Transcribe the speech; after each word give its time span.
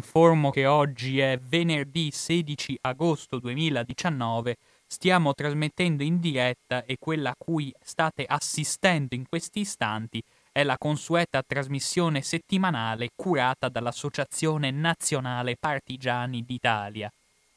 informo 0.00 0.50
che 0.50 0.64
oggi 0.64 1.18
è 1.20 1.38
venerdì 1.38 2.10
16 2.10 2.78
agosto 2.80 3.38
2019, 3.38 4.56
stiamo 4.86 5.34
trasmettendo 5.34 6.02
in 6.02 6.18
diretta 6.18 6.86
e 6.86 6.96
quella 6.98 7.30
a 7.30 7.34
cui 7.36 7.70
state 7.82 8.24
assistendo 8.26 9.14
in 9.14 9.28
questi 9.28 9.60
istanti 9.60 10.22
è 10.50 10.62
la 10.64 10.78
consueta 10.78 11.42
trasmissione 11.46 12.22
settimanale 12.22 13.10
curata 13.14 13.68
dall'Associazione 13.68 14.70
Nazionale 14.70 15.56
Partigiani 15.60 16.44
d'Italia. 16.46 17.12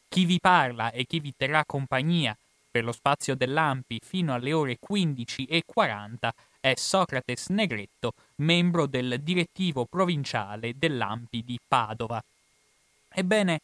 Chi 0.10 0.26
vi 0.26 0.38
parla 0.42 0.92
e 0.92 1.06
chi 1.06 1.22
vi 1.22 1.34
terrà 1.36 1.64
compagnia 1.66 2.36
per 2.70 2.84
lo 2.84 2.92
spazio 2.92 3.36
dell'Ampi 3.36 4.00
fino 4.04 4.34
alle 4.34 4.52
ore 4.52 4.78
15.40 4.86 6.30
è 6.60 6.74
Socrates 6.76 7.48
Negretto, 7.50 8.14
membro 8.38 8.86
del 8.86 9.20
direttivo 9.22 9.86
provinciale 9.86 10.74
dell'Ampi 10.76 11.44
di 11.44 11.60
Padova. 11.68 12.22
Ebbene, 13.16 13.60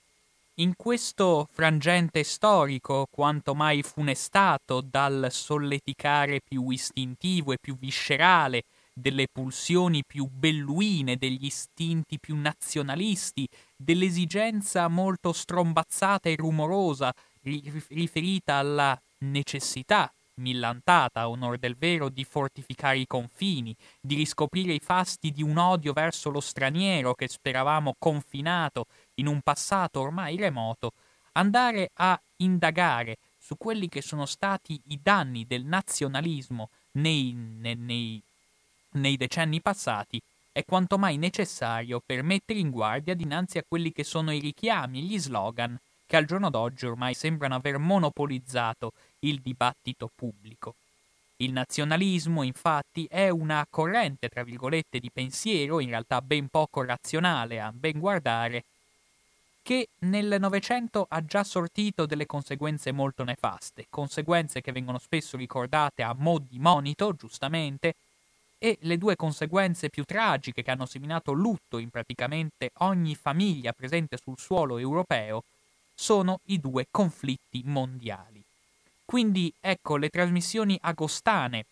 in 0.59 0.75
questo 0.75 1.47
frangente 1.51 2.23
storico, 2.23 3.07
quanto 3.09 3.55
mai 3.55 3.81
funestato 3.81 4.81
dal 4.81 5.29
solleticare 5.31 6.39
più 6.47 6.69
istintivo 6.69 7.53
e 7.53 7.57
più 7.59 7.75
viscerale 7.75 8.63
delle 8.93 9.27
pulsioni 9.31 10.03
più 10.05 10.27
belluine, 10.27 11.15
degli 11.15 11.45
istinti 11.45 12.19
più 12.19 12.35
nazionalisti, 12.35 13.47
dell'esigenza 13.75 14.87
molto 14.87 15.33
strombazzata 15.33 16.29
e 16.29 16.35
rumorosa 16.35 17.11
riferita 17.41 18.55
alla 18.55 18.99
necessità 19.19 20.13
millantata, 20.39 21.21
a 21.21 21.29
onor 21.29 21.57
del 21.57 21.75
vero, 21.77 22.09
di 22.09 22.23
fortificare 22.23 22.97
i 22.97 23.07
confini, 23.07 23.75
di 24.01 24.15
riscoprire 24.15 24.73
i 24.73 24.79
fasti 24.79 25.31
di 25.31 25.43
un 25.43 25.57
odio 25.57 25.93
verso 25.93 26.29
lo 26.29 26.39
straniero 26.39 27.13
che 27.13 27.27
speravamo 27.27 27.95
confinato 27.99 28.85
in 29.19 29.27
un 29.27 29.41
passato 29.41 29.99
ormai 29.99 30.35
remoto, 30.37 30.93
andare 31.33 31.91
a 31.95 32.19
indagare 32.37 33.17
su 33.37 33.57
quelli 33.57 33.87
che 33.89 34.01
sono 34.01 34.25
stati 34.25 34.79
i 34.87 34.99
danni 35.01 35.45
del 35.45 35.63
nazionalismo 35.63 36.69
nei, 36.91 37.33
nei, 37.33 38.21
nei, 38.91 39.17
decenni 39.17 39.61
passati 39.61 40.21
è 40.51 40.65
quanto 40.65 40.97
mai 40.97 41.17
necessario 41.17 42.01
per 42.03 42.23
mettere 42.23 42.59
in 42.59 42.69
guardia 42.69 43.13
dinanzi 43.13 43.57
a 43.57 43.63
quelli 43.67 43.91
che 43.91 44.03
sono 44.03 44.31
i 44.31 44.39
richiami 44.39 45.03
gli 45.03 45.17
slogan 45.19 45.79
che 46.05 46.17
al 46.17 46.25
giorno 46.25 46.49
d'oggi 46.49 46.87
ormai 46.87 47.13
sembrano 47.13 47.55
aver 47.55 47.77
monopolizzato 47.77 48.93
il 49.19 49.39
dibattito 49.41 50.09
pubblico. 50.13 50.73
Il 51.37 51.51
nazionalismo, 51.53 52.41
infatti, 52.43 53.05
è 53.09 53.29
una 53.29 53.65
corrente, 53.69 54.27
tra 54.27 54.43
virgolette, 54.43 54.99
di 54.99 55.09
pensiero, 55.11 55.79
in 55.79 55.89
realtà 55.89 56.21
ben 56.21 56.47
poco 56.49 56.83
razionale 56.83 57.61
a 57.61 57.71
ben 57.71 57.99
guardare, 57.99 58.63
che 59.61 59.89
nel 59.99 60.37
Novecento 60.39 61.05
ha 61.09 61.23
già 61.23 61.43
sortito 61.43 62.05
delle 62.05 62.25
conseguenze 62.25 62.91
molto 62.91 63.23
nefaste, 63.23 63.85
conseguenze 63.89 64.61
che 64.61 64.71
vengono 64.71 64.99
spesso 64.99 65.37
ricordate 65.37 66.03
a 66.03 66.15
mo' 66.17 66.39
di 66.39 66.57
monito, 66.59 67.13
giustamente, 67.13 67.93
e 68.57 68.77
le 68.81 68.97
due 68.97 69.15
conseguenze 69.15 69.89
più 69.89 70.03
tragiche 70.03 70.63
che 70.63 70.71
hanno 70.71 70.85
seminato 70.85 71.31
lutto 71.31 71.77
in 71.77 71.89
praticamente 71.89 72.71
ogni 72.79 73.15
famiglia 73.15 73.71
presente 73.71 74.17
sul 74.17 74.37
suolo 74.37 74.77
europeo 74.77 75.43
sono 75.95 76.39
i 76.45 76.59
due 76.59 76.87
conflitti 76.91 77.61
mondiali. 77.65 78.41
Quindi 79.05 79.51
ecco 79.59 79.97
le 79.97 80.09
trasmissioni 80.09 80.77
agostane 80.81 81.65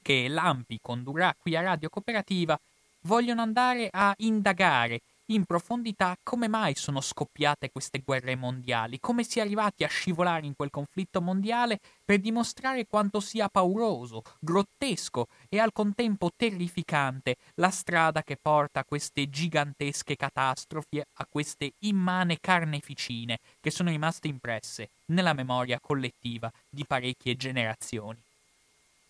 che 0.00 0.28
l'AMPI 0.28 0.78
condurrà 0.80 1.34
qui 1.38 1.56
a 1.56 1.60
Radio 1.60 1.88
Cooperativa 1.88 2.58
vogliono 3.02 3.42
andare 3.42 3.88
a 3.90 4.14
indagare 4.18 5.00
in 5.30 5.44
profondità 5.44 6.16
come 6.22 6.48
mai 6.48 6.74
sono 6.74 7.00
scoppiate 7.00 7.70
queste 7.70 8.02
guerre 8.04 8.34
mondiali, 8.34 8.98
come 8.98 9.24
si 9.24 9.38
è 9.38 9.42
arrivati 9.42 9.84
a 9.84 9.88
scivolare 9.88 10.46
in 10.46 10.54
quel 10.56 10.70
conflitto 10.70 11.20
mondiale 11.20 11.80
per 12.04 12.18
dimostrare 12.20 12.86
quanto 12.86 13.20
sia 13.20 13.48
pauroso, 13.48 14.22
grottesco 14.40 15.26
e 15.48 15.58
al 15.58 15.72
contempo 15.72 16.30
terrificante 16.34 17.36
la 17.56 17.70
strada 17.70 18.22
che 18.22 18.38
porta 18.40 18.80
a 18.80 18.84
queste 18.84 19.28
gigantesche 19.28 20.16
catastrofi, 20.16 21.00
a 21.00 21.26
queste 21.28 21.72
immane 21.80 22.38
carneficine 22.40 23.38
che 23.60 23.70
sono 23.70 23.90
rimaste 23.90 24.28
impresse 24.28 24.88
nella 25.06 25.34
memoria 25.34 25.78
collettiva 25.80 26.50
di 26.70 26.84
parecchie 26.86 27.36
generazioni. 27.36 28.18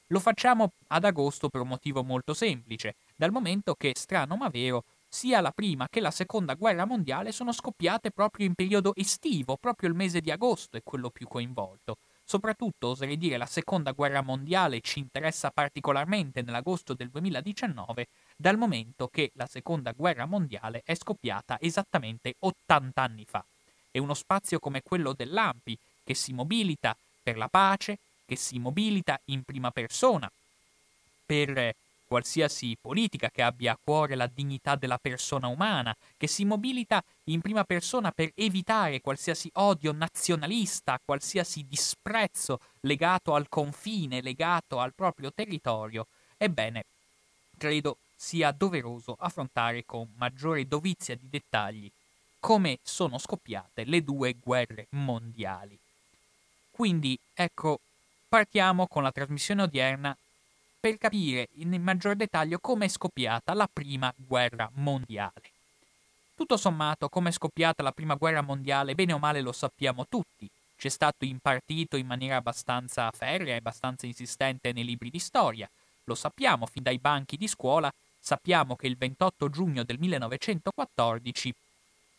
Lo 0.08 0.20
facciamo 0.20 0.72
ad 0.88 1.04
agosto 1.04 1.48
per 1.48 1.60
un 1.60 1.68
motivo 1.68 2.02
molto 2.02 2.32
semplice, 2.32 2.94
dal 3.14 3.30
momento 3.30 3.74
che, 3.74 3.92
strano 3.94 4.36
ma 4.36 4.48
vero, 4.48 4.84
sia 5.08 5.40
la 5.40 5.50
prima 5.50 5.88
che 5.88 6.00
la 6.00 6.10
seconda 6.10 6.54
guerra 6.54 6.84
mondiale 6.84 7.32
sono 7.32 7.52
scoppiate 7.52 8.10
proprio 8.10 8.46
in 8.46 8.54
periodo 8.54 8.92
estivo, 8.94 9.56
proprio 9.56 9.88
il 9.88 9.94
mese 9.94 10.20
di 10.20 10.30
agosto 10.30 10.76
è 10.76 10.82
quello 10.82 11.10
più 11.10 11.26
coinvolto. 11.26 11.96
Soprattutto, 12.24 12.88
oserei 12.88 13.16
dire, 13.16 13.38
la 13.38 13.46
seconda 13.46 13.92
guerra 13.92 14.20
mondiale 14.20 14.82
ci 14.82 14.98
interessa 14.98 15.50
particolarmente 15.50 16.42
nell'agosto 16.42 16.92
del 16.92 17.08
2019, 17.08 18.06
dal 18.36 18.58
momento 18.58 19.08
che 19.08 19.30
la 19.32 19.46
seconda 19.46 19.92
guerra 19.92 20.26
mondiale 20.26 20.82
è 20.84 20.94
scoppiata 20.94 21.56
esattamente 21.58 22.34
80 22.38 23.00
anni 23.00 23.24
fa. 23.26 23.42
E 23.90 23.98
uno 23.98 24.12
spazio 24.12 24.58
come 24.58 24.82
quello 24.82 25.14
dell'AMPI, 25.14 25.78
che 26.04 26.12
si 26.12 26.34
mobilita 26.34 26.94
per 27.22 27.38
la 27.38 27.48
pace, 27.48 27.98
che 28.26 28.36
si 28.36 28.58
mobilita 28.58 29.18
in 29.26 29.42
prima 29.42 29.70
persona, 29.70 30.30
per 31.24 31.74
qualsiasi 32.08 32.76
politica 32.80 33.30
che 33.30 33.42
abbia 33.42 33.72
a 33.72 33.78
cuore 33.82 34.16
la 34.16 34.28
dignità 34.32 34.74
della 34.74 34.98
persona 34.98 35.46
umana, 35.46 35.94
che 36.16 36.26
si 36.26 36.44
mobilita 36.44 37.04
in 37.24 37.40
prima 37.40 37.64
persona 37.64 38.10
per 38.10 38.32
evitare 38.34 39.00
qualsiasi 39.00 39.50
odio 39.54 39.92
nazionalista, 39.92 40.98
qualsiasi 41.04 41.66
disprezzo 41.68 42.58
legato 42.80 43.34
al 43.34 43.48
confine, 43.48 44.22
legato 44.22 44.80
al 44.80 44.94
proprio 44.94 45.30
territorio, 45.32 46.06
ebbene, 46.38 46.84
credo 47.56 47.98
sia 48.16 48.50
doveroso 48.50 49.14
affrontare 49.18 49.84
con 49.84 50.08
maggiore 50.16 50.66
dovizia 50.66 51.14
di 51.14 51.28
dettagli 51.28 51.90
come 52.40 52.78
sono 52.82 53.18
scoppiate 53.18 53.84
le 53.84 54.02
due 54.02 54.34
guerre 54.42 54.86
mondiali. 54.90 55.76
Quindi, 56.70 57.18
ecco, 57.34 57.80
partiamo 58.28 58.86
con 58.86 59.02
la 59.02 59.10
trasmissione 59.10 59.62
odierna 59.62 60.16
per 60.80 60.96
capire 60.96 61.48
in 61.54 61.80
maggior 61.82 62.14
dettaglio 62.14 62.58
come 62.60 62.86
è 62.86 62.88
scoppiata 62.88 63.52
la 63.54 63.68
prima 63.72 64.12
guerra 64.16 64.70
mondiale. 64.74 65.50
Tutto 66.34 66.56
sommato, 66.56 67.08
come 67.08 67.30
è 67.30 67.32
scoppiata 67.32 67.82
la 67.82 67.92
prima 67.92 68.14
guerra 68.14 68.42
mondiale, 68.42 68.94
bene 68.94 69.12
o 69.12 69.18
male 69.18 69.40
lo 69.40 69.52
sappiamo 69.52 70.06
tutti. 70.08 70.48
C'è 70.76 70.88
stato 70.88 71.24
impartito 71.24 71.96
in 71.96 72.06
maniera 72.06 72.36
abbastanza 72.36 73.10
ferrea 73.10 73.54
e 73.54 73.58
abbastanza 73.58 74.06
insistente 74.06 74.72
nei 74.72 74.84
libri 74.84 75.10
di 75.10 75.18
storia. 75.18 75.68
Lo 76.04 76.14
sappiamo 76.14 76.66
fin 76.66 76.84
dai 76.84 76.98
banchi 76.98 77.36
di 77.36 77.48
scuola, 77.48 77.92
sappiamo 78.20 78.76
che 78.76 78.86
il 78.86 78.96
28 78.96 79.50
giugno 79.50 79.82
del 79.82 79.98
1914 79.98 81.54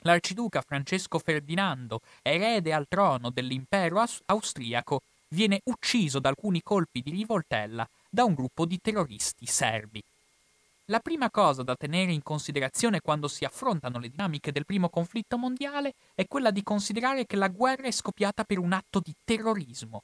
l'arciduca 0.03 0.62
Francesco 0.62 1.20
Ferdinando, 1.20 2.02
erede 2.22 2.74
al 2.74 2.88
trono 2.88 3.30
dell'impero 3.30 4.03
austriaco, 4.26 5.02
viene 5.30 5.62
ucciso 5.66 6.20
da 6.20 6.30
alcuni 6.30 6.62
colpi 6.62 7.02
di 7.02 7.12
rivoltella 7.12 7.88
da 8.09 8.24
un 8.24 8.34
gruppo 8.34 8.66
di 8.66 8.80
terroristi 8.81 9.46
serbi. 9.46 10.03
La 10.86 11.00
prima 11.00 11.30
cosa 11.30 11.62
da 11.62 11.75
tenere 11.75 12.12
in 12.12 12.24
considerazione 12.24 13.00
quando 13.00 13.28
si 13.28 13.46
affrontano 13.46 14.00
le 14.00 14.09
dinamiche 14.09 14.52
del 14.52 14.66
primo 14.66 14.90
conflitto 14.90 15.38
mondiale 15.38 15.94
è 16.16 16.28
quella 16.28 16.50
di 16.50 16.64
considerare 16.64 17.28
che 17.28 17.36
la 17.36 17.47
guerra 17.47 17.84
è 17.84 17.92
scoppiata 17.92 18.44
per 18.44 18.58
un 18.58 18.74
atto 18.74 19.00
di 19.00 19.14
terrorismo. 19.24 20.02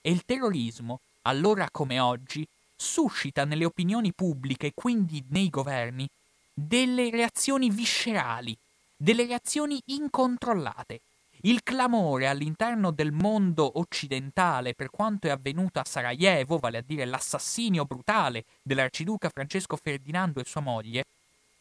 E 0.00 0.12
il 0.12 0.24
terrorismo, 0.24 1.00
allora 1.22 1.68
come 1.70 1.98
oggi, 1.98 2.46
suscita 2.76 3.44
nelle 3.44 3.64
opinioni 3.64 4.12
pubbliche 4.12 4.68
e 4.68 4.72
quindi 4.72 5.24
nei 5.30 5.50
governi 5.50 6.08
delle 6.54 7.10
reazioni 7.10 7.68
viscerali, 7.68 8.56
delle 8.96 9.26
reazioni 9.26 9.82
incontrollate, 9.86 11.00
il 11.42 11.62
clamore 11.62 12.26
all'interno 12.26 12.90
del 12.90 13.12
mondo 13.12 13.78
occidentale 13.78 14.74
per 14.74 14.90
quanto 14.90 15.26
è 15.26 15.30
avvenuto 15.30 15.78
a 15.78 15.84
Sarajevo, 15.86 16.58
vale 16.58 16.78
a 16.78 16.84
dire 16.84 17.04
l'assassinio 17.04 17.84
brutale 17.84 18.44
dell'arciduca 18.62 19.30
Francesco 19.30 19.76
Ferdinando 19.76 20.40
e 20.40 20.44
sua 20.44 20.60
moglie, 20.60 21.04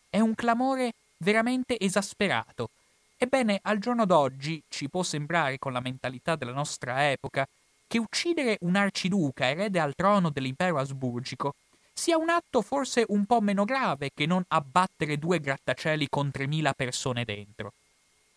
è 0.10 0.20
un 0.20 0.36
clamore 0.36 0.94
veramente 1.18 1.80
esasperato. 1.80 2.70
Ebbene, 3.18 3.60
al 3.64 3.80
giorno 3.80 4.06
d'oggi 4.06 4.62
ci 4.70 4.90
può 4.90 5.04
sembrare, 5.04 5.60
con 5.60 5.72
la 5.72 5.82
mentalità 5.82 6.36
della 6.36 6.54
nostra 6.54 7.10
epoca, 7.10 7.48
che 7.88 7.98
uccidere 7.98 8.58
un 8.62 8.76
arciduca 8.76 9.50
erede 9.50 9.80
al 9.80 9.96
trono 9.96 10.30
dell'impero 10.30 10.78
asburgico 10.78 11.56
sia 11.94 12.18
un 12.18 12.30
atto 12.30 12.62
forse 12.62 13.04
un 13.10 13.26
po' 13.26 13.42
meno 13.42 13.66
grave 13.66 14.12
che 14.14 14.26
non 14.26 14.44
abbattere 14.48 15.18
due 15.18 15.40
grattacieli 15.42 16.08
con 16.10 16.32
3.000 16.34 16.72
persone 16.74 17.26
dentro. 17.26 17.74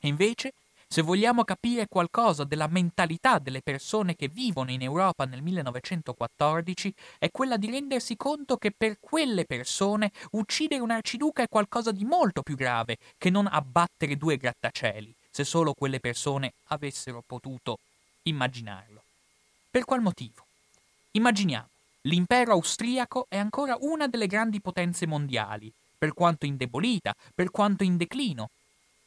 E 0.01 0.09
invece 0.09 0.53
se 0.93 1.01
vogliamo 1.01 1.43
capire 1.43 1.89
qualcosa 1.89 2.45
della 2.45 2.67
mentalità 2.67 3.39
delle 3.39 3.63
persone 3.63 4.15
che 4.15 4.29
vivono 4.29 4.73
in 4.73 4.83
Europa 4.83 5.25
nel 5.25 5.41
1914, 5.41 6.95
è 7.19 7.31
quella 7.31 7.57
di 7.57 7.71
rendersi 7.71 8.15
conto 8.15 8.59
che 8.59 8.73
per 8.77 8.99
quelle 9.01 9.47
persone 9.47 10.13
uccidere 10.33 10.83
un 10.83 10.91
arciduca 10.91 11.45
è 11.45 11.49
qualcosa 11.49 11.93
di 11.93 12.05
molto 12.05 12.43
più 12.43 12.57
grave 12.57 12.99
che 13.17 13.31
non 13.31 13.47
abbattere 13.47 14.19
due 14.19 14.37
grattacieli, 14.37 15.15
se 15.31 15.45
solo 15.45 15.73
quelle 15.73 15.99
persone 15.99 16.53
avessero 16.67 17.23
potuto 17.27 17.79
immaginarlo. 18.25 19.03
Per 19.71 19.87
qual 19.87 20.03
motivo? 20.03 20.45
Immaginiamo, 21.13 21.69
l'impero 22.03 22.53
austriaco 22.53 23.25
è 23.31 23.39
ancora 23.39 23.79
una 23.81 24.09
delle 24.09 24.27
grandi 24.27 24.61
potenze 24.61 25.07
mondiali, 25.07 25.73
per 25.97 26.13
quanto 26.13 26.45
indebolita, 26.45 27.15
per 27.35 27.51
quanto 27.51 27.83
in 27.83 27.97
declino, 27.97 28.51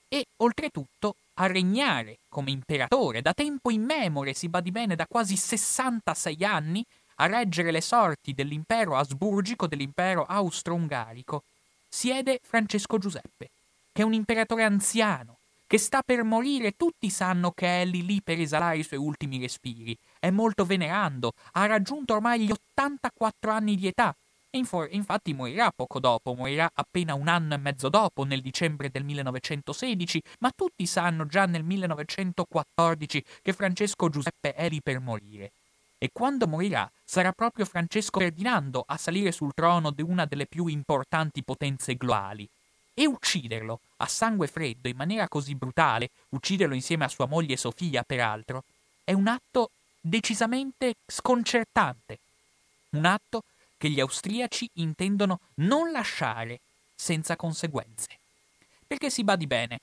e 0.08 0.26
oltretutto 0.38 1.18
a 1.36 1.48
regnare 1.48 2.20
come 2.30 2.52
imperatore. 2.52 3.22
Da 3.22 3.34
tempo 3.34 3.72
immemore, 3.72 4.34
si 4.34 4.50
badi 4.50 4.72
bene, 4.72 4.96
da 4.96 5.06
quasi 5.08 5.36
66 5.36 6.44
anni, 6.44 6.86
a 7.16 7.28
reggere 7.28 7.72
le 7.72 7.82
sorti 7.82 8.34
dell'impero 8.34 8.98
asburgico, 8.98 9.68
dell'impero 9.68 10.26
austro-ungarico, 10.26 11.44
siede 11.88 12.40
Francesco 12.44 12.98
Giuseppe, 12.98 13.50
che 13.92 14.02
è 14.02 14.06
un 14.06 14.14
imperatore 14.14 14.64
anziano, 14.64 15.38
che 15.68 15.78
sta 15.78 16.02
per 16.02 16.24
morire, 16.24 16.76
tutti 16.76 17.10
sanno 17.10 17.52
che 17.52 17.82
è 17.82 17.86
lì 17.86 18.06
lì 18.06 18.22
per 18.22 18.40
esalare 18.40 18.78
i 18.78 18.84
suoi 18.84 19.00
ultimi 19.00 19.40
respiri, 19.40 19.98
è 20.20 20.30
molto 20.30 20.66
venerando, 20.66 21.32
ha 21.54 21.66
raggiunto 21.66 22.14
ormai 22.14 22.42
gli 22.42 22.52
84 22.52 23.52
anni 23.52 23.76
di 23.76 23.88
età, 23.88 24.16
Infor- 24.56 24.88
infatti 24.92 25.34
morirà 25.34 25.72
poco 25.76 26.00
dopo, 26.00 26.34
morirà 26.34 26.72
appena 26.74 27.14
un 27.14 27.28
anno 27.28 27.56
e 27.56 27.58
mezzo 27.58 27.90
dopo, 27.90 28.24
nel 28.24 28.42
dicembre 28.42 28.90
del 28.90 29.04
1916, 29.04 30.22
ma 30.40 30.52
tutti 30.56 30.86
sanno 30.86 31.26
già 31.26 31.46
nel 31.46 31.64
1914 31.64 33.26
che 33.42 33.54
Francesco 33.54 34.10
Giuseppe 34.10 34.54
è 34.54 34.70
lì 34.70 34.82
per 34.82 35.00
morire. 35.00 35.52
E 35.98 36.10
quando 36.14 36.48
morirà 36.48 36.90
sarà 37.04 37.34
proprio 37.34 37.66
Francesco 37.66 38.20
Ferdinando 38.20 38.84
a 38.88 38.96
salire 38.96 39.34
sul 39.34 39.54
trono 39.54 39.92
di 39.92 40.02
una 40.02 40.26
delle 40.26 40.46
più 40.46 40.68
importanti 40.68 41.44
potenze 41.44 41.96
globali. 41.96 42.48
E 42.94 43.06
ucciderlo 43.06 43.82
a 43.98 44.08
sangue 44.08 44.48
freddo 44.48 44.88
in 44.88 44.96
maniera 44.96 45.28
così 45.28 45.54
brutale, 45.56 46.12
ucciderlo 46.30 46.76
insieme 46.76 47.04
a 47.04 47.10
sua 47.10 47.26
moglie 47.26 47.58
Sofia, 47.58 48.04
peraltro, 48.04 48.64
è 49.04 49.12
un 49.12 49.28
atto 49.28 49.72
decisamente 50.00 50.96
sconcertante. 51.06 52.20
Un 52.92 53.04
atto 53.04 53.44
che 53.86 53.92
gli 53.92 54.00
austriaci 54.00 54.68
intendono 54.78 55.42
non 55.58 55.92
lasciare 55.92 56.62
senza 56.96 57.36
conseguenze. 57.36 58.08
Perché 58.88 59.12
si 59.12 59.24
badi 59.24 59.46
bene. 59.46 59.80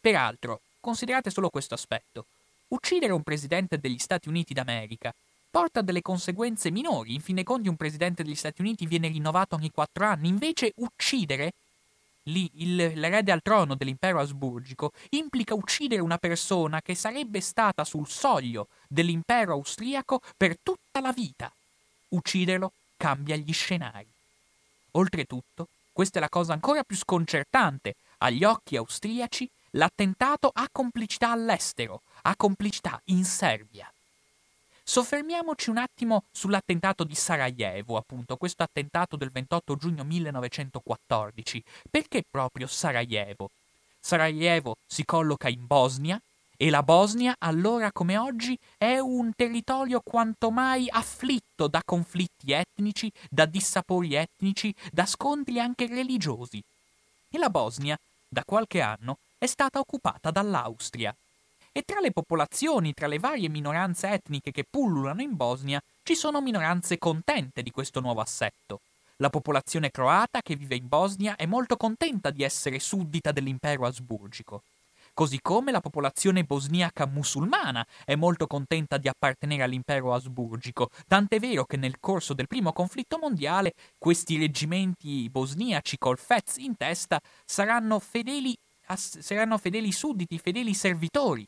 Peraltro, 0.00 0.62
considerate 0.80 1.28
solo 1.28 1.50
questo 1.50 1.74
aspetto. 1.74 2.24
Uccidere 2.68 3.12
un 3.12 3.22
presidente 3.22 3.78
degli 3.78 3.98
Stati 3.98 4.30
Uniti 4.30 4.54
d'America 4.54 5.12
porta 5.50 5.82
delle 5.82 6.00
conseguenze 6.00 6.70
minori. 6.70 7.12
In 7.12 7.20
fin 7.20 7.34
dei 7.34 7.44
conti 7.44 7.68
un 7.68 7.76
presidente 7.76 8.22
degli 8.22 8.34
Stati 8.34 8.62
Uniti 8.62 8.86
viene 8.86 9.08
rinnovato 9.08 9.56
ogni 9.56 9.70
quattro 9.70 10.06
anni. 10.06 10.28
Invece 10.28 10.72
uccidere 10.76 11.52
lì 12.22 12.50
il, 12.54 12.74
l'erede 12.74 13.32
al 13.32 13.42
trono 13.42 13.74
dell'impero 13.74 14.18
asburgico 14.18 14.92
implica 15.10 15.52
uccidere 15.52 16.00
una 16.00 16.16
persona 16.16 16.80
che 16.80 16.94
sarebbe 16.94 17.42
stata 17.42 17.84
sul 17.84 18.08
soglio 18.08 18.68
dell'impero 18.88 19.52
austriaco 19.52 20.22
per 20.38 20.56
tutta 20.62 21.02
la 21.02 21.12
vita. 21.12 21.52
Ucciderlo 22.08 22.72
cambia 23.02 23.34
gli 23.34 23.52
scenari. 23.52 24.06
Oltretutto, 24.92 25.66
questa 25.90 26.18
è 26.18 26.20
la 26.20 26.28
cosa 26.28 26.52
ancora 26.52 26.84
più 26.84 26.94
sconcertante, 26.94 27.96
agli 28.18 28.44
occhi 28.44 28.76
austriaci, 28.76 29.50
l'attentato 29.70 30.48
ha 30.54 30.68
complicità 30.70 31.32
all'estero, 31.32 32.02
ha 32.22 32.36
complicità 32.36 33.00
in 33.06 33.24
Serbia. 33.24 33.92
Soffermiamoci 34.84 35.68
un 35.68 35.78
attimo 35.78 36.22
sull'attentato 36.30 37.02
di 37.02 37.16
Sarajevo, 37.16 37.96
appunto, 37.96 38.36
questo 38.36 38.62
attentato 38.62 39.16
del 39.16 39.32
28 39.32 39.74
giugno 39.74 40.04
1914. 40.04 41.64
Perché 41.90 42.22
proprio 42.30 42.68
Sarajevo? 42.68 43.50
Sarajevo 43.98 44.76
si 44.86 45.04
colloca 45.04 45.48
in 45.48 45.66
Bosnia, 45.66 46.22
e 46.62 46.70
la 46.70 46.84
Bosnia, 46.84 47.34
allora 47.40 47.90
come 47.90 48.16
oggi, 48.16 48.56
è 48.78 48.96
un 49.00 49.32
territorio 49.34 50.00
quanto 50.00 50.52
mai 50.52 50.86
afflitto 50.88 51.66
da 51.66 51.82
conflitti 51.84 52.52
etnici, 52.52 53.10
da 53.28 53.46
dissapori 53.46 54.14
etnici, 54.14 54.72
da 54.92 55.04
scontri 55.04 55.58
anche 55.58 55.88
religiosi. 55.88 56.62
E 57.28 57.36
la 57.36 57.50
Bosnia, 57.50 57.98
da 58.28 58.44
qualche 58.46 58.80
anno, 58.80 59.18
è 59.38 59.46
stata 59.46 59.80
occupata 59.80 60.30
dall'Austria. 60.30 61.12
E 61.72 61.82
tra 61.82 61.98
le 61.98 62.12
popolazioni, 62.12 62.94
tra 62.94 63.08
le 63.08 63.18
varie 63.18 63.48
minoranze 63.48 64.10
etniche 64.10 64.52
che 64.52 64.62
pullulano 64.62 65.20
in 65.20 65.34
Bosnia, 65.34 65.82
ci 66.04 66.14
sono 66.14 66.40
minoranze 66.40 66.96
contente 66.96 67.64
di 67.64 67.72
questo 67.72 67.98
nuovo 67.98 68.20
assetto. 68.20 68.82
La 69.16 69.30
popolazione 69.30 69.90
croata 69.90 70.40
che 70.40 70.54
vive 70.54 70.76
in 70.76 70.86
Bosnia 70.86 71.34
è 71.34 71.44
molto 71.44 71.76
contenta 71.76 72.30
di 72.30 72.44
essere 72.44 72.78
suddita 72.78 73.32
dell'impero 73.32 73.84
asburgico 73.84 74.62
così 75.14 75.40
come 75.40 75.72
la 75.72 75.80
popolazione 75.80 76.44
bosniaca 76.44 77.06
musulmana 77.06 77.86
è 78.04 78.14
molto 78.14 78.46
contenta 78.46 78.96
di 78.96 79.08
appartenere 79.08 79.62
all'impero 79.62 80.14
asburgico, 80.14 80.90
tant'è 81.06 81.38
vero 81.38 81.64
che 81.64 81.76
nel 81.76 82.00
corso 82.00 82.34
del 82.34 82.46
primo 82.46 82.72
conflitto 82.72 83.18
mondiale 83.18 83.74
questi 83.98 84.38
reggimenti 84.38 85.28
bosniaci 85.28 85.98
col 85.98 86.18
Fez 86.18 86.56
in 86.56 86.76
testa 86.76 87.20
saranno 87.44 87.98
fedeli, 87.98 88.56
saranno 88.96 89.58
fedeli 89.58 89.92
sudditi, 89.92 90.38
fedeli 90.38 90.74
servitori 90.74 91.46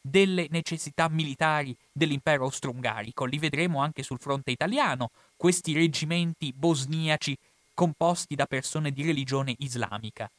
delle 0.00 0.46
necessità 0.50 1.08
militari 1.08 1.76
dell'impero 1.92 2.44
austro-ungarico. 2.44 3.24
Li 3.24 3.38
vedremo 3.38 3.80
anche 3.80 4.04
sul 4.04 4.20
fronte 4.20 4.52
italiano, 4.52 5.10
questi 5.36 5.72
reggimenti 5.74 6.52
bosniaci 6.52 7.36
composti 7.74 8.34
da 8.36 8.46
persone 8.46 8.92
di 8.92 9.04
religione 9.04 9.54
islamica. 9.58 10.30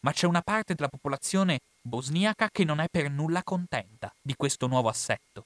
Ma 0.00 0.12
c'è 0.12 0.26
una 0.26 0.40
parte 0.40 0.74
della 0.74 0.88
popolazione 0.88 1.60
bosniaca 1.82 2.48
che 2.50 2.64
non 2.64 2.80
è 2.80 2.86
per 2.88 3.10
nulla 3.10 3.42
contenta 3.42 4.12
di 4.22 4.34
questo 4.36 4.66
nuovo 4.66 4.88
assetto. 4.88 5.44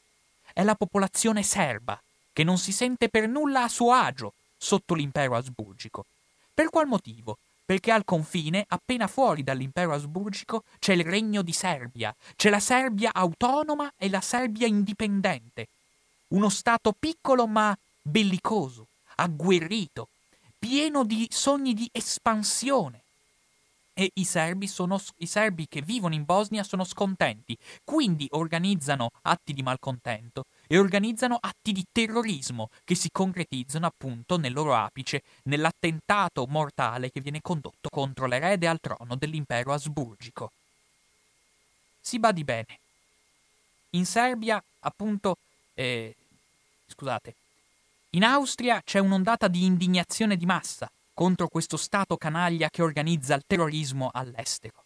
È 0.53 0.63
la 0.63 0.75
popolazione 0.75 1.43
serba, 1.43 2.01
che 2.33 2.45
non 2.45 2.59
si 2.59 2.73
sente 2.73 3.09
per 3.09 3.27
nulla 3.27 3.65
a 3.65 3.69
suo 3.69 3.93
agio 3.93 4.35
sotto 4.57 4.95
l'impero 4.95 5.37
asburgico. 5.37 6.05
Per 6.53 6.69
qual 6.69 6.87
motivo? 6.87 7.39
Perché 7.65 7.91
al 7.91 8.05
confine, 8.05 8.65
appena 8.69 9.07
fuori 9.07 9.43
dall'impero 9.43 9.93
asburgico, 9.93 10.63
c'è 10.79 10.93
il 10.93 11.05
regno 11.05 11.43
di 11.43 11.53
Serbia, 11.53 12.15
c'è 12.37 12.49
la 12.49 12.61
Serbia 12.61 13.11
autonoma 13.13 13.93
e 13.97 14.09
la 14.09 14.21
Serbia 14.21 14.67
indipendente. 14.67 15.67
Uno 16.29 16.49
Stato 16.49 16.95
piccolo 16.99 17.47
ma 17.47 17.77
bellicoso, 18.01 18.87
agguerrito, 19.17 20.09
pieno 20.59 21.05
di 21.05 21.27
sogni 21.31 21.75
di 21.75 21.89
espansione, 21.93 23.01
e 23.99 24.11
i 24.17 24.25
serbi, 24.25 24.67
sono, 24.67 25.01
i 25.17 25.27
serbi 25.27 25.67
che 25.67 25.81
vivono 25.81 26.13
in 26.13 26.27
Bosnia 26.27 26.63
sono 26.63 26.85
scontenti, 26.85 27.57
quindi 27.83 28.27
organizzano 28.33 29.09
atti 29.23 29.55
di 29.55 29.63
malcontento 29.63 30.45
e 30.67 30.77
organizzano 30.77 31.39
atti 31.41 31.73
di 31.73 31.83
terrorismo 31.91 32.69
che 32.85 32.95
si 32.95 33.09
concretizzano 33.11 33.87
appunto 33.87 34.37
nel 34.37 34.53
loro 34.53 34.75
apice 34.75 35.23
nell'attentato 35.45 36.45
mortale 36.47 37.11
che 37.11 37.23
viene 37.23 37.41
condotto 37.41 37.89
contro 37.89 38.27
l'erede 38.27 38.69
al 38.69 38.81
trono 38.81 39.17
dell'impero 39.17 39.73
asburgico. 39.73 40.51
Si 41.99 42.19
badi 42.19 42.45
bene. 42.45 42.79
In 43.91 44.05
Serbia, 44.05 44.63
appunto, 44.81 45.39
eh, 45.73 46.15
scusate, 46.87 47.35
in 48.11 48.25
Austria 48.25 48.83
c'è 48.85 48.99
un'ondata 48.99 49.49
di 49.49 49.65
indignazione 49.65 50.37
di 50.37 50.45
massa 50.45 50.87
contro 51.17 51.49
questo 51.49 51.79
Stato 51.79 52.19
canaglia 52.19 52.69
che 52.69 52.83
organizza 52.83 53.35
il 53.35 53.45
terrorismo 53.47 54.11
all'estero. 54.13 54.85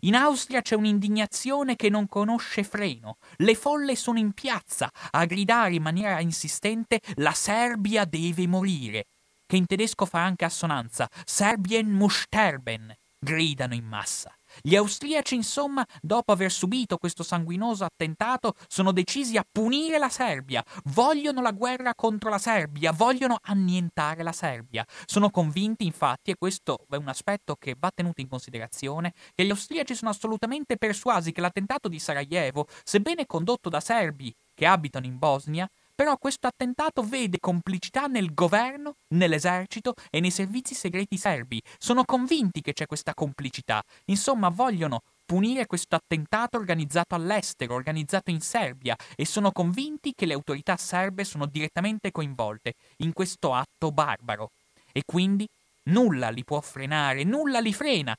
In 0.00 0.14
Austria 0.14 0.62
c'è 0.62 0.74
un'indignazione 0.74 1.76
che 1.76 1.90
non 1.90 2.08
conosce 2.08 2.64
freno. 2.64 3.18
Le 3.36 3.54
folle 3.54 3.94
sono 3.94 4.18
in 4.18 4.32
piazza 4.32 4.90
a 5.10 5.24
gridare 5.26 5.74
in 5.74 5.82
maniera 5.82 6.20
insistente 6.20 7.00
la 7.16 7.32
Serbia 7.32 8.06
deve 8.06 8.46
morire, 8.46 9.06
che 9.46 9.56
in 9.56 9.66
tedesco 9.66 10.06
fa 10.06 10.24
anche 10.24 10.44
assonanza 10.44 11.08
Serbien 11.24 11.90
muss 11.90 12.20
sterben, 12.20 12.94
gridano 13.18 13.74
in 13.74 13.84
massa. 13.84 14.35
Gli 14.62 14.76
austriaci, 14.76 15.34
insomma, 15.34 15.86
dopo 16.00 16.32
aver 16.32 16.50
subito 16.50 16.96
questo 16.96 17.22
sanguinoso 17.22 17.84
attentato, 17.84 18.54
sono 18.68 18.92
decisi 18.92 19.36
a 19.36 19.46
punire 19.50 19.98
la 19.98 20.08
Serbia, 20.08 20.64
vogliono 20.84 21.40
la 21.40 21.52
guerra 21.52 21.94
contro 21.94 22.30
la 22.30 22.38
Serbia, 22.38 22.92
vogliono 22.92 23.38
annientare 23.42 24.22
la 24.22 24.32
Serbia. 24.32 24.84
Sono 25.04 25.30
convinti, 25.30 25.84
infatti, 25.84 26.30
e 26.30 26.36
questo 26.36 26.86
è 26.90 26.96
un 26.96 27.08
aspetto 27.08 27.56
che 27.56 27.76
va 27.78 27.90
tenuto 27.94 28.20
in 28.20 28.28
considerazione, 28.28 29.12
che 29.34 29.44
gli 29.44 29.50
austriaci 29.50 29.94
sono 29.94 30.10
assolutamente 30.10 30.76
persuasi 30.76 31.32
che 31.32 31.40
l'attentato 31.40 31.88
di 31.88 31.98
Sarajevo, 31.98 32.66
sebbene 32.84 33.26
condotto 33.26 33.68
da 33.68 33.80
serbi 33.80 34.34
che 34.54 34.66
abitano 34.66 35.06
in 35.06 35.18
Bosnia, 35.18 35.68
però 35.96 36.18
questo 36.18 36.46
attentato 36.46 37.02
vede 37.02 37.40
complicità 37.40 38.06
nel 38.06 38.34
governo, 38.34 38.96
nell'esercito 39.08 39.94
e 40.10 40.20
nei 40.20 40.30
servizi 40.30 40.74
segreti 40.74 41.16
serbi. 41.16 41.60
Sono 41.78 42.04
convinti 42.04 42.60
che 42.60 42.74
c'è 42.74 42.86
questa 42.86 43.14
complicità. 43.14 43.82
Insomma, 44.04 44.50
vogliono 44.50 45.02
punire 45.24 45.66
questo 45.66 45.96
attentato 45.96 46.58
organizzato 46.58 47.14
all'estero, 47.14 47.74
organizzato 47.74 48.30
in 48.30 48.42
Serbia, 48.42 48.94
e 49.16 49.24
sono 49.24 49.50
convinti 49.52 50.12
che 50.14 50.26
le 50.26 50.34
autorità 50.34 50.76
serbe 50.76 51.24
sono 51.24 51.46
direttamente 51.46 52.12
coinvolte 52.12 52.74
in 52.98 53.14
questo 53.14 53.54
atto 53.54 53.90
barbaro. 53.90 54.50
E 54.92 55.02
quindi 55.04 55.48
nulla 55.84 56.28
li 56.28 56.44
può 56.44 56.60
frenare, 56.60 57.24
nulla 57.24 57.58
li 57.58 57.72
frena 57.72 58.14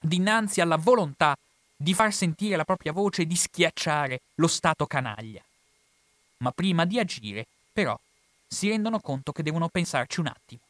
dinanzi 0.00 0.60
alla 0.60 0.76
volontà 0.76 1.36
di 1.76 1.92
far 1.92 2.12
sentire 2.12 2.56
la 2.56 2.64
propria 2.64 2.92
voce 2.92 3.22
e 3.22 3.26
di 3.26 3.36
schiacciare 3.36 4.20
lo 4.36 4.46
Stato 4.46 4.86
canaglia. 4.86 5.42
Ma 6.40 6.50
prima 6.52 6.84
di 6.84 6.98
agire, 6.98 7.46
però, 7.72 7.98
si 8.46 8.68
rendono 8.68 9.00
conto 9.00 9.32
che 9.32 9.42
devono 9.42 9.68
pensarci 9.68 10.20
un 10.20 10.26
attimo 10.26 10.60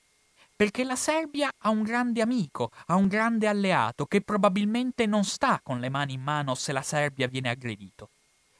perché 0.60 0.84
la 0.84 0.94
Serbia 0.94 1.50
ha 1.56 1.70
un 1.70 1.82
grande 1.82 2.20
amico, 2.20 2.70
ha 2.88 2.96
un 2.96 3.08
grande 3.08 3.46
alleato 3.46 4.04
che 4.04 4.20
probabilmente 4.20 5.06
non 5.06 5.24
sta 5.24 5.58
con 5.62 5.80
le 5.80 5.88
mani 5.88 6.12
in 6.12 6.20
mano 6.20 6.54
se 6.54 6.72
la 6.72 6.82
Serbia 6.82 7.28
viene 7.28 7.48
aggredito. 7.48 8.10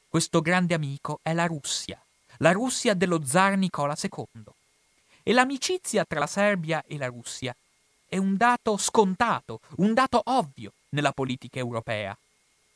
Questo 0.09 0.40
grande 0.40 0.73
amico 0.73 1.21
è 1.21 1.35
la 1.35 1.45
Russia, 1.45 2.02
la 2.38 2.52
Russia 2.52 2.95
dello 2.95 3.23
zar 3.26 3.59
Nicola 3.59 3.95
II. 4.00 4.45
E 5.23 5.33
l'amicizia 5.35 6.07
tra 6.07 6.21
la 6.21 6.26
Serbia 6.26 6.83
e 6.87 6.97
la 6.97 7.09
Russia 7.09 7.55
è 8.09 8.17
un 8.17 8.35
dato 8.35 8.79
scontato, 8.79 9.61
un 9.76 9.93
dato 9.93 10.23
ovvio 10.25 10.73
nella 10.88 11.12
politica 11.12 11.59
europea. 11.59 12.17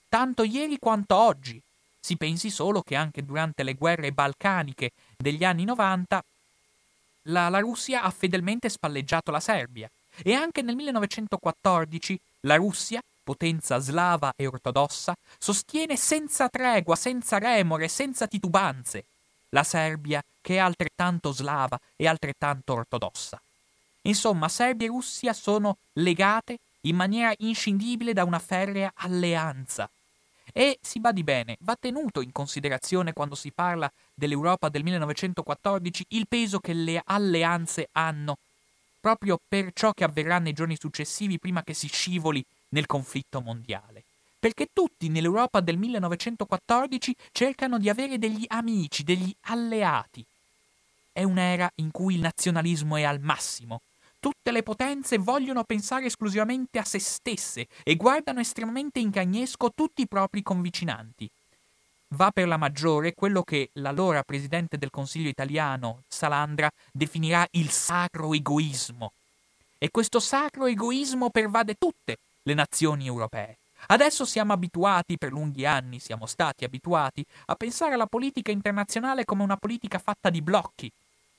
Tanto 0.07 0.43
ieri 0.43 0.79
quanto 0.79 1.17
oggi. 1.17 1.59
Si 2.05 2.19
pensi 2.19 2.51
solo 2.51 2.83
che 2.83 2.97
anche 2.97 3.25
durante 3.25 3.63
le 3.63 3.73
guerre 3.73 4.13
balcaniche 4.13 4.91
degli 5.17 5.43
anni 5.43 5.65
90 5.65 6.23
la, 7.29 7.49
la 7.49 7.61
Russia 7.61 8.03
ha 8.03 8.11
fedelmente 8.11 8.69
spalleggiato 8.69 9.31
la 9.31 9.41
Serbia 9.41 9.89
e 10.23 10.35
anche 10.35 10.61
nel 10.61 10.75
1914 10.75 12.21
la 12.41 12.57
Russia, 12.57 13.01
potenza 13.23 13.79
slava 13.79 14.35
e 14.37 14.47
ortodossa, 14.47 15.17
sostiene 15.39 15.97
senza 15.97 16.51
tregua, 16.51 16.95
senza 16.95 17.39
remore, 17.39 17.89
senza 17.89 18.27
titubanze 18.27 19.05
la 19.49 19.65
Serbia 19.65 20.23
che 20.43 20.57
è 20.57 20.59
altrettanto 20.59 21.33
slava 21.33 21.81
e 21.97 22.07
altrettanto 22.07 22.75
ortodossa. 22.75 23.41
Insomma, 24.03 24.51
Serbia 24.51 24.89
e 24.89 24.91
Russia 24.91 25.33
sono 25.33 25.79
legate 25.95 26.59
in 26.83 26.97
maniera 26.97 27.33
inscindibile 27.39 28.13
da 28.13 28.25
una 28.25 28.41
ferrea 28.41 28.93
alleanza 28.95 29.89
e 30.57 30.79
si 30.81 31.01
badi 31.01 31.25
bene, 31.25 31.57
va 31.61 31.77
tenuto 31.79 32.21
in 32.21 32.31
considerazione 32.31 33.13
quando 33.13 33.35
si 33.35 33.51
parla 33.51 33.91
dell'Europa 34.15 34.69
del 34.69 34.85
1914 34.85 36.07
il 36.11 36.29
peso 36.29 36.61
che 36.61 36.73
le 36.73 37.03
alleanze 37.05 37.89
hanno, 37.91 38.39
proprio 39.01 39.41
per 39.49 39.73
ciò 39.75 39.93
che 39.93 40.05
avverrà 40.05 40.39
nei 40.39 40.53
giorni 40.53 40.77
successivi 40.79 41.41
prima 41.41 41.65
che 41.65 41.75
si 41.75 41.89
scivoli 41.89 42.45
nel 42.69 42.87
conflitto 42.87 43.41
mondiale. 43.41 44.05
Perché 44.39 44.69
tutti 44.73 45.09
nell'Europa 45.09 45.59
del 45.59 45.77
1914 45.77 47.17
cercano 47.33 47.81
di 47.81 47.89
avere 47.89 48.17
degli 48.17 48.45
amici, 48.47 49.03
degli 49.03 49.35
alleati. 49.47 50.25
È 51.11 51.25
un'era 51.25 51.69
in 51.77 51.91
cui 51.91 52.15
il 52.15 52.21
nazionalismo 52.21 52.95
è 52.95 53.03
al 53.03 53.19
massimo, 53.19 53.81
Tutte 54.25 54.53
le 54.53 54.63
potenze 54.63 55.19
vogliono 55.19 55.65
pensare 55.65 56.07
esclusivamente 56.07 56.79
a 56.79 56.85
se 56.85 56.99
stesse 56.99 57.67
e 57.83 57.95
guardano 57.95 58.41
estremamente 58.41 58.99
in 58.99 59.11
cagnesco 59.11 59.71
tutti 59.75 60.01
i 60.01 60.07
propri 60.07 60.43
convicinanti. 60.43 61.29
Va 62.15 62.31
per 62.31 62.49
la 62.49 62.57
maggiore 62.57 63.13
quello 63.13 63.43
che 63.43 63.69
l'allora 63.75 64.23
presidente 64.23 64.79
del 64.79 64.89
Consiglio 64.89 65.29
italiano, 65.29 66.05
Salandra, 66.09 66.73
definirà 66.91 67.47
il 67.51 67.69
sacro 67.69 68.33
egoismo. 68.33 69.13
E 69.77 69.91
questo 69.91 70.21
sacro 70.21 70.65
egoismo 70.65 71.29
pervade 71.29 71.75
tutte 71.75 72.17
le 72.45 72.55
nazioni 72.55 73.05
europee. 73.05 73.59
Adesso 73.89 74.25
siamo 74.25 74.55
abituati, 74.55 75.19
per 75.19 75.33
lunghi 75.33 75.67
anni 75.67 75.99
siamo 75.99 76.25
stati 76.25 76.65
abituati, 76.65 77.23
a 77.45 77.55
pensare 77.57 77.93
alla 77.93 78.07
politica 78.07 78.51
internazionale 78.51 79.27
come 79.27 79.43
una 79.43 79.59
politica 79.59 79.99
fatta 79.99 80.31
di 80.31 80.41
blocchi, 80.41 80.91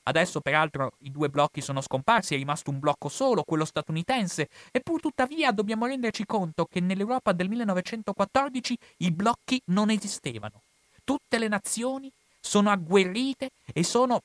Adesso, 0.07 0.39
peraltro, 0.39 0.93
i 0.99 1.11
due 1.11 1.29
blocchi 1.29 1.61
sono 1.61 1.81
scomparsi, 1.81 2.35
è 2.35 2.37
rimasto 2.37 2.69
un 2.69 2.79
blocco 2.79 3.09
solo, 3.09 3.43
quello 3.43 3.65
statunitense, 3.65 4.49
e 4.71 4.81
tuttavia 4.81 5.51
dobbiamo 5.51 5.87
renderci 5.87 6.25
conto 6.25 6.65
che 6.65 6.79
nell'Europa 6.79 7.31
del 7.31 7.49
1914 7.49 8.77
i 8.97 9.11
blocchi 9.11 9.59
non 9.65 9.89
esistevano. 9.89 10.61
Tutte 11.03 11.39
le 11.39 11.47
nazioni 11.47 12.11
sono 12.39 12.69
agguerrite 12.69 13.49
e 13.73 13.83
sono 13.83 14.21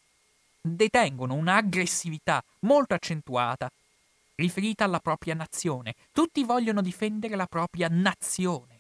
detengono 0.61 1.33
un'aggressività 1.35 2.45
molto 2.61 2.93
accentuata 2.93 3.71
riferita 4.35 4.85
alla 4.85 5.01
propria 5.01 5.35
nazione. 5.35 5.95
Tutti 6.13 6.45
vogliono 6.45 6.83
difendere 6.83 7.37
la 7.37 7.47
propria 7.47 7.89
nazione. 7.91 8.79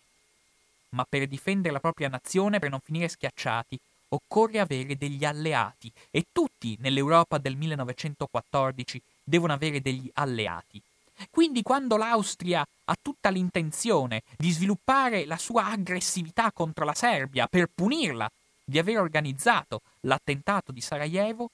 Ma 0.90 1.06
per 1.08 1.26
difendere 1.26 1.72
la 1.72 1.80
propria 1.80 2.08
nazione, 2.08 2.58
per 2.58 2.68
non 2.68 2.80
finire 2.80 3.08
schiacciati, 3.08 3.78
occorre 4.10 4.60
avere 4.60 4.96
degli 4.96 5.24
alleati 5.24 5.90
e 6.10 6.26
tutti 6.32 6.76
nell'Europa 6.80 7.38
del 7.38 7.56
1914 7.56 9.00
devono 9.22 9.52
avere 9.52 9.80
degli 9.80 10.10
alleati. 10.14 10.80
Quindi 11.28 11.62
quando 11.62 11.96
l'Austria 11.96 12.66
ha 12.84 12.96
tutta 13.00 13.28
l'intenzione 13.28 14.22
di 14.38 14.50
sviluppare 14.50 15.26
la 15.26 15.36
sua 15.36 15.66
aggressività 15.66 16.50
contro 16.50 16.84
la 16.84 16.94
Serbia 16.94 17.46
per 17.46 17.68
punirla 17.72 18.30
di 18.64 18.78
aver 18.78 18.98
organizzato 18.98 19.82
l'attentato 20.00 20.72
di 20.72 20.80
Sarajevo, 20.80 21.50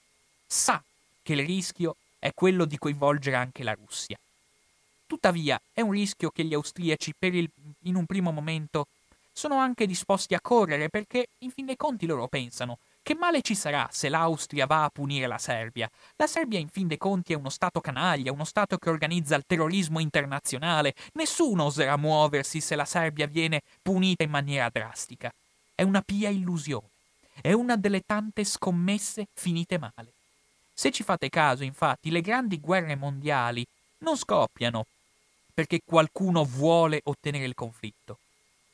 sa 0.47 0.83
che 1.23 1.33
il 1.33 1.45
rischio 1.45 1.97
è 2.19 2.33
quello 2.33 2.65
di 2.65 2.79
coinvolgere 2.79 3.37
anche 3.37 3.65
la 3.65 3.73
Russia. 3.73 4.17
Tuttavia 5.07 5.61
è 5.73 5.81
un 5.81 5.93
rischio 5.93 6.31
che 6.31 6.45
gli 6.45 6.55
austriaci 6.55 7.15
il, 7.21 7.51
in 7.83 7.95
un 7.95 8.07
primo 8.07 8.33
momento 8.33 8.87
sono 9.37 9.59
anche 9.59 9.87
disposti 9.87 10.33
a 10.33 10.41
correre 10.41 10.89
perché, 10.89 11.27
in 11.41 11.51
fin 11.51 11.67
dei 11.67 11.77
conti, 11.77 12.07
loro 12.07 12.27
pensano 12.27 12.79
che 13.03 13.15
male 13.15 13.43
ci 13.43 13.55
sarà 13.55 13.87
se 13.93 14.09
l'Austria 14.09 14.65
va 14.65 14.85
a 14.85 14.89
punire 14.89 15.27
la 15.27 15.37
Serbia? 15.37 15.91
La 16.17 16.27
Serbia, 16.27 16.59
in 16.59 16.69
fin 16.69 16.87
dei 16.87 16.97
conti, 16.97 17.35
è 17.35 17.37
uno 17.37 17.51
Stato 17.51 17.83
canaglia, 17.83 18.33
uno 18.33 18.45
Stato 18.45 18.79
che 18.79 18.89
organizza 18.89 19.37
il 19.37 19.45
terrorismo 19.47 20.01
internazionale. 20.01 20.95
Nessuno 21.13 21.65
oserà 21.65 21.99
muoversi 21.99 22.63
se 22.63 22.77
la 22.77 22.87
Serbia 22.87 23.27
viene 23.27 23.61
punita 23.83 24.25
in 24.25 24.31
maniera 24.31 24.71
drastica. 24.73 25.31
È 25.75 25.83
una 25.83 26.01
pia 26.01 26.31
illusione. 26.31 26.89
È 27.39 27.53
una 27.53 27.77
delle 27.77 28.01
tante 28.07 28.43
scommesse 28.43 29.27
finite 29.35 29.79
male. 29.79 30.13
Se 30.73 30.91
ci 30.91 31.03
fate 31.03 31.29
caso, 31.29 31.63
infatti, 31.63 32.11
le 32.11 32.23
grandi 32.23 32.59
guerre 32.59 32.97
mondiali 32.97 33.65
non 33.99 34.17
scoppiano 34.17 34.87
perché 35.53 35.81
qualcuno 35.85 36.43
vuole 36.43 37.03
ottenere 37.05 37.45
il 37.45 37.55
conflitto 37.55 38.19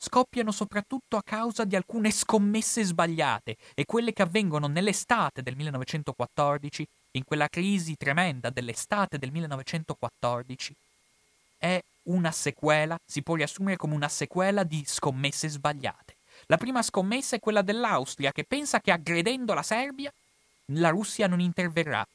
scoppiano 0.03 0.51
soprattutto 0.51 1.15
a 1.15 1.23
causa 1.23 1.63
di 1.63 1.77
alcune 1.77 2.11
scommesse 2.11 2.83
sbagliate 2.83 3.55
e 3.73 3.85
quelle 3.85 4.11
che 4.11 4.21
avvengono 4.21 4.67
nell'estate 4.67 5.41
del 5.41 5.55
1914, 5.55 6.85
in 7.11 7.23
quella 7.23 7.47
crisi 7.47 7.95
tremenda 7.95 8.49
dell'estate 8.49 9.17
del 9.17 9.31
1914, 9.31 10.75
è 11.57 11.81
una 12.03 12.31
sequela, 12.31 12.99
si 13.05 13.21
può 13.21 13.35
riassumere 13.35 13.77
come 13.77 13.95
una 13.95 14.09
sequela 14.09 14.63
di 14.63 14.83
scommesse 14.85 15.47
sbagliate. 15.47 16.15
La 16.47 16.57
prima 16.57 16.81
scommessa 16.81 17.37
è 17.37 17.39
quella 17.39 17.61
dell'Austria 17.61 18.33
che 18.33 18.43
pensa 18.43 18.81
che 18.81 18.91
aggredendo 18.91 19.53
la 19.53 19.63
Serbia 19.63 20.11
la 20.67 20.89
Russia 20.89 21.27
non 21.27 21.39
interverrà. 21.39 22.05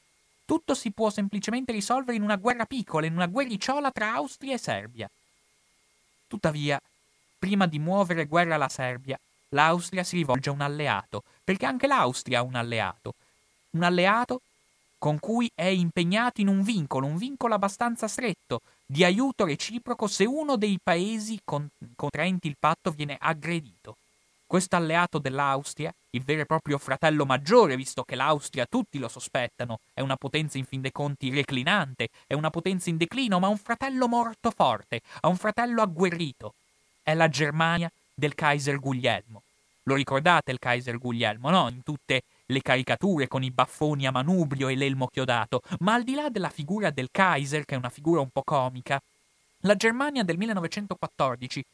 Tutto 0.44 0.74
si 0.74 0.90
può 0.90 1.08
semplicemente 1.08 1.72
risolvere 1.72 2.18
in 2.18 2.22
una 2.22 2.36
guerra 2.36 2.66
piccola, 2.66 3.06
in 3.06 3.14
una 3.14 3.26
guerricciola 3.26 3.90
tra 3.90 4.12
Austria 4.12 4.54
e 4.54 4.58
Serbia. 4.58 5.10
Tuttavia, 6.26 6.78
prima 7.38 7.66
di 7.66 7.78
muovere 7.78 8.26
guerra 8.26 8.56
alla 8.56 8.68
Serbia, 8.68 9.18
l'Austria 9.50 10.04
si 10.04 10.16
rivolge 10.16 10.50
a 10.50 10.52
un 10.52 10.60
alleato, 10.60 11.22
perché 11.44 11.66
anche 11.66 11.86
l'Austria 11.86 12.40
ha 12.40 12.42
un 12.42 12.54
alleato. 12.54 13.14
Un 13.70 13.82
alleato 13.82 14.40
con 14.98 15.18
cui 15.20 15.50
è 15.54 15.66
impegnato 15.66 16.40
in 16.40 16.48
un 16.48 16.62
vincolo, 16.62 17.06
un 17.06 17.16
vincolo 17.16 17.54
abbastanza 17.54 18.08
stretto, 18.08 18.60
di 18.84 19.04
aiuto 19.04 19.44
reciproco 19.44 20.06
se 20.06 20.24
uno 20.24 20.56
dei 20.56 20.78
paesi 20.82 21.40
con- 21.44 21.68
contraenti 21.94 22.48
il 22.48 22.56
patto 22.58 22.90
viene 22.90 23.16
aggredito. 23.18 23.96
Questo 24.44 24.76
alleato 24.76 25.18
dell'Austria, 25.18 25.92
il 26.10 26.22
vero 26.22 26.40
e 26.40 26.46
proprio 26.46 26.78
fratello 26.78 27.26
maggiore, 27.26 27.76
visto 27.76 28.02
che 28.02 28.16
l'Austria 28.16 28.66
tutti 28.66 28.98
lo 28.98 29.08
sospettano, 29.08 29.80
è 29.92 30.00
una 30.00 30.16
potenza 30.16 30.56
in 30.56 30.64
fin 30.64 30.80
dei 30.80 30.90
conti 30.90 31.30
reclinante, 31.30 32.08
è 32.26 32.32
una 32.32 32.48
potenza 32.48 32.88
in 32.88 32.96
declino, 32.96 33.38
ma 33.38 33.48
un 33.48 33.58
fratello 33.58 34.08
morto 34.08 34.50
forte, 34.50 35.02
ha 35.20 35.28
un 35.28 35.36
fratello 35.36 35.82
agguerrito, 35.82 36.54
è 37.08 37.14
la 37.14 37.30
Germania 37.30 37.90
del 38.12 38.34
Kaiser 38.34 38.78
Guglielmo. 38.78 39.40
Lo 39.84 39.94
ricordate 39.94 40.52
il 40.52 40.58
Kaiser 40.58 40.98
Guglielmo, 40.98 41.48
no? 41.48 41.70
In 41.70 41.82
tutte 41.82 42.24
le 42.44 42.60
caricature 42.60 43.28
con 43.28 43.42
i 43.42 43.50
baffoni 43.50 44.06
a 44.06 44.10
manubrio 44.10 44.68
e 44.68 44.74
l'elmo 44.74 45.06
chiodato, 45.06 45.62
ma 45.78 45.94
al 45.94 46.04
di 46.04 46.12
là 46.12 46.28
della 46.28 46.50
figura 46.50 46.90
del 46.90 47.08
Kaiser, 47.10 47.64
che 47.64 47.76
è 47.76 47.78
una 47.78 47.88
figura 47.88 48.20
un 48.20 48.28
po' 48.28 48.42
comica, 48.42 49.00
la 49.60 49.74
Germania 49.74 50.22
del 50.22 50.36
1914 50.36 51.64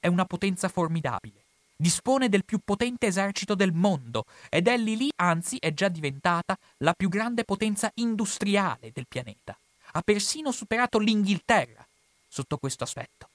è 0.00 0.08
una 0.08 0.24
potenza 0.24 0.68
formidabile. 0.68 1.44
Dispone 1.76 2.28
del 2.28 2.44
più 2.44 2.58
potente 2.64 3.06
esercito 3.06 3.54
del 3.54 3.72
mondo 3.72 4.24
ed 4.48 4.66
è 4.66 4.76
lì 4.76 4.96
lì, 4.96 5.12
anzi 5.14 5.58
è 5.60 5.72
già 5.72 5.86
diventata 5.86 6.58
la 6.78 6.92
più 6.92 7.08
grande 7.08 7.44
potenza 7.44 7.88
industriale 7.94 8.90
del 8.92 9.06
pianeta. 9.06 9.56
Ha 9.92 10.02
persino 10.02 10.50
superato 10.50 10.98
l'Inghilterra 10.98 11.86
sotto 12.28 12.56
questo 12.56 12.82
aspetto. 12.82 13.28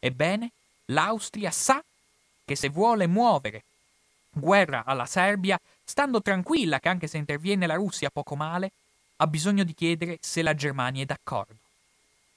Ebbene, 0.00 0.50
L'Austria 0.90 1.50
sa 1.52 1.82
che 2.44 2.56
se 2.56 2.68
vuole 2.68 3.06
muovere 3.06 3.62
guerra 4.32 4.82
alla 4.84 5.06
Serbia, 5.06 5.58
stando 5.84 6.20
tranquilla 6.20 6.80
che 6.80 6.88
anche 6.88 7.06
se 7.06 7.16
interviene 7.16 7.66
la 7.66 7.74
Russia 7.74 8.10
poco 8.10 8.34
male, 8.34 8.72
ha 9.16 9.26
bisogno 9.26 9.64
di 9.64 9.74
chiedere 9.74 10.18
se 10.20 10.42
la 10.42 10.54
Germania 10.54 11.02
è 11.02 11.06
d'accordo. 11.06 11.54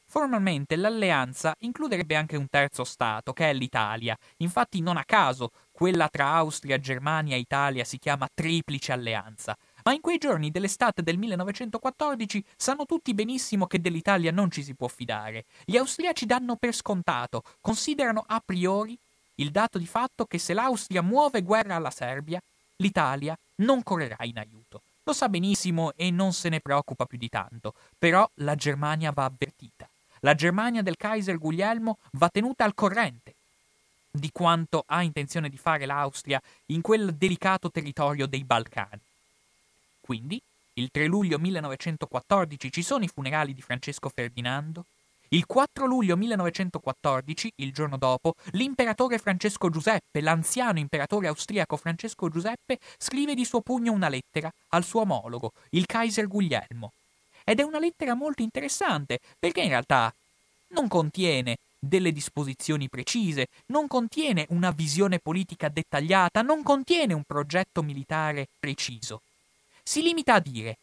Formalmente 0.05 0.75
l'alleanza 0.75 1.55
includerebbe 1.59 2.15
anche 2.15 2.37
un 2.37 2.47
terzo 2.47 2.83
Stato, 2.83 3.33
che 3.33 3.49
è 3.49 3.53
l'Italia. 3.53 4.15
Infatti 4.37 4.79
non 4.79 4.97
a 4.97 5.03
caso 5.03 5.51
quella 5.71 6.07
tra 6.07 6.33
Austria, 6.33 6.79
Germania 6.79 7.35
e 7.35 7.39
Italia 7.39 7.83
si 7.83 7.97
chiama 7.97 8.27
Triplice 8.31 8.91
Alleanza. 8.91 9.57
Ma 9.83 9.93
in 9.93 10.01
quei 10.01 10.17
giorni 10.17 10.49
dell'estate 10.49 11.03
del 11.03 11.17
1914 11.17 12.43
sanno 12.55 12.85
tutti 12.85 13.13
benissimo 13.13 13.67
che 13.67 13.81
dell'Italia 13.81 14.31
non 14.31 14.49
ci 14.49 14.63
si 14.63 14.73
può 14.73 14.87
fidare. 14.87 15.45
Gli 15.65 15.77
austriaci 15.77 16.25
danno 16.25 16.55
per 16.55 16.73
scontato, 16.73 17.43
considerano 17.59 18.23
a 18.27 18.41
priori 18.43 18.97
il 19.35 19.51
dato 19.51 19.77
di 19.77 19.87
fatto 19.87 20.25
che 20.25 20.37
se 20.37 20.53
l'Austria 20.53 21.01
muove 21.01 21.41
guerra 21.41 21.75
alla 21.75 21.89
Serbia, 21.89 22.41
l'Italia 22.77 23.37
non 23.55 23.83
correrà 23.83 24.17
in 24.21 24.37
aiuto. 24.37 24.81
Lo 25.03 25.11
sa 25.11 25.27
benissimo 25.27 25.91
e 25.95 26.11
non 26.11 26.31
se 26.31 26.47
ne 26.47 26.61
preoccupa 26.61 27.05
più 27.05 27.17
di 27.17 27.27
tanto, 27.27 27.73
però 27.97 28.29
la 28.35 28.55
Germania 28.55 29.11
va 29.11 29.25
avvertita. 29.25 29.87
La 30.21 30.33
Germania 30.33 30.81
del 30.81 30.95
Kaiser 30.95 31.37
Guglielmo 31.37 31.97
va 32.11 32.29
tenuta 32.29 32.63
al 32.63 32.73
corrente 32.73 33.33
di 34.09 34.29
quanto 34.31 34.83
ha 34.85 35.01
intenzione 35.01 35.49
di 35.49 35.57
fare 35.57 35.85
l'Austria 35.85 36.41
in 36.67 36.81
quel 36.81 37.15
delicato 37.15 37.69
territorio 37.69 38.27
dei 38.27 38.43
Balcani. 38.43 39.01
Quindi, 40.05 40.37
il 40.73 40.89
3 40.91 41.05
luglio 41.05 41.39
1914 41.39 42.71
ci 42.71 42.81
sono 42.81 43.05
i 43.05 43.07
funerali 43.07 43.53
di 43.53 43.61
Francesco 43.61 44.09
Ferdinando, 44.13 44.83
il 45.29 45.45
4 45.45 45.85
luglio 45.85 46.17
1914, 46.17 47.53
il 47.55 47.71
giorno 47.71 47.97
dopo, 47.97 48.35
l'imperatore 48.51 49.17
Francesco 49.17 49.69
Giuseppe, 49.69 50.19
l'anziano 50.19 50.77
imperatore 50.77 51.27
austriaco 51.27 51.77
Francesco 51.77 52.27
Giuseppe, 52.27 52.79
scrive 52.97 53.33
di 53.33 53.45
suo 53.45 53.61
pugno 53.61 53.93
una 53.93 54.09
lettera 54.09 54.51
al 54.69 54.83
suo 54.83 55.01
omologo, 55.01 55.53
il 55.69 55.85
Kaiser 55.85 56.27
Guglielmo. 56.27 56.91
Ed 57.45 57.61
è 57.61 57.63
una 57.63 57.79
lettera 57.79 58.13
molto 58.13 58.41
interessante, 58.41 59.19
perché 59.39 59.61
in 59.61 59.69
realtà 59.69 60.13
non 60.73 60.89
contiene 60.89 61.55
delle 61.79 62.11
disposizioni 62.11 62.89
precise, 62.89 63.47
non 63.67 63.87
contiene 63.87 64.45
una 64.49 64.71
visione 64.71 65.19
politica 65.19 65.69
dettagliata, 65.69 66.41
non 66.41 66.61
contiene 66.61 67.13
un 67.13 67.23
progetto 67.23 67.81
militare 67.81 68.47
preciso. 68.59 69.21
Si 69.83 70.01
limita 70.01 70.35
a 70.35 70.39
dire 70.39 70.77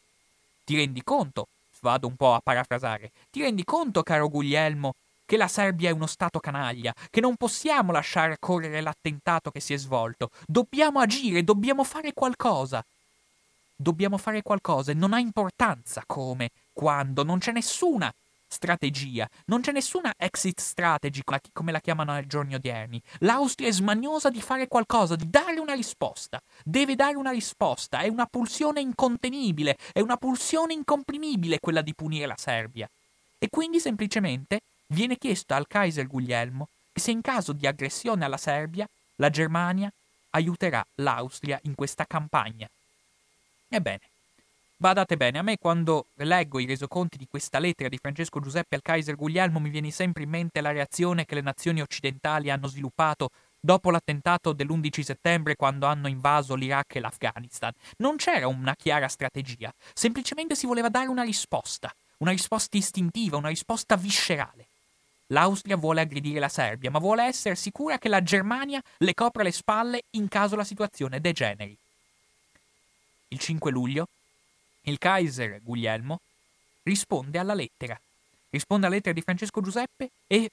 ti 0.64 0.76
rendi 0.76 1.02
conto, 1.02 1.49
vado 1.80 2.07
un 2.07 2.14
po' 2.14 2.35
a 2.35 2.40
parafrasare, 2.40 3.11
ti 3.30 3.40
rendi 3.42 3.64
conto, 3.64 4.04
caro 4.04 4.28
Guglielmo, 4.28 4.95
che 5.26 5.37
la 5.37 5.49
Serbia 5.49 5.90
è 5.90 5.92
uno 5.92 6.07
Stato 6.07 6.38
canaglia, 6.38 6.95
che 7.11 7.21
non 7.21 7.35
possiamo 7.37 7.90
lasciare 7.90 8.37
correre 8.38 8.80
l'attentato 8.80 9.50
che 9.50 9.59
si 9.59 9.73
è 9.73 9.76
svolto. 9.76 10.30
Dobbiamo 10.47 11.00
agire, 11.00 11.42
dobbiamo 11.42 11.83
fare 11.83 12.12
qualcosa. 12.12 12.85
Dobbiamo 13.75 14.19
fare 14.19 14.42
qualcosa 14.42 14.92
e 14.92 14.95
non 14.95 15.12
ha 15.12 15.19
importanza 15.19 16.04
come, 16.07 16.50
quando, 16.73 17.25
non 17.25 17.38
c'è 17.38 17.50
nessuna 17.50 18.12
strategia. 18.50 19.28
Non 19.47 19.61
c'è 19.61 19.73
nessuna 19.73 20.12
exit 20.16 20.61
strategy, 20.61 21.23
come 21.52 21.73
la 21.73 21.80
chiamano 21.80 22.12
ai 22.12 22.26
giorni 22.26 22.54
odierni. 22.54 23.00
L'Austria 23.21 23.69
è 23.69 23.73
smaniosa 23.73 24.28
di 24.28 24.42
fare 24.42 24.69
qualcosa, 24.69 25.16
di 25.16 25.30
dare 25.30 25.59
una 25.61 25.75
risposta. 25.75 26.42
Deve 26.64 26.97
dare 26.97 27.16
una 27.16 27.30
risposta. 27.30 28.00
È 28.00 28.09
una 28.09 28.26
pulsione 28.26 28.80
incontenibile, 28.80 29.76
è 29.92 30.00
una 30.00 30.16
pulsione 30.16 30.75
incomprimibile 30.75 31.61
quella 31.61 31.83
di 31.83 31.95
punire 31.95 32.26
la 32.26 32.37
Serbia. 32.37 32.88
E 33.38 33.49
quindi 33.49 33.80
semplicemente 33.80 34.61
viene 34.88 35.16
chiesto 35.16 35.54
al 35.54 35.66
Kaiser 35.66 36.07
Guglielmo 36.07 36.69
se 36.92 37.11
in 37.11 37.23
caso 37.23 37.52
di 37.52 37.66
aggressione 37.66 38.25
alla 38.25 38.37
Serbia, 38.37 38.87
la 39.16 39.30
Germania 39.30 39.90
aiuterà 40.30 40.85
l'Austria 40.97 41.59
in 41.62 41.75
questa 41.75 42.04
campagna. 42.07 42.69
Ebbene, 43.69 44.00
Badate 44.80 45.18
bene, 45.18 45.38
a 45.38 45.42
me 45.42 45.58
quando 45.58 46.06
leggo 46.14 46.58
i 46.58 46.64
resoconti 46.64 47.18
di 47.18 47.26
questa 47.28 47.58
lettera 47.58 47.90
di 47.90 47.99
Francesco 47.99 48.40
Giuseppe 48.40 48.76
al 48.76 48.80
Kaiser 48.80 49.14
Guglielmo 49.14 49.60
mi 49.60 49.68
viene 49.68 49.90
sempre 49.90 50.22
in 50.22 50.30
mente 50.30 50.62
la 50.62 50.72
reazione 50.72 51.26
che 51.26 51.34
le 51.34 51.42
nazioni 51.42 51.82
occidentali 51.82 52.50
hanno 52.50 52.66
sviluppato 52.66 53.28
dopo 53.60 53.90
l'attentato 53.90 54.54
dell'11 54.54 55.02
settembre 55.02 55.54
quando 55.54 55.84
hanno 55.84 56.08
invaso 56.08 56.54
l'Iraq 56.54 56.94
e 56.94 57.00
l'Afghanistan. 57.00 57.70
Non 57.99 58.16
c'era 58.16 58.49
una 58.49 58.75
chiara 58.75 59.06
strategia, 59.08 59.71
semplicemente 59.93 60.54
si 60.54 60.64
voleva 60.64 60.88
dare 60.88 61.08
una 61.08 61.25
risposta, 61.25 61.95
una 62.21 62.30
risposta 62.30 62.78
istintiva, 62.78 63.36
una 63.36 63.49
risposta 63.49 63.97
viscerale. 63.97 64.64
L'Austria 65.26 65.76
vuole 65.76 66.00
aggredire 66.00 66.40
la 66.40 66.49
Serbia, 66.49 66.90
ma 66.90 67.00
vuole 67.00 67.25
essere 67.25 67.54
sicura 67.54 67.99
che 67.99 68.08
la 68.08 68.23
Germania 68.23 68.82
le 68.97 69.12
copra 69.12 69.43
le 69.43 69.52
spalle 69.52 70.04
in 70.12 70.26
caso 70.28 70.56
la 70.56 70.64
situazione 70.64 71.21
degeneri. 71.21 71.76
Il 73.28 73.38
5 73.38 73.71
luglio 73.71 74.06
il 74.90 74.98
Kaiser 74.98 75.60
Guglielmo 75.62 76.20
risponde 76.82 77.38
alla 77.38 77.54
lettera. 77.54 77.98
Risponde 78.50 78.86
alla 78.86 78.96
lettera 78.96 79.14
di 79.14 79.22
Francesco 79.22 79.60
Giuseppe 79.60 80.10
e 80.26 80.50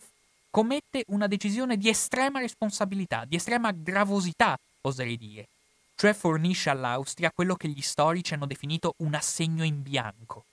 commette 0.50 1.04
una 1.08 1.28
decisione 1.28 1.78
di 1.78 1.90
estrema 1.90 2.40
responsabilità, 2.40 3.26
di 3.26 3.36
estrema 3.36 3.72
gravosità, 3.72 4.58
oserei 4.82 5.18
dire. 5.18 5.48
Cioè 5.96 6.14
fornisce 6.14 6.70
all'Austria 6.70 7.32
quello 7.34 7.56
che 7.56 7.68
gli 7.68 7.82
storici 7.82 8.34
hanno 8.34 8.46
definito 8.46 8.94
un 8.98 9.16
assegno 9.16 9.64
in 9.64 9.82
bianco. 9.82 10.46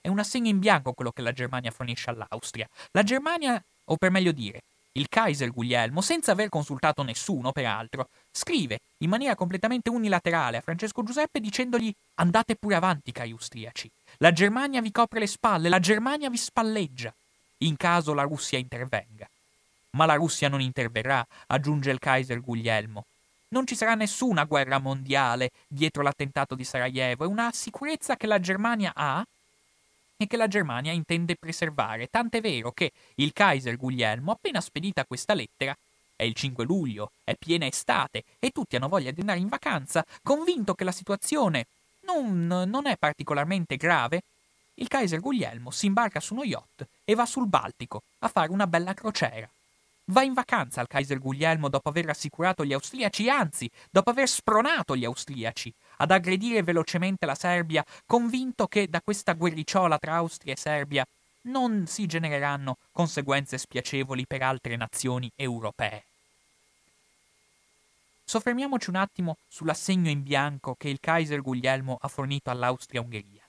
È 0.00 0.08
un 0.08 0.18
assegno 0.18 0.48
in 0.48 0.60
bianco 0.60 0.92
quello 0.92 1.10
che 1.10 1.22
la 1.22 1.32
Germania 1.32 1.70
fornisce 1.70 2.10
all'Austria. 2.10 2.68
La 2.92 3.02
Germania, 3.02 3.62
o 3.84 3.96
per 3.96 4.10
meglio 4.10 4.32
dire, 4.32 4.62
il 4.92 5.08
Kaiser 5.08 5.50
Guglielmo, 5.50 6.00
senza 6.00 6.32
aver 6.32 6.48
consultato 6.48 7.02
nessuno, 7.02 7.52
peraltro, 7.52 8.08
scrive 8.32 8.80
in 8.98 9.08
maniera 9.08 9.34
completamente 9.34 9.90
unilaterale 9.90 10.58
a 10.58 10.60
Francesco 10.60 11.02
Giuseppe 11.02 11.40
dicendogli 11.40 11.92
andate 12.14 12.56
pure 12.56 12.74
avanti, 12.74 13.12
cari 13.12 13.30
austriaci. 13.30 13.90
La 14.18 14.32
Germania 14.32 14.80
vi 14.80 14.92
copre 14.92 15.20
le 15.20 15.26
spalle, 15.26 15.68
la 15.68 15.80
Germania 15.80 16.30
vi 16.30 16.36
spalleggia, 16.36 17.12
in 17.58 17.76
caso 17.76 18.14
la 18.14 18.22
Russia 18.22 18.58
intervenga. 18.58 19.28
Ma 19.92 20.06
la 20.06 20.14
Russia 20.14 20.48
non 20.48 20.60
interverrà, 20.60 21.26
aggiunge 21.46 21.90
il 21.90 21.98
Kaiser 21.98 22.40
Guglielmo. 22.40 23.04
Non 23.48 23.66
ci 23.66 23.74
sarà 23.74 23.94
nessuna 23.94 24.44
guerra 24.44 24.78
mondiale 24.78 25.50
dietro 25.66 26.02
l'attentato 26.02 26.54
di 26.54 26.62
Sarajevo, 26.62 27.24
è 27.24 27.26
una 27.26 27.50
sicurezza 27.52 28.16
che 28.16 28.28
la 28.28 28.38
Germania 28.38 28.92
ha 28.94 29.24
e 30.16 30.26
che 30.26 30.36
la 30.36 30.46
Germania 30.46 30.92
intende 30.92 31.34
preservare, 31.34 32.08
tant'è 32.08 32.40
vero 32.40 32.70
che 32.72 32.92
il 33.16 33.32
Kaiser 33.32 33.76
Guglielmo, 33.76 34.32
appena 34.32 34.60
spedita 34.60 35.04
questa 35.04 35.34
lettera, 35.34 35.74
è 36.20 36.24
il 36.24 36.34
5 36.34 36.64
luglio, 36.64 37.12
è 37.24 37.34
piena 37.34 37.64
estate 37.64 38.24
e 38.38 38.50
tutti 38.50 38.76
hanno 38.76 38.88
voglia 38.88 39.10
di 39.10 39.20
andare 39.20 39.38
in 39.38 39.48
vacanza, 39.48 40.04
convinto 40.22 40.74
che 40.74 40.84
la 40.84 40.92
situazione 40.92 41.64
non, 42.00 42.46
non 42.46 42.86
è 42.86 42.98
particolarmente 42.98 43.78
grave, 43.78 44.22
il 44.74 44.88
Kaiser 44.88 45.20
Guglielmo 45.20 45.70
si 45.70 45.86
imbarca 45.86 46.20
su 46.20 46.34
uno 46.34 46.44
yacht 46.44 46.86
e 47.04 47.14
va 47.14 47.24
sul 47.24 47.46
Baltico 47.46 48.02
a 48.18 48.28
fare 48.28 48.52
una 48.52 48.66
bella 48.66 48.92
crociera. 48.92 49.48
Va 50.06 50.22
in 50.22 50.34
vacanza 50.34 50.82
al 50.82 50.88
Kaiser 50.88 51.18
Guglielmo 51.18 51.70
dopo 51.70 51.88
aver 51.88 52.04
rassicurato 52.04 52.66
gli 52.66 52.74
austriaci, 52.74 53.30
anzi, 53.30 53.70
dopo 53.90 54.10
aver 54.10 54.28
spronato 54.28 54.96
gli 54.96 55.06
austriaci 55.06 55.72
ad 55.98 56.10
aggredire 56.10 56.62
velocemente 56.62 57.24
la 57.24 57.34
Serbia, 57.34 57.84
convinto 58.04 58.66
che 58.66 58.88
da 58.88 59.00
questa 59.00 59.32
guerricciola 59.32 59.98
tra 59.98 60.16
Austria 60.16 60.52
e 60.52 60.58
Serbia 60.58 61.06
non 61.42 61.86
si 61.86 62.04
genereranno 62.04 62.76
conseguenze 62.92 63.56
spiacevoli 63.56 64.26
per 64.26 64.42
altre 64.42 64.76
nazioni 64.76 65.30
europee. 65.36 66.09
Soffermiamoci 68.30 68.90
un 68.90 68.94
attimo 68.94 69.38
sull'assegno 69.48 70.08
in 70.08 70.22
bianco 70.22 70.76
che 70.78 70.88
il 70.88 71.00
Kaiser 71.00 71.42
Guglielmo 71.42 71.98
ha 72.00 72.06
fornito 72.06 72.48
all'Austria-Ungheria. 72.48 73.42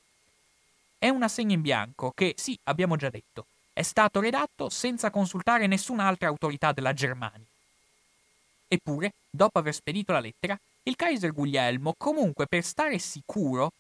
È 0.98 1.08
un 1.08 1.22
assegno 1.22 1.54
in 1.54 1.62
bianco 1.62 2.12
che, 2.16 2.34
sì, 2.36 2.58
abbiamo 2.64 2.96
già 2.96 3.12
detto, 3.12 3.46
è 3.74 3.84
stato 3.84 4.20
redatto 4.20 4.70
senza 4.70 5.12
consultare 5.12 5.68
nessun'altra 5.68 6.30
autorità 6.30 6.72
della 6.72 6.94
Germania. 6.94 7.46
Eppure, 8.68 9.12
dopo 9.30 9.60
aver 9.60 9.76
spedito 9.76 10.14
la 10.14 10.20
lettera, 10.20 10.58
il 10.82 10.96
Kaiser 10.96 11.32
Guglielmo, 11.32 11.94
comunque 11.96 12.48
per 12.48 12.64
stare 12.64 12.98
sicuro, 12.98 13.74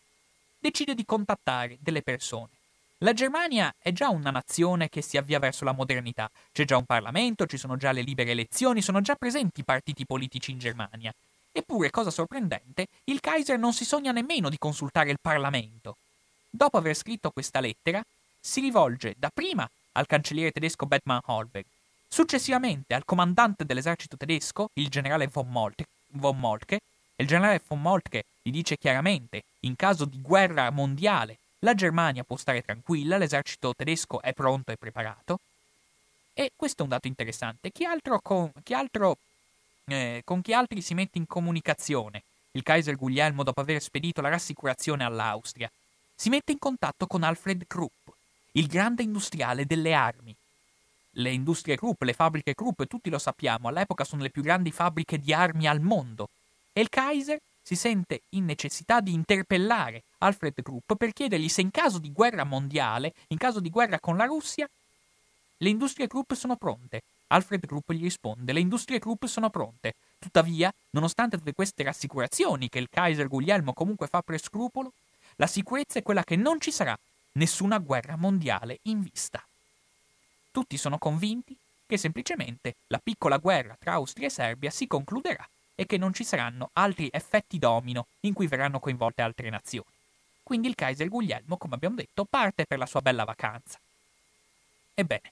decide 0.59 0.93
di 0.93 1.03
contattare 1.03 1.77
delle 1.79 2.03
persone. 2.03 2.60
La 3.03 3.13
Germania 3.13 3.73
è 3.79 3.91
già 3.91 4.09
una 4.09 4.29
nazione 4.29 4.87
che 4.87 5.01
si 5.01 5.17
avvia 5.17 5.39
verso 5.39 5.65
la 5.65 5.71
modernità. 5.71 6.29
C'è 6.51 6.65
già 6.65 6.77
un 6.77 6.85
Parlamento, 6.85 7.47
ci 7.47 7.57
sono 7.57 7.75
già 7.75 7.91
le 7.91 8.03
libere 8.03 8.29
elezioni, 8.29 8.83
sono 8.83 9.01
già 9.01 9.15
presenti 9.15 9.63
partiti 9.63 10.05
politici 10.05 10.51
in 10.51 10.59
Germania. 10.59 11.11
Eppure, 11.51 11.89
cosa 11.89 12.11
sorprendente, 12.11 12.85
il 13.05 13.19
Kaiser 13.19 13.57
non 13.57 13.73
si 13.73 13.85
sogna 13.85 14.11
nemmeno 14.11 14.49
di 14.49 14.59
consultare 14.59 15.09
il 15.09 15.17
Parlamento. 15.19 15.97
Dopo 16.47 16.77
aver 16.77 16.93
scritto 16.93 17.31
questa 17.31 17.59
lettera, 17.59 18.03
si 18.39 18.61
rivolge 18.61 19.15
dapprima 19.17 19.67
al 19.93 20.05
cancelliere 20.05 20.51
tedesco 20.51 20.85
Bettmann 20.85 21.21
Holberg, 21.25 21.65
successivamente 22.07 22.93
al 22.93 23.03
comandante 23.03 23.65
dell'esercito 23.65 24.15
tedesco, 24.15 24.69
il 24.73 24.89
generale 24.89 25.25
von 25.25 25.47
Moltke, 25.49 25.85
von 26.09 26.37
Moltke 26.37 26.81
il 27.21 27.27
generale 27.27 27.61
von 27.67 27.79
Moltke 27.79 28.23
gli 28.41 28.49
dice 28.49 28.77
chiaramente, 28.77 29.43
in 29.61 29.75
caso 29.75 30.05
di 30.05 30.19
guerra 30.19 30.71
mondiale, 30.71 31.37
la 31.63 31.75
Germania 31.75 32.23
può 32.23 32.37
stare 32.37 32.61
tranquilla, 32.61 33.17
l'esercito 33.17 33.73
tedesco 33.75 34.21
è 34.21 34.33
pronto 34.33 34.71
e 34.71 34.77
preparato. 34.77 35.39
E 36.33 36.51
questo 36.55 36.81
è 36.81 36.83
un 36.83 36.89
dato 36.89 37.07
interessante. 37.07 37.71
Chi 37.71 37.85
altro 37.85 38.19
con, 38.21 38.51
chi 38.63 38.73
altro, 38.73 39.17
eh, 39.85 40.21
con 40.23 40.41
chi 40.41 40.53
altri 40.53 40.81
si 40.81 40.93
mette 40.93 41.17
in 41.17 41.27
comunicazione 41.27 42.23
il 42.53 42.63
Kaiser 42.63 42.95
Guglielmo 42.95 43.43
dopo 43.43 43.61
aver 43.61 43.81
spedito 43.81 44.21
la 44.21 44.29
rassicurazione 44.29 45.03
all'Austria? 45.03 45.69
Si 46.15 46.29
mette 46.29 46.51
in 46.51 46.59
contatto 46.59 47.05
con 47.07 47.23
Alfred 47.23 47.65
Krupp, 47.67 48.09
il 48.53 48.67
grande 48.67 49.03
industriale 49.03 49.65
delle 49.65 49.93
armi. 49.93 50.35
Le 51.15 51.31
industrie 51.31 51.75
Krupp, 51.75 52.01
le 52.03 52.13
fabbriche 52.13 52.55
Krupp, 52.55 52.83
tutti 52.83 53.09
lo 53.09 53.19
sappiamo, 53.19 53.67
all'epoca 53.67 54.03
sono 54.03 54.21
le 54.23 54.29
più 54.29 54.41
grandi 54.41 54.71
fabbriche 54.71 55.19
di 55.19 55.33
armi 55.33 55.67
al 55.67 55.81
mondo. 55.81 56.29
E 56.73 56.81
il 56.81 56.89
Kaiser 56.89 57.39
si 57.61 57.75
sente 57.75 58.21
in 58.29 58.45
necessità 58.45 59.01
di 59.01 59.13
interpellare 59.13 60.03
Alfred 60.19 60.61
Krupp 60.61 60.93
per 60.93 61.13
chiedergli 61.13 61.49
se 61.49 61.61
in 61.61 61.71
caso 61.71 61.99
di 61.99 62.11
guerra 62.11 62.43
mondiale, 62.43 63.13
in 63.27 63.37
caso 63.37 63.59
di 63.59 63.69
guerra 63.69 63.99
con 63.99 64.17
la 64.17 64.25
Russia, 64.25 64.67
le 65.57 65.69
industrie 65.69 66.07
Krupp 66.07 66.33
sono 66.33 66.55
pronte. 66.55 67.03
Alfred 67.27 67.65
Krupp 67.65 67.91
gli 67.91 68.01
risponde: 68.01 68.51
Le 68.51 68.59
industrie 68.59 68.99
Krupp 68.99 69.25
sono 69.25 69.49
pronte. 69.49 69.93
Tuttavia, 70.17 70.73
nonostante 70.91 71.37
tutte 71.37 71.53
queste 71.53 71.83
rassicurazioni 71.83 72.67
che 72.67 72.79
il 72.79 72.89
Kaiser 72.89 73.27
Guglielmo 73.27 73.73
comunque 73.73 74.07
fa 74.07 74.21
per 74.21 74.39
scrupolo, 74.39 74.91
la 75.35 75.47
sicurezza 75.47 75.99
è 75.99 76.03
quella 76.03 76.23
che 76.23 76.35
non 76.35 76.59
ci 76.59 76.71
sarà 76.71 76.97
nessuna 77.33 77.77
guerra 77.77 78.15
mondiale 78.15 78.79
in 78.83 79.01
vista. 79.01 79.43
Tutti 80.51 80.77
sono 80.77 80.97
convinti 80.97 81.55
che 81.85 81.97
semplicemente 81.97 82.75
la 82.87 82.99
piccola 83.01 83.37
guerra 83.37 83.77
tra 83.79 83.93
Austria 83.93 84.27
e 84.27 84.31
Serbia 84.31 84.69
si 84.69 84.87
concluderà 84.87 85.47
e 85.75 85.85
che 85.85 85.97
non 85.97 86.13
ci 86.13 86.23
saranno 86.23 86.69
altri 86.73 87.09
effetti 87.11 87.57
domino 87.59 88.07
in 88.21 88.33
cui 88.33 88.47
verranno 88.47 88.79
coinvolte 88.79 89.21
altre 89.21 89.49
nazioni. 89.49 89.89
Quindi 90.43 90.67
il 90.67 90.75
Kaiser 90.75 91.07
Guglielmo, 91.07 91.57
come 91.57 91.75
abbiamo 91.75 91.95
detto, 91.95 92.25
parte 92.25 92.65
per 92.65 92.77
la 92.77 92.85
sua 92.85 93.01
bella 93.01 93.23
vacanza. 93.23 93.79
Ebbene, 94.93 95.31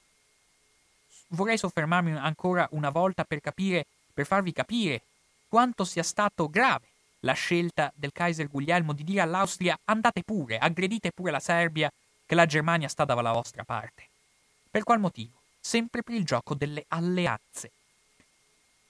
vorrei 1.30 1.58
soffermarmi 1.58 2.16
ancora 2.16 2.68
una 2.72 2.90
volta 2.90 3.24
per 3.24 3.42
capire, 3.42 3.86
per 4.14 4.26
farvi 4.26 4.54
capire 4.54 5.02
quanto 5.48 5.84
sia 5.84 6.04
stato 6.04 6.50
grave 6.50 6.88
la 7.22 7.34
scelta 7.34 7.92
del 7.96 8.14
Kaiser 8.14 8.48
Guglielmo 8.48 8.94
di 8.94 9.04
dire 9.04 9.22
all'Austria 9.22 9.78
andate 9.86 10.24
pure, 10.24 10.58
aggredite 10.58 11.12
pure 11.12 11.32
la 11.32 11.40
Serbia, 11.40 11.92
che 12.26 12.36
la 12.36 12.46
Germania 12.46 12.88
sta 12.88 13.06
dalla 13.06 13.32
vostra 13.32 13.64
parte. 13.64 14.08
Per 14.70 14.84
qual 14.84 15.00
motivo? 15.00 15.42
Sempre 15.60 16.04
per 16.04 16.14
il 16.14 16.24
gioco 16.24 16.54
delle 16.54 16.86
alleanze. 16.90 17.72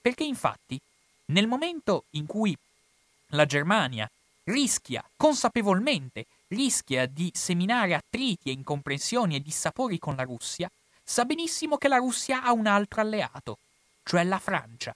Perché 0.02 0.26
infatti, 0.26 0.80
nel 1.30 1.48
momento 1.48 2.06
in 2.12 2.26
cui 2.26 2.56
la 3.30 3.46
Germania 3.46 4.10
rischia 4.46 5.04
consapevolmente 5.16 6.26
rischia 6.50 7.06
di 7.06 7.32
seminare 7.34 7.94
attriti 7.94 8.50
e 8.50 8.54
incomprensioni 8.54 9.36
e 9.36 9.42
dissapori 9.42 10.00
con 10.00 10.16
la 10.16 10.24
Russia, 10.24 10.70
sa 11.04 11.26
benissimo 11.26 11.78
che 11.78 11.88
la 11.88 11.98
Russia 11.98 12.44
ha 12.44 12.52
un 12.52 12.66
altro 12.66 13.02
alleato, 13.02 13.58
cioè 14.04 14.24
la 14.24 14.40
Francia. 14.40 14.96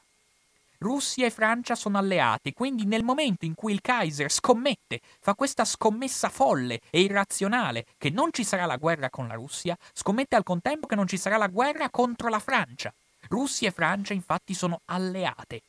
Russia 0.79 1.25
e 1.25 1.29
Francia 1.29 1.75
sono 1.75 1.97
alleati, 1.97 2.51
quindi 2.51 2.85
nel 2.85 3.03
momento 3.03 3.45
in 3.45 3.55
cui 3.55 3.71
il 3.71 3.81
Kaiser 3.81 4.29
scommette, 4.29 4.99
fa 5.19 5.33
questa 5.33 5.63
scommessa 5.63 6.27
folle 6.27 6.81
e 6.89 7.01
irrazionale 7.01 7.85
che 7.97 8.09
non 8.09 8.33
ci 8.33 8.43
sarà 8.43 8.65
la 8.65 8.75
guerra 8.75 9.09
con 9.09 9.27
la 9.27 9.35
Russia, 9.35 9.77
scommette 9.93 10.35
al 10.35 10.43
contempo 10.43 10.87
che 10.87 10.95
non 10.95 11.07
ci 11.07 11.17
sarà 11.17 11.37
la 11.37 11.47
guerra 11.47 11.89
contro 11.89 12.27
la 12.27 12.39
Francia. 12.39 12.93
Russia 13.29 13.69
e 13.69 13.71
Francia 13.71 14.13
infatti 14.13 14.53
sono 14.53 14.81
alleate. 14.85 15.61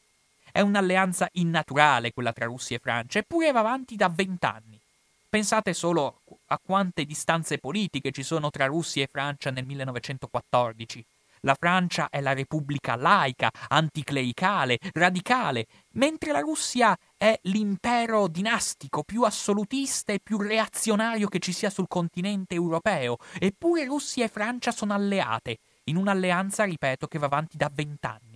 È 0.57 0.61
un'alleanza 0.61 1.29
innaturale 1.33 2.12
quella 2.12 2.33
tra 2.33 2.45
Russia 2.45 2.77
e 2.77 2.79
Francia, 2.79 3.19
eppure 3.19 3.51
va 3.51 3.59
avanti 3.59 3.97
da 3.97 4.09
vent'anni. 4.09 4.81
Pensate 5.29 5.75
solo 5.75 6.21
a 6.47 6.61
quante 6.64 7.05
distanze 7.05 7.59
politiche 7.59 8.12
ci 8.12 8.23
sono 8.23 8.51
tra 8.51 8.67
Russia 8.67 9.03
e 9.03 9.09
Francia 9.11 9.51
nel 9.51 9.67
1914. 9.67 11.05
La 11.40 11.57
Francia 11.59 12.09
è 12.09 12.21
la 12.21 12.35
repubblica 12.35 12.95
laica, 12.95 13.51
anticlericale, 13.67 14.79
radicale, 14.93 15.67
mentre 15.95 16.31
la 16.31 16.38
Russia 16.38 16.97
è 17.17 17.37
l'impero 17.43 18.29
dinastico 18.29 19.03
più 19.03 19.25
assolutista 19.25 20.12
e 20.12 20.21
più 20.23 20.38
reazionario 20.38 21.27
che 21.27 21.40
ci 21.40 21.51
sia 21.53 21.69
sul 21.69 21.88
continente 21.88 22.55
europeo. 22.55 23.17
Eppure 23.40 23.87
Russia 23.87 24.25
e 24.25 24.29
Francia 24.29 24.71
sono 24.71 24.95
alleate, 24.95 25.59
in 25.87 25.97
un'alleanza, 25.97 26.62
ripeto, 26.62 27.09
che 27.09 27.19
va 27.19 27.27
avanti 27.27 27.57
da 27.57 27.69
vent'anni. 27.75 28.34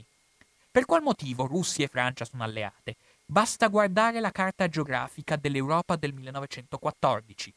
Per 0.79 0.87
qual 0.87 1.03
motivo 1.03 1.45
Russia 1.45 1.85
e 1.85 1.89
Francia 1.89 2.25
sono 2.25 2.45
alleate? 2.45 2.95
Basta 3.27 3.67
guardare 3.67 4.21
la 4.21 4.31
carta 4.31 4.69
geografica 4.69 5.35
dell'Europa 5.35 5.97
del 5.97 6.13
1914. 6.13 7.53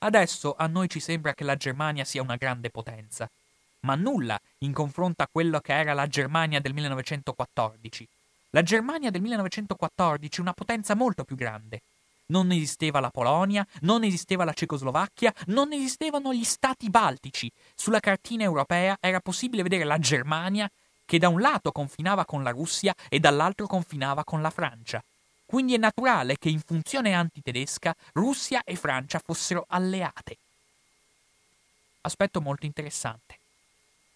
Adesso 0.00 0.54
a 0.54 0.66
noi 0.66 0.90
ci 0.90 1.00
sembra 1.00 1.32
che 1.32 1.44
la 1.44 1.56
Germania 1.56 2.04
sia 2.04 2.20
una 2.20 2.36
grande 2.36 2.68
potenza, 2.68 3.26
ma 3.86 3.94
nulla 3.94 4.38
in 4.58 4.74
confronto 4.74 5.22
a 5.22 5.28
quello 5.32 5.60
che 5.60 5.72
era 5.72 5.94
la 5.94 6.06
Germania 6.08 6.60
del 6.60 6.74
1914. 6.74 8.06
La 8.50 8.62
Germania 8.62 9.10
del 9.10 9.22
1914 9.22 10.36
è 10.36 10.42
una 10.42 10.52
potenza 10.52 10.94
molto 10.94 11.24
più 11.24 11.36
grande. 11.36 11.80
Non 12.26 12.52
esisteva 12.52 13.00
la 13.00 13.08
Polonia, 13.08 13.66
non 13.80 14.04
esisteva 14.04 14.44
la 14.44 14.52
Cecoslovacchia, 14.52 15.32
non 15.46 15.72
esistevano 15.72 16.34
gli 16.34 16.44
stati 16.44 16.90
baltici. 16.90 17.50
Sulla 17.74 18.00
cartina 18.00 18.44
europea 18.44 18.98
era 19.00 19.20
possibile 19.20 19.62
vedere 19.62 19.84
la 19.84 19.98
Germania 19.98 20.70
che 21.10 21.18
da 21.18 21.28
un 21.28 21.40
lato 21.40 21.72
confinava 21.72 22.24
con 22.24 22.44
la 22.44 22.50
Russia 22.50 22.94
e 23.08 23.18
dall'altro 23.18 23.66
confinava 23.66 24.22
con 24.22 24.42
la 24.42 24.50
Francia. 24.50 25.02
Quindi 25.44 25.74
è 25.74 25.76
naturale 25.76 26.38
che 26.38 26.50
in 26.50 26.60
funzione 26.60 27.14
antitedesca 27.14 27.96
Russia 28.12 28.62
e 28.62 28.76
Francia 28.76 29.18
fossero 29.18 29.64
alleate. 29.66 30.36
Aspetto 32.02 32.40
molto 32.40 32.64
interessante, 32.64 33.38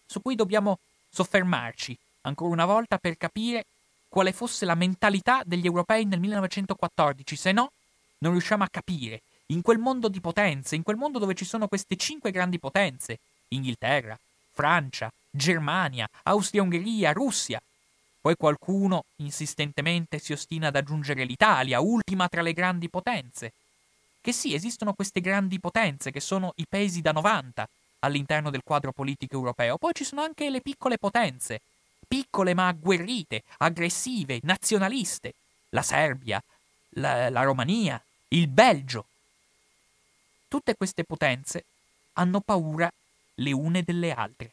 su 0.05 0.21
cui 0.21 0.35
dobbiamo 0.35 0.79
soffermarci 1.09 1.97
ancora 2.21 2.53
una 2.53 2.63
volta 2.63 2.97
per 2.97 3.17
capire 3.17 3.65
quale 4.07 4.31
fosse 4.31 4.63
la 4.63 4.75
mentalità 4.75 5.41
degli 5.43 5.65
europei 5.65 6.05
nel 6.05 6.21
1914, 6.21 7.35
se 7.35 7.51
no 7.51 7.73
non 8.19 8.31
riusciamo 8.31 8.63
a 8.63 8.69
capire 8.71 9.21
in 9.47 9.61
quel 9.61 9.79
mondo 9.79 10.07
di 10.07 10.21
potenze, 10.21 10.77
in 10.77 10.83
quel 10.83 10.95
mondo 10.95 11.19
dove 11.19 11.33
ci 11.33 11.43
sono 11.43 11.67
queste 11.67 11.97
cinque 11.97 12.31
grandi 12.31 12.57
potenze, 12.57 13.19
Inghilterra, 13.49 14.17
Francia, 14.53 15.11
Germania, 15.35 16.07
Austria-Ungheria, 16.23 17.11
Russia. 17.11 17.61
Poi 18.21 18.35
qualcuno 18.35 19.03
insistentemente 19.17 20.17
si 20.19 20.33
ostina 20.33 20.69
ad 20.69 20.75
aggiungere 20.75 21.25
l'Italia, 21.25 21.79
ultima 21.79 22.27
tra 22.27 22.41
le 22.41 22.53
grandi 22.53 22.89
potenze. 22.89 23.51
Che 24.19 24.31
sì, 24.31 24.55
esistono 24.55 24.93
queste 24.93 25.21
grandi 25.21 25.59
potenze 25.59 26.09
che 26.09 26.19
sono 26.19 26.53
i 26.55 26.65
paesi 26.67 27.01
da 27.01 27.11
90 27.11 27.67
all'interno 27.99 28.49
del 28.49 28.63
quadro 28.63 28.91
politico 28.91 29.35
europeo. 29.35 29.77
Poi 29.77 29.93
ci 29.93 30.03
sono 30.03 30.21
anche 30.21 30.49
le 30.49 30.61
piccole 30.61 30.97
potenze, 30.97 31.61
piccole 32.07 32.53
ma 32.53 32.67
agguerrite, 32.67 33.43
aggressive, 33.57 34.39
nazionaliste. 34.41 35.33
La 35.69 35.81
Serbia, 35.81 36.41
la, 36.95 37.29
la 37.29 37.43
Romania, 37.43 38.01
il 38.29 38.47
Belgio. 38.47 39.05
Tutte 40.47 40.75
queste 40.75 41.03
potenze 41.03 41.65
hanno 42.13 42.39
paura 42.39 42.89
le 43.35 43.51
une 43.51 43.83
delle 43.83 44.11
altre. 44.11 44.51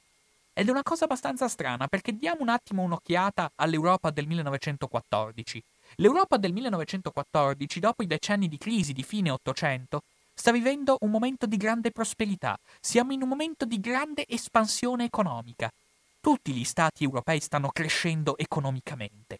Ed 0.54 0.68
è 0.68 0.70
una 0.70 0.82
cosa 0.82 1.04
abbastanza 1.04 1.48
strana 1.48 1.86
perché 1.88 2.14
diamo 2.14 2.42
un 2.42 2.50
attimo 2.50 2.82
un'occhiata 2.82 3.52
all'Europa 3.56 4.10
del 4.10 4.26
1914. 4.26 5.62
L'Europa 5.96 6.36
del 6.36 6.52
1914, 6.52 7.80
dopo 7.80 8.02
i 8.02 8.06
decenni 8.06 8.48
di 8.48 8.58
crisi 8.58 8.92
di 8.92 9.02
fine 9.02 9.30
Ottocento, 9.30 10.02
sta 10.34 10.52
vivendo 10.52 10.98
un 11.00 11.10
momento 11.10 11.46
di 11.46 11.56
grande 11.56 11.90
prosperità. 11.90 12.58
Siamo 12.80 13.12
in 13.12 13.22
un 13.22 13.28
momento 13.28 13.64
di 13.64 13.80
grande 13.80 14.26
espansione 14.28 15.04
economica. 15.04 15.72
Tutti 16.20 16.52
gli 16.52 16.64
stati 16.64 17.04
europei 17.04 17.40
stanno 17.40 17.70
crescendo 17.70 18.36
economicamente. 18.36 19.38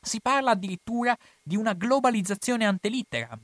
Si 0.00 0.20
parla 0.20 0.50
addirittura 0.50 1.16
di 1.42 1.56
una 1.56 1.72
globalizzazione 1.72 2.66
ante 2.66 2.90
litteram, 2.90 3.40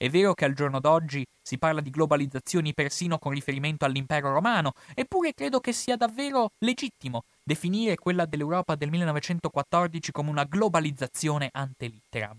è 0.00 0.08
vero 0.08 0.32
che 0.32 0.46
al 0.46 0.54
giorno 0.54 0.80
d'oggi 0.80 1.26
si 1.42 1.58
parla 1.58 1.82
di 1.82 1.90
globalizzazioni 1.90 2.72
persino 2.72 3.18
con 3.18 3.32
riferimento 3.32 3.84
all'impero 3.84 4.32
romano, 4.32 4.72
eppure 4.94 5.34
credo 5.34 5.60
che 5.60 5.74
sia 5.74 5.94
davvero 5.94 6.52
legittimo 6.60 7.24
definire 7.42 7.96
quella 7.96 8.24
dell'Europa 8.24 8.76
del 8.76 8.88
1914 8.88 10.10
come 10.10 10.30
una 10.30 10.44
globalizzazione 10.44 11.50
ante 11.52 11.88
litteram. 11.88 12.38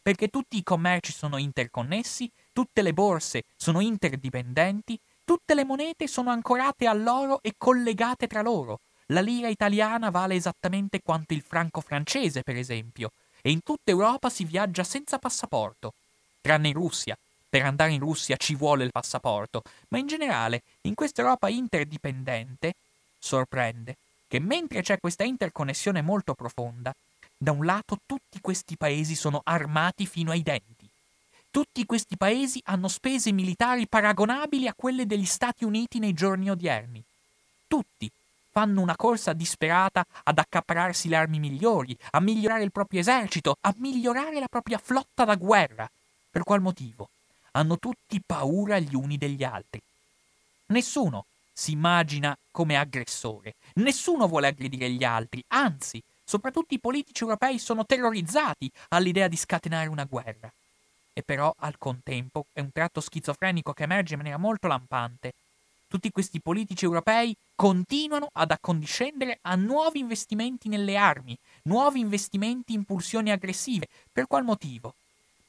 Perché 0.00 0.28
tutti 0.28 0.56
i 0.56 0.62
commerci 0.62 1.12
sono 1.12 1.36
interconnessi, 1.36 2.30
tutte 2.50 2.80
le 2.80 2.94
borse 2.94 3.42
sono 3.56 3.80
interdipendenti, 3.80 4.98
tutte 5.22 5.54
le 5.54 5.66
monete 5.66 6.08
sono 6.08 6.30
ancorate 6.30 6.86
all'oro 6.86 7.40
e 7.42 7.52
collegate 7.58 8.26
tra 8.26 8.40
loro. 8.40 8.80
La 9.08 9.20
lira 9.20 9.48
italiana 9.48 10.08
vale 10.08 10.34
esattamente 10.34 11.02
quanto 11.02 11.34
il 11.34 11.42
franco 11.42 11.82
francese, 11.82 12.42
per 12.42 12.56
esempio, 12.56 13.10
e 13.42 13.50
in 13.50 13.62
tutta 13.62 13.90
Europa 13.90 14.30
si 14.30 14.44
viaggia 14.44 14.82
senza 14.82 15.18
passaporto 15.18 15.92
tranne 16.42 16.68
in 16.68 16.74
Russia. 16.74 17.16
Per 17.48 17.62
andare 17.62 17.92
in 17.92 18.00
Russia 18.00 18.36
ci 18.36 18.54
vuole 18.54 18.84
il 18.84 18.90
passaporto, 18.90 19.62
ma 19.88 19.98
in 19.98 20.06
generale, 20.06 20.62
in 20.82 20.94
questa 20.94 21.22
Europa 21.22 21.48
interdipendente, 21.48 22.74
sorprende 23.18 23.96
che 24.26 24.38
mentre 24.40 24.80
c'è 24.80 24.98
questa 24.98 25.24
interconnessione 25.24 26.00
molto 26.00 26.32
profonda, 26.34 26.94
da 27.36 27.52
un 27.52 27.64
lato 27.66 27.98
tutti 28.06 28.40
questi 28.40 28.76
paesi 28.76 29.14
sono 29.14 29.42
armati 29.44 30.06
fino 30.06 30.30
ai 30.30 30.42
denti. 30.42 30.88
Tutti 31.50 31.84
questi 31.84 32.16
paesi 32.16 32.58
hanno 32.64 32.88
spese 32.88 33.30
militari 33.30 33.86
paragonabili 33.86 34.68
a 34.68 34.74
quelle 34.74 35.04
degli 35.04 35.26
Stati 35.26 35.64
Uniti 35.64 35.98
nei 35.98 36.14
giorni 36.14 36.50
odierni. 36.50 37.02
Tutti. 37.68 38.10
fanno 38.52 38.82
una 38.82 38.96
corsa 38.96 39.32
disperata 39.32 40.04
ad 40.24 40.38
accaparrarsi 40.38 41.08
le 41.08 41.16
armi 41.16 41.38
migliori, 41.38 41.96
a 42.10 42.20
migliorare 42.20 42.62
il 42.62 42.70
proprio 42.70 43.00
esercito, 43.00 43.56
a 43.60 43.74
migliorare 43.78 44.38
la 44.38 44.48
propria 44.48 44.78
flotta 44.78 45.24
da 45.24 45.36
guerra. 45.36 45.90
Per 46.32 46.44
qual 46.44 46.62
motivo? 46.62 47.10
Hanno 47.50 47.78
tutti 47.78 48.18
paura 48.24 48.78
gli 48.78 48.94
uni 48.94 49.18
degli 49.18 49.44
altri. 49.44 49.78
Nessuno 50.68 51.26
si 51.52 51.72
immagina 51.72 52.34
come 52.50 52.78
aggressore, 52.78 53.52
nessuno 53.74 54.26
vuole 54.26 54.46
aggredire 54.46 54.88
gli 54.88 55.04
altri, 55.04 55.44
anzi, 55.48 56.02
soprattutto 56.24 56.72
i 56.72 56.78
politici 56.78 57.22
europei 57.22 57.58
sono 57.58 57.84
terrorizzati 57.84 58.70
all'idea 58.88 59.28
di 59.28 59.36
scatenare 59.36 59.90
una 59.90 60.04
guerra. 60.04 60.50
E 61.12 61.22
però, 61.22 61.52
al 61.58 61.76
contempo, 61.76 62.46
è 62.54 62.60
un 62.60 62.72
tratto 62.72 63.02
schizofrenico 63.02 63.74
che 63.74 63.82
emerge 63.82 64.14
in 64.14 64.20
maniera 64.20 64.38
molto 64.38 64.68
lampante. 64.68 65.34
Tutti 65.86 66.10
questi 66.10 66.40
politici 66.40 66.86
europei 66.86 67.36
continuano 67.54 68.28
ad 68.32 68.52
accondiscendere 68.52 69.38
a 69.42 69.54
nuovi 69.54 69.98
investimenti 69.98 70.70
nelle 70.70 70.96
armi, 70.96 71.36
nuovi 71.64 72.00
investimenti 72.00 72.72
in 72.72 72.84
pulsioni 72.84 73.30
aggressive. 73.30 73.86
Per 74.10 74.26
qual 74.26 74.44
motivo? 74.44 74.94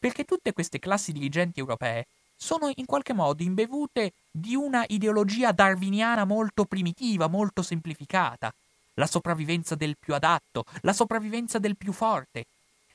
Perché 0.04 0.26
tutte 0.26 0.52
queste 0.52 0.80
classi 0.80 1.13
dirigenti 1.13 1.62
europee 1.62 2.08
sono 2.36 2.70
in 2.76 2.86
qualche 2.86 3.13
modo 3.13 3.42
imbevute 3.42 4.12
di 4.30 4.54
una 4.54 4.84
ideologia 4.89 5.54
darwiniana 5.54 6.26
molto 6.26 6.66
primitiva, 6.66 7.28
molto 7.28 7.62
semplificata. 7.62 8.54
La 8.96 9.06
sopravvivenza 9.06 9.76
del 9.76 9.96
più 9.98 10.13
adatto, 10.13 10.66
la 10.82 10.92
sopravvivenza 10.92 11.58
del 11.58 11.78
più 11.78 11.94
forte, 11.94 12.48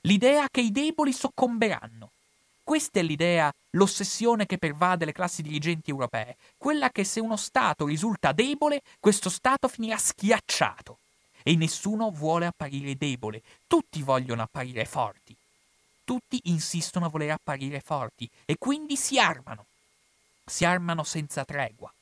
l'idea 0.03 0.49
che 0.51 0.61
i 0.61 0.71
deboli 0.71 1.15
soccomberanno. 1.15 2.11
Questa 2.63 3.01
è 3.01 3.03
l'idea, 3.03 3.51
l'ossessione 3.71 4.45
che 4.45 4.59
pervade 4.59 5.07
le 5.07 5.13
classi 5.13 5.41
dirigenti 5.41 5.89
europee, 5.89 6.37
quella 6.59 6.91
che 6.91 7.05
se 7.05 7.21
uno 7.21 7.37
Stato 7.37 7.87
risulta 7.87 8.33
debole, 8.33 8.83
questo 9.01 9.31
Stato 9.31 9.67
finirà 9.69 9.97
schiacciato. 9.97 10.99
E 11.43 11.57
nessuno 11.57 12.11
vuole 12.11 12.45
apparire 12.45 12.97
debole, 12.97 13.41
tutti 13.67 14.03
vogliono 14.03 14.43
apparire 14.43 14.85
forti. 14.85 15.35
Tutti 16.09 16.41
insistono 16.45 17.05
a 17.05 17.09
voler 17.11 17.33
apparire 17.33 17.81
forti 17.81 18.27
e 18.47 18.57
quindi 18.57 18.97
si 18.97 19.19
armano. 19.19 19.67
Si 20.43 20.65
armano 20.65 21.05
senza 21.05 21.45
tregua. 21.45 21.93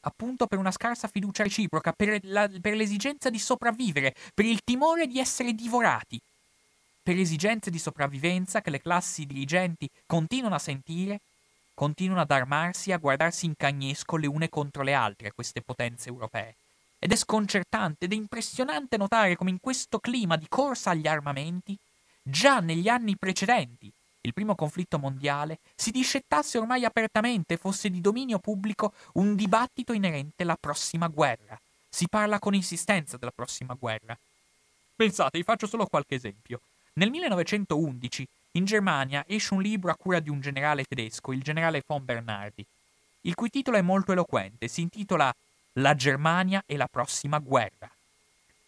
Appunto 0.00 0.48
per 0.48 0.58
una 0.58 0.72
scarsa 0.72 1.06
fiducia 1.06 1.44
reciproca, 1.44 1.92
per, 1.92 2.18
la, 2.24 2.50
per 2.60 2.74
l'esigenza 2.74 3.30
di 3.30 3.38
sopravvivere, 3.38 4.16
per 4.34 4.46
il 4.46 4.62
timore 4.64 5.06
di 5.06 5.20
essere 5.20 5.52
divorati, 5.52 6.20
per 7.00 7.16
esigenze 7.16 7.70
di 7.70 7.78
sopravvivenza 7.78 8.62
che 8.62 8.70
le 8.70 8.82
classi 8.82 9.26
dirigenti 9.26 9.88
continuano 10.04 10.56
a 10.56 10.58
sentire, 10.58 11.20
continuano 11.74 12.22
ad 12.22 12.30
armarsi 12.32 12.90
e 12.90 12.94
a 12.94 12.98
guardarsi 12.98 13.46
in 13.46 13.54
cagnesco 13.56 14.16
le 14.16 14.26
une 14.26 14.48
contro 14.48 14.82
le 14.82 14.94
altre 14.94 15.30
queste 15.30 15.60
potenze 15.60 16.08
europee. 16.08 16.56
Ed 16.98 17.12
è 17.12 17.16
sconcertante 17.16 18.06
ed 18.06 18.12
è 18.12 18.16
impressionante 18.16 18.96
notare 18.96 19.36
come 19.36 19.50
in 19.50 19.60
questo 19.60 20.00
clima 20.00 20.34
di 20.34 20.46
corsa 20.48 20.90
agli 20.90 21.06
armamenti, 21.06 21.78
già 22.28 22.60
negli 22.60 22.88
anni 22.88 23.16
precedenti, 23.16 23.90
il 24.22 24.34
primo 24.34 24.54
conflitto 24.54 24.98
mondiale, 24.98 25.58
si 25.74 25.90
discettasse 25.90 26.58
ormai 26.58 26.84
apertamente, 26.84 27.56
fosse 27.56 27.88
di 27.88 28.00
dominio 28.00 28.38
pubblico, 28.38 28.92
un 29.14 29.34
dibattito 29.34 29.92
inerente 29.92 30.42
alla 30.42 30.56
prossima 30.58 31.08
guerra. 31.08 31.58
Si 31.88 32.06
parla 32.08 32.38
con 32.38 32.54
insistenza 32.54 33.16
della 33.16 33.32
prossima 33.34 33.74
guerra. 33.74 34.16
Pensate, 34.94 35.38
vi 35.38 35.44
faccio 35.44 35.66
solo 35.66 35.86
qualche 35.86 36.16
esempio. 36.16 36.60
Nel 36.94 37.10
1911 37.10 38.28
in 38.52 38.64
Germania 38.64 39.24
esce 39.26 39.54
un 39.54 39.62
libro 39.62 39.90
a 39.90 39.96
cura 39.96 40.20
di 40.20 40.28
un 40.28 40.40
generale 40.40 40.84
tedesco, 40.84 41.32
il 41.32 41.42
generale 41.42 41.82
von 41.86 42.04
Bernardi, 42.04 42.64
il 43.22 43.34
cui 43.34 43.48
titolo 43.48 43.76
è 43.76 43.82
molto 43.82 44.12
eloquente, 44.12 44.68
si 44.68 44.82
intitola 44.82 45.34
La 45.74 45.94
Germania 45.94 46.62
e 46.66 46.76
la 46.76 46.88
prossima 46.88 47.38
guerra. 47.38 47.90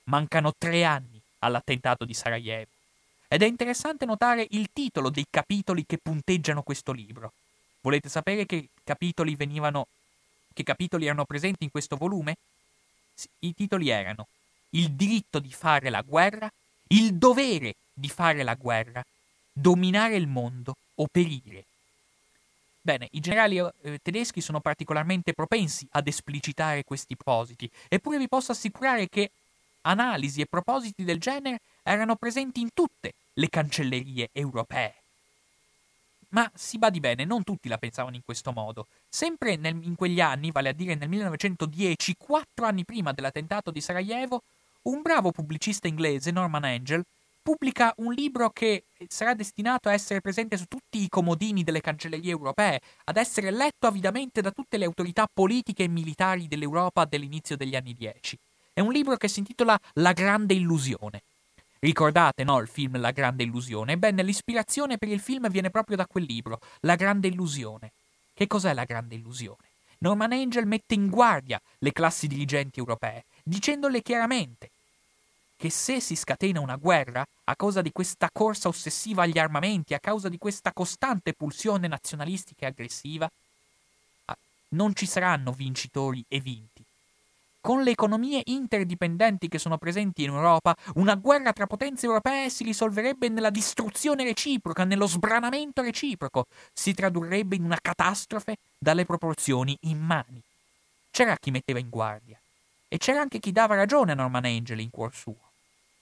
Mancano 0.04 0.54
tre 0.56 0.84
anni 0.84 1.20
all'attentato 1.40 2.04
di 2.04 2.14
Sarajevo 2.14 2.78
ed 3.32 3.42
è 3.42 3.46
interessante 3.46 4.06
notare 4.06 4.44
il 4.50 4.70
titolo 4.72 5.08
dei 5.08 5.24
capitoli 5.30 5.86
che 5.86 5.98
punteggiano 5.98 6.62
questo 6.62 6.90
libro. 6.90 7.32
Volete 7.80 8.08
sapere 8.08 8.44
che 8.44 8.70
capitoli 8.82 9.36
venivano 9.36 9.86
che 10.52 10.64
capitoli 10.64 11.04
erano 11.04 11.24
presenti 11.24 11.62
in 11.62 11.70
questo 11.70 11.94
volume? 11.94 12.36
I 13.38 13.54
titoli 13.54 13.88
erano 13.88 14.26
Il 14.70 14.90
diritto 14.90 15.38
di 15.38 15.52
fare 15.52 15.90
la 15.90 16.02
guerra, 16.02 16.50
il 16.88 17.14
dovere 17.14 17.76
di 17.92 18.08
fare 18.08 18.42
la 18.42 18.54
guerra, 18.54 19.04
dominare 19.52 20.16
il 20.16 20.26
mondo 20.26 20.74
o 20.96 21.06
perire. 21.06 21.64
Bene, 22.82 23.06
i 23.12 23.20
generali 23.20 23.58
eh, 23.58 24.00
tedeschi 24.02 24.40
sono 24.40 24.58
particolarmente 24.58 25.34
propensi 25.34 25.86
ad 25.92 26.08
esplicitare 26.08 26.82
questi 26.82 27.14
propositi, 27.14 27.70
eppure 27.88 28.18
vi 28.18 28.26
posso 28.26 28.50
assicurare 28.50 29.08
che 29.08 29.30
analisi 29.82 30.40
e 30.40 30.46
propositi 30.46 31.04
del 31.04 31.18
genere 31.18 31.60
erano 31.82 32.16
presenti 32.16 32.60
in 32.60 32.68
tutte 32.72 33.14
le 33.34 33.48
cancellerie 33.48 34.30
europee. 34.32 34.94
Ma 36.30 36.50
si 36.54 36.78
badi 36.78 37.00
bene, 37.00 37.24
non 37.24 37.42
tutti 37.42 37.68
la 37.68 37.78
pensavano 37.78 38.14
in 38.14 38.22
questo 38.24 38.52
modo. 38.52 38.86
Sempre 39.08 39.56
nel, 39.56 39.78
in 39.82 39.96
quegli 39.96 40.20
anni, 40.20 40.52
vale 40.52 40.68
a 40.68 40.72
dire 40.72 40.94
nel 40.94 41.08
1910, 41.08 42.14
quattro 42.16 42.66
anni 42.66 42.84
prima 42.84 43.12
dell'attentato 43.12 43.70
di 43.70 43.80
Sarajevo, 43.80 44.42
un 44.82 45.02
bravo 45.02 45.32
pubblicista 45.32 45.88
inglese, 45.88 46.30
Norman 46.30 46.64
Angel, 46.64 47.04
pubblica 47.42 47.92
un 47.96 48.12
libro 48.12 48.50
che 48.50 48.84
sarà 49.08 49.34
destinato 49.34 49.88
a 49.88 49.92
essere 49.92 50.20
presente 50.20 50.56
su 50.56 50.66
tutti 50.66 51.02
i 51.02 51.08
comodini 51.08 51.64
delle 51.64 51.80
cancellerie 51.80 52.30
europee, 52.30 52.80
ad 53.04 53.16
essere 53.16 53.50
letto 53.50 53.88
avidamente 53.88 54.40
da 54.40 54.52
tutte 54.52 54.76
le 54.76 54.84
autorità 54.84 55.26
politiche 55.32 55.84
e 55.84 55.88
militari 55.88 56.46
dell'Europa 56.46 57.06
dell'inizio 57.06 57.56
degli 57.56 57.74
anni 57.74 57.94
Dieci. 57.94 58.38
È 58.80 58.82
un 58.82 58.92
libro 58.92 59.18
che 59.18 59.28
si 59.28 59.40
intitola 59.40 59.78
La 59.96 60.14
grande 60.14 60.54
illusione. 60.54 61.20
Ricordate, 61.80 62.44
no, 62.44 62.58
il 62.60 62.66
film 62.66 62.98
La 62.98 63.10
grande 63.10 63.42
illusione? 63.42 63.92
Ebbene, 63.92 64.22
l'ispirazione 64.22 64.96
per 64.96 65.08
il 65.08 65.20
film 65.20 65.50
viene 65.50 65.68
proprio 65.68 65.98
da 65.98 66.06
quel 66.06 66.24
libro, 66.24 66.60
La 66.80 66.94
grande 66.94 67.28
illusione. 67.28 67.92
Che 68.32 68.46
cos'è 68.46 68.72
la 68.72 68.84
grande 68.84 69.16
illusione? 69.16 69.68
Norman 69.98 70.32
Angel 70.32 70.64
mette 70.64 70.94
in 70.94 71.10
guardia 71.10 71.60
le 71.76 71.92
classi 71.92 72.26
dirigenti 72.26 72.78
europee, 72.78 73.24
dicendole 73.42 74.00
chiaramente 74.00 74.70
che 75.58 75.68
se 75.68 76.00
si 76.00 76.16
scatena 76.16 76.60
una 76.60 76.76
guerra 76.76 77.22
a 77.44 77.56
causa 77.56 77.82
di 77.82 77.92
questa 77.92 78.30
corsa 78.32 78.68
ossessiva 78.68 79.24
agli 79.24 79.38
armamenti, 79.38 79.92
a 79.92 80.00
causa 80.00 80.30
di 80.30 80.38
questa 80.38 80.72
costante 80.72 81.34
pulsione 81.34 81.86
nazionalistica 81.86 82.64
e 82.64 82.68
aggressiva, 82.70 83.30
ah, 84.24 84.36
non 84.68 84.94
ci 84.94 85.04
saranno 85.04 85.52
vincitori 85.52 86.24
e 86.28 86.40
vinti. 86.40 86.69
Con 87.62 87.82
le 87.82 87.90
economie 87.90 88.40
interdipendenti 88.46 89.48
che 89.48 89.58
sono 89.58 89.76
presenti 89.76 90.22
in 90.22 90.30
Europa, 90.30 90.74
una 90.94 91.14
guerra 91.14 91.52
tra 91.52 91.66
potenze 91.66 92.06
europee 92.06 92.48
si 92.48 92.64
risolverebbe 92.64 93.28
nella 93.28 93.50
distruzione 93.50 94.24
reciproca, 94.24 94.84
nello 94.84 95.06
sbranamento 95.06 95.82
reciproco, 95.82 96.46
si 96.72 96.94
tradurrebbe 96.94 97.56
in 97.56 97.64
una 97.64 97.78
catastrofe 97.80 98.56
dalle 98.78 99.04
proporzioni 99.04 99.76
immani. 99.82 100.42
C'era 101.10 101.36
chi 101.36 101.50
metteva 101.50 101.78
in 101.78 101.90
guardia, 101.90 102.40
e 102.88 102.96
c'era 102.96 103.20
anche 103.20 103.38
chi 103.38 103.52
dava 103.52 103.74
ragione 103.74 104.12
a 104.12 104.14
Norman 104.14 104.46
Angel 104.46 104.80
in 104.80 104.90
cuor 104.90 105.14
suo. 105.14 105.50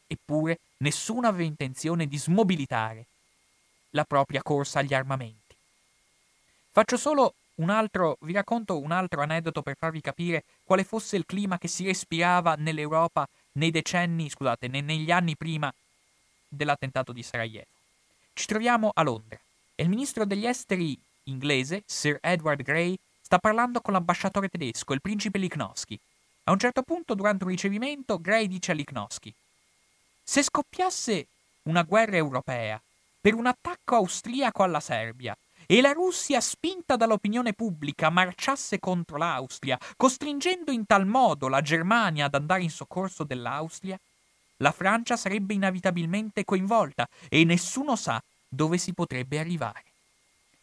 Eppure 0.07 0.61
nessuno 0.79 1.27
aveva 1.27 1.43
intenzione 1.43 2.07
di 2.07 2.17
smobilitare 2.17 3.07
la 3.91 4.05
propria 4.05 4.43
corsa 4.43 4.79
agli 4.79 4.95
armamenti. 4.95 5.55
Faccio 6.71 6.97
solo 6.97 7.35
un 7.59 7.71
altro, 7.71 8.19
vi 8.21 8.33
racconto 8.33 8.79
un 8.79 8.91
altro 8.91 9.23
aneddoto 9.23 9.63
per 9.63 9.77
farvi 9.79 10.01
capire 10.01 10.45
quale 10.65 10.85
fosse 10.85 11.17
il 11.17 11.27
clima 11.27 11.59
che 11.59 11.69
si 11.69 11.85
respirava 11.85 12.55
nell'Europa 12.59 13.29
nei 13.53 13.71
decenni, 13.71 14.29
scusate, 14.29 14.69
negli 14.69 15.11
anni 15.11 15.37
prima 15.37 15.73
dell'attentato 16.49 17.13
di 17.13 17.23
Sarajevo. 17.23 17.67
Ci 18.33 18.47
troviamo 18.47 18.91
a 18.95 19.03
Londra 19.03 19.39
e 19.75 19.83
il 19.83 19.89
ministro 19.89 20.25
degli 20.25 20.47
esteri 20.47 20.99
inglese, 21.25 21.83
Sir 21.87 22.19
Edward 22.21 22.63
Grey, 22.63 22.97
sta 23.21 23.39
parlando 23.39 23.81
con 23.81 23.93
l'ambasciatore 23.93 24.49
tedesco, 24.49 24.95
il 24.95 25.01
principe 25.01 25.39
Lichnowsky. 25.39 25.99
A 26.45 26.53
un 26.53 26.59
certo 26.59 26.83
punto, 26.83 27.15
durante 27.15 27.45
un 27.45 27.51
ricevimento, 27.51 28.21
Grey 28.21 28.49
dice 28.49 28.73
a 28.73 28.75
Lichnowsky 28.75 29.35
se 30.29 30.43
scoppiasse 30.43 31.27
una 31.63 31.85
guerra 31.85 32.17
europea 32.17 32.79
per 33.19 33.33
un 33.33 33.47
attacco 33.47 33.95
austriaco 33.95 34.63
alla 34.63 34.79
Serbia 34.79 35.35
e 35.71 35.83
la 35.83 35.93
Russia, 35.93 36.41
spinta 36.41 36.97
dall'opinione 36.97 37.53
pubblica, 37.53 38.09
marciasse 38.09 38.79
contro 38.79 39.19
l'Austria, 39.19 39.79
costringendo 39.99 40.73
in 40.73 40.87
tal 40.87 41.05
modo 41.05 41.47
la 41.47 41.61
Germania 41.61 42.25
ad 42.25 42.35
andare 42.35 42.63
in 42.63 42.71
soccorso 42.71 43.23
dell'Austria, 43.23 44.01
la 44.57 44.73
Francia 44.73 45.19
sarebbe 45.19 45.53
inevitabilmente 45.53 46.47
coinvolta 46.47 47.07
e 47.29 47.45
nessuno 47.45 47.97
sa 47.97 48.19
dove 48.49 48.79
si 48.79 48.95
potrebbe 48.95 49.39
arrivare. 49.39 49.85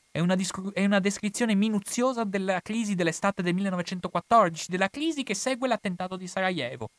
È 0.09 0.19
una, 0.21 0.33
discru- 0.33 0.73
è 0.73 0.83
una, 0.83 0.99
descrizione 0.99 1.53
minuziosa 1.53 2.23
della 2.23 2.59
crisi 2.61 2.95
dell'estate 2.95 3.43
del 3.43 3.53
1914, 3.53 4.71
della 4.71 4.89
crisi 4.89 5.21
che 5.21 5.35
segue 5.35 5.67
l'attentato 5.67 6.15
di 6.15 6.25
Sarajevo. 6.25 6.89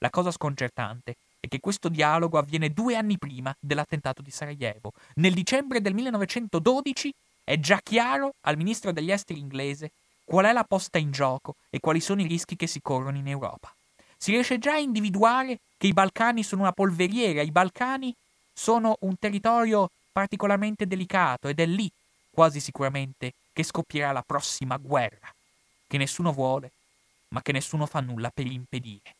La 0.00 0.10
cosa 0.10 0.30
sconcertante 0.30 1.16
è 1.40 1.48
che 1.48 1.60
questo 1.60 1.88
dialogo 1.88 2.36
avviene 2.36 2.68
due 2.68 2.96
anni 2.96 3.16
prima 3.16 3.56
dell'attentato 3.58 4.20
di 4.20 4.30
Sarajevo. 4.30 4.92
Nel 5.14 5.32
dicembre 5.32 5.80
del 5.80 5.94
1912 5.94 7.14
è 7.46 7.60
già 7.60 7.78
chiaro 7.80 8.34
al 8.40 8.56
ministro 8.56 8.90
degli 8.90 9.12
esteri 9.12 9.38
inglese 9.38 9.92
qual 10.24 10.46
è 10.46 10.52
la 10.52 10.64
posta 10.64 10.98
in 10.98 11.12
gioco 11.12 11.54
e 11.70 11.78
quali 11.78 12.00
sono 12.00 12.20
i 12.20 12.26
rischi 12.26 12.56
che 12.56 12.66
si 12.66 12.80
corrono 12.82 13.16
in 13.16 13.28
Europa. 13.28 13.72
Si 14.18 14.32
riesce 14.32 14.58
già 14.58 14.72
a 14.72 14.78
individuare 14.78 15.60
che 15.78 15.86
i 15.86 15.92
Balcani 15.92 16.42
sono 16.42 16.62
una 16.62 16.72
polveriera, 16.72 17.42
i 17.42 17.52
Balcani 17.52 18.12
sono 18.52 18.96
un 19.02 19.16
territorio 19.16 19.88
particolarmente 20.10 20.88
delicato 20.88 21.46
ed 21.46 21.60
è 21.60 21.66
lì, 21.66 21.88
quasi 22.30 22.58
sicuramente, 22.58 23.34
che 23.52 23.62
scoppierà 23.62 24.10
la 24.10 24.24
prossima 24.26 24.76
guerra, 24.76 25.32
che 25.86 25.98
nessuno 25.98 26.32
vuole, 26.32 26.72
ma 27.28 27.42
che 27.42 27.52
nessuno 27.52 27.86
fa 27.86 28.00
nulla 28.00 28.30
per 28.34 28.46
impedire. 28.46 29.14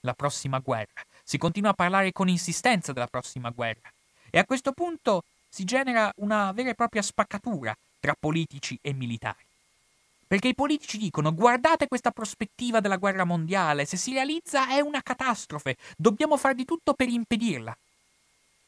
La 0.00 0.14
prossima 0.14 0.58
guerra. 0.60 1.04
Si 1.22 1.36
continua 1.36 1.72
a 1.72 1.74
parlare 1.74 2.12
con 2.12 2.30
insistenza 2.30 2.94
della 2.94 3.08
prossima 3.08 3.50
guerra. 3.50 3.92
E 4.30 4.38
a 4.38 4.46
questo 4.46 4.72
punto 4.72 5.24
si 5.56 5.64
genera 5.64 6.12
una 6.16 6.52
vera 6.52 6.68
e 6.68 6.74
propria 6.74 7.00
spaccatura 7.00 7.74
tra 7.98 8.14
politici 8.14 8.78
e 8.82 8.92
militari. 8.92 9.42
Perché 10.26 10.48
i 10.48 10.54
politici 10.54 10.98
dicono 10.98 11.32
guardate 11.32 11.88
questa 11.88 12.10
prospettiva 12.10 12.80
della 12.80 12.98
guerra 12.98 13.24
mondiale, 13.24 13.86
se 13.86 13.96
si 13.96 14.12
realizza 14.12 14.68
è 14.68 14.80
una 14.80 15.00
catastrofe, 15.00 15.78
dobbiamo 15.96 16.36
fare 16.36 16.54
di 16.54 16.66
tutto 16.66 16.92
per 16.92 17.08
impedirla. 17.08 17.74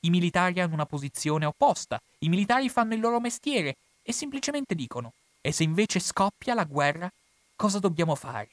I 0.01 0.09
militari 0.09 0.61
hanno 0.61 0.73
una 0.73 0.87
posizione 0.87 1.45
opposta, 1.45 2.01
i 2.21 2.31
militari 2.31 2.71
fanno 2.71 2.95
il 2.95 3.01
loro 3.01 3.21
mestiere 3.21 3.77
e 4.03 4.15
semplicemente 4.15 4.75
dicono 4.75 5.13
e 5.43 5.53
se 5.53 5.65
invece 5.65 6.01
scoppia 6.01 6.55
la 6.55 6.65
guerra, 6.65 7.13
cosa 7.55 7.81
dobbiamo 7.81 8.15
fare? 8.15 8.49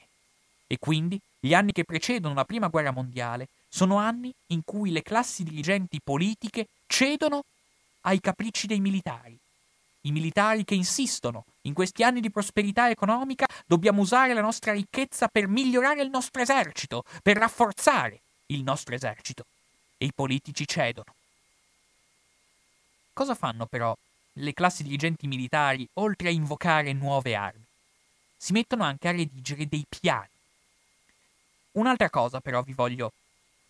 E 0.66 0.76
quindi 0.78 1.18
gli 1.40 1.54
anni 1.54 1.72
che 1.72 1.84
precedono 1.84 2.34
la 2.34 2.44
prima 2.44 2.68
guerra 2.68 2.90
mondiale 2.90 3.48
sono 3.70 3.96
anni 3.96 4.30
in 4.48 4.60
cui 4.62 4.90
le 4.90 5.00
classi 5.00 5.42
dirigenti 5.42 6.02
politiche 6.04 6.66
cedono 6.86 7.44
ai 8.06 8.20
capricci 8.20 8.66
dei 8.66 8.80
militari. 8.80 9.36
I 10.02 10.12
militari 10.12 10.64
che 10.64 10.74
insistono, 10.74 11.44
in 11.62 11.74
questi 11.74 12.04
anni 12.04 12.20
di 12.20 12.30
prosperità 12.30 12.88
economica 12.88 13.46
dobbiamo 13.66 14.02
usare 14.02 14.34
la 14.34 14.40
nostra 14.40 14.72
ricchezza 14.72 15.26
per 15.26 15.48
migliorare 15.48 16.02
il 16.02 16.10
nostro 16.10 16.40
esercito, 16.40 17.02
per 17.22 17.36
rafforzare 17.36 18.20
il 18.46 18.62
nostro 18.62 18.94
esercito. 18.94 19.44
E 19.98 20.06
i 20.06 20.12
politici 20.14 20.66
cedono. 20.66 21.14
Cosa 23.12 23.34
fanno 23.34 23.66
però 23.66 23.96
le 24.34 24.52
classi 24.52 24.84
dirigenti 24.84 25.26
militari 25.26 25.88
oltre 25.94 26.28
a 26.28 26.32
invocare 26.32 26.92
nuove 26.92 27.34
armi? 27.34 27.64
Si 28.36 28.52
mettono 28.52 28.84
anche 28.84 29.08
a 29.08 29.12
redigere 29.12 29.66
dei 29.66 29.84
piani. 29.88 30.28
Un'altra 31.72 32.10
cosa 32.10 32.40
però 32.40 32.62
vi 32.62 32.74
voglio 32.74 33.10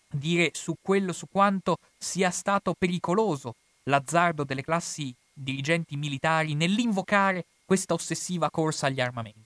dire 0.07 0.51
su 0.53 0.75
quello, 0.81 1.13
su 1.13 1.25
quanto 1.31 1.77
sia 1.97 2.29
stato 2.29 2.75
pericoloso 2.77 3.55
l'azzardo 3.87 4.43
delle 4.43 4.63
classi 4.63 5.13
dirigenti 5.33 5.95
militari 5.97 6.55
nell'invocare 6.55 7.45
questa 7.65 7.93
ossessiva 7.93 8.49
corsa 8.49 8.87
agli 8.87 9.01
armamenti. 9.01 9.43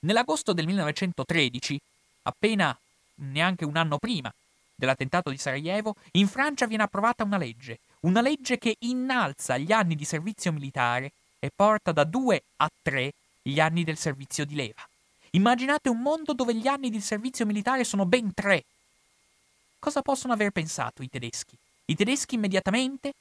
Nell'agosto 0.00 0.52
del 0.52 0.66
1913, 0.66 1.80
appena 2.22 2.76
neanche 3.16 3.64
un 3.64 3.76
anno 3.76 3.98
prima 3.98 4.32
dell'attentato 4.74 5.30
di 5.30 5.36
Sarajevo, 5.36 5.94
in 6.12 6.26
Francia 6.26 6.66
viene 6.66 6.82
approvata 6.82 7.24
una 7.24 7.36
legge, 7.36 7.78
una 8.00 8.20
legge 8.20 8.58
che 8.58 8.76
innalza 8.80 9.58
gli 9.58 9.70
anni 9.70 9.94
di 9.94 10.04
servizio 10.04 10.50
militare 10.52 11.12
e 11.38 11.50
porta 11.54 11.92
da 11.92 12.04
due 12.04 12.42
a 12.56 12.70
tre 12.82 13.12
gli 13.42 13.60
anni 13.60 13.84
del 13.84 13.96
servizio 13.96 14.44
di 14.44 14.54
leva. 14.54 14.86
Immaginate 15.30 15.88
un 15.88 16.00
mondo 16.00 16.32
dove 16.32 16.54
gli 16.54 16.66
anni 16.66 16.90
di 16.90 17.00
servizio 17.00 17.46
militare 17.46 17.84
sono 17.84 18.04
ben 18.04 18.34
tre. 18.34 18.64
Cosa 19.78 20.02
possono 20.02 20.32
aver 20.32 20.50
pensato 20.50 21.02
i 21.02 21.08
tedeschi? 21.08 21.56
I 21.86 21.94
tedeschi 21.94 22.34
immediatamente 22.34 23.12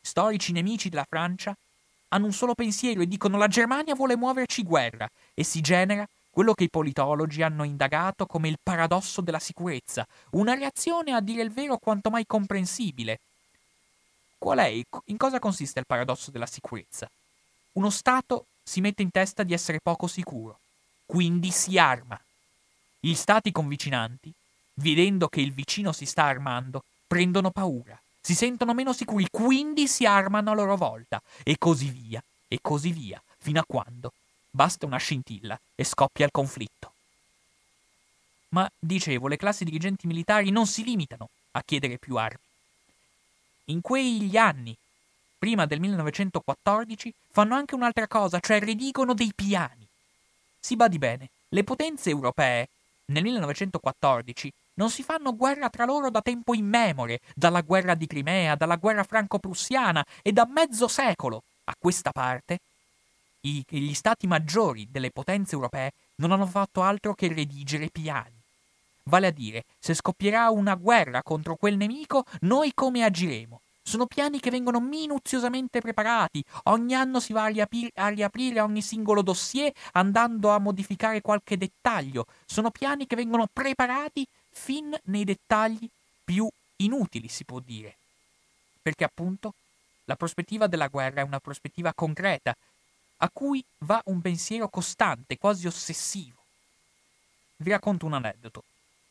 storici 0.00 0.52
nemici 0.52 0.88
della 0.88 1.06
Francia, 1.08 1.56
hanno 2.08 2.26
un 2.26 2.32
solo 2.32 2.54
pensiero 2.54 3.02
e 3.02 3.08
dicono 3.08 3.36
la 3.36 3.48
Germania 3.48 3.94
vuole 3.94 4.16
muoverci 4.16 4.62
guerra 4.62 5.08
e 5.34 5.44
si 5.44 5.60
genera 5.60 6.08
quello 6.30 6.54
che 6.54 6.64
i 6.64 6.70
politologi 6.70 7.42
hanno 7.42 7.64
indagato 7.64 8.26
come 8.26 8.48
il 8.48 8.58
paradosso 8.62 9.20
della 9.20 9.40
sicurezza, 9.40 10.06
una 10.30 10.54
reazione 10.54 11.12
a 11.12 11.20
dire 11.20 11.42
il 11.42 11.50
vero 11.50 11.78
quanto 11.78 12.10
mai 12.10 12.26
comprensibile. 12.26 13.18
Qual 14.38 14.58
è? 14.58 14.66
In 15.06 15.16
cosa 15.16 15.40
consiste 15.40 15.80
il 15.80 15.86
paradosso 15.86 16.30
della 16.30 16.46
sicurezza? 16.46 17.10
Uno 17.72 17.90
Stato 17.90 18.46
si 18.62 18.80
mette 18.80 19.02
in 19.02 19.10
testa 19.10 19.42
di 19.42 19.52
essere 19.52 19.80
poco 19.82 20.06
sicuro, 20.06 20.60
quindi 21.06 21.50
si 21.50 21.76
arma. 21.76 22.18
Gli 23.00 23.14
Stati 23.14 23.50
convicinanti, 23.50 24.32
vedendo 24.74 25.28
che 25.28 25.40
il 25.40 25.52
vicino 25.52 25.90
si 25.92 26.06
sta 26.06 26.24
armando, 26.24 26.84
prendono 27.06 27.50
paura 27.50 28.00
si 28.28 28.34
sentono 28.34 28.74
meno 28.74 28.92
sicuri, 28.92 29.26
quindi 29.30 29.88
si 29.88 30.04
armano 30.04 30.50
a 30.50 30.54
loro 30.54 30.76
volta, 30.76 31.18
e 31.42 31.56
così 31.56 31.88
via, 31.88 32.22
e 32.46 32.58
così 32.60 32.92
via, 32.92 33.22
fino 33.38 33.58
a 33.58 33.64
quando 33.66 34.12
basta 34.50 34.84
una 34.84 34.98
scintilla 34.98 35.58
e 35.74 35.82
scoppia 35.82 36.26
il 36.26 36.30
conflitto. 36.30 36.92
Ma, 38.50 38.70
dicevo, 38.78 39.28
le 39.28 39.38
classi 39.38 39.64
dirigenti 39.64 40.06
militari 40.06 40.50
non 40.50 40.66
si 40.66 40.84
limitano 40.84 41.30
a 41.52 41.62
chiedere 41.64 41.96
più 41.96 42.16
armi. 42.16 42.42
In 43.66 43.80
quegli 43.80 44.36
anni, 44.36 44.76
prima 45.38 45.64
del 45.64 45.80
1914, 45.80 47.10
fanno 47.30 47.54
anche 47.54 47.76
un'altra 47.76 48.06
cosa, 48.06 48.40
cioè 48.40 48.60
redigono 48.60 49.14
dei 49.14 49.32
piani. 49.34 49.86
Si 50.60 50.76
badi 50.76 50.98
bene, 50.98 51.30
le 51.48 51.64
potenze 51.64 52.10
europee, 52.10 52.68
nel 53.06 53.22
1914, 53.22 54.52
non 54.78 54.90
si 54.90 55.02
fanno 55.02 55.36
guerra 55.36 55.68
tra 55.68 55.84
loro 55.84 56.08
da 56.10 56.22
tempo 56.22 56.54
immemore, 56.54 57.20
dalla 57.34 57.60
guerra 57.60 57.94
di 57.94 58.06
Crimea, 58.06 58.54
dalla 58.54 58.76
guerra 58.76 59.04
franco-prussiana 59.04 60.04
e 60.22 60.32
da 60.32 60.48
mezzo 60.50 60.88
secolo. 60.88 61.42
A 61.64 61.74
questa 61.78 62.12
parte, 62.12 62.60
i, 63.42 63.62
gli 63.68 63.94
stati 63.94 64.26
maggiori 64.26 64.88
delle 64.90 65.10
potenze 65.10 65.54
europee 65.54 65.92
non 66.16 66.32
hanno 66.32 66.46
fatto 66.46 66.82
altro 66.82 67.14
che 67.14 67.28
redigere 67.28 67.88
piani. 67.88 68.36
Vale 69.04 69.26
a 69.26 69.30
dire, 69.30 69.64
se 69.78 69.94
scoppierà 69.94 70.50
una 70.50 70.74
guerra 70.74 71.22
contro 71.22 71.56
quel 71.56 71.76
nemico, 71.76 72.24
noi 72.40 72.72
come 72.74 73.04
agiremo? 73.04 73.60
Sono 73.82 74.04
piani 74.04 74.38
che 74.38 74.50
vengono 74.50 74.80
minuziosamente 74.80 75.80
preparati. 75.80 76.44
Ogni 76.64 76.94
anno 76.94 77.20
si 77.20 77.32
va 77.32 77.44
a, 77.44 77.46
riapri- 77.46 77.90
a, 77.94 78.08
riaprire 78.08 78.60
ogni 78.60 78.82
singolo 78.82 79.22
dossier 79.22 79.72
andando 79.92 80.50
a 80.50 80.58
modificare 80.58 81.22
qualche 81.22 81.56
dettaglio. 81.56 82.26
Sono 82.44 82.70
piani 82.70 83.06
che 83.06 83.16
vengono 83.16 83.48
preparati 83.50 84.26
fin 84.58 84.94
nei 85.04 85.24
dettagli 85.24 85.88
più 86.24 86.48
inutili, 86.76 87.28
si 87.28 87.44
può 87.44 87.60
dire. 87.60 87.96
Perché 88.82 89.04
appunto 89.04 89.54
la 90.04 90.16
prospettiva 90.16 90.66
della 90.66 90.88
guerra 90.88 91.20
è 91.20 91.24
una 91.24 91.38
prospettiva 91.38 91.94
concreta, 91.94 92.54
a 93.18 93.30
cui 93.32 93.64
va 93.78 94.00
un 94.06 94.20
pensiero 94.20 94.68
costante, 94.68 95.38
quasi 95.38 95.66
ossessivo. 95.66 96.36
Vi 97.56 97.70
racconto 97.70 98.06
un 98.06 98.14
aneddoto. 98.14 98.64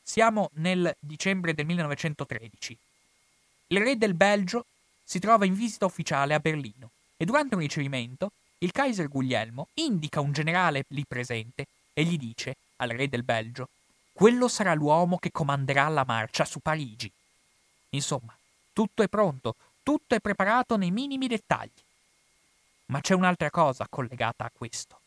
Siamo 0.04 0.50
nel 0.56 0.96
dicembre 1.00 1.54
del 1.54 1.66
1913. 1.66 2.78
Il 3.68 3.80
re 3.80 3.98
del 3.98 4.14
Belgio 4.14 4.66
si 5.04 5.20
trova 5.20 5.46
in 5.46 5.56
visita 5.56 5.86
ufficiale 5.86 6.34
a 6.34 6.40
Berlino 6.40 6.92
e 7.18 7.26
durante 7.26 7.56
un 7.56 7.62
ricevimento 7.62 8.32
il 8.60 8.72
Kaiser 8.72 9.08
Guglielmo 9.08 9.68
indica 9.76 10.20
un 10.20 10.32
generale 10.32 10.86
lì 10.90 11.04
presente 11.06 11.68
e 11.94 12.04
gli 12.04 12.18
dice 12.18 12.56
al 12.78 12.90
re 12.90 13.10
del 13.10 13.24
Belgio 13.24 13.70
quello 14.18 14.48
sarà 14.48 14.74
l'uomo 14.74 15.20
che 15.20 15.30
comanderà 15.30 15.88
la 15.90 16.04
marcia 16.04 16.44
su 16.44 16.58
Parigi. 16.60 17.12
Insomma, 17.90 18.36
tutto 18.74 19.04
è 19.04 19.08
pronto, 19.08 19.56
tutto 19.84 20.16
è 20.16 20.20
preparato 20.20 20.76
nei 20.76 20.90
minimi 20.90 21.28
dettagli. 21.28 21.70
Ma 22.88 23.00
c'è 23.00 23.14
un'altra 23.14 23.52
cosa 23.52 23.86
collegata 23.88 24.44
a 24.44 24.52
questo, 24.52 25.02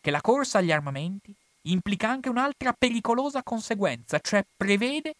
che 0.00 0.10
la 0.10 0.22
corsa 0.22 0.56
agli 0.56 0.72
armamenti 0.72 1.34
implica 1.64 2.08
anche 2.08 2.30
un'altra 2.30 2.72
pericolosa 2.72 3.42
conseguenza, 3.42 4.20
cioè 4.20 4.42
prevede, 4.56 5.16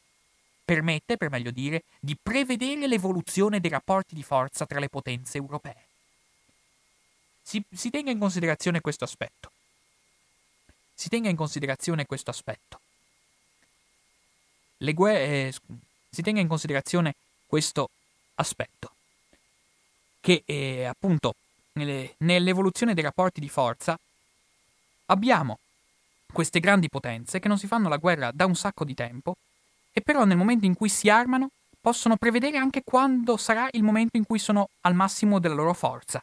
permette, 0.64 1.18
per 1.18 1.28
meglio 1.28 1.50
dire, 1.50 1.82
di 2.00 2.16
prevedere 2.16 2.86
l'evoluzione 2.86 3.60
dei 3.60 3.68
rapporti 3.68 4.14
di 4.14 4.22
forza 4.22 4.64
tra 4.64 4.78
le 4.78 4.88
potenze 4.88 5.36
europee. 5.36 5.84
Si, 7.42 7.62
si 7.70 7.90
tenga 7.90 8.10
in 8.10 8.18
considerazione 8.18 8.80
questo 8.80 9.04
aspetto. 9.04 9.50
Si 10.94 11.10
tenga 11.10 11.28
in 11.28 11.36
considerazione 11.36 12.06
questo 12.06 12.30
aspetto 12.30 12.80
guerre, 14.78 15.48
eh, 15.48 15.54
si 16.10 16.22
tenga 16.22 16.40
in 16.40 16.48
considerazione 16.48 17.14
questo 17.46 17.88
aspetto, 18.34 18.90
che 20.20 20.42
eh, 20.44 20.84
appunto 20.84 21.34
nelle, 21.72 22.14
nell'evoluzione 22.18 22.94
dei 22.94 23.02
rapporti 23.02 23.40
di 23.40 23.48
forza 23.48 23.98
abbiamo 25.06 25.58
queste 26.32 26.60
grandi 26.60 26.88
potenze 26.88 27.38
che 27.38 27.48
non 27.48 27.58
si 27.58 27.66
fanno 27.66 27.88
la 27.88 27.96
guerra 27.96 28.30
da 28.32 28.44
un 28.44 28.54
sacco 28.54 28.84
di 28.84 28.94
tempo 28.94 29.36
e 29.92 30.00
però 30.02 30.24
nel 30.24 30.36
momento 30.36 30.66
in 30.66 30.74
cui 30.74 30.88
si 30.88 31.08
armano 31.08 31.50
possono 31.80 32.16
prevedere 32.16 32.58
anche 32.58 32.82
quando 32.84 33.36
sarà 33.36 33.68
il 33.72 33.82
momento 33.82 34.16
in 34.16 34.26
cui 34.26 34.38
sono 34.38 34.68
al 34.82 34.94
massimo 34.94 35.38
della 35.38 35.54
loro 35.54 35.72
forza. 35.72 36.22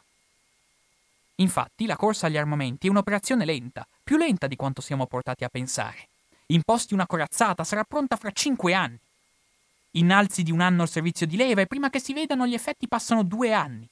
Infatti 1.36 1.86
la 1.86 1.96
corsa 1.96 2.26
agli 2.26 2.36
armamenti 2.36 2.86
è 2.86 2.90
un'operazione 2.90 3.44
lenta, 3.44 3.86
più 4.04 4.16
lenta 4.16 4.46
di 4.46 4.56
quanto 4.56 4.80
siamo 4.80 5.06
portati 5.06 5.42
a 5.42 5.48
pensare. 5.48 6.08
Imposti 6.46 6.92
una 6.94 7.06
corazzata, 7.06 7.64
sarà 7.64 7.84
pronta 7.84 8.16
fra 8.16 8.30
cinque 8.30 8.74
anni. 8.74 8.98
Innalzi 9.92 10.42
di 10.42 10.50
un 10.50 10.60
anno 10.60 10.82
il 10.82 10.88
servizio 10.90 11.26
di 11.26 11.36
leva 11.36 11.62
e 11.62 11.66
prima 11.66 11.88
che 11.88 12.00
si 12.00 12.12
vedano 12.12 12.46
gli 12.46 12.54
effetti 12.54 12.88
passano 12.88 13.22
due 13.22 13.52
anni. 13.52 13.88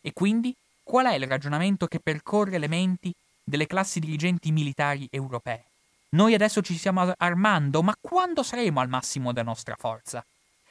E 0.00 0.12
quindi 0.12 0.54
qual 0.82 1.06
è 1.06 1.14
il 1.14 1.26
ragionamento 1.26 1.86
che 1.86 1.98
percorre 1.98 2.58
le 2.58 2.68
menti 2.68 3.12
delle 3.42 3.66
classi 3.66 4.00
dirigenti 4.00 4.52
militari 4.52 5.06
europee? 5.10 5.64
Noi 6.10 6.32
adesso 6.32 6.62
ci 6.62 6.78
stiamo 6.78 7.12
armando, 7.18 7.82
ma 7.82 7.94
quando 8.00 8.42
saremo 8.42 8.80
al 8.80 8.88
massimo 8.88 9.32
della 9.32 9.46
nostra 9.46 9.74
forza? 9.76 10.24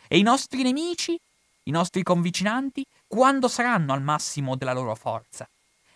E 0.08 0.18
i 0.18 0.22
nostri 0.22 0.64
nemici, 0.64 1.20
i 1.64 1.72
nostri 1.72 2.02
convicinanti, 2.02 2.86
quando 3.06 3.48
saranno 3.48 3.94
al 3.94 4.02
massimo 4.02 4.56
della 4.56 4.74
loro 4.74 4.96
forza? 4.96 5.48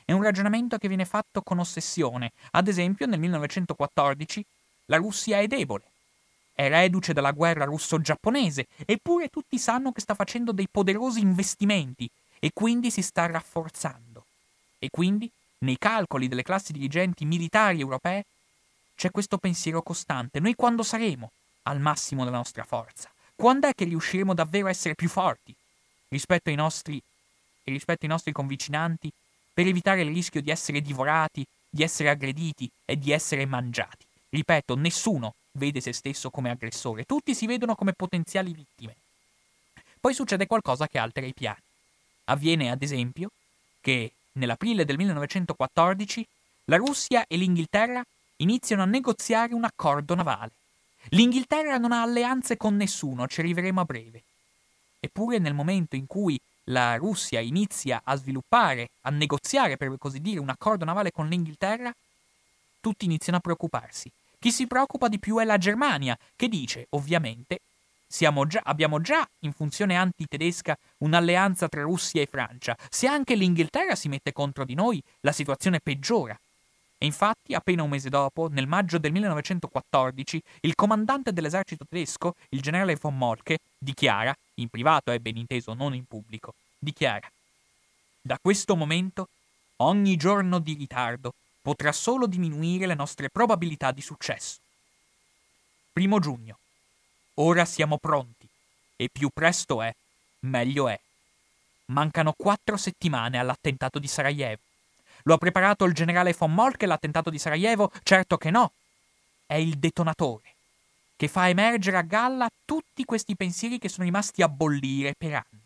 È 0.03 0.12
un 0.12 0.22
ragionamento 0.22 0.78
che 0.78 0.88
viene 0.88 1.05
fatto 1.05 1.41
con 1.41 1.60
ossessione. 1.60 2.32
Ad 2.51 2.68
esempio, 2.68 3.05
nel 3.05 3.20
1914 3.20 4.43
la 4.89 4.97
Russia 4.97 5.39
è 5.39 5.47
debole. 5.47 5.83
È 6.51 6.67
reduce 6.67 7.13
dalla 7.13 7.31
guerra 7.31 7.65
russo-giapponese, 7.65 8.67
eppure 8.85 9.29
tutti 9.29 9.57
sanno 9.57 9.91
che 9.91 10.01
sta 10.01 10.13
facendo 10.13 10.51
dei 10.51 10.67
poderosi 10.69 11.21
investimenti 11.21 12.09
e 12.39 12.51
quindi 12.53 12.91
si 12.91 13.01
sta 13.01 13.25
rafforzando. 13.27 14.25
E 14.77 14.89
quindi, 14.89 15.29
nei 15.59 15.77
calcoli 15.77 16.27
delle 16.27 16.43
classi 16.43 16.73
dirigenti 16.73 17.23
militari 17.25 17.79
europee, 17.79 18.25
c'è 18.95 19.11
questo 19.11 19.37
pensiero 19.37 19.81
costante. 19.81 20.39
Noi 20.39 20.55
quando 20.55 20.83
saremo 20.83 21.31
al 21.63 21.79
massimo 21.79 22.25
della 22.25 22.37
nostra 22.37 22.63
forza? 22.63 23.09
Quando 23.35 23.67
è 23.67 23.73
che 23.73 23.85
riusciremo 23.85 24.33
davvero 24.33 24.67
a 24.67 24.71
essere 24.71 24.95
più 24.95 25.07
forti 25.07 25.55
rispetto 26.09 26.49
ai 26.49 26.55
nostri, 26.55 27.01
rispetto 27.63 27.99
ai 28.01 28.09
nostri 28.09 28.31
convicinanti 28.31 29.09
per 29.53 29.67
evitare 29.67 30.01
il 30.01 30.13
rischio 30.13 30.41
di 30.41 30.49
essere 30.49 30.81
divorati, 30.81 31.45
di 31.69 31.83
essere 31.83 32.09
aggrediti 32.09 32.69
e 32.83 32.97
di 32.97 33.11
essere 33.11 33.45
mangiati? 33.45 34.07
Ripeto, 34.30 34.75
nessuno 34.75 35.34
vede 35.53 35.82
se 35.82 35.91
stesso 35.91 36.30
come 36.30 36.51
aggressore, 36.51 37.05
tutti 37.05 37.34
si 37.34 37.47
vedono 37.47 37.75
come 37.75 37.93
potenziali 37.93 38.53
vittime. 38.53 38.95
Poi 39.99 40.13
succede 40.13 40.45
qualcosa 40.47 40.88
che 40.88 40.97
altera 40.97 41.25
i 41.25 41.34
piani. 41.34 41.61
Avviene, 42.25 42.69
ad 42.69 42.82
esempio, 42.82 43.32
che 43.82 44.11
nell'aprile 44.34 44.86
del 44.86 44.97
1914 44.97 46.25
la 46.65 46.77
Russia 46.77 47.25
e 47.27 47.36
l'Inghilterra 47.36 48.03
iniziano 48.38 48.84
a 48.84 48.86
negoziare 48.86 49.53
un 49.53 49.63
accordo 49.63 50.15
navale. 50.15 50.51
L'Inghilterra 51.09 51.77
non 51.77 51.91
ha 51.91 52.03
alleanze 52.03 52.55
con 52.55 52.75
nessuno, 52.75 53.27
ci 53.27 53.39
arriveremo 53.39 53.82
a 53.82 53.86
breve. 53.86 54.21
Eppure 54.99 55.39
nel 55.39 55.53
momento 55.53 55.95
in 55.95 56.05
cui 56.05 56.39
la 56.65 56.95
Russia 56.95 57.39
inizia 57.39 58.01
a 58.03 58.15
sviluppare, 58.15 58.89
a 59.01 59.09
negoziare 59.09 59.75
per 59.75 59.97
così 59.97 60.19
dire 60.19 60.39
un 60.39 60.49
accordo 60.49 60.86
navale 60.86 61.11
con 61.11 61.27
l'Inghilterra, 61.27 61.91
tutti 62.80 63.05
iniziano 63.05 63.39
a 63.39 63.41
preoccuparsi. 63.41 64.11
Chi 64.39 64.53
si 64.53 64.67
preoccupa 64.67 65.09
di 65.09 65.19
più 65.19 65.37
è 65.37 65.43
la 65.43 65.57
Germania, 65.57 66.17
che 66.33 66.47
dice, 66.47 66.87
ovviamente, 66.91 67.59
già, 68.07 68.61
abbiamo 68.63 69.01
già 69.01 69.27
in 69.39 69.51
funzione 69.51 69.97
antitedesca 69.97 70.77
un'alleanza 70.99 71.67
tra 71.67 71.81
Russia 71.81 72.21
e 72.21 72.25
Francia. 72.25 72.77
Se 72.89 73.05
anche 73.05 73.35
l'Inghilterra 73.35 73.95
si 73.95 74.07
mette 74.07 74.31
contro 74.31 74.63
di 74.63 74.75
noi, 74.75 75.03
la 75.21 75.33
situazione 75.33 75.81
peggiora. 75.81 76.39
E 76.97 77.05
infatti, 77.05 77.53
appena 77.53 77.83
un 77.83 77.89
mese 77.89 78.07
dopo, 78.07 78.47
nel 78.47 78.65
maggio 78.65 78.97
del 78.97 79.11
1914, 79.11 80.41
il 80.61 80.75
comandante 80.75 81.33
dell'esercito 81.33 81.85
tedesco, 81.87 82.35
il 82.49 82.61
generale 82.61 82.95
von 82.95 83.17
Moltke, 83.17 83.59
dichiara, 83.77 84.33
in 84.55 84.69
privato 84.69 85.11
è 85.11 85.19
ben 85.19 85.35
inteso, 85.35 85.73
non 85.73 85.93
in 85.93 86.05
pubblico, 86.05 86.53
dichiara 86.77 87.29
Da 88.21 88.37
questo 88.41 88.77
momento, 88.77 89.27
ogni 89.77 90.15
giorno 90.15 90.59
di 90.59 90.75
ritardo 90.75 91.33
potrà 91.70 91.91
solo 91.91 92.26
diminuire 92.26 92.88
le 92.88 92.95
nostre 92.95 93.30
probabilità 93.30 93.91
di 93.91 94.01
successo. 94.01 94.57
Primo 95.93 96.17
giugno. 96.17 96.57
Ora 97.36 97.63
siamo 97.63 97.99
pronti, 97.99 98.47
e 98.95 99.07
più 99.11 99.30
presto 99.32 99.84
è, 99.84 99.93
meglio 100.39 100.88
è. 100.88 100.99
Mancano 101.86 102.34
quattro 102.36 102.76
settimane 102.76 103.38
all'attentato 103.38 103.99
di 103.99 104.07
Sarajevo. 104.07 104.61
Lo 105.24 105.36
ha 105.36 105.38
preparato 105.38 105.86
il 105.86 105.93
generale 105.93 106.34
von 106.34 106.55
Molke 106.55 106.88
l'attentato 106.88 107.30
di 107.30 107.38
Sarajevo? 107.38 107.91
Certo 108.01 108.38
che 108.38 108.49
no. 108.49 108.72
È 109.45 109.53
il 109.53 109.78
detonatore, 109.78 110.55
che 111.15 111.28
fa 111.28 111.49
emergere 111.49 111.97
a 111.97 112.01
galla 112.01 112.49
tutti 112.65 113.05
questi 113.05 113.36
pensieri 113.36 113.78
che 113.78 113.89
sono 113.89 114.05
rimasti 114.05 114.41
a 114.41 114.49
bollire 114.49 115.13
per 115.15 115.34
anni. 115.36 115.61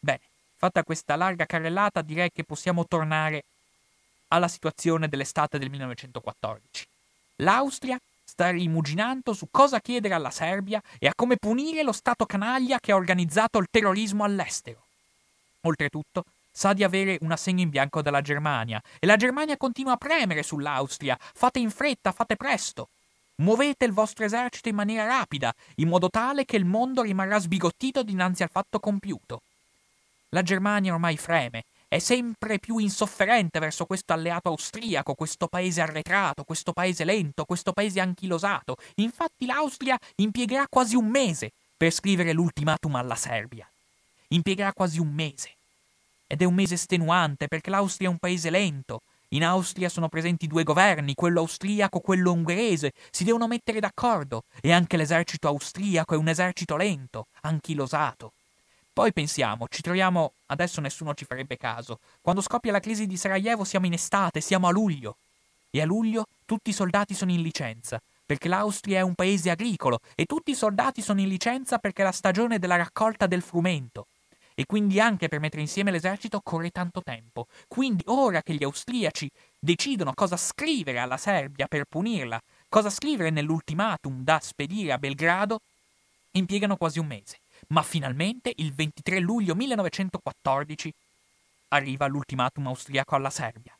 Bene, 0.00 0.22
fatta 0.56 0.82
questa 0.82 1.14
larga 1.14 1.46
carrellata, 1.46 2.02
direi 2.02 2.32
che 2.32 2.42
possiamo 2.42 2.84
tornare 2.84 3.44
alla 4.30 4.48
situazione 4.48 5.08
dell'estate 5.08 5.58
del 5.58 5.70
1914. 5.70 6.86
L'Austria 7.36 7.98
sta 8.24 8.50
rimuginando 8.50 9.32
su 9.32 9.48
cosa 9.50 9.80
chiedere 9.80 10.14
alla 10.14 10.30
Serbia 10.30 10.82
e 10.98 11.06
a 11.06 11.14
come 11.14 11.36
punire 11.36 11.82
lo 11.82 11.92
Stato 11.92 12.26
canaglia 12.26 12.78
che 12.78 12.92
ha 12.92 12.96
organizzato 12.96 13.58
il 13.58 13.68
terrorismo 13.70 14.24
all'estero. 14.24 14.84
Oltretutto, 15.62 16.24
sa 16.50 16.72
di 16.72 16.84
avere 16.84 17.18
un 17.22 17.32
assegno 17.32 17.62
in 17.62 17.70
bianco 17.70 18.02
dalla 18.02 18.20
Germania 18.20 18.82
e 18.98 19.06
la 19.06 19.16
Germania 19.16 19.56
continua 19.56 19.92
a 19.92 19.96
premere 19.96 20.42
sull'Austria. 20.42 21.18
Fate 21.18 21.58
in 21.58 21.70
fretta, 21.70 22.12
fate 22.12 22.36
presto. 22.36 22.88
Muovete 23.36 23.84
il 23.84 23.92
vostro 23.92 24.24
esercito 24.24 24.68
in 24.68 24.74
maniera 24.74 25.06
rapida, 25.06 25.54
in 25.76 25.88
modo 25.88 26.10
tale 26.10 26.44
che 26.44 26.56
il 26.56 26.66
mondo 26.66 27.02
rimarrà 27.02 27.38
sbigottito 27.38 28.02
dinanzi 28.02 28.42
al 28.42 28.50
fatto 28.50 28.78
compiuto. 28.78 29.42
La 30.30 30.42
Germania 30.42 30.92
ormai 30.92 31.16
freme, 31.16 31.64
è 31.90 31.98
sempre 31.98 32.60
più 32.60 32.78
insofferente 32.78 33.58
verso 33.58 33.84
questo 33.84 34.12
alleato 34.12 34.48
austriaco, 34.48 35.14
questo 35.14 35.48
paese 35.48 35.80
arretrato, 35.80 36.44
questo 36.44 36.72
paese 36.72 37.04
lento, 37.04 37.44
questo 37.44 37.72
paese 37.72 37.98
anchilosato. 37.98 38.76
Infatti 38.96 39.44
l'Austria 39.44 39.98
impiegherà 40.18 40.68
quasi 40.68 40.94
un 40.94 41.08
mese 41.08 41.50
per 41.76 41.90
scrivere 41.90 42.32
l'ultimatum 42.32 42.94
alla 42.94 43.16
Serbia. 43.16 43.68
Impiegherà 44.28 44.72
quasi 44.72 45.00
un 45.00 45.10
mese. 45.12 45.50
Ed 46.28 46.40
è 46.40 46.44
un 46.44 46.54
mese 46.54 46.74
estenuante 46.74 47.48
perché 47.48 47.70
l'Austria 47.70 48.06
è 48.06 48.12
un 48.12 48.18
paese 48.18 48.50
lento. 48.50 49.02
In 49.30 49.42
Austria 49.42 49.88
sono 49.88 50.08
presenti 50.08 50.46
due 50.46 50.62
governi, 50.62 51.14
quello 51.14 51.40
austriaco 51.40 51.98
e 51.98 52.02
quello 52.02 52.30
ungherese. 52.30 52.92
Si 53.10 53.24
devono 53.24 53.48
mettere 53.48 53.80
d'accordo. 53.80 54.44
E 54.60 54.70
anche 54.70 54.96
l'esercito 54.96 55.48
austriaco 55.48 56.14
è 56.14 56.16
un 56.16 56.28
esercito 56.28 56.76
lento, 56.76 57.26
anchilosato. 57.40 58.30
Poi 58.92 59.12
pensiamo, 59.12 59.66
ci 59.68 59.82
troviamo, 59.82 60.32
adesso 60.46 60.80
nessuno 60.80 61.14
ci 61.14 61.24
farebbe 61.24 61.56
caso, 61.56 62.00
quando 62.20 62.42
scoppia 62.42 62.72
la 62.72 62.80
crisi 62.80 63.06
di 63.06 63.16
Sarajevo 63.16 63.64
siamo 63.64 63.86
in 63.86 63.92
estate, 63.92 64.40
siamo 64.40 64.66
a 64.66 64.70
luglio. 64.70 65.16
E 65.70 65.80
a 65.80 65.84
luglio 65.84 66.26
tutti 66.44 66.70
i 66.70 66.74
soldati 66.74 67.14
sono 67.14 67.30
in 67.30 67.42
licenza, 67.42 68.00
perché 68.26 68.48
l'Austria 68.48 68.98
è 68.98 69.02
un 69.02 69.14
paese 69.14 69.50
agricolo 69.50 70.00
e 70.14 70.24
tutti 70.24 70.50
i 70.50 70.56
soldati 70.56 71.02
sono 71.02 71.20
in 71.20 71.28
licenza 71.28 71.78
perché 71.78 72.02
è 72.02 72.04
la 72.04 72.12
stagione 72.12 72.58
della 72.58 72.76
raccolta 72.76 73.26
del 73.26 73.42
frumento 73.42 74.06
e 74.54 74.66
quindi 74.66 75.00
anche 75.00 75.28
per 75.28 75.40
mettere 75.40 75.62
insieme 75.62 75.90
l'esercito 75.90 76.36
occorre 76.36 76.70
tanto 76.70 77.02
tempo. 77.02 77.46
Quindi 77.66 78.02
ora 78.08 78.42
che 78.42 78.54
gli 78.54 78.62
austriaci 78.62 79.30
decidono 79.58 80.12
cosa 80.14 80.36
scrivere 80.36 80.98
alla 80.98 81.16
Serbia 81.16 81.66
per 81.66 81.86
punirla, 81.88 82.38
cosa 82.68 82.90
scrivere 82.90 83.30
nell'ultimatum 83.30 84.22
da 84.22 84.38
spedire 84.40 84.92
a 84.92 84.98
Belgrado, 84.98 85.60
impiegano 86.32 86.76
quasi 86.76 86.98
un 86.98 87.06
mese. 87.06 87.39
Ma 87.70 87.82
finalmente, 87.82 88.52
il 88.56 88.72
23 88.72 89.20
luglio 89.20 89.54
1914, 89.54 90.92
arriva 91.68 92.06
l'ultimatum 92.06 92.66
austriaco 92.66 93.14
alla 93.14 93.30
Serbia. 93.30 93.76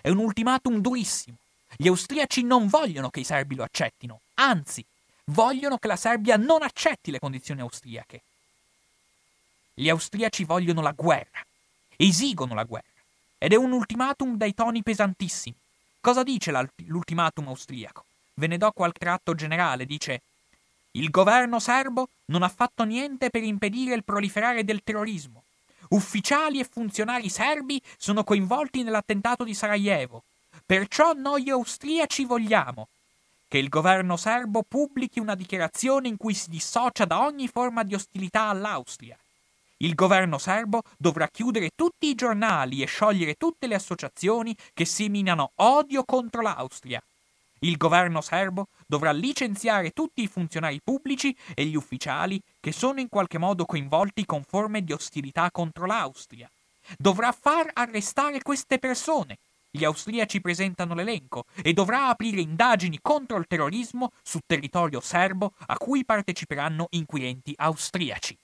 È 0.00 0.08
un 0.08 0.18
ultimatum 0.18 0.80
durissimo. 0.80 1.36
Gli 1.76 1.88
austriaci 1.88 2.42
non 2.42 2.68
vogliono 2.68 3.10
che 3.10 3.20
i 3.20 3.24
serbi 3.24 3.54
lo 3.54 3.64
accettino, 3.64 4.20
anzi, 4.34 4.84
vogliono 5.24 5.78
che 5.78 5.88
la 5.88 5.96
Serbia 5.96 6.36
non 6.36 6.62
accetti 6.62 7.10
le 7.10 7.18
condizioni 7.18 7.60
austriache. 7.60 8.20
Gli 9.74 9.88
austriaci 9.88 10.44
vogliono 10.44 10.82
la 10.82 10.92
guerra, 10.92 11.44
esigono 11.96 12.54
la 12.54 12.64
guerra, 12.64 12.86
ed 13.38 13.52
è 13.52 13.56
un 13.56 13.72
ultimatum 13.72 14.36
dai 14.36 14.54
toni 14.54 14.82
pesantissimi. 14.82 15.56
Cosa 16.00 16.22
dice 16.22 16.52
l'ultimatum 16.84 17.48
austriaco? 17.48 18.04
Ve 18.34 18.46
ne 18.46 18.58
do 18.58 18.70
qualche 18.72 18.98
tratto 18.98 19.34
generale, 19.34 19.86
dice 19.86 20.20
il 20.92 21.10
governo 21.10 21.58
serbo 21.58 22.08
non 22.26 22.42
ha 22.42 22.48
fatto 22.48 22.84
niente 22.84 23.30
per 23.30 23.42
impedire 23.42 23.94
il 23.94 24.04
proliferare 24.04 24.64
del 24.64 24.82
terrorismo. 24.82 25.42
Ufficiali 25.90 26.60
e 26.60 26.64
funzionari 26.64 27.28
serbi 27.28 27.80
sono 27.96 28.24
coinvolti 28.24 28.82
nell'attentato 28.82 29.44
di 29.44 29.54
Sarajevo. 29.54 30.22
Perciò 30.64 31.12
noi 31.12 31.50
austriaci 31.50 32.24
vogliamo 32.24 32.88
che 33.48 33.58
il 33.58 33.68
governo 33.68 34.16
serbo 34.16 34.62
pubblichi 34.66 35.20
una 35.20 35.34
dichiarazione 35.34 36.08
in 36.08 36.16
cui 36.16 36.32
si 36.32 36.48
dissocia 36.48 37.04
da 37.04 37.24
ogni 37.24 37.48
forma 37.48 37.82
di 37.82 37.94
ostilità 37.94 38.48
all'Austria 38.48 39.16
il 39.82 39.94
governo 39.94 40.38
serbo 40.38 40.82
dovrà 40.96 41.28
chiudere 41.28 41.70
tutti 41.74 42.08
i 42.08 42.14
giornali 42.14 42.82
e 42.82 42.86
sciogliere 42.86 43.34
tutte 43.34 43.66
le 43.66 43.74
associazioni 43.74 44.56
che 44.72 44.84
seminano 44.84 45.50
odio 45.56 46.04
contro 46.04 46.40
l'Austria. 46.40 47.02
Il 47.64 47.76
governo 47.76 48.20
serbo 48.20 48.68
dovrà 48.86 49.12
licenziare 49.12 49.90
tutti 49.90 50.22
i 50.22 50.26
funzionari 50.26 50.80
pubblici 50.82 51.36
e 51.54 51.64
gli 51.64 51.76
ufficiali 51.76 52.42
che 52.58 52.72
sono 52.72 52.98
in 52.98 53.08
qualche 53.08 53.38
modo 53.38 53.66
coinvolti 53.66 54.26
con 54.26 54.42
forme 54.42 54.82
di 54.82 54.92
ostilità 54.92 55.48
contro 55.52 55.86
l'Austria. 55.86 56.50
Dovrà 56.98 57.30
far 57.30 57.70
arrestare 57.72 58.42
queste 58.42 58.80
persone. 58.80 59.38
Gli 59.70 59.84
austriaci 59.84 60.40
presentano 60.40 60.94
l'elenco 60.94 61.44
e 61.62 61.72
dovrà 61.72 62.08
aprire 62.08 62.40
indagini 62.40 62.98
contro 63.00 63.36
il 63.38 63.46
terrorismo 63.46 64.10
su 64.22 64.40
territorio 64.44 65.00
serbo 65.00 65.52
a 65.66 65.76
cui 65.78 66.04
parteciperanno 66.04 66.88
inquirenti 66.90 67.54
austriaci. 67.56 68.36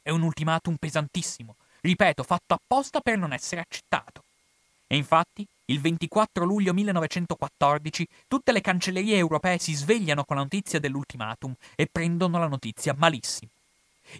È 0.00 0.08
un 0.10 0.22
ultimatum 0.22 0.76
pesantissimo, 0.76 1.56
ripeto, 1.82 2.22
fatto 2.22 2.54
apposta 2.54 3.00
per 3.00 3.18
non 3.18 3.34
essere 3.34 3.60
accettato. 3.60 4.24
E 4.86 4.96
infatti, 4.96 5.46
il 5.70 5.80
24 5.80 6.44
luglio 6.44 6.72
1914 6.72 8.08
tutte 8.26 8.52
le 8.52 8.60
cancellerie 8.60 9.16
europee 9.16 9.58
si 9.58 9.74
svegliano 9.74 10.24
con 10.24 10.36
la 10.36 10.42
notizia 10.42 10.80
dell'ultimatum 10.80 11.54
e 11.74 11.86
prendono 11.90 12.38
la 12.38 12.46
notizia 12.46 12.94
malissimo. 12.96 13.50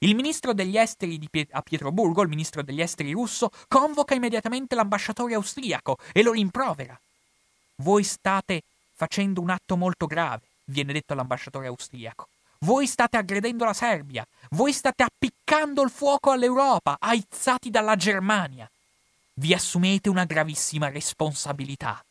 Il 0.01 0.15
ministro 0.15 0.53
degli 0.53 0.77
esteri 0.77 1.19
Piet- 1.31 1.55
a 1.55 1.63
Pietroburgo, 1.63 2.21
il 2.21 2.29
ministro 2.29 2.63
degli 2.63 2.83
esteri 2.83 3.13
russo, 3.13 3.51
convoca 3.69 4.15
immediatamente 4.15 4.75
l'ambasciatore 4.75 5.35
austriaco 5.35 5.97
e 6.13 6.23
lo 6.23 6.33
rimprovera. 6.33 6.99
Voi 7.77 8.05
state 8.05 8.63
facendo 8.95 9.41
un 9.41 9.49
atto 9.49 9.77
molto 9.77 10.07
grave, 10.07 10.43
viene 10.65 10.93
detto 10.93 11.15
all'ambasciatore 11.15 11.69
austriaco. 11.69 12.29
Voi 12.61 12.87
state 12.87 13.17
aggredendo 13.17 13.65
la 13.65 13.73
Serbia, 13.73 14.27
voi 14.51 14.73
state 14.75 15.03
appiccando 15.05 15.83
il 15.83 15.91
fuoco 15.91 16.31
all'Europa, 16.31 16.97
aizzati 17.01 17.71
dalla 17.71 17.97
Germania. 17.97 18.69
Vi 19.39 19.55
assumete 19.55 20.09
una 20.09 20.25
gravissima 20.25 20.89
responsabilità. 20.89 22.05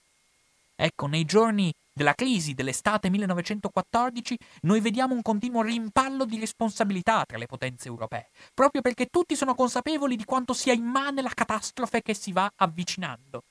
Ecco, 0.74 1.08
nei 1.08 1.26
giorni 1.26 1.74
della 1.92 2.14
crisi 2.14 2.54
dell'estate 2.54 3.10
1914 3.10 4.38
noi 4.62 4.80
vediamo 4.80 5.14
un 5.14 5.22
continuo 5.22 5.62
rimpallo 5.62 6.24
di 6.24 6.40
responsabilità 6.40 7.26
tra 7.26 7.38
le 7.38 7.46
potenze 7.46 7.90
europee, 7.90 8.30
proprio 8.54 8.82
perché 8.82 9.08
tutti 9.08 9.36
sono 9.36 9.56
consapevoli 9.56 10.16
di 10.16 10.24
quanto 10.24 10.54
sia 10.54 10.72
immane 10.72 11.22
la 11.22 11.34
catastrofe 11.34 12.02
che 12.02 12.14
si 12.14 12.32
va 12.32 12.50
avvicinando. 12.56 13.44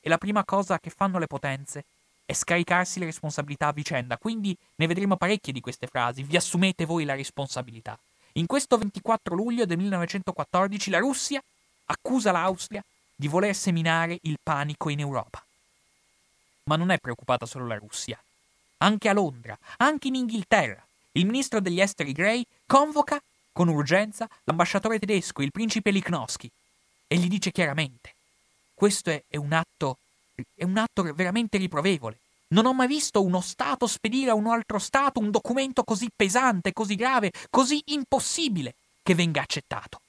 E 0.00 0.08
la 0.08 0.18
prima 0.18 0.44
cosa 0.44 0.78
che 0.78 0.90
fanno 0.90 1.18
le 1.18 1.26
potenze 1.26 1.84
è 2.24 2.32
scaricarsi 2.32 3.00
le 3.00 3.06
responsabilità 3.06 3.66
a 3.66 3.72
vicenda, 3.72 4.18
quindi 4.18 4.56
ne 4.76 4.86
vedremo 4.86 5.16
parecchie 5.16 5.52
di 5.52 5.60
queste 5.60 5.88
frasi, 5.88 6.22
vi 6.22 6.36
assumete 6.36 6.84
voi 6.84 7.04
la 7.04 7.16
responsabilità. 7.16 7.98
In 8.34 8.46
questo 8.46 8.78
24 8.78 9.34
luglio 9.34 9.66
del 9.66 9.78
1914 9.78 10.90
la 10.90 10.98
Russia 11.00 11.42
accusa 11.86 12.30
l'Austria 12.30 12.84
di 13.16 13.28
voler 13.28 13.54
seminare 13.54 14.18
il 14.22 14.36
panico 14.42 14.90
in 14.90 15.00
Europa. 15.00 15.42
Ma 16.64 16.76
non 16.76 16.90
è 16.90 16.98
preoccupata 16.98 17.46
solo 17.46 17.66
la 17.66 17.76
Russia. 17.76 18.20
Anche 18.78 19.08
a 19.08 19.14
Londra, 19.14 19.58
anche 19.78 20.08
in 20.08 20.16
Inghilterra, 20.16 20.84
il 21.12 21.24
ministro 21.24 21.60
degli 21.60 21.80
esteri 21.80 22.12
Gray 22.12 22.44
convoca 22.66 23.20
con 23.52 23.68
urgenza 23.68 24.28
l'ambasciatore 24.44 24.98
tedesco, 24.98 25.40
il 25.40 25.50
principe 25.50 25.90
Lichnowsky, 25.90 26.50
e 27.06 27.16
gli 27.16 27.28
dice 27.28 27.50
chiaramente: 27.52 28.14
questo 28.74 29.08
è, 29.08 29.22
è, 29.26 29.38
un 29.38 29.52
atto, 29.54 29.96
è 30.54 30.64
un 30.64 30.76
atto 30.76 31.02
veramente 31.14 31.56
riprovevole. 31.56 32.18
Non 32.48 32.66
ho 32.66 32.74
mai 32.74 32.86
visto 32.86 33.24
uno 33.24 33.40
Stato 33.40 33.86
spedire 33.86 34.30
a 34.30 34.34
un 34.34 34.46
altro 34.46 34.78
Stato 34.78 35.18
un 35.18 35.30
documento 35.30 35.82
così 35.82 36.10
pesante, 36.14 36.74
così 36.74 36.94
grave, 36.94 37.32
così 37.48 37.82
impossibile 37.86 38.74
che 39.02 39.14
venga 39.14 39.40
accettato. 39.40 40.00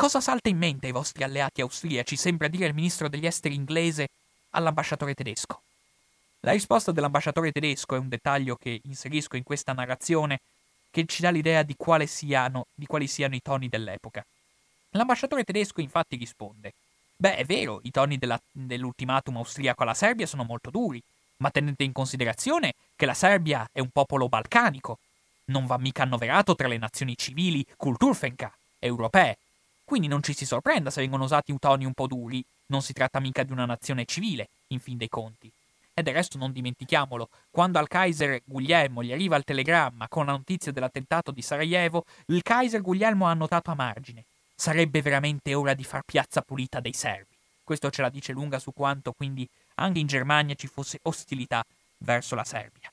Cosa 0.00 0.22
salta 0.22 0.48
in 0.48 0.56
mente 0.56 0.86
ai 0.86 0.92
vostri 0.92 1.24
alleati 1.24 1.60
austriaci, 1.60 2.16
sembra 2.16 2.48
dire 2.48 2.64
il 2.64 2.72
ministro 2.72 3.06
degli 3.06 3.26
esteri 3.26 3.54
inglese 3.54 4.08
all'ambasciatore 4.52 5.12
tedesco. 5.12 5.60
La 6.40 6.52
risposta 6.52 6.90
dell'ambasciatore 6.90 7.52
tedesco 7.52 7.96
è 7.96 7.98
un 7.98 8.08
dettaglio 8.08 8.56
che 8.56 8.80
inserisco 8.82 9.36
in 9.36 9.42
questa 9.42 9.74
narrazione 9.74 10.40
che 10.90 11.04
ci 11.04 11.20
dà 11.20 11.28
l'idea 11.28 11.62
di, 11.62 11.76
siano, 12.06 12.64
di 12.74 12.86
quali 12.86 13.06
siano 13.06 13.34
i 13.34 13.42
toni 13.42 13.68
dell'epoca. 13.68 14.24
L'ambasciatore 14.92 15.44
tedesco 15.44 15.82
infatti 15.82 16.16
risponde 16.16 16.72
Beh, 17.14 17.36
è 17.36 17.44
vero, 17.44 17.80
i 17.82 17.90
toni 17.90 18.16
della, 18.16 18.40
dell'ultimatum 18.52 19.36
austriaco 19.36 19.82
alla 19.82 19.92
Serbia 19.92 20.24
sono 20.24 20.44
molto 20.44 20.70
duri, 20.70 21.02
ma 21.36 21.50
tenete 21.50 21.84
in 21.84 21.92
considerazione 21.92 22.72
che 22.96 23.04
la 23.04 23.12
Serbia 23.12 23.68
è 23.70 23.80
un 23.80 23.90
popolo 23.90 24.30
balcanico, 24.30 24.96
non 25.48 25.66
va 25.66 25.76
mica 25.76 26.04
annoverato 26.04 26.54
tra 26.54 26.68
le 26.68 26.78
nazioni 26.78 27.18
civili 27.18 27.66
Kulturfenka 27.76 28.50
europee, 28.78 29.36
quindi 29.90 30.06
non 30.06 30.22
ci 30.22 30.34
si 30.34 30.46
sorprenda 30.46 30.88
se 30.88 31.00
vengono 31.00 31.24
usati 31.24 31.52
toni 31.58 31.84
un 31.84 31.94
po' 31.94 32.06
duri 32.06 32.44
non 32.66 32.80
si 32.80 32.92
tratta 32.92 33.18
mica 33.18 33.42
di 33.42 33.50
una 33.50 33.64
nazione 33.64 34.04
civile, 34.04 34.50
in 34.68 34.78
fin 34.78 34.96
dei 34.96 35.08
conti. 35.08 35.50
E 35.92 36.04
del 36.04 36.14
resto 36.14 36.38
non 36.38 36.52
dimentichiamolo, 36.52 37.28
quando 37.50 37.80
al 37.80 37.88
Kaiser 37.88 38.40
Guglielmo 38.44 39.02
gli 39.02 39.10
arriva 39.10 39.34
il 39.34 39.42
telegramma 39.42 40.06
con 40.06 40.26
la 40.26 40.30
notizia 40.30 40.70
dell'attentato 40.70 41.32
di 41.32 41.42
Sarajevo, 41.42 42.04
il 42.26 42.40
Kaiser 42.40 42.82
Guglielmo 42.82 43.26
ha 43.26 43.32
annotato 43.32 43.72
a 43.72 43.74
margine. 43.74 44.26
Sarebbe 44.54 45.02
veramente 45.02 45.54
ora 45.54 45.74
di 45.74 45.82
far 45.82 46.02
piazza 46.04 46.40
pulita 46.40 46.78
dei 46.78 46.92
serbi. 46.92 47.34
Questo 47.64 47.90
ce 47.90 48.02
la 48.02 48.10
dice 48.10 48.30
lunga 48.30 48.60
su 48.60 48.72
quanto 48.72 49.10
quindi 49.10 49.44
anche 49.74 49.98
in 49.98 50.06
Germania 50.06 50.54
ci 50.54 50.68
fosse 50.68 51.00
ostilità 51.02 51.64
verso 51.98 52.36
la 52.36 52.44
Serbia. 52.44 52.92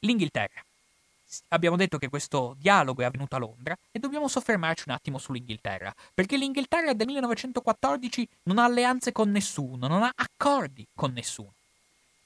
L'Inghilterra 0.00 0.62
abbiamo 1.48 1.76
detto 1.76 1.98
che 1.98 2.08
questo 2.08 2.54
dialogo 2.58 3.02
è 3.02 3.04
avvenuto 3.04 3.36
a 3.36 3.38
Londra 3.38 3.76
e 3.90 3.98
dobbiamo 3.98 4.28
soffermarci 4.28 4.84
un 4.86 4.94
attimo 4.94 5.18
sull'Inghilterra, 5.18 5.94
perché 6.12 6.36
l'Inghilterra 6.36 6.92
del 6.92 7.06
1914 7.06 8.28
non 8.44 8.58
ha 8.58 8.64
alleanze 8.64 9.12
con 9.12 9.30
nessuno, 9.30 9.86
non 9.86 10.02
ha 10.02 10.12
accordi 10.14 10.86
con 10.94 11.12
nessuno. 11.12 11.52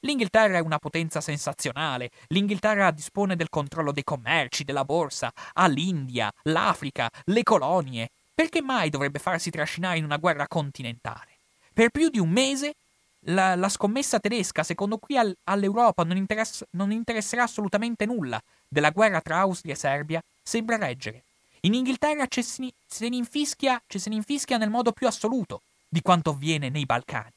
L'Inghilterra 0.00 0.58
è 0.58 0.60
una 0.60 0.78
potenza 0.78 1.20
sensazionale, 1.20 2.10
l'Inghilterra 2.28 2.92
dispone 2.92 3.34
del 3.34 3.48
controllo 3.48 3.90
dei 3.90 4.04
commerci, 4.04 4.62
della 4.62 4.84
borsa, 4.84 5.32
ha 5.54 5.66
l'India, 5.66 6.32
l'Africa, 6.42 7.10
le 7.24 7.42
colonie. 7.42 8.10
Perché 8.32 8.62
mai 8.62 8.88
dovrebbe 8.88 9.18
farsi 9.18 9.50
trascinare 9.50 9.98
in 9.98 10.04
una 10.04 10.16
guerra 10.16 10.46
continentale? 10.46 11.38
Per 11.74 11.90
più 11.90 12.08
di 12.08 12.20
un 12.20 12.30
mese 12.30 12.74
la, 13.28 13.54
la 13.54 13.68
scommessa 13.68 14.18
tedesca, 14.18 14.62
secondo 14.62 14.98
cui 14.98 15.16
al, 15.16 15.36
all'Europa 15.44 16.04
non, 16.04 16.16
interess- 16.16 16.64
non 16.70 16.90
interesserà 16.90 17.42
assolutamente 17.44 18.06
nulla 18.06 18.40
della 18.68 18.90
guerra 18.90 19.20
tra 19.20 19.38
Austria 19.38 19.74
e 19.74 19.76
Serbia, 19.76 20.22
sembra 20.42 20.76
reggere. 20.76 21.24
In 21.62 21.74
Inghilterra 21.74 22.26
ci 22.26 22.42
se 22.42 23.08
ne 23.08 23.16
infischia, 23.16 23.82
ci 23.86 23.98
se 23.98 24.10
ne 24.10 24.16
infischia 24.16 24.58
nel 24.58 24.70
modo 24.70 24.92
più 24.92 25.06
assoluto 25.06 25.62
di 25.88 26.00
quanto 26.02 26.30
avviene 26.30 26.68
nei 26.68 26.86
Balcani. 26.86 27.32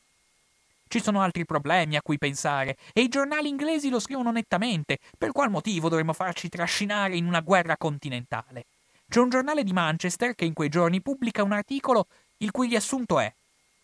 Ci 0.88 1.02
sono 1.02 1.22
altri 1.22 1.46
problemi 1.46 1.96
a 1.96 2.02
cui 2.02 2.18
pensare 2.18 2.78
e 2.94 3.02
i 3.02 3.08
giornali 3.08 3.48
inglesi 3.48 3.90
lo 3.90 4.00
scrivono 4.00 4.30
nettamente. 4.32 5.00
Per 5.18 5.32
qual 5.32 5.50
motivo 5.50 5.88
dovremmo 5.88 6.12
farci 6.12 6.50
trascinare 6.50 7.16
in 7.16 7.26
una 7.26 7.40
guerra 7.40 7.78
continentale? 7.78 8.66
C'è 9.08 9.20
un 9.20 9.30
giornale 9.30 9.64
di 9.64 9.72
Manchester 9.72 10.36
che 10.36 10.46
in 10.46 10.54
quei 10.54 10.70
giorni 10.70 11.02
pubblica 11.02 11.44
un 11.44 11.54
articolo 11.54 12.08
il 12.38 12.52
cui 12.52 12.68
riassunto 12.68 13.20
è 13.20 13.34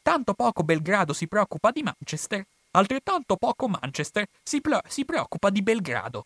Tanto 0.08 0.34
poco 0.36 0.64
Belgrado 0.64 1.12
si 1.12 1.28
preoccupa 1.28 1.70
di 1.72 1.84
Manchester, 1.84 2.42
altrettanto 2.72 3.36
poco 3.36 3.68
Manchester 3.68 4.26
si, 4.42 4.62
ple- 4.62 4.82
si 4.88 5.04
preoccupa 5.04 5.50
di 5.50 5.62
Belgrado. 5.62 6.26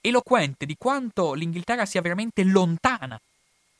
Eloquente 0.00 0.64
di 0.64 0.76
quanto 0.78 1.32
l'Inghilterra 1.32 1.84
sia 1.84 2.00
veramente 2.00 2.44
lontana 2.44 3.20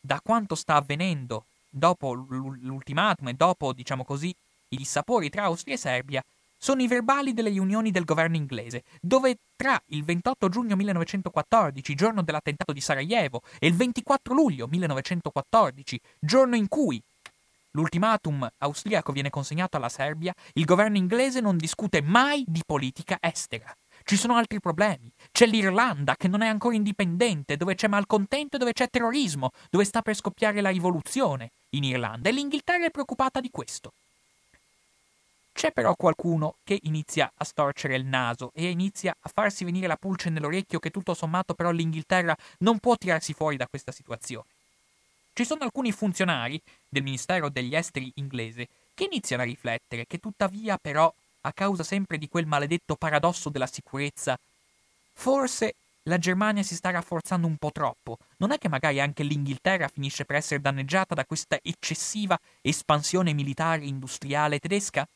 da 0.00 0.20
quanto 0.20 0.56
sta 0.56 0.74
avvenendo 0.74 1.44
dopo 1.70 2.12
l'ultimatum 2.14 3.28
e 3.28 3.34
dopo, 3.34 3.72
diciamo 3.72 4.04
così, 4.04 4.34
i 4.70 4.76
dissapori 4.76 5.30
tra 5.30 5.44
Austria 5.44 5.76
e 5.76 5.78
Serbia, 5.78 6.24
sono 6.58 6.82
i 6.82 6.88
verbali 6.88 7.34
delle 7.34 7.50
riunioni 7.50 7.92
del 7.92 8.04
governo 8.04 8.34
inglese, 8.34 8.82
dove 9.00 9.36
tra 9.54 9.80
il 9.90 10.02
28 10.02 10.48
giugno 10.48 10.74
1914, 10.74 11.94
giorno 11.94 12.22
dell'attentato 12.22 12.72
di 12.72 12.80
Sarajevo, 12.80 13.40
e 13.60 13.68
il 13.68 13.74
24 13.74 14.34
luglio 14.34 14.66
1914, 14.66 16.00
giorno 16.18 16.56
in 16.56 16.66
cui 16.66 17.00
l'ultimatum 17.72 18.48
austriaco 18.58 19.12
viene 19.12 19.30
consegnato 19.30 19.76
alla 19.76 19.88
Serbia, 19.88 20.34
il 20.54 20.64
governo 20.64 20.96
inglese 20.96 21.40
non 21.40 21.56
discute 21.56 22.00
mai 22.02 22.44
di 22.46 22.62
politica 22.64 23.18
estera. 23.20 23.74
Ci 24.04 24.16
sono 24.16 24.36
altri 24.36 24.58
problemi. 24.60 25.12
C'è 25.30 25.46
l'Irlanda 25.46 26.14
che 26.16 26.28
non 26.28 26.42
è 26.42 26.48
ancora 26.48 26.74
indipendente, 26.74 27.56
dove 27.56 27.74
c'è 27.74 27.88
malcontento 27.88 28.56
e 28.56 28.58
dove 28.58 28.72
c'è 28.72 28.88
terrorismo, 28.88 29.50
dove 29.70 29.84
sta 29.84 30.02
per 30.02 30.14
scoppiare 30.14 30.60
la 30.60 30.70
rivoluzione 30.70 31.50
in 31.70 31.84
Irlanda 31.84 32.28
e 32.28 32.32
l'Inghilterra 32.32 32.86
è 32.86 32.90
preoccupata 32.90 33.40
di 33.40 33.50
questo. 33.50 33.92
C'è 35.52 35.72
però 35.72 35.94
qualcuno 35.96 36.54
che 36.62 36.78
inizia 36.84 37.30
a 37.34 37.44
storcere 37.44 37.96
il 37.96 38.04
naso 38.04 38.52
e 38.54 38.70
inizia 38.70 39.12
a 39.18 39.30
farsi 39.32 39.64
venire 39.64 39.88
la 39.88 39.96
pulce 39.96 40.30
nell'orecchio 40.30 40.78
che 40.78 40.90
tutto 40.90 41.14
sommato 41.14 41.52
però 41.52 41.72
l'Inghilterra 41.72 42.36
non 42.58 42.78
può 42.78 42.94
tirarsi 42.94 43.32
fuori 43.32 43.56
da 43.56 43.66
questa 43.66 43.90
situazione. 43.90 44.46
Ci 45.38 45.44
sono 45.44 45.62
alcuni 45.62 45.92
funzionari 45.92 46.60
del 46.88 47.04
Ministero 47.04 47.48
degli 47.48 47.76
Esteri 47.76 48.10
inglese 48.16 48.66
che 48.92 49.04
iniziano 49.04 49.42
a 49.42 49.44
riflettere 49.44 50.04
che 50.04 50.18
tuttavia 50.18 50.78
però, 50.78 51.14
a 51.42 51.52
causa 51.52 51.84
sempre 51.84 52.18
di 52.18 52.28
quel 52.28 52.44
maledetto 52.44 52.96
paradosso 52.96 53.48
della 53.48 53.68
sicurezza, 53.68 54.36
forse 55.12 55.76
la 56.02 56.18
Germania 56.18 56.64
si 56.64 56.74
sta 56.74 56.90
rafforzando 56.90 57.46
un 57.46 57.56
po' 57.56 57.70
troppo. 57.70 58.18
Non 58.38 58.50
è 58.50 58.58
che 58.58 58.68
magari 58.68 58.98
anche 58.98 59.22
l'Inghilterra 59.22 59.86
finisce 59.86 60.24
per 60.24 60.34
essere 60.34 60.60
danneggiata 60.60 61.14
da 61.14 61.24
questa 61.24 61.60
eccessiva 61.62 62.36
espansione 62.60 63.32
militare 63.32 63.84
industriale 63.84 64.58
tedesca? 64.58 65.06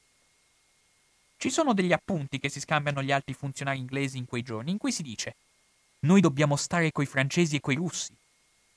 Ci 1.37 1.51
sono 1.51 1.75
degli 1.75 1.93
appunti 1.93 2.39
che 2.39 2.49
si 2.49 2.61
scambiano 2.61 3.03
gli 3.03 3.11
altri 3.11 3.35
funzionari 3.35 3.79
inglesi 3.79 4.19
in 4.19 4.27
quei 4.27 4.43
giorni, 4.43 4.71
in 4.71 4.79
cui 4.79 4.93
si 4.93 5.03
dice 5.03 5.35
Noi 6.03 6.21
dobbiamo 6.21 6.55
stare 6.55 6.93
coi 6.93 7.07
francesi 7.07 7.57
e 7.57 7.61
coi 7.61 7.75
russi, 7.75 8.15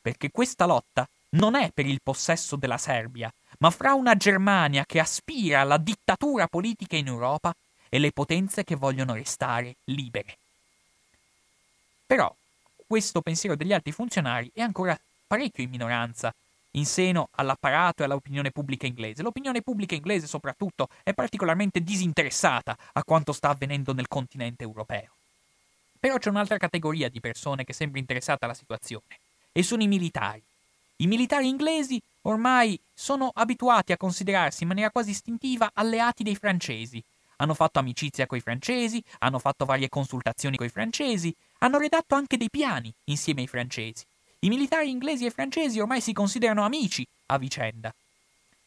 perché 0.02 0.32
questa 0.32 0.66
lotta 0.66 1.08
non 1.36 1.56
è 1.56 1.72
per 1.74 1.86
il 1.86 2.02
possesso 2.02 2.56
della 2.56 2.78
Serbia, 2.78 3.32
ma 3.60 3.70
fra 3.70 3.94
una 3.94 4.16
Germania 4.16 4.86
che 4.86 5.00
aspira 5.00 5.62
alla 5.62 5.78
dittatura 5.78 6.48
politica 6.48 6.96
in 6.96 7.08
Europa 7.08 7.54
e 7.90 8.00
le 8.00 8.12
potenze 8.12 8.64
che 8.64 8.76
vogliono 8.76 9.14
restare 9.14 9.76
libere. 9.86 10.38
Però 12.06 12.34
questo 12.86 13.22
pensiero 13.22 13.56
degli 13.56 13.74
altri 13.74 13.92
funzionari 13.92 14.52
è 14.54 14.62
ancora 14.62 14.98
parecchio 15.28 15.64
in 15.64 15.70
minoranza 15.70 16.34
in 16.72 16.86
seno 16.86 17.30
all'apparato 17.32 18.02
e 18.02 18.06
all'opinione 18.06 18.52
pubblica 18.52 18.86
inglese. 18.86 19.24
L'opinione 19.24 19.62
pubblica 19.62 19.96
inglese, 19.96 20.28
soprattutto, 20.28 20.90
è 21.04 21.14
particolarmente 21.14 21.82
disinteressata 21.82 22.78
a 22.94 23.04
quanto 23.04 23.32
sta 23.32 23.50
avvenendo 23.50 23.94
nel 23.94 24.10
continente 24.10 24.64
europeo. 24.64 25.12
Però 25.98 26.18
c'è 26.18 26.30
un'altra 26.30 26.58
categoria 26.58 27.10
di 27.10 27.22
persone 27.22 27.64
che 27.64 27.72
sembra 27.72 28.00
interessata 28.00 28.46
alla 28.46 28.54
situazione, 28.54 29.20
e 29.54 29.64
sono 29.64 29.84
i 29.84 29.88
militari. 29.88 30.44
I 30.98 31.08
militari 31.08 31.50
inglesi 31.50 32.02
ormai 32.22 32.80
sono 32.94 33.30
abituati 33.34 33.92
a 33.92 33.98
considerarsi 33.98 34.64
in 34.64 34.70
maniera 34.70 34.92
quasi 34.92 35.10
istintiva 35.10 35.72
alleati 35.74 36.24
dei 36.24 36.36
francesi. 36.36 37.04
Hanno 37.38 37.54
fatto 37.54 37.80
amicizia 37.80 38.26
coi 38.26 38.40
francesi, 38.40 39.04
hanno 39.20 39.40
fatto 39.40 39.66
varie 39.66 39.90
consultazioni 39.90 40.56
coi 40.56 40.70
francesi, 40.70 41.36
hanno 41.60 41.80
redatto 41.80 42.16
anche 42.16 42.38
dei 42.38 42.50
piani 42.50 42.94
insieme 43.06 43.42
ai 43.42 43.48
francesi. 43.48 44.06
I 44.40 44.48
militari 44.48 44.90
inglesi 44.90 45.26
e 45.26 45.32
francesi 45.32 45.82
ormai 45.82 46.00
si 46.00 46.14
considerano 46.14 46.64
amici 46.64 47.06
a 47.26 47.38
vicenda. 47.38 47.94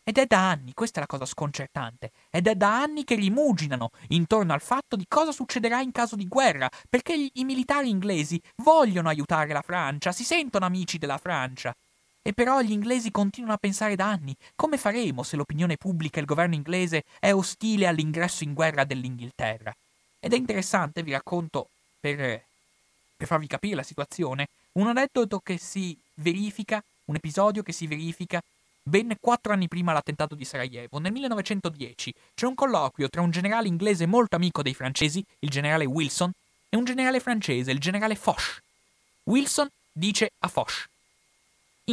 Ed 0.05 0.19
è 0.19 0.27
da 0.27 0.51
anni, 0.51 0.75
questa 0.75 0.99
è 0.99 1.01
la 1.01 1.07
cosa 1.07 1.25
sconcertante, 1.25 2.13
ed 2.31 2.47
è 2.47 2.55
da 2.55 2.81
anni 2.81 3.05
che 3.05 3.15
rimuginano 3.15 3.91
intorno 4.09 4.53
al 4.53 4.61
fatto 4.61 4.97
di 4.97 5.05
cosa 5.09 5.33
succederà 5.33 5.81
in 5.81 5.93
caso 5.93 6.17
di 6.17 6.27
guerra, 6.27 6.69
perché 6.91 7.31
i, 7.33 7.45
militari 7.45 7.89
inglesi 7.89 8.41
vogliono 8.57 9.09
aiutare 9.09 9.53
la 9.53 9.63
Francia, 9.63 10.13
si 10.13 10.25
sentono 10.25 10.67
amici 10.67 10.99
della 10.99 11.19
Francia. 11.19 11.75
E 12.29 12.35
però 12.35 12.61
gli 12.61 12.73
inglesi 12.73 13.11
continuano 13.11 13.55
a 13.55 13.57
pensare 13.57 13.97
da 13.97 14.11
anni 14.11 14.37
come 14.55 14.77
faremo 14.77 15.23
se 15.23 15.35
l'opinione 15.35 15.79
pubblica 15.79 16.19
e 16.19 16.21
il 16.21 16.27
governo 16.27 16.57
inglese 16.57 17.05
è 17.19 17.33
ostile 17.33 17.87
all'ingresso 17.87 18.45
in 18.45 18.53
guerra 18.53 18.85
dell'Inghilterra. 18.85 19.75
Ed 20.21 20.35
è 20.35 20.37
interessante, 20.37 21.03
vi 21.03 21.13
racconto, 21.13 21.71
per, 21.99 22.17
per 23.17 23.27
farvi 23.27 23.47
capire 23.47 23.77
la 23.77 23.83
situazione, 23.83 24.49
un 24.73 24.89
aneddoto 24.89 25.39
che 25.39 25.57
si 25.57 25.97
verifica, 26.17 26.85
un 27.07 27.15
episodio 27.15 27.63
che 27.63 27.73
si 27.73 27.87
verifica 27.87 28.43
ben 28.83 29.17
quattro 29.19 29.55
anni 29.55 29.67
prima 29.67 29.95
l'attentato 29.95 30.35
di 30.35 30.45
Sarajevo. 30.45 30.99
Nel 30.99 31.13
1910 31.13 32.13
c'è 32.35 32.45
un 32.45 32.55
colloquio 32.55 33.09
tra 33.09 33.23
un 33.23 33.31
generale 33.31 33.69
inglese 33.69 34.05
molto 34.05 34.37
amico 34.37 34.61
dei 34.61 34.75
francesi, 34.75 35.25
il 35.39 35.49
generale 35.49 35.87
Wilson, 35.87 36.31
e 36.69 36.77
un 36.77 36.85
generale 36.85 37.21
francese, 37.21 37.71
il 37.71 37.81
generale 37.81 38.17
Foch. 38.17 38.61
Wilson 39.23 39.67
dice 39.91 40.33
a 40.41 40.49
Foch: 40.49 40.89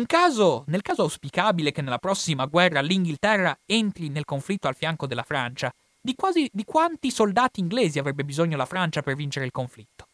caso, 0.06 0.66
nel 0.68 0.82
caso 0.82 1.04
auspicabile 1.04 1.72
che 1.72 1.82
nella 1.82 2.00
prossima 2.00 2.46
guerra 2.48 2.82
l'Inghilterra 2.82 3.58
entri 3.66 4.10
nel 4.10 4.26
conflitto 4.26 4.68
al 4.68 4.76
fianco 4.76 5.08
della 5.08 5.24
Francia, 5.24 5.74
di, 6.02 6.16
quasi, 6.16 6.50
di 6.52 6.66
quanti 6.66 7.10
soldati 7.10 7.62
inglesi 7.62 7.98
avrebbe 7.98 8.26
bisogno 8.26 8.58
la 8.58 8.66
Francia 8.66 9.02
per 9.02 9.16
vincere 9.16 9.46
il 9.46 9.54
conflitto? 9.54 10.06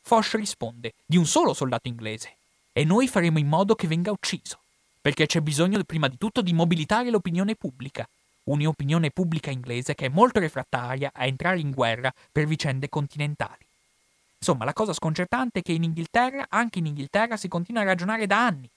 Foch 0.00 0.34
risponde: 0.36 0.94
di 1.04 1.18
un 1.18 1.26
solo 1.26 1.52
soldato 1.52 1.88
inglese. 1.88 2.36
E 2.72 2.84
noi 2.84 3.06
faremo 3.06 3.38
in 3.38 3.48
modo 3.48 3.74
che 3.74 3.86
venga 3.86 4.10
ucciso 4.10 4.58
perché 5.02 5.26
c'è 5.26 5.40
bisogno 5.40 5.82
prima 5.82 6.06
di 6.08 6.16
tutto 6.16 6.40
di 6.40 6.52
mobilitare 6.52 7.10
l'opinione 7.10 7.56
pubblica, 7.56 8.08
un'opinione 8.44 9.10
pubblica 9.10 9.50
inglese 9.50 9.96
che 9.96 10.06
è 10.06 10.08
molto 10.08 10.38
refrattaria 10.38 11.10
a 11.12 11.26
entrare 11.26 11.58
in 11.58 11.72
guerra 11.72 12.14
per 12.30 12.46
vicende 12.46 12.88
continentali. 12.88 13.66
Insomma, 14.38 14.64
la 14.64 14.72
cosa 14.72 14.92
sconcertante 14.92 15.58
è 15.58 15.62
che 15.62 15.72
in 15.72 15.82
Inghilterra, 15.82 16.46
anche 16.48 16.78
in 16.78 16.86
Inghilterra, 16.86 17.36
si 17.36 17.48
continua 17.48 17.82
a 17.82 17.84
ragionare 17.84 18.26
da 18.26 18.46
anni 18.46 18.68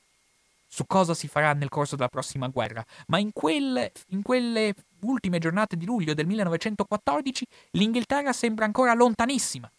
su 0.76 0.86
cosa 0.86 1.14
si 1.14 1.30
farà 1.30 1.54
nel 1.54 1.70
corso 1.70 1.96
della 1.96 2.10
prossima 2.10 2.50
guerra, 2.50 2.86
ma 3.08 3.18
in 3.18 3.32
quelle, 3.32 3.94
in 4.08 4.22
quelle 4.22 4.76
ultime 5.04 5.40
giornate 5.40 5.78
di 5.78 5.86
luglio 5.86 6.14
del 6.14 6.26
1914 6.26 7.48
l'Inghilterra 7.72 8.34
sembra 8.34 8.66
ancora 8.66 8.94
lontanissima 8.94 9.72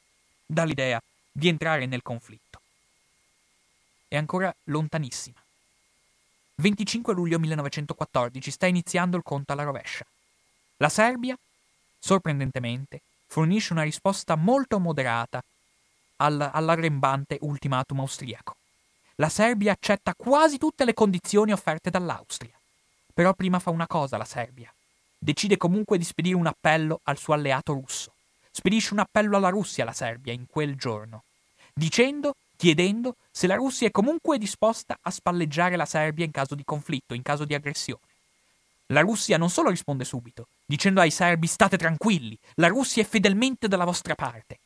dall'idea 0.47 0.99
di 1.31 1.49
entrare 1.49 1.85
nel 1.85 2.01
conflitto. 2.01 2.61
È 4.09 4.17
ancora 4.17 4.55
lontanissima. 4.65 5.39
25 6.55 7.13
luglio 7.13 7.39
1914 7.41 8.51
sta 8.51 8.65
iniziando 8.65 9.19
il 9.19 9.23
conto 9.23 9.53
alla 9.53 9.65
rovescia. 9.65 10.07
La 10.79 10.89
Serbia, 10.89 11.37
sorprendentemente, 11.99 13.03
fornisce 13.27 13.75
una 13.75 13.83
risposta 13.83 14.35
molto 14.35 14.79
moderata 14.79 15.43
al, 16.17 16.51
all'arrembante 16.55 17.37
ultimatum 17.43 18.01
austriaco. 18.01 18.57
La 19.19 19.31
Serbia 19.31 19.73
accetta 19.73 20.15
quasi 20.15 20.59
tutte 20.59 20.85
le 20.85 20.93
condizioni 20.93 21.53
offerte 21.53 21.89
dall'Austria. 21.89 22.53
Però 23.15 23.33
prima 23.33 23.59
fa 23.59 23.71
una 23.71 23.87
cosa 23.87 24.19
la 24.19 24.27
Serbia. 24.27 24.71
Decide 25.19 25.57
comunque 25.57 25.97
di 25.97 26.05
spedire 26.05 26.37
un 26.37 26.47
appello 26.47 27.01
al 27.05 27.17
suo 27.17 27.33
alleato 27.33 27.73
russo. 27.73 28.13
Spedisce 28.51 28.93
un 28.93 28.99
appello 28.99 29.39
alla 29.39 29.49
Russia 29.49 29.85
la 29.87 29.93
Serbia 29.93 30.35
in 30.35 30.47
quel 30.47 30.77
giorno, 30.77 31.25
dicendo 31.73 32.35
chiedendo 32.57 33.17
se 33.31 33.47
la 33.47 33.55
Russia 33.55 33.87
è 33.87 33.91
comunque 33.91 34.39
disposta 34.39 34.99
a 35.01 35.11
spalleggiare 35.11 35.77
la 35.77 35.87
Serbia 35.87 36.25
in 36.25 36.31
caso 36.31 36.55
di 36.55 36.65
conflitto, 36.65 37.15
in 37.15 37.23
caso 37.23 37.45
di 37.45 37.55
aggressione. 37.55 38.01
La 38.89 39.01
Russia 39.01 39.37
non 39.37 39.51
solo 39.51 39.71
risponde 39.71 40.05
subito, 40.05 40.47
dicendo 40.65 41.01
ai 41.01 41.11
serbi 41.11 41.47
state 41.47 41.77
tranquilli, 41.77 42.39
la 42.55 42.69
Russia 42.69 43.03
è 43.03 43.07
fedelmente 43.07 43.67
dalla 43.67 43.85
vostra 43.85 44.15
parte, 44.15 44.59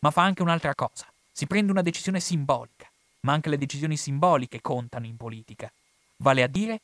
ma 0.00 0.10
fa 0.10 0.22
anche 0.22 0.42
un'altra 0.42 0.74
cosa, 0.74 1.06
si 1.32 1.46
prende 1.46 1.72
una 1.72 1.82
decisione 1.82 2.20
simbolica, 2.20 2.87
ma 3.20 3.32
anche 3.32 3.48
le 3.48 3.58
decisioni 3.58 3.96
simboliche 3.96 4.60
contano 4.60 5.06
in 5.06 5.16
politica. 5.16 5.70
Vale 6.16 6.42
a 6.42 6.46
dire, 6.46 6.80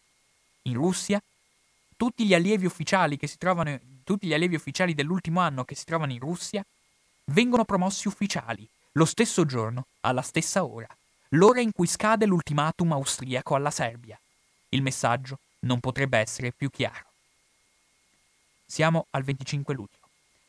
in 0.63 0.75
Russia, 0.75 1.23
tutti 1.97 2.27
gli 2.27 2.35
allievi 2.35 2.67
ufficiali 2.67 3.19
trovano, 3.39 3.79
tutti 4.05 4.27
gli 4.27 4.35
allievi 4.35 4.57
ufficiali 4.57 4.95
dell'ultimo 4.95 5.41
anno 5.41 5.65
che 5.65 5.75
si 5.75 5.85
trovano 5.85 6.13
in 6.13 6.19
Russia 6.19 6.65
vengono 7.27 7.65
promossi 7.65 8.09
ufficiali 8.09 8.69
lo 8.97 9.05
stesso 9.05 9.45
giorno, 9.45 9.87
alla 10.01 10.23
stessa 10.23 10.65
ora, 10.65 10.87
l'ora 11.31 11.61
in 11.61 11.73
cui 11.73 11.87
scade 11.87 12.27
l'ultimatum 12.27 12.93
austriaco 12.93 13.57
alla 13.57 13.71
Serbia. 13.71 14.19
Il 14.69 14.83
messaggio 14.83 15.39
non 15.61 15.81
potrebbe 15.81 16.19
essere 16.19 16.53
più 16.53 16.71
chiaro. 16.71 17.07
Siamo 18.67 19.07
al 19.11 19.25
25 19.25 19.75
luglio. 19.75 19.99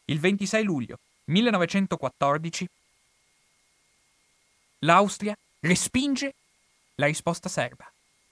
Il 0.06 0.20
26 0.20 0.64
luglio 0.64 1.00
1914 1.26 2.70
l'Austria 4.80 5.36
respinge 5.66 6.34
la 6.96 7.08
risposta 7.08 7.50
serba. 7.50 7.90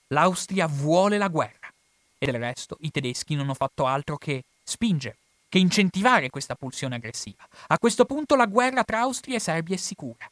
L'Austria 0.07 0.67
vuole 0.67 1.17
la 1.17 1.27
guerra. 1.27 1.71
E 2.17 2.25
del 2.25 2.39
resto 2.39 2.77
i 2.81 2.91
tedeschi 2.91 3.33
non 3.33 3.45
hanno 3.45 3.53
fatto 3.53 3.85
altro 3.85 4.17
che 4.17 4.43
spingere 4.63 5.17
che 5.53 5.59
incentivare 5.59 6.31
questa 6.31 6.55
pulsione 6.55 6.95
aggressiva. 6.95 7.47
A 7.67 7.77
questo 7.77 8.05
punto 8.05 8.35
la 8.35 8.47
guerra 8.47 8.83
tra 8.83 9.01
Austria 9.01 9.35
e 9.35 9.39
Serbia 9.39 9.75
è 9.75 9.77
sicura. 9.77 10.27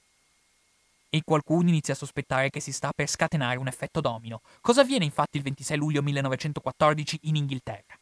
E 1.11 1.21
qualcuno 1.23 1.69
inizia 1.69 1.93
a 1.93 1.97
sospettare 1.97 2.49
che 2.49 2.59
si 2.59 2.71
sta 2.71 2.89
per 2.95 3.07
scatenare 3.07 3.59
un 3.59 3.67
effetto 3.67 4.01
domino. 4.01 4.41
Cosa 4.61 4.81
avviene 4.81 5.05
infatti 5.05 5.37
il 5.37 5.43
26 5.43 5.77
luglio 5.77 6.01
1914 6.01 7.19
in 7.23 7.35
Inghilterra? 7.35 7.99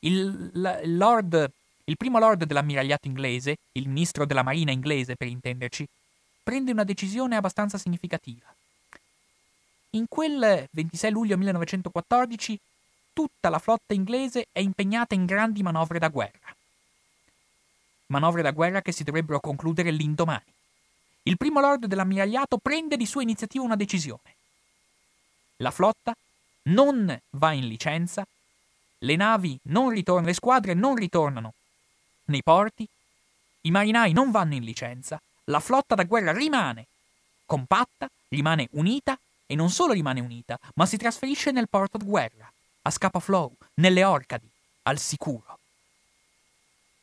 Il, 0.00 0.50
la, 0.54 0.80
lord, 0.86 1.48
il 1.84 1.96
primo 1.96 2.18
lord 2.18 2.42
dell'ammiragliato 2.42 3.06
inglese, 3.06 3.58
il 3.72 3.86
ministro 3.86 4.26
della 4.26 4.42
marina 4.42 4.72
inglese 4.72 5.14
per 5.14 5.28
intenderci, 5.28 5.86
prende 6.50 6.72
una 6.72 6.82
decisione 6.82 7.36
abbastanza 7.36 7.78
significativa. 7.78 8.52
In 9.90 10.06
quel 10.08 10.66
26 10.72 11.10
luglio 11.12 11.36
1914 11.36 12.58
tutta 13.12 13.48
la 13.50 13.60
flotta 13.60 13.94
inglese 13.94 14.48
è 14.50 14.58
impegnata 14.58 15.14
in 15.14 15.26
grandi 15.26 15.62
manovre 15.62 16.00
da 16.00 16.08
guerra. 16.08 16.52
Manovre 18.06 18.42
da 18.42 18.50
guerra 18.50 18.82
che 18.82 18.90
si 18.90 19.04
dovrebbero 19.04 19.38
concludere 19.38 19.92
l'indomani. 19.92 20.52
Il 21.22 21.36
primo 21.36 21.60
lord 21.60 21.86
dell'ammiragliato 21.86 22.58
prende 22.58 22.96
di 22.96 23.06
sua 23.06 23.22
iniziativa 23.22 23.62
una 23.62 23.76
decisione. 23.76 24.34
La 25.58 25.70
flotta 25.70 26.16
non 26.62 27.16
va 27.30 27.52
in 27.52 27.68
licenza, 27.68 28.26
le 28.98 29.14
navi 29.14 29.56
non 29.68 29.90
ritornano, 29.90 30.26
le 30.26 30.34
squadre 30.34 30.74
non 30.74 30.96
ritornano 30.96 31.52
nei 32.24 32.42
porti, 32.42 32.88
i 33.60 33.70
marinai 33.70 34.12
non 34.12 34.32
vanno 34.32 34.54
in 34.54 34.64
licenza, 34.64 35.20
la 35.44 35.60
flotta 35.60 35.94
da 35.94 36.04
guerra 36.04 36.32
rimane 36.32 36.86
compatta, 37.50 38.08
rimane 38.28 38.68
unita 38.72 39.18
e 39.46 39.56
non 39.56 39.70
solo 39.70 39.92
rimane 39.92 40.20
unita, 40.20 40.56
ma 40.74 40.86
si 40.86 40.96
trasferisce 40.96 41.50
nel 41.50 41.68
porto 41.68 41.98
di 41.98 42.04
guerra 42.04 42.48
a 42.82 42.90
Scapa 42.90 43.18
Flow, 43.18 43.52
nelle 43.74 44.04
Orcadi, 44.04 44.48
al 44.82 44.98
sicuro. 44.98 45.58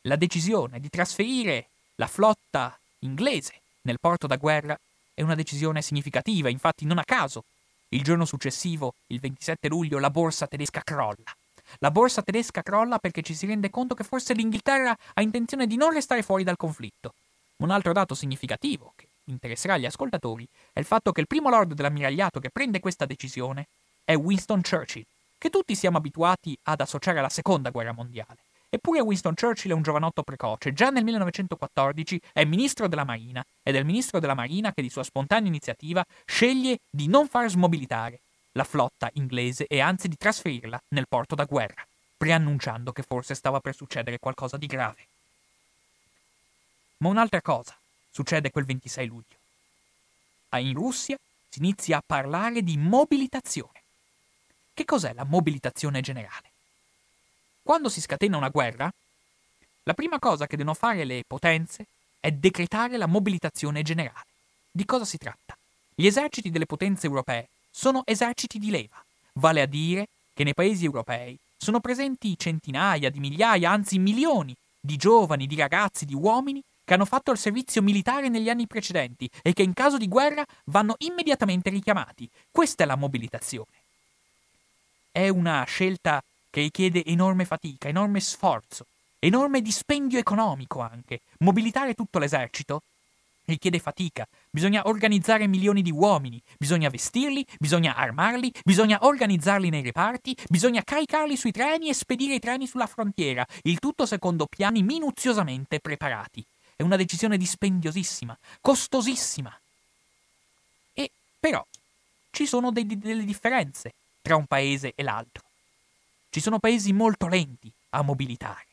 La 0.03 0.15
decisione 0.15 0.79
di 0.79 0.89
trasferire 0.89 1.67
la 1.95 2.07
flotta 2.07 2.79
inglese 2.99 3.59
nel 3.81 3.99
porto 3.99 4.25
da 4.25 4.37
guerra 4.37 4.79
è 5.13 5.21
una 5.21 5.35
decisione 5.35 5.81
significativa, 5.81 6.47
infatti 6.47 6.85
non 6.85 6.97
a 6.97 7.03
caso 7.03 7.43
il 7.89 8.03
giorno 8.03 8.23
successivo, 8.23 8.93
il 9.07 9.19
27 9.19 9.67
luglio, 9.67 9.99
la 9.99 10.09
borsa 10.09 10.47
tedesca 10.47 10.81
crolla. 10.81 11.35
La 11.79 11.91
borsa 11.91 12.21
tedesca 12.21 12.61
crolla 12.61 12.99
perché 12.99 13.21
ci 13.21 13.35
si 13.35 13.45
rende 13.45 13.69
conto 13.69 13.95
che 13.95 14.05
forse 14.05 14.33
l'Inghilterra 14.33 14.97
ha 15.13 15.21
intenzione 15.21 15.67
di 15.67 15.75
non 15.75 15.91
restare 15.91 16.23
fuori 16.23 16.45
dal 16.45 16.55
conflitto. 16.55 17.13
Un 17.59 17.71
altro 17.71 17.91
dato 17.91 18.13
significativo 18.13 18.93
che 18.95 19.07
interesserà 19.25 19.77
gli 19.77 19.85
ascoltatori 19.87 20.47
è 20.71 20.79
il 20.79 20.85
fatto 20.85 21.11
che 21.11 21.21
il 21.21 21.27
primo 21.27 21.49
lord 21.49 21.73
dell'ammiragliato 21.73 22.39
che 22.39 22.51
prende 22.51 22.79
questa 22.79 23.07
decisione 23.07 23.65
è 24.03 24.15
Winston 24.15 24.61
Churchill, 24.61 25.05
che 25.39 25.49
tutti 25.49 25.73
siamo 25.73 25.97
abituati 25.97 26.55
ad 26.63 26.81
associare 26.81 27.17
alla 27.17 27.29
seconda 27.29 27.71
guerra 27.71 27.93
mondiale. 27.93 28.37
Eppure 28.69 28.99
Winston 28.99 29.33
Churchill 29.33 29.71
è 29.71 29.73
un 29.73 29.81
giovanotto 29.81 30.21
precoce, 30.21 30.71
già 30.71 30.89
nel 30.89 31.03
1914 31.03 32.21
è 32.31 32.45
ministro 32.45 32.87
della 32.87 33.05
Marina 33.05 33.43
ed 33.63 33.75
è 33.75 33.79
il 33.79 33.85
ministro 33.85 34.19
della 34.19 34.35
Marina 34.35 34.71
che 34.71 34.83
di 34.83 34.89
sua 34.91 35.03
spontanea 35.03 35.47
iniziativa 35.47 36.05
sceglie 36.25 36.77
di 36.91 37.07
non 37.07 37.27
far 37.27 37.49
smobilitare 37.49 38.19
la 38.51 38.65
flotta 38.65 39.09
inglese 39.13 39.65
e 39.65 39.79
anzi 39.79 40.07
di 40.07 40.15
trasferirla 40.15 40.79
nel 40.89 41.07
porto 41.07 41.33
da 41.33 41.45
guerra, 41.45 41.83
preannunciando 42.15 42.91
che 42.91 43.01
forse 43.01 43.33
stava 43.33 43.59
per 43.61 43.73
succedere 43.73 44.19
qualcosa 44.19 44.57
di 44.57 44.67
grave. 44.67 45.07
Ma 46.97 47.09
un'altra 47.09 47.41
cosa 47.41 47.77
succede 48.09 48.49
quel 48.49 48.65
26 48.65 49.07
luglio. 49.07 49.35
In 50.57 50.73
Russia 50.73 51.17
si 51.49 51.59
inizia 51.59 51.97
a 51.97 52.03
parlare 52.05 52.63
di 52.63 52.77
mobilitazione. 52.77 53.83
Che 54.73 54.85
cos'è 54.85 55.13
la 55.13 55.23
mobilitazione 55.23 56.01
generale? 56.01 56.51
Quando 57.61 57.89
si 57.89 58.01
scatena 58.01 58.37
una 58.37 58.49
guerra, 58.49 58.91
la 59.83 59.93
prima 59.93 60.17
cosa 60.19 60.47
che 60.47 60.57
devono 60.57 60.73
fare 60.73 61.03
le 61.03 61.23
potenze 61.27 61.85
è 62.19 62.31
decretare 62.31 62.97
la 62.97 63.05
mobilitazione 63.05 63.83
generale. 63.83 64.25
Di 64.71 64.85
cosa 64.85 65.05
si 65.05 65.17
tratta? 65.17 65.55
Gli 65.93 66.05
eserciti 66.05 66.49
delle 66.49 66.65
potenze 66.65 67.05
europee 67.05 67.49
sono 67.69 68.01
eserciti 68.05 68.57
di 68.57 68.71
leva, 68.71 69.03
vale 69.33 69.61
a 69.61 69.65
dire 69.65 70.07
che 70.33 70.43
nei 70.43 70.53
paesi 70.53 70.85
europei 70.85 71.37
sono 71.57 71.79
presenti 71.79 72.37
centinaia 72.37 73.09
di 73.09 73.19
migliaia, 73.19 73.71
anzi 73.71 73.99
milioni 73.99 74.55
di 74.79 74.95
giovani, 74.95 75.47
di 75.47 75.55
ragazzi, 75.55 76.05
di 76.05 76.13
uomini 76.13 76.63
che 76.87 76.93
hanno 76.93 77.03
fatto 77.03 77.31
il 77.31 77.37
servizio 77.37 77.81
militare 77.81 78.29
negli 78.29 78.49
anni 78.49 78.65
precedenti 78.65 79.29
e 79.43 79.51
che 79.51 79.61
in 79.61 79.73
caso 79.73 79.97
di 79.97 80.07
guerra 80.07 80.45
vanno 80.67 80.95
immediatamente 80.99 81.69
richiamati. 81.69 82.29
Questa 82.49 82.83
è 82.83 82.87
la 82.87 82.95
mobilitazione. 82.95 83.67
È 85.11 85.27
una 85.27 85.65
scelta 85.65 86.23
che 86.49 86.61
richiede 86.61 87.03
enorme 87.03 87.43
fatica, 87.43 87.89
enorme 87.89 88.21
sforzo, 88.21 88.85
enorme 89.19 89.61
dispendio 89.61 90.17
economico 90.17 90.79
anche. 90.79 91.19
Mobilitare 91.39 91.93
tutto 91.93 92.19
l'esercito 92.19 92.81
richiede 93.43 93.79
fatica, 93.79 94.25
bisogna 94.49 94.87
organizzare 94.87 95.45
milioni 95.45 95.81
di 95.81 95.91
uomini, 95.91 96.41
bisogna 96.57 96.87
vestirli, 96.89 97.45
bisogna 97.59 97.95
armarli, 97.95 98.49
bisogna 98.63 98.99
organizzarli 99.01 99.69
nei 99.69 99.81
reparti, 99.81 100.37
bisogna 100.47 100.83
caricarli 100.83 101.35
sui 101.35 101.51
treni 101.51 101.89
e 101.89 101.93
spedire 101.93 102.35
i 102.35 102.39
treni 102.39 102.65
sulla 102.65 102.87
frontiera, 102.87 103.45
il 103.63 103.79
tutto 103.79 104.05
secondo 104.05 104.45
piani 104.45 104.83
minuziosamente 104.83 105.81
preparati. 105.81 106.45
È 106.77 106.83
una 106.83 106.95
decisione 106.95 107.37
dispendiosissima, 107.37 108.37
costosissima. 108.61 109.59
E 110.93 111.09
però 111.39 111.65
ci 112.29 112.45
sono 112.45 112.71
dei, 112.71 112.85
delle 112.85 113.25
differenze 113.25 113.95
tra 114.21 114.35
un 114.35 114.45
paese 114.45 114.93
e 114.93 115.01
l'altro. 115.01 115.43
Ci 116.29 116.39
sono 116.39 116.59
paesi 116.59 116.93
molto 116.93 117.27
lenti 117.27 117.71
a 117.89 118.03
mobilitare, 118.03 118.67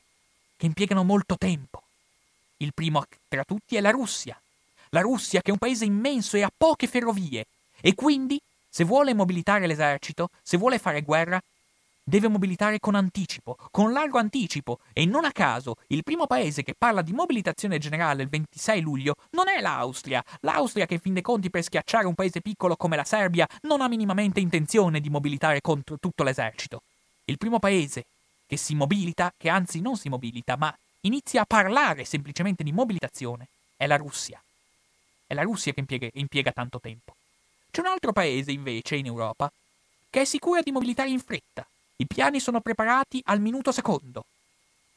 che 0.58 0.66
impiegano 0.66 1.02
molto 1.02 1.38
tempo. 1.38 1.82
Il 2.58 2.74
primo 2.74 3.02
tra 3.26 3.42
tutti 3.42 3.76
è 3.76 3.80
la 3.80 3.90
Russia, 3.90 4.38
la 4.90 5.00
Russia, 5.00 5.40
che 5.40 5.48
è 5.48 5.52
un 5.52 5.58
paese 5.58 5.86
immenso 5.86 6.36
e 6.36 6.42
ha 6.42 6.52
poche 6.54 6.86
ferrovie, 6.86 7.46
e 7.80 7.94
quindi, 7.94 8.38
se 8.68 8.84
vuole 8.84 9.14
mobilitare 9.14 9.66
l'esercito, 9.66 10.28
se 10.42 10.58
vuole 10.58 10.78
fare 10.78 11.00
guerra, 11.00 11.40
deve 12.04 12.28
mobilitare 12.28 12.78
con 12.78 12.94
anticipo, 12.94 13.56
con 13.70 13.92
largo 13.92 14.18
anticipo, 14.18 14.80
e 14.92 15.06
non 15.06 15.24
a 15.24 15.32
caso 15.32 15.76
il 15.88 16.04
primo 16.04 16.26
paese 16.26 16.62
che 16.62 16.74
parla 16.76 17.00
di 17.00 17.12
mobilitazione 17.12 17.78
generale 17.78 18.22
il 18.22 18.28
26 18.28 18.80
luglio 18.82 19.16
non 19.30 19.48
è 19.48 19.60
l'Austria. 19.60 20.22
L'Austria, 20.40 20.86
che 20.86 20.94
in 20.94 21.00
fin 21.00 21.14
dei 21.14 21.22
conti 21.22 21.50
per 21.50 21.62
schiacciare 21.62 22.06
un 22.06 22.14
paese 22.14 22.42
piccolo 22.42 22.76
come 22.76 22.96
la 22.96 23.04
Serbia 23.04 23.48
non 23.62 23.80
ha 23.80 23.88
minimamente 23.88 24.38
intenzione 24.40 25.00
di 25.00 25.08
mobilitare 25.08 25.62
contro 25.62 25.96
tutto 25.98 26.22
l'esercito. 26.22 26.82
Il 27.24 27.38
primo 27.38 27.58
paese 27.58 28.04
che 28.46 28.58
si 28.58 28.74
mobilita, 28.74 29.32
che 29.36 29.48
anzi 29.48 29.80
non 29.80 29.96
si 29.96 30.10
mobilita, 30.10 30.56
ma 30.56 30.76
inizia 31.00 31.42
a 31.42 31.46
parlare 31.46 32.04
semplicemente 32.04 32.62
di 32.62 32.72
mobilitazione, 32.72 33.48
è 33.76 33.86
la 33.86 33.96
Russia. 33.96 34.40
È 35.26 35.32
la 35.32 35.42
Russia 35.42 35.72
che 35.72 35.80
impiega, 35.80 36.08
impiega 36.12 36.52
tanto 36.52 36.78
tempo. 36.78 37.14
C'è 37.70 37.80
un 37.80 37.86
altro 37.86 38.12
paese, 38.12 38.52
invece, 38.52 38.96
in 38.96 39.06
Europa, 39.06 39.50
che 40.10 40.20
è 40.20 40.24
sicuro 40.24 40.60
di 40.60 40.70
mobilitare 40.70 41.08
in 41.08 41.18
fretta. 41.18 41.66
I 41.96 42.06
piani 42.06 42.40
sono 42.40 42.60
preparati 42.60 43.22
al 43.26 43.40
minuto 43.40 43.72
secondo. 43.72 44.24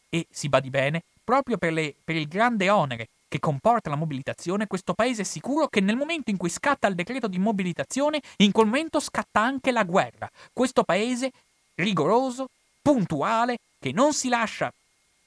E, 0.09 0.25
si 0.29 0.49
badi 0.49 0.69
bene, 0.69 1.03
proprio 1.23 1.57
per, 1.57 1.73
le, 1.73 1.93
per 2.03 2.15
il 2.15 2.27
grande 2.27 2.69
onere 2.69 3.09
che 3.27 3.39
comporta 3.39 3.89
la 3.89 3.97
mobilitazione, 3.97 4.67
questo 4.67 4.93
paese 4.93 5.23
è 5.23 5.25
sicuro 5.25 5.67
che 5.67 5.81
nel 5.81 5.97
momento 5.97 6.31
in 6.31 6.37
cui 6.37 6.49
scatta 6.49 6.87
il 6.87 6.95
decreto 6.95 7.27
di 7.27 7.37
mobilitazione, 7.37 8.21
in 8.37 8.51
quel 8.51 8.67
momento 8.67 8.99
scatta 8.99 9.41
anche 9.41 9.71
la 9.71 9.83
guerra. 9.83 10.29
Questo 10.53 10.83
paese 10.83 11.31
rigoroso, 11.75 12.49
puntuale, 12.81 13.57
che 13.79 13.91
non 13.91 14.13
si 14.13 14.29
lascia 14.29 14.71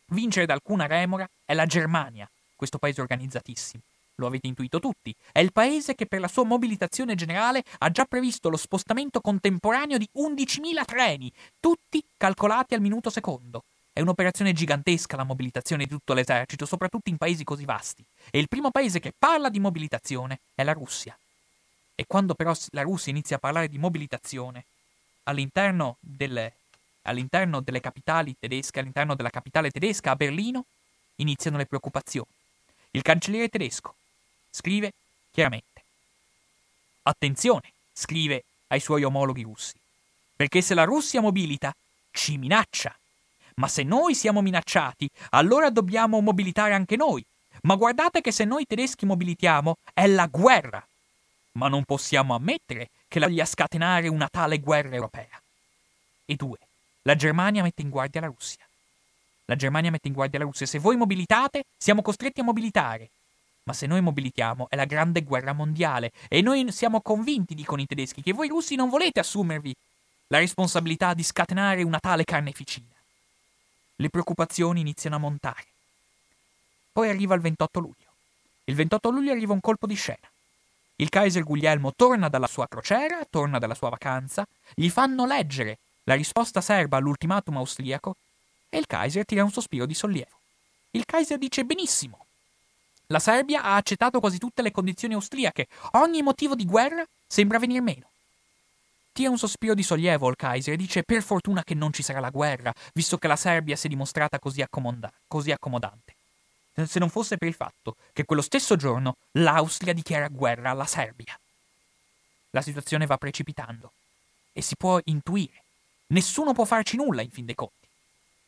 vincere 0.07 0.47
da 0.47 0.55
alcuna 0.55 0.87
remora, 0.87 1.29
è 1.45 1.55
la 1.55 1.67
Germania, 1.67 2.29
questo 2.57 2.79
paese 2.79 3.01
organizzatissimo 3.01 3.83
lo 4.21 4.29
avete 4.29 4.47
intuito 4.47 4.79
tutti, 4.79 5.15
è 5.33 5.41
il 5.41 5.53
paese 5.53 5.95
che 5.97 6.07
per 6.07 6.21
la 6.21 6.29
sua 6.29 6.45
mobilitazione 6.45 7.17
generale 7.17 7.65
ha 7.79 7.91
già 7.91 8.05
previsto 8.05 8.49
lo 8.49 8.57
spostamento 8.57 9.21
contemporaneo 9.21 9.99
di 9.99 10.09
11.000 10.15 10.85
treni, 10.85 11.33
tutti 11.59 12.03
calcolati 12.17 12.75
al 12.75 12.81
minuto 12.81 13.11
secondo. 13.11 13.65
È 13.93 14.01
un'operazione 14.01 14.53
gigantesca 14.53 15.17
la 15.17 15.25
mobilitazione 15.25 15.85
di 15.85 15.91
tutto 15.91 16.15
l'esercito, 16.15 16.65
soprattutto 16.65 17.11
in 17.11 17.17
paesi 17.17 17.43
così 17.43 17.65
vasti. 17.65 18.05
E 18.31 18.39
il 18.39 18.49
primo 18.49 18.71
paese 18.71 19.01
che 19.01 19.13
parla 19.19 19.49
di 19.49 19.59
mobilitazione 19.59 20.39
è 20.55 20.63
la 20.63 20.73
Russia. 20.73 21.19
E 21.97 22.05
quando 22.07 22.35
però 22.35 22.55
la 22.71 22.83
Russia 22.83 23.11
inizia 23.11 23.37
a 23.37 23.41
parlare 23.41 23.69
di 23.69 23.79
mobilitazione 23.79 24.65
all'interno 25.25 25.97
delle, 26.01 26.53
all'interno 27.03 27.61
delle 27.61 27.81
capitali 27.81 28.35
tedesche, 28.39 28.81
all'interno 28.81 29.15
della 29.15 29.29
capitale 29.29 29.71
tedesca, 29.71 30.13
a 30.13 30.17
Berlino, 30.17 30.65
iniziano 31.17 31.57
le 31.57 31.67
preoccupazioni. 31.67 32.29
Il 32.93 33.03
cancelliere 33.03 33.49
tedesco, 33.49 33.95
Scrive 34.51 34.93
chiaramente. 35.31 35.83
Attenzione, 37.03 37.73
scrive 37.93 38.45
ai 38.69 38.81
suoi 38.81 39.05
omologhi 39.05 39.43
russi, 39.43 39.75
perché 40.37 40.61
se 40.61 40.75
la 40.75 40.85
Russia 40.85 41.21
mobilita, 41.21 41.75
ci 42.11 42.37
minaccia. 42.37 42.95
Ma 43.57 43.69
se 43.69 43.83
noi 43.83 44.15
siamo 44.15 44.43
minacciati, 44.43 45.09
allora 45.31 45.71
dobbiamo 45.71 46.21
mobilitare 46.21 46.75
anche 46.75 46.97
noi. 46.97 47.25
Ma 47.63 47.75
guardate 47.75 48.21
che 48.21 48.33
se 48.33 48.45
noi 48.45 48.65
tedeschi 48.67 49.05
mobilitiamo, 49.05 49.77
è 49.93 50.07
la 50.07 50.27
guerra. 50.27 50.85
Ma 51.53 51.69
non 51.69 51.85
possiamo 51.85 52.35
ammettere 52.35 52.89
che 53.09 53.19
la 53.19 53.27
voglia 53.27 53.45
scatenare 53.45 54.09
una 54.09 54.29
tale 54.29 54.61
guerra 54.61 54.95
europea. 54.95 55.41
E 56.25 56.37
due, 56.37 56.59
la 57.03 57.17
Germania 57.17 57.63
mette 57.63 57.83
in 57.83 57.91
guardia 57.91 58.21
la 58.21 58.29
Russia. 58.29 58.65
La 59.47 59.57
Germania 59.57 59.91
mette 59.91 60.09
in 60.09 60.15
guardia 60.15 60.39
la 60.39 60.45
Russia. 60.45 60.65
Se 60.65 60.79
voi 60.79 60.97
mobilitate, 60.97 61.65
siamo 61.77 62.03
costretti 62.03 62.41
a 62.41 62.45
mobilitare. 62.45 63.11
Ma 63.71 63.77
se 63.77 63.87
noi 63.87 64.01
mobilitiamo 64.01 64.69
è 64.69 64.75
la 64.75 64.85
grande 64.85 65.23
guerra 65.23 65.53
mondiale 65.53 66.11
e 66.29 66.43
noi 66.43 66.73
siamo 66.73 67.01
convinti, 67.01 67.55
dicono 67.55 67.81
i 67.81 67.87
tedeschi, 67.87 68.21
che 68.21 68.33
voi 68.33 68.49
russi 68.49 68.75
non 68.75 68.89
volete 68.89 69.21
assumervi 69.21 69.73
la 70.27 70.39
responsabilità 70.39 71.15
di 71.15 71.23
scatenare 71.23 71.85
una 71.85 72.01
tale 72.01 72.25
carneficina. 72.25 72.89
Le 73.95 74.09
preoccupazioni 74.09 74.81
iniziano 74.81 75.15
a 75.15 75.21
montare. 75.21 75.67
Poi 76.91 77.11
arriva 77.11 77.37
il 77.37 77.43
28 77.43 77.79
luglio. 77.79 78.07
Il 78.65 78.75
28 78.75 79.11
luglio 79.11 79.31
arriva 79.31 79.53
un 79.53 79.61
colpo 79.61 79.87
di 79.87 79.95
scena. 79.95 80.29
Il 80.97 81.09
Kaiser 81.09 81.45
Guglielmo 81.45 81.93
torna 81.95 82.29
dalla 82.29 82.49
sua 82.49 82.67
crociera, 82.67 83.25
torna 83.31 83.61
dalla 83.61 83.77
sua 83.77 83.91
vacanza, 83.91 84.45
gli 84.75 84.91
fanno 84.91 85.27
leggere 85.27 85.79
la 86.05 86.15
risposta 86.15 86.61
serba 86.61 86.97
all'ultimatum 86.97 87.57
austriaco 87.59 88.17
e 88.69 88.79
il 88.79 88.87
Kaiser 88.89 89.25
tira 89.25 89.45
un 89.45 89.53
sospiro 89.53 89.87
di 89.87 89.95
sollievo. 89.95 90.41
Il 90.91 91.05
Kaiser 91.05 91.39
dice 91.39 91.65
benissimo, 91.65 92.25
la 93.11 93.19
Serbia 93.19 93.63
ha 93.63 93.75
accettato 93.75 94.21
quasi 94.21 94.39
tutte 94.39 94.63
le 94.63 94.71
condizioni 94.71 95.15
austriache. 95.15 95.67
Ogni 95.93 96.23
motivo 96.23 96.55
di 96.55 96.65
guerra 96.65 97.05
sembra 97.27 97.59
venir 97.59 97.83
meno. 97.83 98.09
Tira 99.13 99.31
un 99.31 99.39
sospiro 99.39 99.75
di 99.75 99.83
sollievo 99.83 100.29
il 100.29 100.37
Kaiser 100.37 100.75
e 100.75 100.77
dice 100.77 101.03
per 101.03 101.23
fortuna 101.23 101.65
che 101.65 101.75
non 101.75 101.93
ci 101.93 102.05
sarà 102.05 102.21
la 102.21 102.31
guerra, 102.31 102.73
visto 102.95 103.19
che 103.19 103.27
la 103.27 103.35
Serbia 103.35 103.75
si 103.75 103.87
è 103.87 103.91
dimostrata 103.91 104.39
così, 104.39 104.63
accomoda- 104.63 105.13
così 105.27 105.51
accomodante. 105.51 106.15
Se 106.87 107.01
non 107.01 107.11
fosse 107.11 107.37
per 107.37 107.49
il 107.49 107.55
fatto 107.55 107.97
che 108.13 108.25
quello 108.25 108.43
stesso 108.43 108.77
giorno 108.77 109.17
l'Austria 109.33 109.93
dichiara 109.93 110.29
guerra 110.29 110.71
alla 110.71 110.87
Serbia. 110.87 111.39
La 112.51 112.63
situazione 112.63 113.07
va 113.07 113.17
precipitando 113.17 113.91
e 114.53 114.63
si 114.63 114.77
può 114.77 115.01
intuire. 115.05 115.65
Nessuno 116.09 116.53
può 116.53 116.65
farci 116.65 116.97
nulla 116.97 117.23
in 117.23 117.31
fin 117.31 117.45
dei 117.45 117.57
conti 117.57 117.80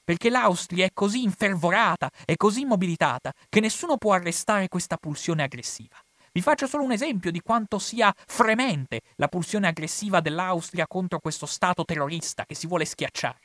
perché 0.05 0.30
l'Austria 0.30 0.84
è 0.84 0.90
così 0.92 1.22
infervorata 1.22 2.11
e 2.24 2.36
così 2.36 2.64
mobilitata 2.64 3.32
che 3.48 3.61
nessuno 3.61 3.96
può 3.96 4.12
arrestare 4.12 4.68
questa 4.68 4.96
pulsione 4.96 5.42
aggressiva. 5.42 5.96
Vi 6.32 6.40
faccio 6.40 6.66
solo 6.66 6.84
un 6.84 6.92
esempio 6.92 7.30
di 7.30 7.40
quanto 7.40 7.78
sia 7.78 8.12
fremente 8.26 9.03
la 9.16 9.28
pulsione 9.28 9.68
aggressiva 9.68 10.20
dell'Austria 10.20 10.86
contro 10.86 11.18
questo 11.18 11.44
Stato 11.44 11.84
terrorista 11.84 12.46
che 12.46 12.55
si 12.55 12.66
vuole 12.66 12.86
schiacciare. 12.86 13.38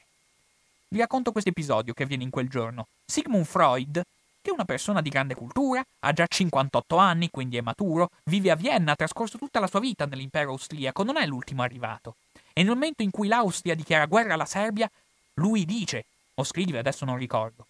Vi 0.87 0.99
racconto 0.99 1.33
questo 1.33 1.49
episodio 1.49 1.93
che 1.93 2.03
avviene 2.03 2.23
in 2.23 2.29
quel 2.29 2.47
giorno. 2.47 2.87
Sigmund 3.05 3.43
Freud, 3.43 4.01
che 4.41 4.49
è 4.49 4.53
una 4.53 4.63
persona 4.63 5.01
di 5.01 5.09
grande 5.09 5.35
cultura, 5.35 5.83
ha 5.99 6.13
già 6.13 6.25
58 6.25 6.95
anni, 6.95 7.29
quindi 7.29 7.57
è 7.57 7.61
maturo, 7.61 8.09
vive 8.23 8.51
a 8.51 8.55
Vienna, 8.55 8.93
ha 8.93 8.95
trascorso 8.95 9.37
tutta 9.37 9.59
la 9.59 9.67
sua 9.67 9.81
vita 9.81 10.05
nell'impero 10.05 10.51
austriaco, 10.51 11.03
non 11.03 11.17
è 11.17 11.25
l'ultimo 11.25 11.63
arrivato. 11.63 12.15
E 12.53 12.63
nel 12.63 12.71
momento 12.71 13.03
in 13.03 13.11
cui 13.11 13.27
l'Austria 13.27 13.75
dichiara 13.75 14.05
guerra 14.05 14.35
alla 14.35 14.45
Serbia, 14.45 14.89
lui 15.33 15.65
dice 15.65 16.05
o 16.39 16.43
scrive, 16.43 16.79
adesso 16.79 17.05
non 17.05 17.17
ricordo. 17.17 17.67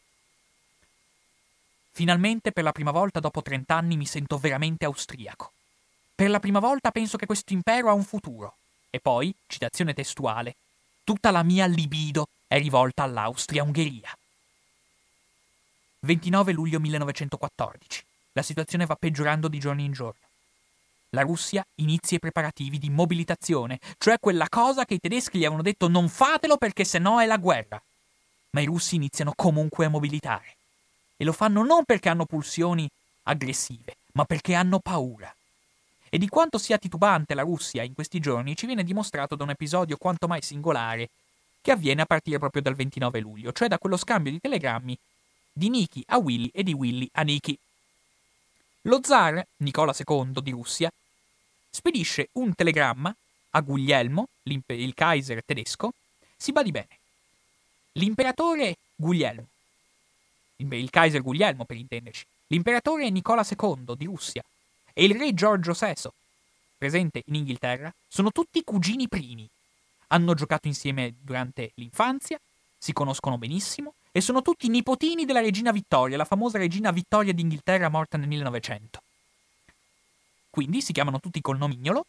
Finalmente, 1.92 2.52
per 2.52 2.64
la 2.64 2.72
prima 2.72 2.92
volta 2.92 3.20
dopo 3.20 3.42
trent'anni, 3.42 3.98
mi 3.98 4.06
sento 4.06 4.38
veramente 4.38 4.86
austriaco. 4.86 5.52
Per 6.14 6.30
la 6.30 6.40
prima 6.40 6.60
volta 6.60 6.92
penso 6.92 7.18
che 7.18 7.26
questo 7.26 7.54
impero 7.54 7.90
ha 7.90 7.94
un 7.94 8.04
futuro. 8.04 8.56
E 8.90 9.00
poi, 9.00 9.34
citazione 9.48 9.94
testuale, 9.94 10.56
tutta 11.04 11.32
la 11.32 11.44
mia 11.44 11.66
libido 11.66 12.28
è 12.48 12.60
rivolta 12.60 13.04
all'Austria-Ungheria. 13.04 14.16
29 16.02 16.52
luglio 16.52 16.80
1914. 16.80 18.04
La 18.34 18.42
situazione 18.44 18.86
va 18.86 18.96
peggiorando 18.96 19.48
di 19.48 19.60
giorno 19.60 19.82
in 19.82 19.92
giorno. 19.92 20.26
La 21.12 21.22
Russia 21.22 21.66
inizia 21.76 22.18
i 22.18 22.20
preparativi 22.20 22.78
di 22.78 22.90
mobilitazione, 22.90 23.80
cioè 23.98 24.20
quella 24.20 24.48
cosa 24.50 24.86
che 24.86 24.96
i 24.96 25.00
tedeschi 25.00 25.38
gli 25.38 25.46
avevano 25.46 25.64
detto 25.64 25.88
non 25.88 26.10
fatelo 26.10 26.58
perché 26.58 26.84
se 26.84 27.00
no 27.00 27.20
è 27.22 27.26
la 27.26 27.38
guerra. 27.38 27.82
Ma 28.52 28.62
i 28.62 28.66
russi 28.66 28.96
iniziano 28.96 29.34
comunque 29.36 29.86
a 29.86 29.90
mobilitare. 29.90 30.56
E 31.18 31.26
lo 31.26 31.34
fanno 31.34 31.64
non 31.64 31.84
perché 31.86 32.10
hanno 32.10 32.26
pulsioni 32.26 32.90
aggressive, 33.24 33.98
ma 34.14 34.26
perché 34.26 34.54
hanno 34.54 34.80
paura. 34.80 35.34
E 36.10 36.18
di 36.18 36.30
quanto 36.30 36.58
sia 36.58 36.78
titubante 36.78 37.34
la 37.34 37.42
Russia 37.42 37.84
in 37.84 37.94
questi 37.94 38.20
giorni 38.20 38.56
ci 38.56 38.66
viene 38.66 38.84
dimostrato 38.84 39.36
da 39.36 39.44
un 39.44 39.50
episodio 39.50 39.98
quanto 39.98 40.28
mai 40.28 40.42
singolare 40.42 41.10
che 41.62 41.72
avviene 41.72 42.04
a 42.04 42.06
partire 42.06 42.40
proprio 42.40 42.62
dal 42.62 42.76
29 42.76 43.20
luglio, 43.20 43.52
cioè 43.52 43.68
da 43.68 43.78
quello 43.78 43.98
scambio 43.98 44.32
di 44.32 44.40
telegrammi 44.40 44.98
di 45.52 45.70
Niki 45.70 46.04
a 46.08 46.18
Willy 46.18 46.50
e 46.54 46.64
di 46.64 46.72
Willy 46.72 47.10
a 47.14 47.24
Niki. 47.24 47.58
Lo 48.84 49.02
zar 49.04 49.46
Nicola 49.58 49.94
II 49.94 50.42
di 50.42 50.52
Russia 50.52 50.90
spedisce 51.70 52.30
un 52.34 52.56
telegramma 52.56 53.14
a 53.52 53.62
Guglielmo, 53.62 54.30
il 54.44 54.94
Kaiser 54.94 55.44
tedesco, 55.44 55.92
si 56.38 56.52
badi 56.54 56.72
bene. 56.72 57.00
L'imperatore 57.98 58.78
Guglielmo, 58.96 59.48
il 60.58 60.90
Kaiser 60.90 61.22
Guglielmo 61.22 61.66
per 61.66 61.78
intenderci, 61.78 62.26
l'imperatore 62.48 63.10
Nicola 63.10 63.46
II 63.48 63.96
di 63.98 64.06
Russia 64.06 64.44
e 64.94 65.04
il 65.04 65.16
re 65.16 65.34
Giorgio 65.34 65.74
VI, 65.74 66.10
presente 66.78 67.24
in 67.26 67.36
Inghilterra, 67.36 67.92
sono 68.08 68.32
tutti 68.32 68.64
cugini 68.64 69.08
primi. 69.08 69.50
Hanno 70.10 70.36
giocato 70.36 70.68
insieme 70.68 71.16
durante 71.20 71.72
l'infanzia, 71.76 72.40
si 72.78 72.94
conoscono 72.94 73.40
benissimo 73.40 73.96
e 74.12 74.22
sono 74.22 74.44
tutti 74.44 74.68
nipotini 74.68 75.26
della 75.26 75.42
regina 75.42 75.72
Vittoria, 75.72 76.18
la 76.18 76.26
famosa 76.26 76.60
regina 76.60 76.92
Vittoria 76.92 77.34
d'Inghilterra 77.34 77.90
morta 77.90 78.18
nel 78.18 78.28
1900. 78.28 79.02
Quindi 80.52 80.82
si 80.82 80.94
chiamano 80.94 81.20
tutti 81.20 81.42
col 81.42 81.58
nomignolo 81.58 82.06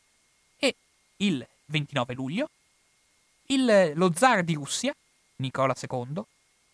e 0.59 0.75
il 1.17 1.47
29 1.67 2.15
luglio 2.15 2.49
il, 3.47 3.93
lo 3.95 4.13
zar 4.15 4.43
di 4.43 4.55
Russia, 4.55 4.95
Nicola 5.39 5.75
II, 5.79 6.23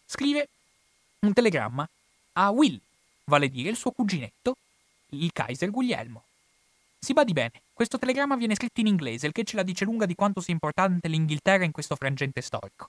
scrive 0.06 0.48
un 1.20 1.32
telegramma 1.32 1.88
a 2.34 2.50
Will, 2.50 2.80
vale 3.24 3.46
a 3.46 3.48
dire 3.48 3.70
il 3.70 3.76
suo 3.76 3.90
cuginetto, 3.90 4.56
il 5.10 5.32
Kaiser 5.32 5.70
Guglielmo. 5.70 6.24
Si 6.98 7.12
badi 7.12 7.32
bene, 7.32 7.62
questo 7.72 7.98
telegramma 7.98 8.36
viene 8.36 8.54
scritto 8.54 8.80
in 8.80 8.86
inglese, 8.86 9.26
il 9.26 9.32
che 9.32 9.44
ce 9.44 9.56
la 9.56 9.62
dice 9.62 9.84
lunga 9.84 10.06
di 10.06 10.14
quanto 10.14 10.40
sia 10.40 10.54
importante 10.54 11.08
l'Inghilterra 11.08 11.64
in 11.64 11.72
questo 11.72 11.96
frangente 11.96 12.40
storico. 12.40 12.88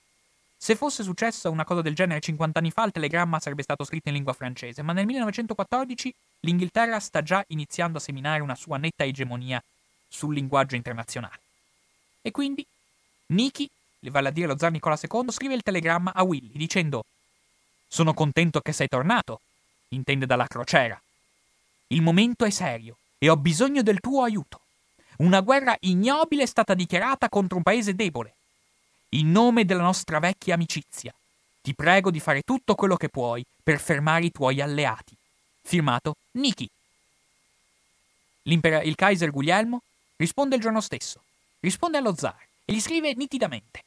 Se 0.56 0.74
fosse 0.74 1.02
successa 1.02 1.50
una 1.50 1.64
cosa 1.64 1.82
del 1.82 1.94
genere 1.94 2.20
50 2.20 2.58
anni 2.58 2.70
fa, 2.70 2.84
il 2.84 2.92
telegramma 2.92 3.38
sarebbe 3.38 3.62
stato 3.62 3.84
scritto 3.84 4.08
in 4.08 4.14
lingua 4.14 4.32
francese, 4.32 4.80
ma 4.80 4.94
nel 4.94 5.04
1914 5.04 6.14
l'Inghilterra 6.40 6.98
sta 6.98 7.22
già 7.22 7.44
iniziando 7.48 7.98
a 7.98 8.00
seminare 8.00 8.40
una 8.40 8.54
sua 8.54 8.78
netta 8.78 9.04
egemonia 9.04 9.62
sul 10.08 10.32
linguaggio 10.32 10.76
internazionale. 10.76 11.40
E 12.22 12.30
quindi 12.30 12.66
Niki, 13.26 13.68
vale 14.10 14.28
a 14.28 14.30
dire 14.30 14.46
lo 14.46 14.58
zar 14.58 14.70
Nicola 14.70 14.98
II, 15.00 15.30
scrive 15.30 15.54
il 15.54 15.62
telegramma 15.62 16.12
a 16.14 16.22
Willy 16.22 16.52
dicendo 16.54 17.04
Sono 17.88 18.14
contento 18.14 18.60
che 18.60 18.72
sei 18.72 18.88
tornato, 18.88 19.40
intende 19.88 20.26
dalla 20.26 20.46
crociera. 20.46 21.00
Il 21.88 22.02
momento 22.02 22.44
è 22.44 22.50
serio 22.50 22.96
e 23.18 23.28
ho 23.28 23.36
bisogno 23.36 23.82
del 23.82 24.00
tuo 24.00 24.22
aiuto. 24.22 24.60
Una 25.18 25.40
guerra 25.40 25.76
ignobile 25.80 26.42
è 26.42 26.46
stata 26.46 26.74
dichiarata 26.74 27.28
contro 27.28 27.56
un 27.56 27.62
paese 27.62 27.94
debole. 27.94 28.34
In 29.10 29.30
nome 29.30 29.64
della 29.64 29.82
nostra 29.82 30.18
vecchia 30.18 30.54
amicizia, 30.54 31.14
ti 31.62 31.74
prego 31.74 32.10
di 32.10 32.20
fare 32.20 32.42
tutto 32.42 32.74
quello 32.74 32.96
che 32.96 33.08
puoi 33.08 33.44
per 33.62 33.80
fermare 33.80 34.26
i 34.26 34.32
tuoi 34.32 34.60
alleati. 34.60 35.16
Firmato 35.62 36.16
Niki. 36.32 36.68
il 38.44 38.94
Kaiser 38.94 39.30
Guglielmo 39.30 39.82
risponde 40.16 40.56
il 40.56 40.60
giorno 40.60 40.80
stesso. 40.80 41.22
Risponde 41.60 41.98
allo 41.98 42.14
zar 42.14 42.46
e 42.66 42.72
gli 42.74 42.80
scrive 42.80 43.14
nitidamente. 43.14 43.82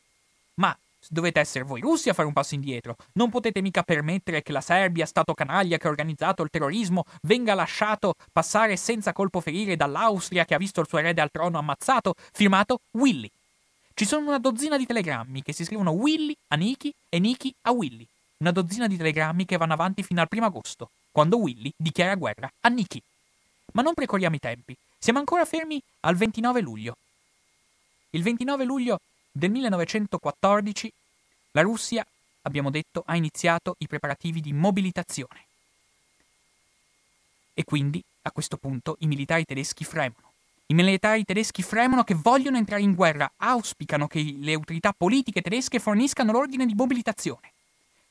Ma 0.56 0.76
Dovete 1.08 1.40
essere 1.40 1.64
voi 1.64 1.82
russi 1.82 2.10
a 2.10 2.14
fare 2.14 2.28
un 2.28 2.34
passo 2.34 2.56
indietro. 2.56 2.96
Non 3.14 3.30
potete 3.30 3.62
mica 3.62 3.84
permettere 3.84 4.44
che 4.44 4.52
la 4.52 4.62
Serbia, 4.62 5.06
stato 5.06 5.34
canaglia 5.34 5.78
che 5.78 5.88
ha 5.88 5.90
organizzato 5.90 6.44
il 6.44 6.50
terrorismo, 6.50 7.06
venga 7.22 7.54
lasciato 7.54 8.16
passare 8.32 8.76
senza 8.76 9.14
colpo 9.14 9.40
ferire 9.40 9.76
dall'Austria 9.76 10.46
che 10.46 10.54
ha 10.54 10.60
visto 10.60 10.82
il 10.82 10.88
suo 10.88 11.00
erede 11.00 11.22
al 11.22 11.32
trono 11.32 11.58
ammazzato, 11.58 12.14
firmato 12.32 12.82
Willy. 12.92 13.30
Ci 13.94 14.06
sono 14.06 14.28
una 14.28 14.40
dozzina 14.40 14.78
di 14.78 14.86
telegrammi 14.86 15.42
che 15.42 15.54
si 15.54 15.66
scrivono 15.66 15.92
Willy 15.92 16.36
a 16.50 16.56
Niki 16.56 16.94
e 17.10 17.20
Niki 17.20 17.54
a 17.64 17.72
Willy. 17.72 18.06
Una 18.38 18.52
dozzina 18.52 18.88
di 18.88 18.96
telegrammi 18.96 19.46
che 19.46 19.58
vanno 19.58 19.74
avanti 19.74 20.04
fino 20.04 20.22
al 20.22 20.30
primo 20.30 20.46
agosto, 20.46 20.90
quando 21.12 21.38
Willy 21.38 21.74
dichiara 21.76 22.16
guerra 22.16 22.50
a 22.62 22.70
Niki. 22.70 23.02
Ma 23.74 23.82
non 23.82 23.94
precorriamo 23.94 24.36
i 24.36 24.40
tempi. 24.40 24.76
Siamo 24.98 25.20
ancora 25.20 25.46
fermi 25.46 25.82
al 26.02 26.16
29 26.16 26.62
luglio. 26.62 26.96
Il 28.12 28.24
29 28.24 28.64
luglio 28.64 29.00
del 29.32 29.52
1914 29.52 30.92
la 31.52 31.62
Russia, 31.62 32.06
abbiamo 32.44 32.70
detto, 32.70 33.04
ha 33.06 33.16
iniziato 33.16 33.76
i 33.80 33.88
preparativi 33.88 34.42
di 34.42 34.54
mobilitazione. 34.54 35.46
E 37.54 37.64
quindi, 37.64 38.04
a 38.24 38.32
questo 38.32 38.58
punto, 38.58 38.98
i 39.00 39.08
militari 39.08 39.46
tedeschi 39.46 39.84
fremono. 39.84 40.32
I 40.68 40.74
militari 40.76 41.24
tedeschi 41.24 41.64
fremono 41.64 42.04
che 42.04 42.14
vogliono 42.14 42.58
entrare 42.58 42.82
in 42.82 42.94
guerra, 42.94 43.32
auspicano 43.38 44.08
che 44.08 44.36
le 44.40 44.54
autorità 44.54 44.94
politiche 44.96 45.42
tedesche 45.42 45.80
forniscano 45.80 46.32
l'ordine 46.32 46.66
di 46.66 46.76
mobilitazione. 46.76 47.52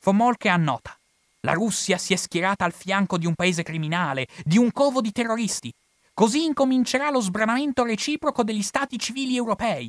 Von 0.03 0.17
Molke 0.17 0.49
annota. 0.49 0.97
La 1.41 1.53
Russia 1.53 1.99
si 1.99 2.13
è 2.13 2.17
schierata 2.17 2.65
al 2.65 2.73
fianco 2.73 3.17
di 3.17 3.27
un 3.27 3.35
paese 3.35 3.63
criminale, 3.63 4.27
di 4.45 4.59
un 4.59 4.73
covo 4.73 5.01
di 5.01 5.13
terroristi. 5.13 5.73
Così 6.19 6.47
incomincerà 6.47 7.11
lo 7.11 7.21
sbranamento 7.21 7.85
reciproco 7.85 8.43
degli 8.43 8.65
stati 8.65 8.99
civili 8.99 9.37
europei. 9.37 9.89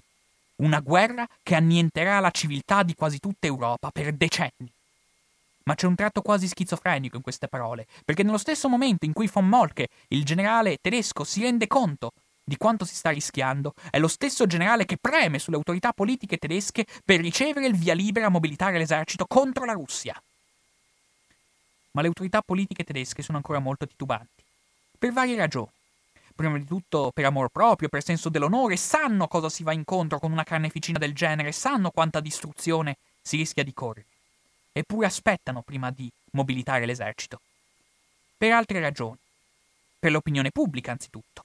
Una 0.57 0.79
guerra 0.79 1.27
che 1.41 1.55
annienterà 1.55 2.19
la 2.19 2.29
civiltà 2.29 2.83
di 2.83 2.93
quasi 2.93 3.17
tutta 3.17 3.47
Europa 3.47 3.89
per 3.89 4.13
decenni. 4.13 4.71
Ma 5.63 5.73
c'è 5.73 5.87
un 5.87 5.95
tratto 5.95 6.21
quasi 6.21 6.47
schizofrenico 6.47 7.15
in 7.15 7.23
queste 7.23 7.47
parole, 7.47 7.87
perché 8.05 8.21
nello 8.21 8.37
stesso 8.37 8.69
momento 8.69 9.05
in 9.05 9.13
cui 9.13 9.25
von 9.25 9.49
Molke, 9.49 9.87
il 10.09 10.23
generale 10.23 10.77
tedesco, 10.79 11.23
si 11.23 11.41
rende 11.41 11.65
conto 11.65 12.11
di 12.43 12.57
quanto 12.57 12.85
si 12.85 12.93
sta 12.93 13.09
rischiando, 13.09 13.73
è 13.89 13.97
lo 13.97 14.07
stesso 14.07 14.45
generale 14.45 14.85
che 14.85 14.97
preme 15.01 15.39
sulle 15.39 15.57
autorità 15.57 15.93
politiche 15.93 16.37
tedesche 16.37 16.85
per 17.03 17.21
ricevere 17.21 17.65
il 17.65 17.75
via 17.75 17.95
libera 17.95 18.27
a 18.27 18.29
mobilitare 18.29 18.77
l'esercito 18.77 19.25
contro 19.25 19.65
la 19.65 19.73
Russia. 19.73 20.13
Ma 21.93 22.01
le 22.01 22.07
autorità 22.07 22.43
politiche 22.43 22.83
tedesche 22.83 23.23
sono 23.23 23.37
ancora 23.37 23.57
molto 23.57 23.87
titubanti, 23.87 24.43
per 24.95 25.11
varie 25.11 25.35
ragioni. 25.35 25.77
Prima 26.39 26.57
di 26.57 26.63
tutto 26.63 27.11
per 27.13 27.25
amor 27.25 27.49
proprio, 27.49 27.89
per 27.89 28.01
senso 28.01 28.29
dell'onore, 28.29 28.77
sanno 28.77 29.27
cosa 29.27 29.49
si 29.49 29.61
va 29.61 29.73
incontro 29.73 30.19
con 30.19 30.31
una 30.31 30.45
carneficina 30.45 30.97
del 30.97 31.13
genere, 31.13 31.51
sanno 31.51 31.91
quanta 31.91 32.21
distruzione 32.21 32.95
si 33.21 33.35
rischia 33.35 33.61
di 33.61 33.73
correre. 33.73 34.05
Eppure 34.71 35.05
aspettano 35.05 35.63
prima 35.63 35.91
di 35.91 36.09
mobilitare 36.31 36.85
l'esercito. 36.85 37.41
Per 38.37 38.53
altre 38.53 38.79
ragioni. 38.79 39.17
Per 39.99 40.11
l'opinione 40.13 40.51
pubblica, 40.51 40.93
anzitutto. 40.93 41.43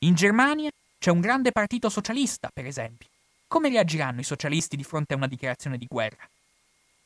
In 0.00 0.12
Germania 0.12 0.68
c'è 0.98 1.10
un 1.10 1.20
grande 1.20 1.50
partito 1.50 1.88
socialista, 1.88 2.50
per 2.52 2.66
esempio. 2.66 3.08
Come 3.48 3.70
reagiranno 3.70 4.20
i 4.20 4.24
socialisti 4.24 4.76
di 4.76 4.84
fronte 4.84 5.14
a 5.14 5.16
una 5.16 5.28
dichiarazione 5.28 5.78
di 5.78 5.86
guerra? 5.88 6.28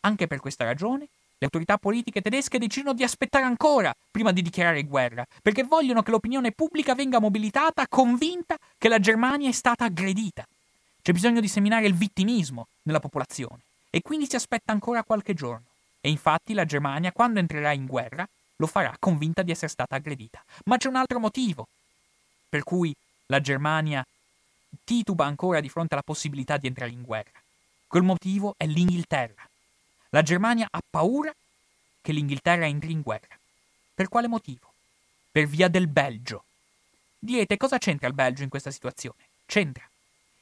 Anche 0.00 0.26
per 0.26 0.40
questa 0.40 0.64
ragione, 0.64 1.06
le 1.40 1.46
autorità 1.46 1.78
politiche 1.78 2.20
tedesche 2.20 2.58
decidono 2.58 2.92
di 2.92 3.02
aspettare 3.02 3.46
ancora 3.46 3.94
prima 4.10 4.30
di 4.30 4.42
dichiarare 4.42 4.84
guerra, 4.84 5.24
perché 5.40 5.64
vogliono 5.64 6.02
che 6.02 6.10
l'opinione 6.10 6.52
pubblica 6.52 6.94
venga 6.94 7.18
mobilitata 7.18 7.88
convinta 7.88 8.58
che 8.76 8.90
la 8.90 8.98
Germania 8.98 9.48
è 9.48 9.52
stata 9.52 9.86
aggredita. 9.86 10.46
C'è 11.00 11.12
bisogno 11.12 11.40
di 11.40 11.48
seminare 11.48 11.86
il 11.86 11.94
vittimismo 11.94 12.66
nella 12.82 13.00
popolazione 13.00 13.62
e 13.88 14.02
quindi 14.02 14.26
si 14.28 14.36
aspetta 14.36 14.72
ancora 14.72 15.02
qualche 15.02 15.32
giorno. 15.32 15.64
E 16.02 16.10
infatti 16.10 16.52
la 16.52 16.66
Germania, 16.66 17.10
quando 17.10 17.38
entrerà 17.38 17.72
in 17.72 17.86
guerra, 17.86 18.28
lo 18.56 18.66
farà 18.66 18.94
convinta 18.98 19.40
di 19.40 19.50
essere 19.50 19.68
stata 19.68 19.96
aggredita. 19.96 20.44
Ma 20.66 20.76
c'è 20.76 20.88
un 20.88 20.96
altro 20.96 21.18
motivo 21.18 21.68
per 22.50 22.64
cui 22.64 22.94
la 23.26 23.40
Germania 23.40 24.04
tituba 24.84 25.24
ancora 25.24 25.60
di 25.60 25.70
fronte 25.70 25.94
alla 25.94 26.02
possibilità 26.02 26.58
di 26.58 26.66
entrare 26.66 26.90
in 26.90 27.00
guerra. 27.00 27.40
Quel 27.86 28.02
motivo 28.02 28.54
è 28.58 28.66
l'Inghilterra. 28.66 29.49
La 30.10 30.22
Germania 30.22 30.66
ha 30.68 30.80
paura 30.88 31.32
che 32.02 32.12
l'Inghilterra 32.12 32.66
entri 32.66 32.90
in 32.90 33.00
guerra. 33.00 33.38
Per 33.94 34.08
quale 34.08 34.26
motivo? 34.26 34.72
Per 35.30 35.46
via 35.46 35.68
del 35.68 35.86
Belgio. 35.86 36.44
Direte 37.16 37.56
cosa 37.56 37.78
c'entra 37.78 38.08
il 38.08 38.14
Belgio 38.14 38.42
in 38.42 38.48
questa 38.48 38.72
situazione? 38.72 39.28
C'entra. 39.46 39.88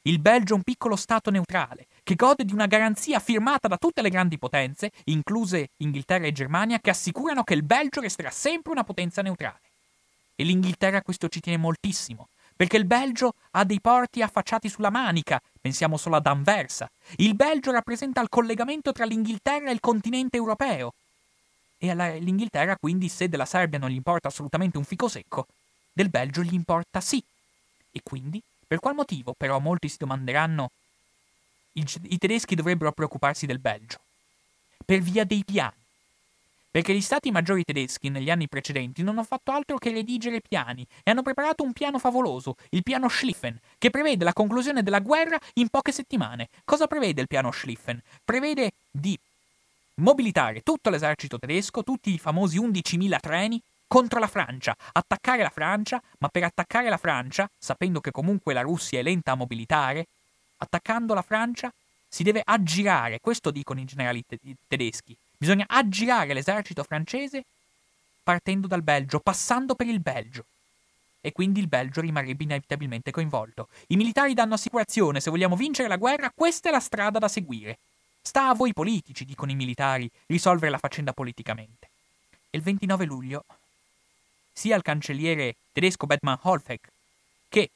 Il 0.03 0.21
Belgio 0.21 0.55
è 0.55 0.57
un 0.57 0.62
piccolo 0.62 0.97
Stato 0.97 1.31
neutrale 1.31 1.87
che 2.03 2.14
gode 2.14 2.47
di 2.47 2.55
una 2.55 2.66
garanzia 2.66 3.21
firmata 3.21 3.69
da 3.69 3.77
tutte 3.77 4.01
le 4.01 4.09
grandi 4.09 4.39
potenze, 4.39 4.91
incluse 5.05 5.69
Inghilterra 5.79 6.25
e 6.25 6.33
Germania, 6.33 6.79
che 6.81 6.89
assicurano 6.89 7.45
che 7.45 7.53
il 7.53 7.62
Belgio 7.62 8.01
resterà 8.01 8.31
sempre 8.31 8.73
una 8.73 8.85
potenza 8.85 9.21
neutrale. 9.21 9.61
E 10.35 10.45
l'Inghilterra 10.45 10.99
a 10.99 11.03
questo 11.03 11.29
ci 11.29 11.41
tiene 11.41 11.59
moltissimo, 11.59 12.29
perché 12.59 12.77
il 12.77 12.87
Belgio 12.87 13.35
ha 13.53 13.63
dei 13.63 13.81
porti 13.81 14.21
affacciati 14.21 14.69
sulla 14.69 14.91
Manica, 14.91 15.41
pensiamo 15.61 15.97
solo 15.97 16.17
ad 16.17 16.27
Anversa. 16.27 16.91
Il 17.19 17.37
Belgio 17.37 17.71
rappresenta 17.71 18.21
il 18.21 18.29
collegamento 18.29 18.91
tra 18.91 19.05
l'Inghilterra 19.05 19.71
e 19.71 19.73
il 19.73 19.79
continente 19.79 20.39
europeo. 20.39 20.93
E 21.79 21.89
all'Inghilterra, 21.89 22.75
quindi, 22.75 23.09
se 23.09 23.29
della 23.29 23.45
Serbia 23.45 23.79
non 23.79 23.91
gli 23.91 23.95
importa 23.95 24.27
assolutamente 24.27 24.77
un 24.77 24.83
fico 24.83 25.07
secco, 25.07 25.47
del 25.93 26.09
Belgio 26.09 26.43
gli 26.43 26.53
importa 26.53 27.01
sì. 27.01 27.23
E 27.93 28.01
quindi, 28.03 28.43
per 28.67 28.81
qual 28.81 28.97
motivo, 28.97 29.35
però, 29.39 29.61
molti 29.61 29.89
si 29.89 29.97
domanderanno, 29.97 30.73
i, 31.75 31.87
i 32.09 32.19
tedeschi 32.19 32.57
dovrebbero 32.57 32.91
preoccuparsi 32.91 33.47
del 33.47 33.61
Belgio? 33.61 34.01
Per 34.85 34.99
via 34.99 35.23
dei 35.25 35.45
piani 35.45 35.87
perché 36.71 36.95
gli 36.95 37.01
stati 37.01 37.31
maggiori 37.31 37.64
tedeschi 37.64 38.09
negli 38.09 38.31
anni 38.31 38.49
precedenti 38.49 39.03
non 39.03 39.14
hanno 39.14 39.25
fatto 39.25 39.53
altro 39.53 39.79
che 39.79 39.91
redigere 39.91 40.41
piani 40.41 40.87
e 41.03 41.11
hanno 41.11 41.23
preparato 41.23 41.62
un 41.62 41.73
piano 41.73 41.99
favoloso, 41.99 42.57
il 42.71 42.83
piano 42.83 43.09
Schlieffen, 43.09 43.59
che 43.79 43.91
prevede 43.91 44.25
la 44.25 44.33
conclusione 44.33 44.83
della 44.83 45.01
guerra 45.01 45.39
in 45.55 45.69
poche 45.69 45.93
settimane. 45.93 46.49
Cosa 46.64 46.87
prevede 46.87 47.21
il 47.21 47.27
piano 47.27 47.51
Schlieffen? 47.51 48.01
Prevede 48.25 48.73
di 48.91 49.19
mobilitare 49.95 50.62
tutto 50.62 50.91
l'esercito 50.91 51.39
tedesco, 51.39 51.83
tutti 51.83 52.12
i 52.12 52.19
famosi 52.19 52.59
11.000 52.59 53.19
treni, 53.21 53.61
contro 53.87 54.21
la 54.21 54.27
Francia, 54.29 54.77
attaccare 54.93 55.43
la 55.43 55.51
Francia, 55.51 56.01
ma 56.19 56.29
per 56.29 56.45
attaccare 56.45 56.89
la 56.91 56.99
Francia, 56.99 57.51
sapendo 57.59 58.01
che 58.01 58.11
comunque 58.11 58.53
la 58.53 58.61
Russia 58.61 58.99
è 58.99 59.03
lenta 59.03 59.33
a 59.33 59.35
mobilitare, 59.35 60.07
attaccando 60.59 61.14
la 61.14 61.23
Francia 61.23 61.73
si 62.07 62.23
deve 62.23 62.43
aggirare, 62.45 63.21
questo 63.21 63.51
dicono 63.51 63.81
i 63.81 63.85
generali 63.85 64.23
tedeschi, 64.66 65.16
Bisogna 65.39 65.66
aggirare 65.68 66.34
l'esercito 66.34 66.82
francese 66.82 67.45
partendo 68.24 68.66
dal 68.66 68.82
Belgio, 68.82 69.20
passando 69.20 69.76
per 69.76 69.86
il 69.86 70.01
Belgio. 70.01 70.45
E 71.20 71.32
quindi 71.32 71.61
il 71.61 71.68
Belgio 71.68 72.01
rimarrebbe 72.01 72.43
inevitabilmente 72.43 73.12
coinvolto. 73.12 73.68
I 73.86 73.97
militari 73.97 74.34
danno 74.34 74.55
assicurazione, 74.55 75.20
se 75.20 75.30
vogliamo 75.30 75.57
vincere 75.57 75.89
la 75.89 75.97
guerra, 75.97 76.32
questa 76.34 76.68
è 76.68 76.72
la 76.72 76.80
strada 76.80 77.20
da 77.20 77.28
seguire. 77.28 77.78
Sta 78.20 78.49
a 78.49 78.55
voi 78.55 78.72
politici, 78.72 79.24
dicono 79.24 79.53
i 79.53 79.55
militari, 79.55 80.11
risolvere 80.26 80.70
la 80.70 80.78
faccenda 80.78 81.12
politicamente. 81.12 81.89
E 82.51 82.59
il 82.59 82.62
29 82.62 83.05
luglio, 83.05 83.45
sia 84.53 84.74
il 84.74 84.82
cancelliere 84.82 85.55
tedesco 85.72 86.07
Bedman 86.07 86.39
Holfeg 86.43 86.80
che 87.49 87.70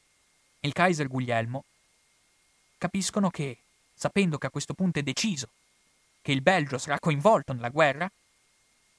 il 0.61 0.73
Kaiser 0.73 1.07
Guglielmo 1.07 1.65
capiscono 2.77 3.31
che, 3.31 3.57
sapendo 3.95 4.37
che 4.37 4.49
a 4.49 4.51
questo 4.51 4.75
punto 4.75 4.99
è 4.99 5.03
deciso 5.03 5.49
che 6.23 6.33
il 6.33 6.41
Belgio 6.41 6.79
sarà 6.79 6.99
coinvolto 6.99 7.53
nella 7.53 7.69
guerra, 7.69 8.11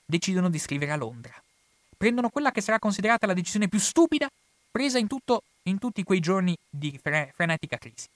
decidono 0.06 0.50
di 0.50 0.60
scrivere 0.60 0.92
a 0.92 0.98
Londra. 0.98 1.34
Prendono 1.98 2.30
quella 2.30 2.52
che 2.52 2.62
sarà 2.62 2.78
considerata 2.80 3.26
la 3.26 3.34
decisione 3.34 3.70
più 3.70 3.80
stupida 3.80 4.30
presa 4.70 4.98
in, 4.98 5.08
tutto, 5.08 5.44
in 5.64 5.80
tutti 5.80 6.04
quei 6.04 6.20
giorni 6.20 6.56
di 6.70 7.00
fre- 7.02 7.32
frenetica 7.34 7.78
crisi. 7.78 8.08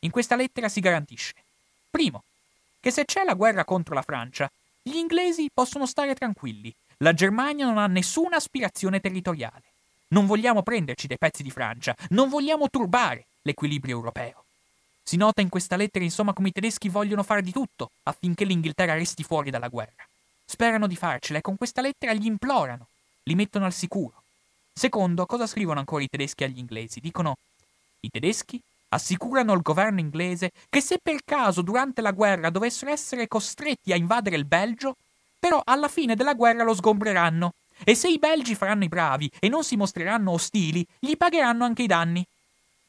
In 0.00 0.10
questa 0.10 0.36
lettera 0.36 0.68
si 0.68 0.80
garantisce, 0.80 1.32
primo, 1.90 2.22
che 2.78 2.90
se 2.90 3.04
c'è 3.04 3.24
la 3.24 3.34
guerra 3.34 3.64
contro 3.64 3.94
la 3.94 4.02
Francia, 4.02 4.50
gli 4.82 4.96
inglesi 4.96 5.50
possono 5.52 5.86
stare 5.86 6.14
tranquilli. 6.14 6.74
La 6.98 7.14
Germania 7.14 7.66
non 7.66 7.78
ha 7.78 7.86
nessuna 7.86 8.36
aspirazione 8.36 9.00
territoriale. 9.00 9.62
Non 10.08 10.26
vogliamo 10.26 10.62
prenderci 10.62 11.06
dei 11.06 11.18
pezzi 11.18 11.42
di 11.42 11.50
Francia, 11.50 11.96
non 12.10 12.28
vogliamo 12.28 12.68
turbare 12.68 13.26
l'equilibrio 13.42 13.96
europeo. 13.96 14.39
Si 15.10 15.16
nota 15.16 15.40
in 15.40 15.48
questa 15.48 15.74
lettera 15.74 16.04
insomma 16.04 16.32
come 16.32 16.50
i 16.50 16.52
tedeschi 16.52 16.88
vogliono 16.88 17.24
fare 17.24 17.42
di 17.42 17.50
tutto 17.50 17.90
affinché 18.04 18.44
l'Inghilterra 18.44 18.94
resti 18.94 19.24
fuori 19.24 19.50
dalla 19.50 19.66
guerra. 19.66 20.06
Sperano 20.44 20.86
di 20.86 20.94
farcela 20.94 21.40
e 21.40 21.42
con 21.42 21.56
questa 21.56 21.80
lettera 21.80 22.12
gli 22.12 22.26
implorano, 22.26 22.86
li 23.24 23.34
mettono 23.34 23.64
al 23.64 23.72
sicuro. 23.72 24.22
Secondo, 24.72 25.26
cosa 25.26 25.48
scrivono 25.48 25.80
ancora 25.80 26.04
i 26.04 26.08
tedeschi 26.08 26.44
agli 26.44 26.58
inglesi? 26.58 27.00
Dicono 27.00 27.38
i 28.02 28.08
tedeschi 28.08 28.60
assicurano 28.90 29.50
al 29.50 29.62
governo 29.62 29.98
inglese 29.98 30.52
che 30.68 30.80
se 30.80 31.00
per 31.02 31.24
caso 31.24 31.62
durante 31.62 32.02
la 32.02 32.12
guerra 32.12 32.48
dovessero 32.48 32.92
essere 32.92 33.26
costretti 33.26 33.92
a 33.92 33.96
invadere 33.96 34.36
il 34.36 34.44
Belgio, 34.44 34.94
però 35.40 35.60
alla 35.64 35.88
fine 35.88 36.14
della 36.14 36.34
guerra 36.34 36.62
lo 36.62 36.72
sgombreranno. 36.72 37.54
E 37.82 37.96
se 37.96 38.08
i 38.08 38.20
belgi 38.20 38.54
faranno 38.54 38.84
i 38.84 38.88
bravi 38.88 39.28
e 39.40 39.48
non 39.48 39.64
si 39.64 39.74
mostreranno 39.74 40.30
ostili, 40.30 40.86
gli 41.00 41.16
pagheranno 41.16 41.64
anche 41.64 41.82
i 41.82 41.88
danni. 41.88 42.24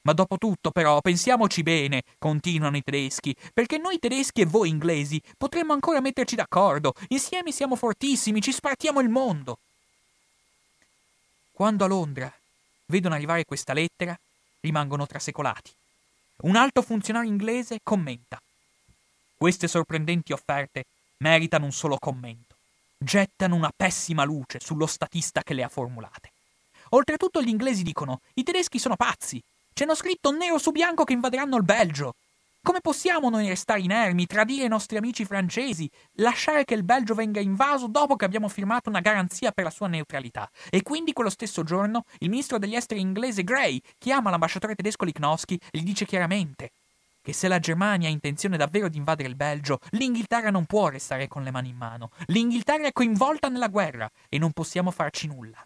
Ma 0.03 0.13
dopo 0.13 0.37
tutto, 0.37 0.71
però, 0.71 0.99
pensiamoci 0.99 1.61
bene, 1.61 2.03
continuano 2.17 2.77
i 2.77 2.83
tedeschi, 2.83 3.35
perché 3.53 3.77
noi 3.77 3.99
tedeschi 3.99 4.41
e 4.41 4.45
voi 4.45 4.69
inglesi 4.69 5.21
potremmo 5.37 5.73
ancora 5.73 6.01
metterci 6.01 6.35
d'accordo. 6.35 6.95
Insieme 7.09 7.51
siamo 7.51 7.75
fortissimi, 7.75 8.41
ci 8.41 8.51
spartiamo 8.51 8.99
il 8.99 9.09
mondo. 9.09 9.59
Quando 11.51 11.85
a 11.85 11.87
Londra 11.87 12.33
vedono 12.87 13.13
arrivare 13.13 13.45
questa 13.45 13.73
lettera, 13.73 14.17
rimangono 14.61 15.05
trasecolati. 15.05 15.71
Un 16.43 16.55
alto 16.55 16.81
funzionario 16.81 17.29
inglese 17.29 17.79
commenta. 17.83 18.41
Queste 19.37 19.67
sorprendenti 19.67 20.33
offerte 20.33 20.85
meritano 21.17 21.65
un 21.65 21.71
solo 21.71 21.97
commento. 21.99 22.55
Gettano 22.97 23.55
una 23.55 23.71
pessima 23.75 24.23
luce 24.23 24.59
sullo 24.59 24.87
statista 24.87 25.43
che 25.43 25.53
le 25.53 25.63
ha 25.63 25.69
formulate. 25.69 26.31
Oltretutto 26.89 27.41
gli 27.41 27.49
inglesi 27.49 27.83
dicono: 27.83 28.21
i 28.33 28.43
tedeschi 28.43 28.79
sono 28.79 28.95
pazzi, 28.95 29.41
ci 29.73 29.83
hanno 29.83 29.95
scritto 29.95 30.31
nero 30.31 30.57
su 30.57 30.71
bianco 30.71 31.03
che 31.03 31.13
invaderanno 31.13 31.57
il 31.57 31.63
Belgio. 31.63 32.15
Come 32.63 32.79
possiamo 32.79 33.29
noi 33.31 33.47
restare 33.47 33.79
inermi, 33.79 34.27
tradire 34.27 34.65
i 34.65 34.69
nostri 34.69 34.95
amici 34.97 35.25
francesi, 35.25 35.89
lasciare 36.17 36.63
che 36.63 36.75
il 36.75 36.83
Belgio 36.83 37.15
venga 37.15 37.39
invaso 37.39 37.87
dopo 37.87 38.15
che 38.15 38.25
abbiamo 38.25 38.47
firmato 38.49 38.87
una 38.87 38.99
garanzia 38.99 39.51
per 39.51 39.63
la 39.63 39.71
sua 39.71 39.87
neutralità? 39.87 40.47
E 40.69 40.83
quindi 40.83 41.11
quello 41.11 41.31
stesso 41.31 41.63
giorno 41.63 42.05
il 42.19 42.29
ministro 42.29 42.59
degli 42.59 42.75
esteri 42.75 42.99
inglese 42.99 43.43
Gray 43.43 43.81
chiama 43.97 44.29
l'ambasciatore 44.29 44.75
tedesco 44.75 45.05
Lichnowsky 45.05 45.57
e 45.71 45.79
gli 45.79 45.83
dice 45.83 46.05
chiaramente 46.05 46.69
che 47.23 47.33
se 47.33 47.47
la 47.47 47.59
Germania 47.59 48.09
ha 48.09 48.11
intenzione 48.11 48.57
davvero 48.57 48.89
di 48.89 48.97
invadere 48.97 49.29
il 49.29 49.35
Belgio, 49.35 49.79
l'Inghilterra 49.91 50.49
non 50.49 50.65
può 50.65 50.87
restare 50.89 51.27
con 51.27 51.43
le 51.43 51.51
mani 51.51 51.69
in 51.69 51.77
mano. 51.77 52.11
L'Inghilterra 52.27 52.85
è 52.85 52.91
coinvolta 52.91 53.47
nella 53.47 53.67
guerra 53.69 54.09
e 54.27 54.37
non 54.37 54.51
possiamo 54.51 54.91
farci 54.91 55.27
nulla. 55.27 55.65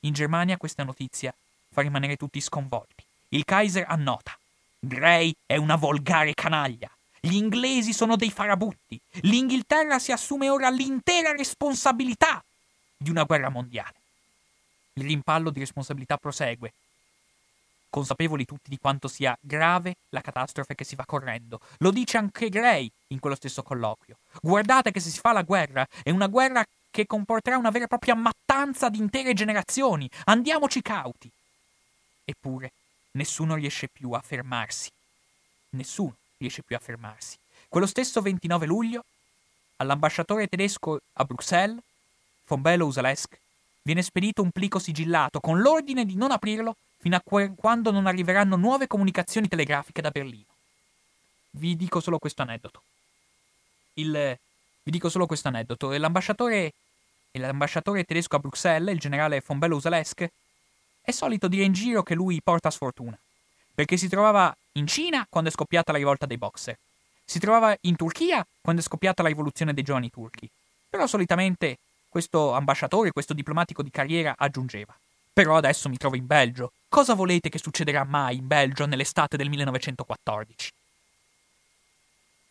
In 0.00 0.12
Germania 0.12 0.56
questa 0.56 0.82
notizia 0.82 1.34
fa 1.72 1.82
rimanere 1.82 2.16
tutti 2.16 2.40
sconvolti. 2.40 3.02
Il 3.28 3.44
Kaiser 3.44 3.86
annota. 3.88 4.36
Gray 4.78 5.34
è 5.46 5.56
una 5.56 5.76
volgare 5.76 6.34
canaglia. 6.34 6.90
Gli 7.20 7.34
inglesi 7.34 7.92
sono 7.92 8.16
dei 8.16 8.30
farabutti. 8.30 9.00
L'Inghilterra 9.22 9.98
si 9.98 10.12
assume 10.12 10.48
ora 10.48 10.68
l'intera 10.70 11.32
responsabilità 11.32 12.42
di 12.96 13.10
una 13.10 13.24
guerra 13.24 13.48
mondiale. 13.48 13.94
Il 14.94 15.04
rimpallo 15.04 15.50
di 15.50 15.60
responsabilità 15.60 16.16
prosegue, 16.16 16.72
consapevoli 17.88 18.44
tutti 18.44 18.70
di 18.70 18.78
quanto 18.78 19.06
sia 19.06 19.36
grave 19.40 19.96
la 20.10 20.20
catastrofe 20.20 20.74
che 20.74 20.84
si 20.84 20.96
va 20.96 21.04
correndo. 21.04 21.60
Lo 21.78 21.90
dice 21.90 22.16
anche 22.16 22.48
Gray 22.48 22.90
in 23.08 23.20
quello 23.20 23.36
stesso 23.36 23.62
colloquio. 23.62 24.16
Guardate 24.40 24.90
che 24.90 25.00
se 25.00 25.10
si 25.10 25.18
fa 25.18 25.32
la 25.32 25.42
guerra, 25.42 25.86
è 26.02 26.10
una 26.10 26.26
guerra 26.26 26.64
che 26.90 27.06
comporterà 27.06 27.56
una 27.56 27.70
vera 27.70 27.84
e 27.84 27.88
propria 27.88 28.14
mattanza 28.14 28.88
di 28.88 28.98
intere 28.98 29.32
generazioni. 29.32 30.08
Andiamoci 30.24 30.82
cauti. 30.82 31.30
Eppure, 32.32 32.72
nessuno 33.12 33.56
riesce 33.56 33.88
più 33.88 34.12
a 34.12 34.20
fermarsi. 34.20 34.90
Nessuno 35.70 36.16
riesce 36.38 36.62
più 36.62 36.74
a 36.74 36.78
fermarsi. 36.78 37.36
Quello 37.68 37.86
stesso 37.86 38.22
29 38.22 38.66
luglio, 38.66 39.04
all'ambasciatore 39.76 40.46
tedesco 40.46 41.00
a 41.12 41.24
Bruxelles, 41.24 41.78
von 42.46 42.62
Bello 42.62 42.86
Usalesk, 42.86 43.38
viene 43.82 44.02
spedito 44.02 44.42
un 44.42 44.50
plico 44.50 44.78
sigillato 44.78 45.40
con 45.40 45.60
l'ordine 45.60 46.06
di 46.06 46.14
non 46.14 46.30
aprirlo 46.30 46.76
fino 46.98 47.16
a 47.16 47.22
quando 47.54 47.90
non 47.90 48.06
arriveranno 48.06 48.56
nuove 48.56 48.86
comunicazioni 48.86 49.48
telegrafiche 49.48 50.00
da 50.00 50.10
Berlino. 50.10 50.46
Vi 51.50 51.76
dico 51.76 52.00
solo 52.00 52.18
questo 52.18 52.42
aneddoto. 52.42 52.82
Il, 53.94 54.38
vi 54.82 54.90
dico 54.90 55.10
solo 55.10 55.26
questo 55.26 55.48
aneddoto. 55.48 55.90
L'ambasciatore, 55.90 56.72
l'ambasciatore 57.32 58.04
tedesco 58.04 58.36
a 58.36 58.38
Bruxelles, 58.38 58.94
il 58.94 59.00
generale 59.00 59.42
von 59.44 59.58
Bello 59.58 59.76
Usalesk, 59.76 60.30
è 61.02 61.10
solito 61.10 61.48
dire 61.48 61.64
in 61.64 61.72
giro 61.72 62.02
che 62.02 62.14
lui 62.14 62.40
porta 62.42 62.70
sfortuna, 62.70 63.18
perché 63.74 63.96
si 63.96 64.08
trovava 64.08 64.56
in 64.72 64.86
Cina 64.86 65.26
quando 65.28 65.50
è 65.50 65.52
scoppiata 65.52 65.92
la 65.92 65.98
rivolta 65.98 66.24
dei 66.24 66.38
boxer, 66.38 66.78
si 67.24 67.38
trovava 67.38 67.76
in 67.82 67.96
Turchia 67.96 68.46
quando 68.60 68.80
è 68.80 68.84
scoppiata 68.84 69.22
la 69.22 69.28
rivoluzione 69.28 69.74
dei 69.74 69.82
giovani 69.82 70.10
turchi, 70.10 70.48
però 70.88 71.06
solitamente 71.06 71.78
questo 72.08 72.52
ambasciatore, 72.52 73.10
questo 73.10 73.32
diplomatico 73.32 73.82
di 73.82 73.90
carriera 73.90 74.34
aggiungeva. 74.36 74.94
Però 75.32 75.56
adesso 75.56 75.88
mi 75.88 75.96
trovo 75.96 76.16
in 76.16 76.26
Belgio. 76.26 76.72
Cosa 76.90 77.14
volete 77.14 77.48
che 77.48 77.56
succederà 77.56 78.04
mai 78.04 78.36
in 78.36 78.46
Belgio 78.46 78.84
nell'estate 78.84 79.38
del 79.38 79.48
1914? 79.48 80.70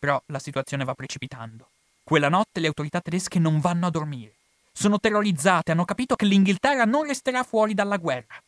Però 0.00 0.20
la 0.26 0.40
situazione 0.40 0.84
va 0.84 0.94
precipitando. 0.94 1.68
Quella 2.02 2.28
notte 2.28 2.58
le 2.58 2.66
autorità 2.66 3.00
tedesche 3.00 3.38
non 3.38 3.60
vanno 3.60 3.86
a 3.86 3.90
dormire. 3.90 4.34
Sono 4.72 4.98
terrorizzate, 4.98 5.72
hanno 5.72 5.84
capito 5.84 6.16
che 6.16 6.24
l'Inghilterra 6.24 6.84
non 6.84 7.06
resterà 7.06 7.42
fuori 7.42 7.74
dalla 7.74 7.98
guerra. 7.98 8.42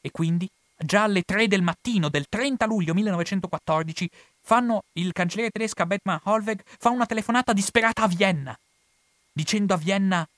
E 0.00 0.10
quindi, 0.10 0.48
già 0.76 1.04
alle 1.04 1.22
3 1.22 1.48
del 1.48 1.62
mattino 1.62 2.08
del 2.08 2.26
30 2.28 2.66
luglio 2.66 2.92
1914, 2.94 4.10
fanno 4.42 4.82
il 4.92 5.12
cancelliere 5.12 5.50
tedesco 5.50 5.86
Bettmann 5.86 6.18
Holweg 6.24 6.62
fa 6.78 6.90
una 6.90 7.06
telefonata 7.06 7.52
disperata 7.52 8.02
a 8.02 8.08
Vienna, 8.08 8.58
dicendo 9.32 9.72
a 9.72 9.78
Vienna: 9.78 10.28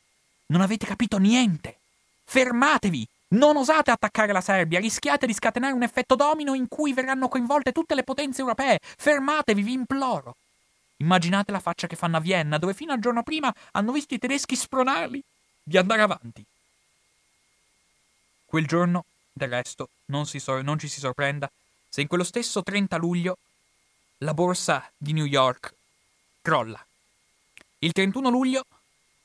Non 0.46 0.60
avete 0.60 0.86
capito 0.86 1.18
niente. 1.18 1.78
Fermatevi! 2.24 3.08
Non 3.28 3.56
osate 3.56 3.90
attaccare 3.90 4.32
la 4.32 4.40
Serbia, 4.40 4.78
rischiate 4.78 5.26
di 5.26 5.34
scatenare 5.34 5.72
un 5.72 5.82
effetto 5.82 6.14
domino 6.14 6.54
in 6.54 6.68
cui 6.68 6.92
verranno 6.92 7.26
coinvolte 7.26 7.72
tutte 7.72 7.96
le 7.96 8.04
potenze 8.04 8.40
europee. 8.40 8.78
Fermatevi, 8.80 9.62
vi 9.62 9.72
imploro. 9.72 10.36
Immaginate 10.98 11.52
la 11.52 11.60
faccia 11.60 11.86
che 11.86 11.96
fanno 11.96 12.16
a 12.16 12.20
Vienna, 12.20 12.58
dove 12.58 12.74
fino 12.74 12.92
al 12.92 13.00
giorno 13.00 13.22
prima 13.22 13.54
hanno 13.72 13.92
visto 13.92 14.14
i 14.14 14.18
tedeschi 14.18 14.56
spronarli 14.56 15.22
di 15.62 15.76
andare 15.76 16.02
avanti. 16.02 16.44
Quel 18.44 18.66
giorno, 18.66 19.04
del 19.32 19.48
resto, 19.48 19.88
non, 20.06 20.26
so- 20.26 20.62
non 20.62 20.78
ci 20.78 20.88
si 20.88 21.00
sorprenda 21.00 21.50
se 21.88 22.00
in 22.00 22.06
quello 22.06 22.24
stesso 22.24 22.62
30 22.62 22.96
luglio 22.96 23.38
la 24.18 24.32
borsa 24.32 24.90
di 24.96 25.12
New 25.12 25.26
York 25.26 25.74
crolla. 26.40 26.84
Il 27.80 27.92
31 27.92 28.30
luglio 28.30 28.64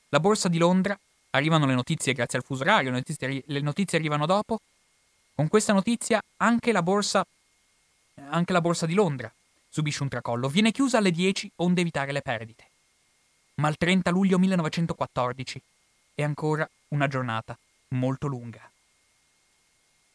la 0.10 0.20
borsa 0.20 0.50
di 0.50 0.58
Londra 0.58 0.98
Arrivano 1.32 1.66
le 1.66 1.76
notizie 1.76 2.14
grazie 2.14 2.40
al 2.40 2.44
fuso 2.44 2.64
orario, 2.64 2.90
le 2.92 2.98
notizie, 2.98 3.44
le 3.46 3.62
notizie 3.62 3.98
arrivano 3.98 4.26
dopo. 4.26 4.60
Con 5.34 5.48
questa 5.48 5.72
notizia 5.72 6.22
anche 6.38 6.74
la 6.74 6.82
borsa, 6.82 7.26
anche 8.30 8.52
la 8.52 8.60
borsa 8.60 8.86
di 8.86 8.94
Londra 8.94 9.32
subisce 9.72 10.04
un 10.04 10.10
tracollo. 10.10 10.50
Viene 10.50 10.72
chiusa 10.72 10.98
alle 10.98 11.12
10 11.12 11.54
onde 11.58 11.82
evitare 11.82 12.12
le 12.12 12.22
perdite. 12.22 12.66
Ma 13.56 13.70
il 13.70 13.78
30 13.78 14.12
luglio 14.12 14.38
1914 14.38 15.62
è 16.14 16.24
ancora 16.24 16.70
una 16.90 17.08
giornata 17.08 17.58
molto 17.90 18.28
lunga. 18.28 18.70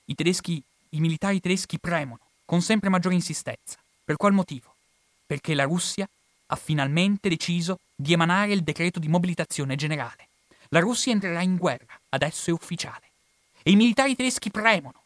I 0.05 0.15
tedeschi, 0.15 0.63
i 0.91 1.01
militari 1.01 1.41
tedeschi 1.41 1.79
premono 1.79 2.21
con 2.45 2.61
sempre 2.61 2.91
maggiore 2.91 3.15
insistenza. 3.15 3.79
Per 4.05 4.17
qual 4.17 4.33
motivo? 4.33 4.75
Perché 5.27 5.55
la 5.55 5.65
Russia 5.65 6.09
ha 6.49 6.57
finalmente 6.57 7.29
deciso 7.29 7.81
di 7.95 8.13
emanare 8.13 8.53
il 8.53 8.63
decreto 8.63 9.01
di 9.01 9.09
mobilitazione 9.09 9.75
generale. 9.75 10.29
La 10.69 10.81
Russia 10.81 11.13
entrerà 11.13 11.43
in 11.43 11.57
guerra, 11.57 11.99
adesso 12.11 12.51
è 12.51 12.53
ufficiale. 12.53 13.11
E 13.63 13.71
i 13.73 13.77
militari 13.77 14.15
tedeschi 14.15 14.51
premono. 14.51 15.03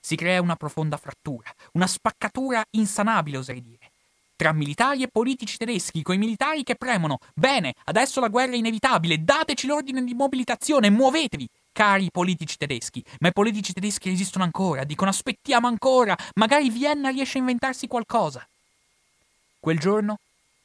Si 0.00 0.16
crea 0.16 0.40
una 0.40 0.56
profonda 0.56 0.96
frattura, 0.96 1.54
una 1.72 1.86
spaccatura 1.86 2.64
insanabile, 2.70 3.36
oserei 3.36 3.62
dire. 3.62 3.79
Tra 4.40 4.52
militari 4.52 5.02
e 5.02 5.08
politici 5.08 5.58
tedeschi, 5.58 6.00
coi 6.00 6.16
militari 6.16 6.62
che 6.62 6.74
premono. 6.74 7.18
Bene, 7.34 7.74
adesso 7.84 8.20
la 8.20 8.28
guerra 8.28 8.52
è 8.52 8.56
inevitabile, 8.56 9.22
dateci 9.22 9.66
l'ordine 9.66 10.02
di 10.02 10.14
mobilitazione, 10.14 10.88
muovetevi. 10.88 11.46
Cari 11.70 12.08
politici 12.10 12.56
tedeschi, 12.56 13.04
ma 13.18 13.28
i 13.28 13.34
politici 13.34 13.74
tedeschi 13.74 14.08
resistono 14.08 14.44
ancora, 14.44 14.84
dicono 14.84 15.10
aspettiamo 15.10 15.66
ancora, 15.66 16.16
magari 16.36 16.70
Vienna 16.70 17.10
riesce 17.10 17.36
a 17.36 17.40
inventarsi 17.40 17.86
qualcosa. 17.86 18.48
Quel 19.60 19.78
giorno 19.78 20.16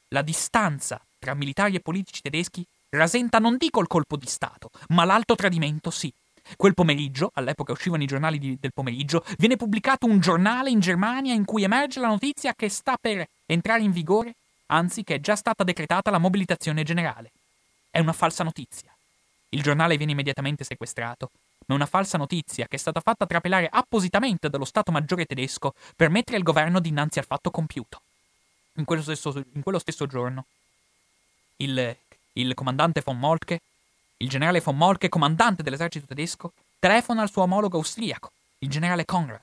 la 0.07 0.21
distanza 0.21 0.97
tra 1.19 1.33
militari 1.33 1.75
e 1.75 1.81
politici 1.81 2.21
tedeschi 2.21 2.65
rasenta 2.91 3.39
non 3.39 3.57
dico 3.57 3.81
il 3.81 3.87
colpo 3.87 4.15
di 4.15 4.27
Stato, 4.27 4.69
ma 4.87 5.03
l'alto 5.03 5.35
tradimento 5.35 5.89
sì. 5.89 6.09
Quel 6.55 6.73
pomeriggio, 6.73 7.31
all'epoca 7.33 7.71
uscivano 7.71 8.03
i 8.03 8.07
giornali 8.07 8.37
di, 8.39 8.57
del 8.59 8.73
pomeriggio, 8.73 9.23
viene 9.37 9.57
pubblicato 9.57 10.05
un 10.05 10.19
giornale 10.19 10.69
in 10.69 10.79
Germania 10.79 11.33
in 11.33 11.45
cui 11.45 11.63
emerge 11.63 11.99
la 11.99 12.07
notizia 12.07 12.53
che 12.53 12.69
sta 12.69 12.97
per 12.99 13.27
entrare 13.45 13.81
in 13.81 13.91
vigore, 13.91 14.35
anzi 14.67 15.03
che 15.03 15.15
è 15.15 15.19
già 15.19 15.35
stata 15.35 15.63
decretata 15.63 16.11
la 16.11 16.17
mobilitazione 16.17 16.83
generale. 16.83 17.31
È 17.89 17.99
una 17.99 18.13
falsa 18.13 18.43
notizia. 18.43 18.93
Il 19.49 19.61
giornale 19.61 19.97
viene 19.97 20.11
immediatamente 20.11 20.63
sequestrato, 20.63 21.31
ma 21.67 21.75
una 21.75 21.85
falsa 21.85 22.17
notizia 22.17 22.67
che 22.67 22.75
è 22.75 22.79
stata 22.79 22.99
fatta 22.99 23.25
trapelare 23.25 23.67
appositamente 23.71 24.49
dallo 24.49 24.65
Stato 24.65 24.91
Maggiore 24.91 25.25
tedesco 25.25 25.73
per 25.95 26.09
mettere 26.09 26.37
il 26.37 26.43
governo 26.43 26.79
dinanzi 26.79 27.19
al 27.19 27.25
fatto 27.25 27.51
compiuto. 27.51 28.01
In 28.77 28.85
quello 28.85 29.01
stesso, 29.01 29.43
in 29.53 29.63
quello 29.63 29.79
stesso 29.79 30.05
giorno, 30.05 30.45
il 31.57 31.95
il 32.37 32.53
comandante 32.53 33.01
von 33.03 33.17
Moltke, 33.17 33.61
il 34.17 34.29
generale 34.29 34.61
von 34.61 34.77
Moltke, 34.77 35.09
comandante 35.09 35.63
dell'esercito 35.63 36.05
tedesco, 36.05 36.53
telefona 36.79 37.21
al 37.21 37.31
suo 37.31 37.43
omologo 37.43 37.77
austriaco, 37.77 38.31
il 38.59 38.69
generale 38.69 39.05
Conrad. 39.05 39.41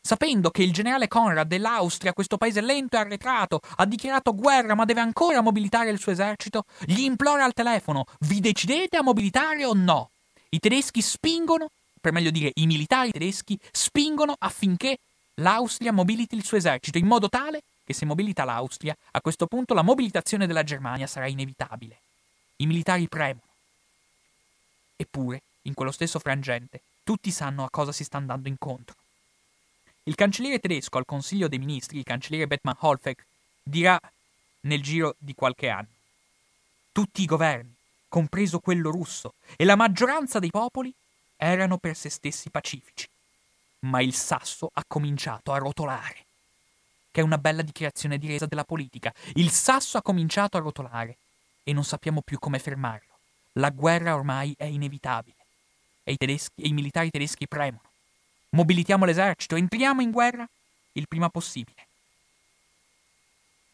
Sapendo 0.00 0.50
che 0.50 0.62
il 0.62 0.72
generale 0.72 1.08
Conrad 1.08 1.46
dell'Austria, 1.46 2.12
questo 2.12 2.38
paese 2.38 2.60
lento 2.60 2.96
e 2.96 3.00
arretrato, 3.00 3.60
ha 3.76 3.84
dichiarato 3.84 4.34
guerra 4.34 4.74
ma 4.74 4.84
deve 4.84 5.00
ancora 5.00 5.40
mobilitare 5.40 5.90
il 5.90 5.98
suo 5.98 6.12
esercito, 6.12 6.64
gli 6.84 7.00
implora 7.00 7.44
al 7.44 7.52
telefono: 7.52 8.06
Vi 8.20 8.40
decidete 8.40 8.96
a 8.96 9.02
mobilitare 9.02 9.64
o 9.64 9.74
no? 9.74 10.10
I 10.50 10.60
tedeschi 10.60 11.02
spingono, 11.02 11.70
per 12.00 12.12
meglio 12.12 12.30
dire 12.30 12.52
i 12.54 12.66
militari 12.66 13.10
tedeschi, 13.10 13.58
spingono 13.70 14.34
affinché 14.38 14.98
l'Austria 15.34 15.92
mobiliti 15.92 16.36
il 16.36 16.44
suo 16.44 16.56
esercito 16.56 16.98
in 16.98 17.06
modo 17.06 17.28
tale 17.28 17.62
che 17.84 17.92
se 17.92 18.04
mobilita 18.04 18.44
l'Austria, 18.44 18.96
a 19.12 19.20
questo 19.20 19.46
punto 19.46 19.72
la 19.72 19.82
mobilitazione 19.82 20.46
della 20.46 20.62
Germania 20.62 21.06
sarà 21.06 21.26
inevitabile. 21.26 21.96
I 22.56 22.66
militari 22.66 23.08
premono. 23.08 23.47
Eppure, 25.00 25.42
in 25.62 25.74
quello 25.74 25.92
stesso 25.92 26.18
frangente, 26.18 26.80
tutti 27.04 27.30
sanno 27.30 27.62
a 27.62 27.70
cosa 27.70 27.92
si 27.92 28.02
sta 28.02 28.16
andando 28.16 28.48
incontro. 28.48 28.96
Il 30.02 30.16
cancelliere 30.16 30.58
tedesco 30.58 30.98
al 30.98 31.04
Consiglio 31.04 31.46
dei 31.46 31.60
Ministri, 31.60 31.98
il 31.98 32.04
cancelliere 32.04 32.48
Bettmann 32.48 32.74
Holfeg, 32.80 33.16
dirà 33.62 34.00
nel 34.62 34.82
giro 34.82 35.14
di 35.16 35.34
qualche 35.34 35.68
anno: 35.68 35.86
Tutti 36.90 37.22
i 37.22 37.26
governi, 37.26 37.72
compreso 38.08 38.58
quello 38.58 38.90
russo, 38.90 39.34
e 39.56 39.64
la 39.64 39.76
maggioranza 39.76 40.40
dei 40.40 40.50
popoli 40.50 40.92
erano 41.36 41.78
per 41.78 41.94
se 41.94 42.08
stessi 42.08 42.50
pacifici. 42.50 43.08
Ma 43.80 44.00
il 44.00 44.14
sasso 44.14 44.70
ha 44.72 44.82
cominciato 44.84 45.52
a 45.52 45.58
rotolare 45.58 46.26
che 47.10 47.20
è 47.20 47.26
una 47.26 47.38
bella 47.38 47.62
dichiarazione 47.62 48.18
di 48.18 48.26
resa 48.26 48.46
della 48.46 48.64
politica. 48.64 49.12
Il 49.34 49.50
sasso 49.50 49.98
ha 49.98 50.02
cominciato 50.02 50.56
a 50.56 50.60
rotolare 50.60 51.16
e 51.64 51.72
non 51.72 51.84
sappiamo 51.84 52.22
più 52.22 52.38
come 52.38 52.58
fermarlo. 52.58 53.07
La 53.58 53.70
guerra 53.70 54.14
ormai 54.14 54.54
è 54.56 54.64
inevitabile 54.64 55.36
e 56.04 56.12
i, 56.12 56.16
tedeschi, 56.16 56.62
e 56.62 56.68
i 56.68 56.72
militari 56.72 57.10
tedeschi 57.10 57.48
premono. 57.48 57.82
Mobilitiamo 58.50 59.04
l'esercito, 59.04 59.56
entriamo 59.56 60.00
in 60.00 60.10
guerra 60.10 60.48
il 60.92 61.08
prima 61.08 61.28
possibile. 61.28 61.86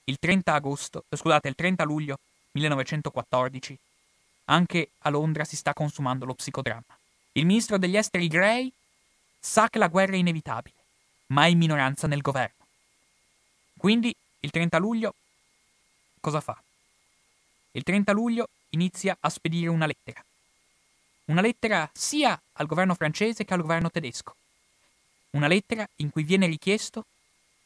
Il 0.04 0.18
30 0.18 0.52
agosto, 0.52 1.04
eh, 1.08 1.16
scusate, 1.16 1.48
il 1.48 1.54
30 1.54 1.84
luglio 1.84 2.18
1914, 2.52 3.78
anche 4.46 4.90
a 4.98 5.10
Londra 5.10 5.44
si 5.44 5.56
sta 5.56 5.72
consumando 5.72 6.24
lo 6.24 6.34
psicodramma. 6.34 6.98
Il 7.32 7.46
ministro 7.46 7.78
degli 7.78 7.96
esteri 7.96 8.28
Gray 8.28 8.72
sa 9.38 9.68
che 9.68 9.78
la 9.78 9.88
guerra 9.88 10.14
è 10.14 10.18
inevitabile, 10.18 10.76
ma 11.28 11.44
è 11.44 11.48
in 11.48 11.58
minoranza 11.58 12.06
nel 12.06 12.22
governo. 12.22 12.66
Quindi 13.76 14.14
il 14.40 14.50
30 14.50 14.78
luglio 14.78 15.14
cosa 16.20 16.40
fa? 16.40 16.58
Il 17.72 17.82
30 17.82 18.12
luglio 18.12 18.48
inizia 18.74 19.16
a 19.18 19.30
spedire 19.30 19.68
una 19.68 19.86
lettera. 19.86 20.22
Una 21.26 21.40
lettera 21.40 21.88
sia 21.92 22.38
al 22.52 22.66
governo 22.66 22.94
francese 22.94 23.44
che 23.44 23.54
al 23.54 23.62
governo 23.62 23.90
tedesco. 23.90 24.36
Una 25.30 25.48
lettera 25.48 25.88
in 25.96 26.10
cui 26.10 26.22
viene 26.22 26.46
richiesto, 26.46 27.06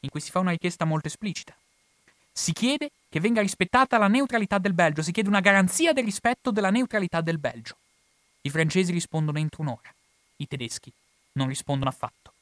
in 0.01 0.11
cui 0.11 0.21
si 0.21 0.31
fa 0.31 0.39
una 0.39 0.53
richiesta 0.53 0.85
molto 0.85 1.09
esplicita. 1.09 1.55
Si 2.33 2.53
chiede 2.53 2.91
che 3.09 3.21
venga 3.21 3.41
rispettata 3.41 3.99
la 3.99 4.07
neutralità 4.07 4.59
del 4.59 4.73
Belgio, 4.73 5.03
si 5.03 5.13
chiede 5.13 5.29
una 5.29 5.41
garanzia 5.41 5.93
del 5.93 6.05
rispetto 6.05 6.53
della 6.53 6.71
neutralità 6.71 7.21
del 7.21 7.39
Belgio. 7.39 7.77
I 8.43 8.51
francesi 8.51 8.93
rispondono 8.93 9.39
entro 9.39 9.63
un'ora, 9.63 9.93
i 10.37 10.47
tedeschi 10.47 10.93
non 11.33 11.49
rispondono 11.49 11.91
affatto. 11.91 12.33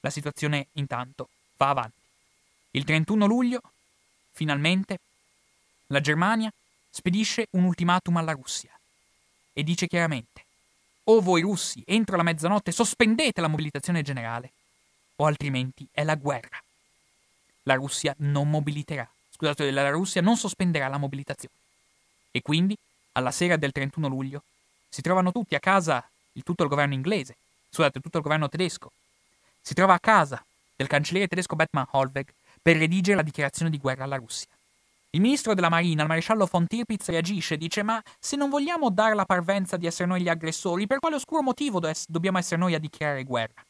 La 0.00 0.10
situazione 0.10 0.68
intanto 0.74 1.28
va 1.56 1.70
avanti. 1.70 1.98
Il 2.72 2.84
31 2.84 3.26
luglio, 3.26 3.60
finalmente, 4.32 4.98
la 5.88 6.00
Germania 6.00 6.52
spedisce 6.96 7.48
un 7.50 7.64
ultimatum 7.64 8.16
alla 8.16 8.32
Russia 8.32 8.70
e 9.52 9.62
dice 9.62 9.86
chiaramente 9.86 10.44
o 11.04 11.20
voi 11.20 11.42
russi 11.42 11.82
entro 11.86 12.16
la 12.16 12.22
mezzanotte 12.22 12.72
sospendete 12.72 13.42
la 13.42 13.48
mobilitazione 13.48 14.00
generale 14.00 14.52
o 15.16 15.26
altrimenti 15.26 15.86
è 15.90 16.04
la 16.04 16.14
guerra. 16.14 16.60
La 17.62 17.74
Russia 17.74 18.14
non 18.18 18.48
mobiliterà, 18.48 19.08
scusate, 19.30 19.70
la 19.70 19.90
Russia 19.90 20.20
non 20.22 20.36
sospenderà 20.36 20.88
la 20.88 20.98
mobilitazione. 20.98 21.54
E 22.30 22.42
quindi, 22.42 22.76
alla 23.12 23.30
sera 23.30 23.56
del 23.56 23.72
31 23.72 24.08
luglio, 24.08 24.42
si 24.88 25.02
trovano 25.02 25.32
tutti 25.32 25.54
a 25.54 25.60
casa, 25.60 26.06
il 26.32 26.42
tutto 26.42 26.62
il 26.62 26.68
governo 26.68 26.94
inglese, 26.94 27.36
scusate, 27.70 28.00
tutto 28.00 28.18
il 28.18 28.22
governo 28.22 28.48
tedesco, 28.48 28.92
si 29.60 29.74
trova 29.74 29.94
a 29.94 30.00
casa 30.00 30.44
del 30.76 30.86
cancelliere 30.86 31.28
tedesco 31.28 31.56
Bettmann 31.56 31.86
Holweg 31.90 32.32
per 32.62 32.76
redigere 32.76 33.16
la 33.16 33.22
dichiarazione 33.22 33.70
di 33.70 33.78
guerra 33.78 34.04
alla 34.04 34.16
Russia. 34.16 34.48
Il 35.16 35.22
ministro 35.22 35.54
della 35.54 35.70
Marina, 35.70 36.02
il 36.02 36.08
maresciallo 36.08 36.44
von 36.44 36.66
Tirpitz, 36.66 37.08
reagisce 37.08 37.54
e 37.54 37.56
dice: 37.56 37.82
Ma 37.82 38.02
se 38.18 38.36
non 38.36 38.50
vogliamo 38.50 38.90
dare 38.90 39.14
la 39.14 39.24
parvenza 39.24 39.78
di 39.78 39.86
essere 39.86 40.06
noi 40.06 40.20
gli 40.20 40.28
aggressori, 40.28 40.86
per 40.86 40.98
quale 40.98 41.14
oscuro 41.14 41.40
motivo 41.40 41.80
do- 41.80 41.90
dobbiamo 42.06 42.36
essere 42.36 42.60
noi 42.60 42.74
a 42.74 42.78
dichiarare 42.78 43.24
guerra? 43.24 43.64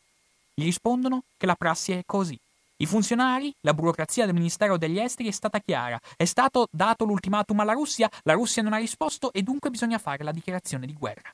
Gli 0.52 0.64
rispondono 0.64 1.22
che 1.36 1.46
la 1.46 1.54
prassi 1.54 1.92
è 1.92 2.02
così. 2.04 2.36
I 2.78 2.86
funzionari, 2.86 3.54
la 3.60 3.74
burocrazia 3.74 4.24
del 4.24 4.34
Ministero 4.34 4.76
degli 4.76 4.98
Esteri 4.98 5.28
è 5.28 5.32
stata 5.32 5.60
chiara. 5.60 6.00
È 6.16 6.24
stato 6.24 6.66
dato 6.72 7.04
l'ultimatum 7.04 7.60
alla 7.60 7.74
Russia, 7.74 8.10
la 8.24 8.32
Russia 8.32 8.62
non 8.62 8.72
ha 8.72 8.78
risposto 8.78 9.32
e 9.32 9.42
dunque 9.42 9.70
bisogna 9.70 9.98
fare 9.98 10.24
la 10.24 10.32
dichiarazione 10.32 10.84
di 10.84 10.94
guerra. 10.94 11.32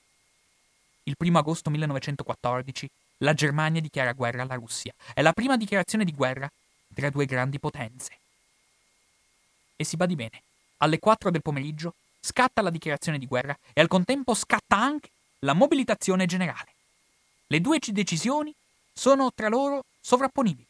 Il 1.04 1.14
1 1.18 1.38
agosto 1.38 1.70
1914 1.70 2.86
la 3.18 3.32
Germania 3.32 3.80
dichiara 3.80 4.12
guerra 4.12 4.42
alla 4.42 4.56
Russia. 4.56 4.92
È 5.14 5.22
la 5.22 5.32
prima 5.32 5.56
dichiarazione 5.56 6.04
di 6.04 6.12
guerra 6.12 6.50
tra 6.94 7.08
due 7.08 7.24
grandi 7.24 7.58
potenze. 7.58 8.20
E 9.82 9.84
si 9.84 9.96
badi 9.96 10.14
bene, 10.14 10.42
alle 10.76 11.00
4 11.00 11.32
del 11.32 11.42
pomeriggio 11.42 11.94
scatta 12.20 12.62
la 12.62 12.70
dichiarazione 12.70 13.18
di 13.18 13.26
guerra 13.26 13.58
e 13.72 13.80
al 13.80 13.88
contempo 13.88 14.32
scatta 14.32 14.76
anche 14.76 15.10
la 15.40 15.54
mobilitazione 15.54 16.24
generale. 16.26 16.70
Le 17.48 17.60
due 17.60 17.80
decisioni 17.84 18.54
sono 18.92 19.32
tra 19.34 19.48
loro 19.48 19.86
sovrapponibili. 20.00 20.64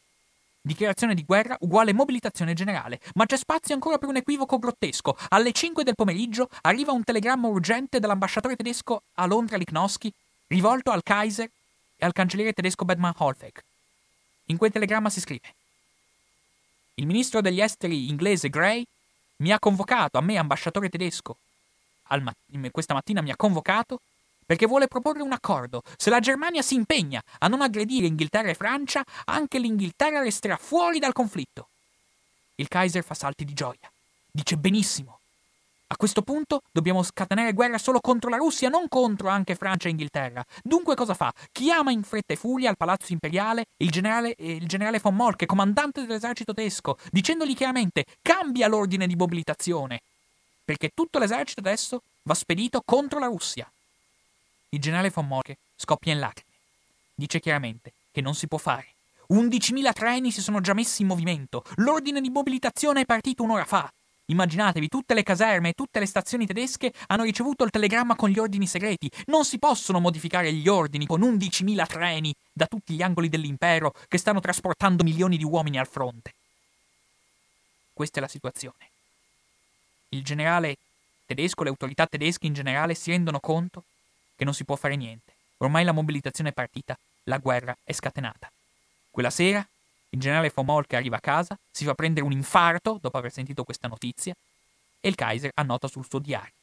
Dichiarazione 0.61 1.13
di 1.13 1.23
guerra 1.25 1.55
uguale 1.59 1.93
mobilitazione 1.93 2.55
generale, 2.55 2.99
ma 3.13 3.27
c'è 3.27 3.37
spazio 3.37 3.75
ancora 3.75 3.99
per 3.99 4.09
un 4.09 4.15
equivoco 4.15 4.57
grottesco. 4.57 5.15
Alle 5.29 5.51
5 5.51 5.83
del 5.83 5.93
pomeriggio 5.93 6.49
arriva 6.61 6.91
un 6.91 7.03
telegramma 7.03 7.47
urgente 7.47 7.99
dall'ambasciatore 7.99 8.55
tedesco 8.55 9.03
a 9.13 9.27
Londra 9.27 9.57
Lichnowsky, 9.57 10.11
rivolto 10.47 10.89
al 10.89 11.03
Kaiser 11.03 11.51
e 11.97 12.03
al 12.03 12.13
cancelliere 12.13 12.53
tedesco 12.53 12.83
Bedman 12.83 13.13
Holfeg. 13.15 13.61
In 14.45 14.57
quel 14.57 14.71
telegramma 14.71 15.11
si 15.11 15.19
scrive: 15.19 15.53
Il 16.95 17.05
ministro 17.05 17.41
degli 17.41 17.61
esteri 17.61 18.09
inglese 18.09 18.49
Gray 18.49 18.83
mi 19.43 19.51
ha 19.51 19.59
convocato, 19.59 20.17
a 20.17 20.21
me 20.21 20.37
ambasciatore 20.37 20.87
tedesco, 20.87 21.35
mat- 22.21 22.37
questa 22.71 22.93
mattina 22.93 23.21
mi 23.21 23.29
ha 23.29 23.35
convocato 23.35 23.99
perché 24.45 24.65
vuole 24.65 24.87
proporre 24.87 25.21
un 25.21 25.33
accordo. 25.33 25.83
Se 25.97 26.09
la 26.09 26.21
Germania 26.21 26.61
si 26.61 26.75
impegna 26.75 27.21
a 27.39 27.47
non 27.47 27.61
aggredire 27.61 28.07
Inghilterra 28.07 28.49
e 28.49 28.55
Francia, 28.55 29.03
anche 29.25 29.59
l'Inghilterra 29.59 30.21
resterà 30.21 30.55
fuori 30.55 30.99
dal 30.99 31.11
conflitto. 31.11 31.67
Il 32.55 32.69
Kaiser 32.69 33.03
fa 33.03 33.15
salti 33.15 33.43
di 33.43 33.53
gioia. 33.53 33.91
Dice 34.31 34.55
benissimo. 34.55 35.19
A 35.87 35.95
questo 35.95 36.23
punto 36.23 36.61
dobbiamo 36.71 37.03
scatenare 37.03 37.53
guerra 37.53 37.77
solo 37.77 37.99
contro 37.99 38.29
la 38.29 38.37
Russia, 38.37 38.69
non 38.69 38.87
contro 38.87 39.27
anche 39.27 39.55
Francia 39.55 39.87
e 39.87 39.91
Inghilterra. 39.91 40.43
Dunque 40.63 40.95
cosa 40.95 41.13
fa? 41.13 41.31
Chiama 41.51 41.91
in 41.91 42.03
fretta 42.03 42.33
e 42.33 42.35
furia 42.35 42.69
al 42.69 42.77
palazzo 42.77 43.13
imperiale 43.13 43.65
il 43.77 43.91
generale, 43.91 44.33
eh, 44.35 44.53
il 44.53 44.67
generale 44.67 44.99
von 44.99 45.15
Molke, 45.15 45.45
comandante 45.45 46.01
dell'esercito 46.01 46.53
tedesco, 46.53 46.97
dicendogli 47.11 47.55
chiaramente 47.55 48.05
cambia 48.21 48.67
l'ordine 48.67 49.05
di 49.05 49.15
mobilitazione, 49.15 50.01
perché 50.65 50.91
tutto 50.93 51.19
l'esercito 51.19 51.59
adesso 51.59 52.01
va 52.23 52.33
spedito 52.33 52.81
contro 52.83 53.19
la 53.19 53.27
Russia. 53.27 53.69
Il 54.69 54.79
generale 54.79 55.11
von 55.11 55.27
Molke 55.27 55.57
scoppia 55.75 56.13
in 56.13 56.19
lacrime. 56.19 56.49
Dice 57.13 57.39
chiaramente 57.39 57.93
che 58.11 58.21
non 58.21 58.33
si 58.33 58.47
può 58.47 58.57
fare. 58.57 58.87
11.000 59.29 59.93
treni 59.93 60.31
si 60.31 60.41
sono 60.41 60.59
già 60.59 60.73
messi 60.73 61.03
in 61.03 61.07
movimento. 61.07 61.63
L'ordine 61.75 62.19
di 62.19 62.29
mobilitazione 62.29 63.01
è 63.01 63.05
partito 63.05 63.43
un'ora 63.43 63.65
fa. 63.65 63.91
Immaginatevi, 64.25 64.87
tutte 64.87 65.13
le 65.13 65.23
caserme 65.23 65.69
e 65.69 65.73
tutte 65.73 65.99
le 65.99 66.05
stazioni 66.05 66.45
tedesche 66.45 66.93
hanno 67.07 67.23
ricevuto 67.23 67.65
il 67.65 67.71
telegramma 67.71 68.15
con 68.15 68.29
gli 68.29 68.39
ordini 68.39 68.67
segreti. 68.67 69.09
Non 69.25 69.43
si 69.43 69.59
possono 69.59 69.99
modificare 69.99 70.53
gli 70.53 70.67
ordini 70.67 71.05
con 71.05 71.21
11.000 71.21 71.85
treni 71.87 72.33
da 72.51 72.67
tutti 72.67 72.93
gli 72.93 73.01
angoli 73.01 73.27
dell'impero 73.27 73.93
che 74.07 74.17
stanno 74.17 74.39
trasportando 74.39 75.03
milioni 75.03 75.35
di 75.37 75.43
uomini 75.43 75.77
al 75.77 75.87
fronte. 75.87 76.33
Questa 77.91 78.19
è 78.19 78.21
la 78.21 78.29
situazione. 78.29 78.89
Il 80.09 80.23
generale 80.23 80.77
tedesco, 81.25 81.63
le 81.63 81.69
autorità 81.69 82.07
tedesche 82.07 82.47
in 82.47 82.53
generale 82.53 82.95
si 82.95 83.11
rendono 83.11 83.39
conto 83.39 83.83
che 84.35 84.45
non 84.45 84.53
si 84.53 84.63
può 84.63 84.75
fare 84.75 84.95
niente. 84.95 85.33
Ormai 85.57 85.83
la 85.83 85.91
mobilitazione 85.91 86.49
è 86.49 86.53
partita, 86.53 86.97
la 87.23 87.37
guerra 87.37 87.75
è 87.83 87.91
scatenata. 87.91 88.49
Quella 89.11 89.29
sera 89.29 89.65
il 90.13 90.19
generale 90.19 90.51
von 90.53 90.65
Molke 90.65 90.95
arriva 90.95 91.17
a 91.17 91.19
casa, 91.19 91.57
si 91.71 91.85
fa 91.85 91.95
prendere 91.95 92.25
un 92.25 92.31
infarto 92.31 92.99
dopo 93.01 93.17
aver 93.17 93.31
sentito 93.31 93.63
questa 93.63 93.87
notizia 93.87 94.33
e 94.99 95.09
il 95.09 95.15
Kaiser 95.15 95.51
annota 95.55 95.87
sul 95.87 96.05
suo 96.07 96.19
diario. 96.19 96.53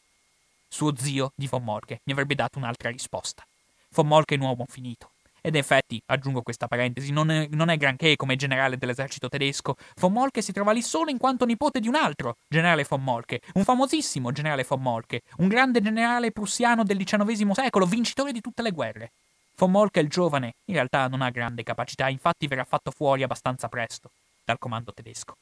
Suo 0.68 0.97
zio 0.97 1.32
di 1.35 1.48
von 1.48 1.64
Molke 1.64 2.01
mi 2.05 2.12
avrebbe 2.12 2.36
dato 2.36 2.59
un'altra 2.59 2.90
risposta. 2.90 3.44
Von 3.90 4.06
Molke 4.06 4.36
è 4.36 4.39
un 4.39 4.44
uomo 4.44 4.64
finito. 4.68 5.10
Ed 5.43 5.56
effetti, 5.56 6.01
aggiungo 6.06 6.43
questa 6.43 6.68
parentesi, 6.68 7.10
non 7.12 7.31
è, 7.31 7.48
non 7.51 7.70
è, 7.70 7.77
granché 7.77 8.14
come 8.14 8.36
generale 8.36 8.77
dell'esercito 8.77 9.28
tedesco. 9.28 9.74
Von 9.97 10.12
Molke 10.12 10.43
si 10.43 10.52
trova 10.52 10.70
lì 10.70 10.82
solo 10.82 11.10
in 11.10 11.18
quanto 11.18 11.44
nipote 11.44 11.81
di 11.81 11.89
un 11.89 11.97
altro 11.97 12.36
generale 12.47 12.86
von 12.89 13.02
Molke, 13.02 13.40
un 13.55 13.64
famosissimo 13.64 14.31
generale 14.32 14.64
von 14.68 14.81
Molke, 14.81 15.22
un 15.39 15.48
grande 15.48 15.81
generale 15.81 16.31
prussiano 16.31 16.85
del 16.85 17.02
XIX 17.02 17.51
secolo, 17.52 17.86
vincitore 17.86 18.32
di 18.32 18.40
tutte 18.40 18.62
le 18.62 18.70
guerre. 18.70 19.12
Von 19.60 19.72
Molke, 19.72 20.00
il 20.00 20.08
giovane, 20.08 20.54
in 20.64 20.74
realtà 20.74 21.06
non 21.06 21.20
ha 21.20 21.28
grande 21.28 21.62
capacità, 21.62 22.08
infatti 22.08 22.46
verrà 22.46 22.64
fatto 22.64 22.90
fuori 22.90 23.22
abbastanza 23.22 23.68
presto 23.68 24.10
dal 24.42 24.58
comando 24.58 24.90
tedesco. 24.90 25.36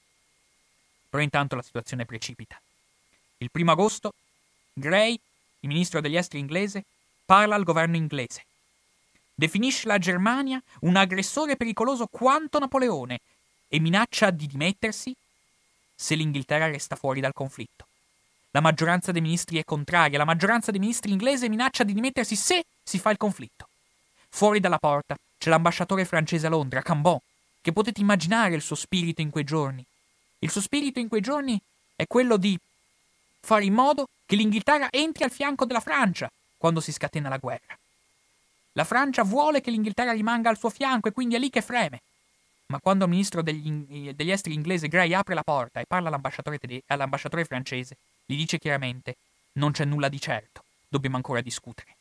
Però 1.08 1.22
intanto 1.22 1.54
la 1.54 1.62
situazione 1.62 2.04
precipita. 2.04 2.60
Il 3.36 3.48
primo 3.52 3.70
agosto, 3.70 4.14
Gray, 4.72 5.12
il 5.60 5.68
ministro 5.68 6.00
degli 6.00 6.16
esteri 6.16 6.40
inglese, 6.40 6.82
parla 7.24 7.54
al 7.54 7.62
governo 7.62 7.94
inglese 7.94 8.42
definisce 9.36 9.86
la 9.86 9.98
Germania 9.98 10.60
un 10.80 10.96
aggressore 10.96 11.56
pericoloso 11.56 12.08
quanto 12.10 12.58
Napoleone 12.58 13.20
e 13.68 13.78
minaccia 13.78 14.30
di 14.30 14.48
dimettersi 14.48 15.14
se 15.94 16.16
l'Inghilterra 16.16 16.66
resta 16.66 16.96
fuori 16.96 17.20
dal 17.20 17.32
conflitto. 17.32 17.86
La 18.50 18.60
maggioranza 18.60 19.12
dei 19.12 19.20
ministri 19.20 19.58
è 19.58 19.64
contraria, 19.64 20.18
la 20.18 20.24
maggioranza 20.24 20.72
dei 20.72 20.80
ministri 20.80 21.12
inglese 21.12 21.48
minaccia 21.48 21.84
di 21.84 21.92
dimettersi 21.92 22.34
se 22.34 22.64
si 22.82 22.98
fa 22.98 23.10
il 23.10 23.16
conflitto. 23.16 23.67
Fuori 24.28 24.60
dalla 24.60 24.78
porta 24.78 25.16
c'è 25.38 25.50
l'ambasciatore 25.50 26.04
francese 26.04 26.46
a 26.46 26.50
Londra, 26.50 26.82
Cambon, 26.82 27.18
che 27.60 27.72
potete 27.72 28.00
immaginare 28.00 28.54
il 28.54 28.62
suo 28.62 28.76
spirito 28.76 29.20
in 29.20 29.30
quei 29.30 29.44
giorni. 29.44 29.84
Il 30.40 30.50
suo 30.50 30.60
spirito 30.60 30.98
in 30.98 31.08
quei 31.08 31.20
giorni 31.20 31.60
è 31.96 32.06
quello 32.06 32.36
di 32.36 32.58
fare 33.40 33.64
in 33.64 33.74
modo 33.74 34.08
che 34.26 34.36
l'Inghilterra 34.36 34.88
entri 34.90 35.24
al 35.24 35.30
fianco 35.30 35.64
della 35.64 35.80
Francia 35.80 36.30
quando 36.56 36.80
si 36.80 36.92
scatena 36.92 37.28
la 37.28 37.38
guerra. 37.38 37.76
La 38.72 38.84
Francia 38.84 39.22
vuole 39.24 39.60
che 39.60 39.70
l'Inghilterra 39.70 40.12
rimanga 40.12 40.50
al 40.50 40.58
suo 40.58 40.70
fianco 40.70 41.08
e 41.08 41.12
quindi 41.12 41.34
è 41.34 41.38
lì 41.38 41.50
che 41.50 41.62
freme. 41.62 42.00
Ma 42.66 42.78
quando 42.80 43.04
il 43.04 43.10
ministro 43.10 43.42
degli, 43.42 44.12
degli 44.12 44.30
esteri 44.30 44.54
inglese 44.54 44.88
Gray 44.88 45.14
apre 45.14 45.34
la 45.34 45.42
porta 45.42 45.80
e 45.80 45.86
parla 45.86 46.08
all'ambasciatore, 46.08 46.58
all'ambasciatore 46.86 47.44
francese, 47.44 47.96
gli 48.26 48.36
dice 48.36 48.58
chiaramente: 48.58 49.16
Non 49.52 49.72
c'è 49.72 49.84
nulla 49.84 50.08
di 50.08 50.20
certo, 50.20 50.62
dobbiamo 50.88 51.16
ancora 51.16 51.40
discutere. 51.40 51.97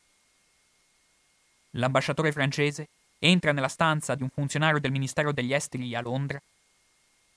L'ambasciatore 1.72 2.32
francese 2.32 2.88
entra 3.18 3.52
nella 3.52 3.68
stanza 3.68 4.14
di 4.14 4.22
un 4.22 4.30
funzionario 4.30 4.80
del 4.80 4.90
Ministero 4.90 5.32
degli 5.32 5.52
Esteri 5.52 5.94
a 5.94 6.00
Londra 6.00 6.40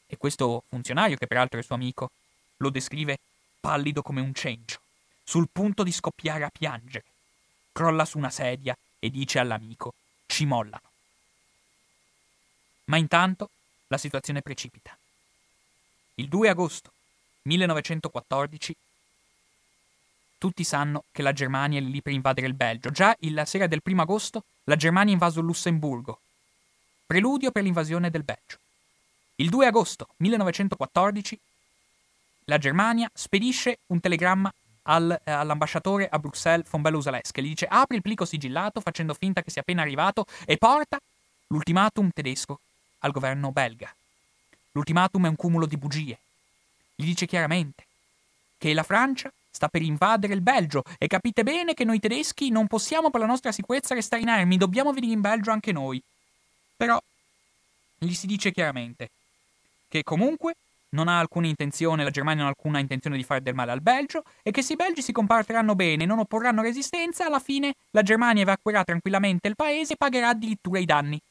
e 0.05 0.17
questo 0.17 0.63
funzionario, 0.67 1.17
che 1.17 1.27
peraltro 1.27 1.59
è 1.59 1.63
suo 1.63 1.75
amico, 1.75 2.11
lo 2.57 2.69
descrive 2.69 3.17
pallido 3.59 4.01
come 4.01 4.21
un 4.21 4.33
cencio, 4.33 4.79
sul 5.23 5.47
punto 5.51 5.83
di 5.83 5.91
scoppiare 5.91 6.43
a 6.43 6.49
piangere. 6.49 7.05
Crolla 7.71 8.05
su 8.05 8.17
una 8.17 8.29
sedia 8.29 8.77
e 8.99 9.09
dice 9.09 9.39
all'amico 9.39 9.93
ci 10.25 10.45
mollano. 10.45 10.89
Ma 12.85 12.97
intanto 12.97 13.49
la 13.87 13.97
situazione 13.97 14.41
precipita. 14.41 14.97
Il 16.15 16.27
2 16.27 16.49
agosto 16.49 16.91
1914 17.43 18.75
tutti 20.41 20.63
sanno 20.63 21.03
che 21.11 21.21
la 21.21 21.33
Germania 21.33 21.77
è 21.77 21.83
lì 21.83 22.01
per 22.01 22.13
invadere 22.13 22.47
il 22.47 22.55
Belgio. 22.55 22.89
Già 22.89 23.15
la 23.19 23.45
sera 23.45 23.67
del 23.67 23.79
1 23.83 24.01
agosto 24.01 24.45
la 24.63 24.75
Germania 24.75 25.11
ha 25.11 25.13
invaso 25.13 25.39
il 25.39 25.45
Lussemburgo, 25.45 26.19
preludio 27.05 27.51
per 27.51 27.61
l'invasione 27.61 28.09
del 28.09 28.23
Belgio. 28.23 28.57
Il 29.35 29.49
2 29.49 29.67
agosto 29.67 30.07
1914 30.17 31.39
la 32.45 32.57
Germania 32.57 33.07
spedisce 33.13 33.81
un 33.87 33.99
telegramma 33.99 34.51
al, 34.83 35.21
eh, 35.23 35.29
all'ambasciatore 35.29 36.09
a 36.09 36.17
Bruxelles 36.17 36.67
von 36.67 36.81
Bello-Usales, 36.81 37.29
che 37.29 37.43
gli 37.43 37.49
dice 37.49 37.67
apri 37.67 37.97
il 37.97 38.01
plico 38.01 38.25
sigillato 38.25 38.81
facendo 38.81 39.13
finta 39.13 39.43
che 39.43 39.51
sia 39.51 39.61
appena 39.61 39.83
arrivato 39.83 40.25
e 40.45 40.57
porta 40.57 40.99
l'ultimatum 41.49 42.09
tedesco 42.11 42.59
al 43.01 43.11
governo 43.11 43.51
belga. 43.51 43.93
L'ultimatum 44.71 45.25
è 45.25 45.29
un 45.29 45.35
cumulo 45.35 45.67
di 45.67 45.77
bugie. 45.77 46.17
Gli 46.95 47.05
dice 47.05 47.27
chiaramente 47.27 47.85
che 48.57 48.73
la 48.73 48.81
Francia 48.81 49.31
sta 49.51 49.67
per 49.67 49.81
invadere 49.81 50.33
il 50.33 50.41
Belgio 50.41 50.83
e 50.97 51.07
capite 51.07 51.43
bene 51.43 51.73
che 51.73 51.83
noi 51.83 51.99
tedeschi 51.99 52.49
non 52.49 52.67
possiamo 52.67 53.11
per 53.11 53.19
la 53.19 53.27
nostra 53.27 53.51
sicurezza 53.51 53.93
restare 53.93 54.21
inermi, 54.21 54.57
dobbiamo 54.57 54.93
venire 54.93 55.13
in 55.13 55.21
Belgio 55.21 55.51
anche 55.51 55.71
noi. 55.71 56.01
Però 56.75 56.99
gli 57.99 58.13
si 58.13 58.25
dice 58.25 58.51
chiaramente 58.51 59.09
che 59.87 60.03
comunque 60.03 60.55
non 60.93 61.07
ha 61.07 61.19
alcuna 61.19 61.47
intenzione, 61.47 62.03
la 62.03 62.09
Germania 62.09 62.39
non 62.43 62.47
ha 62.47 62.55
alcuna 62.55 62.79
intenzione 62.79 63.17
di 63.17 63.23
fare 63.23 63.41
del 63.41 63.53
male 63.53 63.71
al 63.71 63.81
Belgio 63.81 64.23
e 64.41 64.51
che 64.51 64.61
se 64.61 64.73
i 64.73 64.77
belgi 64.77 65.01
si 65.01 65.11
comporteranno 65.11 65.75
bene 65.75 66.03
e 66.03 66.05
non 66.05 66.19
opporranno 66.19 66.61
resistenza, 66.61 67.25
alla 67.25 67.39
fine 67.39 67.75
la 67.91 68.01
Germania 68.01 68.41
evacuerà 68.41 68.83
tranquillamente 68.83 69.47
il 69.47 69.55
paese 69.55 69.93
e 69.93 69.97
pagherà 69.97 70.29
addirittura 70.29 70.79
i 70.79 70.85
danni. 70.85 71.21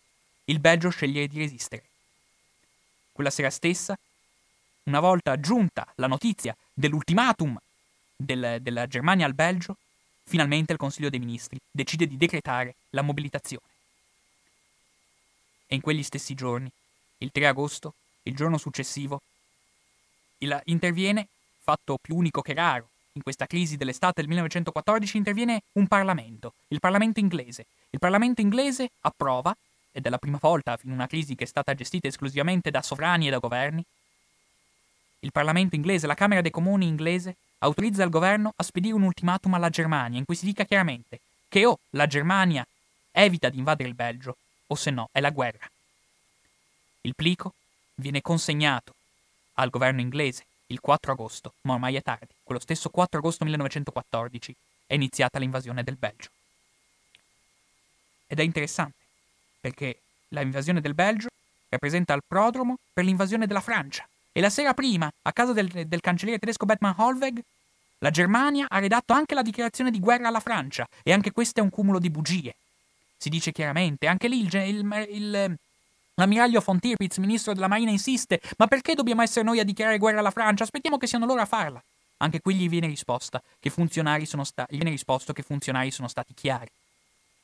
Il 0.44 0.60
Belgio 0.60 0.90
sceglie 0.90 1.26
di 1.26 1.38
resistere. 1.38 1.82
Quella 3.12 3.30
sera 3.30 3.50
stessa, 3.50 3.98
una 4.84 5.00
volta 5.00 5.38
giunta 5.38 5.86
la 5.96 6.06
notizia 6.06 6.56
dell'ultimatum 6.72 7.58
del, 8.20 8.58
della 8.60 8.86
Germania 8.86 9.26
al 9.26 9.34
Belgio, 9.34 9.76
finalmente 10.24 10.72
il 10.72 10.78
Consiglio 10.78 11.10
dei 11.10 11.18
Ministri 11.18 11.58
decide 11.70 12.06
di 12.06 12.16
decretare 12.16 12.74
la 12.90 13.02
mobilitazione. 13.02 13.64
E 15.66 15.74
in 15.74 15.80
quegli 15.80 16.02
stessi 16.02 16.34
giorni, 16.34 16.70
il 17.18 17.30
3 17.32 17.46
agosto, 17.46 17.94
il 18.24 18.34
giorno 18.34 18.58
successivo, 18.58 19.22
il, 20.38 20.60
interviene, 20.66 21.28
fatto 21.62 21.98
più 22.00 22.16
unico 22.16 22.42
che 22.42 22.54
raro, 22.54 22.88
in 23.12 23.22
questa 23.22 23.46
crisi 23.46 23.76
dell'estate 23.76 24.20
del 24.20 24.28
1914 24.28 25.16
interviene 25.16 25.62
un 25.72 25.86
Parlamento, 25.86 26.54
il 26.68 26.80
Parlamento 26.80 27.20
inglese. 27.20 27.66
Il 27.90 27.98
Parlamento 27.98 28.40
inglese 28.40 28.90
approva, 29.00 29.56
ed 29.92 30.06
è 30.06 30.08
la 30.08 30.18
prima 30.18 30.38
volta 30.40 30.78
in 30.84 30.92
una 30.92 31.06
crisi 31.06 31.34
che 31.34 31.44
è 31.44 31.46
stata 31.46 31.74
gestita 31.74 32.06
esclusivamente 32.06 32.70
da 32.70 32.82
sovrani 32.82 33.26
e 33.26 33.30
da 33.30 33.38
governi, 33.38 33.84
il 35.20 35.32
Parlamento 35.32 35.74
inglese, 35.74 36.06
la 36.06 36.14
Camera 36.14 36.40
dei 36.40 36.50
Comuni 36.50 36.86
inglese, 36.86 37.36
autorizza 37.58 38.02
il 38.02 38.10
governo 38.10 38.52
a 38.56 38.62
spedire 38.62 38.94
un 38.94 39.02
ultimatum 39.02 39.54
alla 39.54 39.68
Germania 39.68 40.18
in 40.18 40.24
cui 40.24 40.34
si 40.34 40.46
dica 40.46 40.64
chiaramente 40.64 41.20
che 41.48 41.66
o 41.66 41.78
la 41.90 42.06
Germania 42.06 42.66
evita 43.12 43.48
di 43.48 43.58
invadere 43.58 43.88
il 43.88 43.94
Belgio, 43.94 44.36
o 44.68 44.74
se 44.74 44.90
no 44.90 45.08
è 45.10 45.20
la 45.20 45.30
guerra. 45.30 45.68
Il 47.02 47.14
plico 47.14 47.54
viene 47.96 48.22
consegnato 48.22 48.94
al 49.54 49.70
governo 49.70 50.00
inglese 50.00 50.44
il 50.66 50.80
4 50.80 51.12
agosto, 51.12 51.54
ma 51.62 51.74
ormai 51.74 51.96
è 51.96 52.02
tardi. 52.02 52.32
Quello 52.42 52.60
stesso 52.60 52.88
4 52.88 53.18
agosto 53.18 53.44
1914 53.44 54.54
è 54.86 54.94
iniziata 54.94 55.38
l'invasione 55.38 55.82
del 55.82 55.96
Belgio. 55.96 56.28
Ed 58.26 58.38
è 58.38 58.42
interessante, 58.42 58.96
perché 59.60 60.00
l'invasione 60.28 60.80
del 60.80 60.94
Belgio 60.94 61.28
rappresenta 61.68 62.14
il 62.14 62.22
prodromo 62.26 62.78
per 62.92 63.04
l'invasione 63.04 63.46
della 63.46 63.60
Francia. 63.60 64.08
E 64.32 64.40
la 64.40 64.50
sera 64.50 64.74
prima, 64.74 65.10
a 65.22 65.32
casa 65.32 65.52
del, 65.52 65.68
del 65.68 66.00
cancelliere 66.00 66.40
tedesco 66.40 66.66
Bettmann 66.66 66.94
Holweg, 66.96 67.40
la 67.98 68.10
Germania 68.10 68.66
ha 68.68 68.78
redatto 68.78 69.12
anche 69.12 69.34
la 69.34 69.42
dichiarazione 69.42 69.90
di 69.90 70.00
guerra 70.00 70.28
alla 70.28 70.40
Francia, 70.40 70.86
e 71.02 71.12
anche 71.12 71.32
questo 71.32 71.60
è 71.60 71.62
un 71.62 71.70
cumulo 71.70 71.98
di 71.98 72.10
bugie. 72.10 72.54
Si 73.16 73.28
dice 73.28 73.52
chiaramente, 73.52 74.06
anche 74.06 74.28
lì 74.28 74.40
il, 74.40 74.54
il, 74.54 75.06
il 75.10 75.58
L'ammiraglio 76.20 76.62
von 76.62 76.78
Tirpitz, 76.78 77.16
ministro 77.16 77.54
della 77.54 77.66
Marina, 77.66 77.90
insiste: 77.90 78.40
Ma 78.58 78.66
perché 78.66 78.94
dobbiamo 78.94 79.22
essere 79.22 79.42
noi 79.44 79.58
a 79.58 79.64
dichiarare 79.64 79.96
guerra 79.96 80.18
alla 80.18 80.30
Francia? 80.30 80.64
Aspettiamo 80.64 80.98
che 80.98 81.06
siano 81.06 81.24
loro 81.24 81.40
a 81.40 81.46
farla. 81.46 81.82
Anche 82.18 82.40
qui 82.42 82.54
gli 82.54 82.68
viene, 82.68 82.86
risposta 82.86 83.42
che 83.58 83.70
funzionari 83.70 84.26
sono 84.26 84.44
sta- 84.44 84.66
gli 84.68 84.76
viene 84.76 84.90
risposto 84.90 85.32
che 85.32 85.42
funzionari 85.42 85.90
sono 85.90 86.08
stati 86.08 86.34
chiari. 86.34 86.68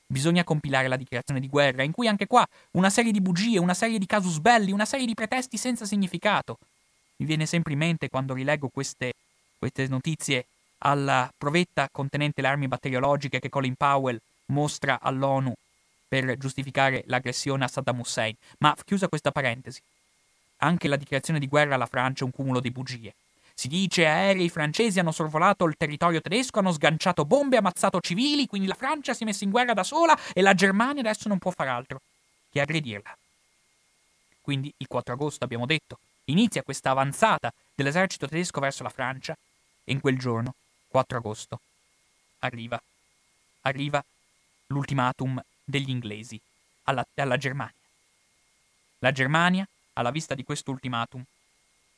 Bisogna 0.06 0.44
compilare 0.44 0.88
la 0.88 0.96
dichiarazione 0.96 1.40
di 1.40 1.48
guerra, 1.48 1.82
in 1.82 1.92
cui 1.92 2.06
anche 2.06 2.26
qua 2.26 2.46
una 2.72 2.90
serie 2.90 3.12
di 3.12 3.20
bugie, 3.22 3.58
una 3.58 3.72
serie 3.72 3.98
di 3.98 4.04
casus 4.04 4.38
belli, 4.38 4.72
una 4.72 4.84
serie 4.84 5.06
di 5.06 5.14
pretesti 5.14 5.56
senza 5.56 5.86
significato. 5.86 6.58
Mi 7.16 7.26
viene 7.26 7.46
sempre 7.46 7.72
in 7.72 7.78
mente 7.78 8.08
quando 8.08 8.34
rileggo 8.34 8.68
queste, 8.68 9.14
queste 9.58 9.86
notizie 9.88 10.46
alla 10.78 11.32
provetta 11.36 11.88
contenente 11.90 12.42
le 12.42 12.48
armi 12.48 12.68
batteriologiche 12.68 13.40
che 13.40 13.48
Colin 13.48 13.74
Powell 13.74 14.20
mostra 14.46 14.98
all'ONU 15.00 15.52
per 16.08 16.36
giustificare 16.36 17.02
l'aggressione 17.06 17.64
a 17.64 17.68
Saddam 17.68 17.98
Hussein. 17.98 18.34
Ma 18.58 18.76
chiusa 18.84 19.08
questa 19.08 19.32
parentesi, 19.32 19.80
anche 20.58 20.88
la 20.88 20.96
dichiarazione 20.96 21.38
di 21.40 21.48
guerra 21.48 21.74
alla 21.74 21.86
Francia 21.86 22.22
è 22.22 22.26
un 22.26 22.32
cumulo 22.32 22.60
di 22.60 22.70
bugie. 22.70 23.14
Si 23.54 23.68
dice 23.68 24.06
aerei 24.06 24.50
francesi 24.50 24.98
hanno 25.00 25.12
sorvolato 25.12 25.64
il 25.64 25.76
territorio 25.78 26.20
tedesco, 26.20 26.58
hanno 26.58 26.72
sganciato 26.72 27.24
bombe, 27.24 27.56
ammazzato 27.56 28.00
civili, 28.00 28.46
quindi 28.46 28.68
la 28.68 28.74
Francia 28.74 29.14
si 29.14 29.22
è 29.22 29.26
messa 29.26 29.44
in 29.44 29.50
guerra 29.50 29.72
da 29.72 29.82
sola 29.82 30.16
e 30.34 30.42
la 30.42 30.52
Germania 30.52 31.00
adesso 31.00 31.28
non 31.28 31.38
può 31.38 31.50
far 31.50 31.68
altro 31.68 32.02
che 32.50 32.60
aggredirla. 32.60 33.16
Quindi 34.42 34.70
il 34.76 34.86
4 34.86 35.14
agosto 35.14 35.44
abbiamo 35.44 35.64
detto, 35.64 35.98
inizia 36.26 36.62
questa 36.62 36.90
avanzata 36.90 37.52
dell'esercito 37.74 38.28
tedesco 38.28 38.60
verso 38.60 38.82
la 38.82 38.90
Francia 38.90 39.36
e 39.84 39.92
in 39.92 40.00
quel 40.00 40.18
giorno, 40.18 40.54
4 40.88 41.18
agosto, 41.18 41.60
arriva, 42.40 42.80
arriva 43.62 44.02
l'ultimatum 44.68 45.42
degli 45.64 45.90
inglesi 45.90 46.40
alla, 46.84 47.06
alla 47.14 47.36
Germania. 47.36 47.74
La 49.00 49.12
Germania, 49.12 49.66
alla 49.94 50.10
vista 50.10 50.34
di 50.34 50.44
questo 50.44 50.70
ultimatum, 50.70 51.22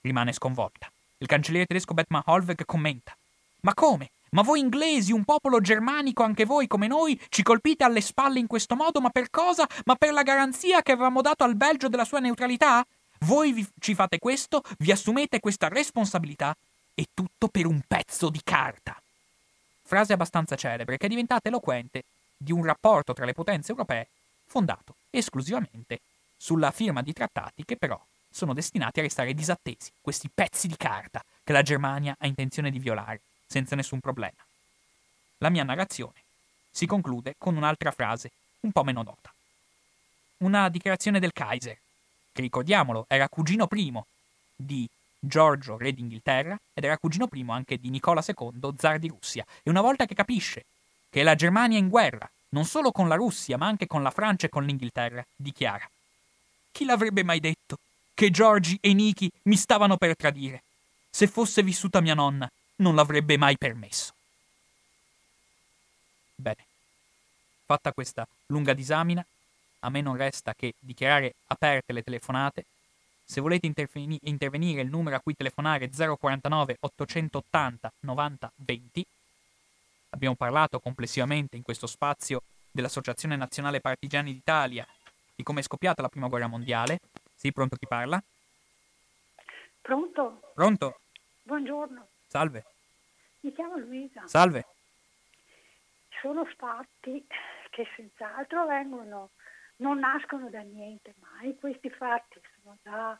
rimane 0.00 0.32
sconvolta. 0.32 0.90
Il 1.18 1.26
cancelliere 1.26 1.66
tedesco 1.66 1.94
Bettmann 1.94 2.22
Holweg 2.26 2.64
commenta: 2.64 3.16
Ma 3.60 3.74
come? 3.74 4.10
Ma 4.30 4.42
voi 4.42 4.60
inglesi, 4.60 5.12
un 5.12 5.24
popolo 5.24 5.60
germanico 5.60 6.22
anche 6.22 6.44
voi 6.44 6.66
come 6.66 6.86
noi, 6.86 7.18
ci 7.30 7.42
colpite 7.42 7.84
alle 7.84 8.02
spalle 8.02 8.38
in 8.38 8.46
questo 8.46 8.76
modo, 8.76 9.00
ma 9.00 9.08
per 9.08 9.30
cosa? 9.30 9.66
Ma 9.86 9.94
per 9.94 10.12
la 10.12 10.22
garanzia 10.22 10.82
che 10.82 10.92
avevamo 10.92 11.22
dato 11.22 11.44
al 11.44 11.56
Belgio 11.56 11.88
della 11.88 12.04
sua 12.04 12.18
neutralità? 12.18 12.86
Voi 13.20 13.52
vi, 13.52 13.66
ci 13.78 13.94
fate 13.94 14.18
questo, 14.18 14.62
vi 14.78 14.92
assumete 14.92 15.40
questa 15.40 15.68
responsabilità 15.68 16.56
e 16.94 17.08
tutto 17.14 17.48
per 17.48 17.66
un 17.66 17.80
pezzo 17.86 18.28
di 18.28 18.40
carta. 18.42 19.00
Frase 19.82 20.12
abbastanza 20.12 20.56
celebre 20.56 20.98
che 20.98 21.06
è 21.06 21.08
diventata 21.08 21.48
eloquente 21.48 22.04
di 22.36 22.52
un 22.52 22.64
rapporto 22.64 23.12
tra 23.12 23.24
le 23.24 23.32
potenze 23.32 23.70
europee 23.72 24.08
fondato 24.46 24.94
esclusivamente 25.10 26.00
sulla 26.36 26.70
firma 26.70 27.02
di 27.02 27.12
trattati 27.12 27.64
che 27.64 27.76
però 27.76 28.00
sono 28.30 28.54
destinati 28.54 29.00
a 29.00 29.02
restare 29.02 29.34
disattesi, 29.34 29.90
questi 30.00 30.28
pezzi 30.32 30.68
di 30.68 30.76
carta 30.76 31.24
che 31.42 31.52
la 31.52 31.62
Germania 31.62 32.14
ha 32.18 32.26
intenzione 32.26 32.70
di 32.70 32.78
violare 32.78 33.20
senza 33.46 33.74
nessun 33.74 34.00
problema. 34.00 34.36
La 35.38 35.48
mia 35.48 35.64
narrazione 35.64 36.22
si 36.70 36.86
conclude 36.86 37.34
con 37.38 37.56
un'altra 37.56 37.90
frase 37.90 38.30
un 38.60 38.72
po' 38.72 38.84
meno 38.84 39.02
nota. 39.02 39.32
Una 40.38 40.68
dichiarazione 40.68 41.18
del 41.18 41.32
Kaiser, 41.32 41.76
che 42.38 42.42
ricordiamolo 42.42 43.06
era 43.08 43.28
cugino 43.28 43.66
primo 43.66 44.06
di 44.54 44.88
Giorgio, 45.18 45.76
re 45.76 45.92
d'Inghilterra, 45.92 46.56
ed 46.72 46.84
era 46.84 46.96
cugino 46.96 47.26
primo 47.26 47.52
anche 47.52 47.78
di 47.78 47.90
Nicola 47.90 48.24
II, 48.24 48.74
zar 48.78 49.00
di 49.00 49.08
Russia. 49.08 49.44
E 49.64 49.68
una 49.70 49.80
volta 49.80 50.06
che 50.06 50.14
capisce 50.14 50.64
che 51.10 51.24
la 51.24 51.34
Germania 51.34 51.78
è 51.78 51.80
in 51.80 51.88
guerra, 51.88 52.30
non 52.50 52.64
solo 52.64 52.92
con 52.92 53.08
la 53.08 53.16
Russia, 53.16 53.56
ma 53.56 53.66
anche 53.66 53.88
con 53.88 54.04
la 54.04 54.12
Francia 54.12 54.46
e 54.46 54.50
con 54.50 54.64
l'Inghilterra, 54.64 55.26
dichiara. 55.34 55.88
Chi 56.70 56.84
l'avrebbe 56.84 57.24
mai 57.24 57.40
detto 57.40 57.78
che 58.14 58.30
Giorgi 58.30 58.78
e 58.80 58.94
Niki 58.94 59.28
mi 59.44 59.56
stavano 59.56 59.96
per 59.96 60.14
tradire? 60.14 60.62
Se 61.10 61.26
fosse 61.26 61.64
vissuta 61.64 62.00
mia 62.00 62.14
nonna, 62.14 62.48
non 62.76 62.94
l'avrebbe 62.94 63.36
mai 63.36 63.58
permesso. 63.58 64.14
Bene, 66.36 66.64
fatta 67.64 67.92
questa 67.92 68.24
lunga 68.46 68.74
disamina, 68.74 69.26
a 69.80 69.90
me 69.90 70.00
non 70.00 70.16
resta 70.16 70.54
che 70.54 70.74
dichiarare 70.78 71.34
aperte 71.46 71.92
le 71.92 72.02
telefonate. 72.02 72.64
Se 73.24 73.40
volete 73.40 73.66
interveni- 73.66 74.18
intervenire 74.22 74.80
il 74.80 74.88
numero 74.88 75.16
a 75.16 75.20
cui 75.20 75.34
telefonare 75.34 75.84
è 75.84 76.16
049 76.16 76.76
880 76.80 77.92
90 78.00 78.52
20 78.56 79.06
Abbiamo 80.10 80.36
parlato 80.36 80.80
complessivamente 80.80 81.56
in 81.56 81.62
questo 81.62 81.86
spazio 81.86 82.42
dell'Associazione 82.70 83.36
Nazionale 83.36 83.80
Partigiani 83.80 84.32
d'Italia, 84.32 84.86
di 85.34 85.42
come 85.42 85.60
è 85.60 85.62
scoppiata 85.62 86.02
la 86.02 86.08
Prima 86.08 86.28
Guerra 86.28 86.46
Mondiale. 86.46 87.00
Sì, 87.34 87.52
pronto 87.52 87.76
chi 87.76 87.86
parla? 87.86 88.20
Pronto? 89.82 90.40
Pronto? 90.54 91.00
Buongiorno. 91.42 92.08
Salve. 92.26 92.64
Mi 93.40 93.52
chiamo 93.52 93.76
Luisa. 93.76 94.26
Salve. 94.26 94.64
Sono 96.20 96.44
fatti 96.56 97.24
che 97.70 97.86
senz'altro 97.94 98.66
vengono, 98.66 99.30
non 99.78 99.98
nascono 99.98 100.48
da 100.50 100.60
niente 100.60 101.14
mai, 101.20 101.56
questi 101.58 101.90
fatti 101.90 102.40
sono 102.62 102.76
da... 102.82 103.18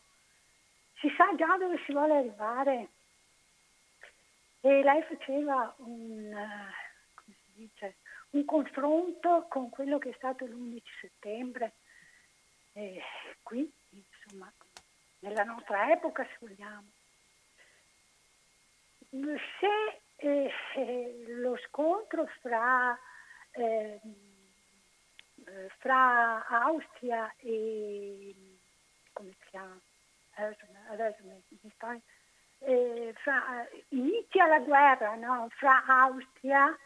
Si 1.01 1.09
sa 1.17 1.35
già 1.37 1.57
dove 1.57 1.81
si 1.85 1.93
vuole 1.93 2.17
arrivare 2.17 2.89
e 4.61 4.83
lei 4.83 5.03
faceva 5.03 5.73
un, 5.79 6.33
uh, 6.33 7.33
dice, 7.55 7.97
un 8.31 8.45
confronto 8.45 9.47
con 9.49 9.71
quello 9.71 9.99
che 9.99 10.11
è 10.11 10.15
stato 10.17 10.45
l'11 10.45 10.83
settembre, 11.01 11.75
e 12.73 13.03
qui 13.43 13.71
insomma 13.91 14.53
nella 15.21 15.45
nostra 15.45 15.91
epoca 15.93 16.25
se 16.25 16.37
vogliamo. 16.41 16.87
Se 19.11 20.01
eh, 20.17 20.53
eh, 20.75 21.25
lo 21.29 21.57
scontro 21.69 22.27
fra, 22.41 22.99
eh, 23.53 24.01
fra 25.79 26.47
Austria 26.47 27.33
e 27.39 28.35
come 29.13 29.31
si 29.41 29.47
chiama? 29.51 29.79
Adesso, 30.91 31.23
mi, 31.25 31.43
sto 31.75 32.01
eh, 32.61 33.13
fra, 33.23 33.67
inizia 33.91 34.47
la 34.47 34.61
guerra 34.61 35.15
no? 35.15 35.49
fra 35.51 35.85
Austria 35.87 36.77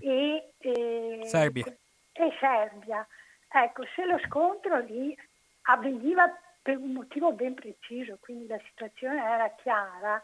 e, 0.00 0.52
eh, 0.58 1.20
Serbia. 1.24 1.64
e 2.12 2.36
Serbia. 2.38 3.06
Ecco, 3.48 3.84
se 3.94 4.04
lo 4.04 4.18
scontro 4.26 4.78
lì 4.80 5.16
avveniva 5.62 6.28
per 6.62 6.76
un 6.76 6.92
motivo 6.92 7.32
ben 7.32 7.54
preciso, 7.54 8.18
quindi 8.20 8.46
la 8.46 8.60
situazione 8.70 9.22
era 9.22 9.50
chiara, 9.50 10.22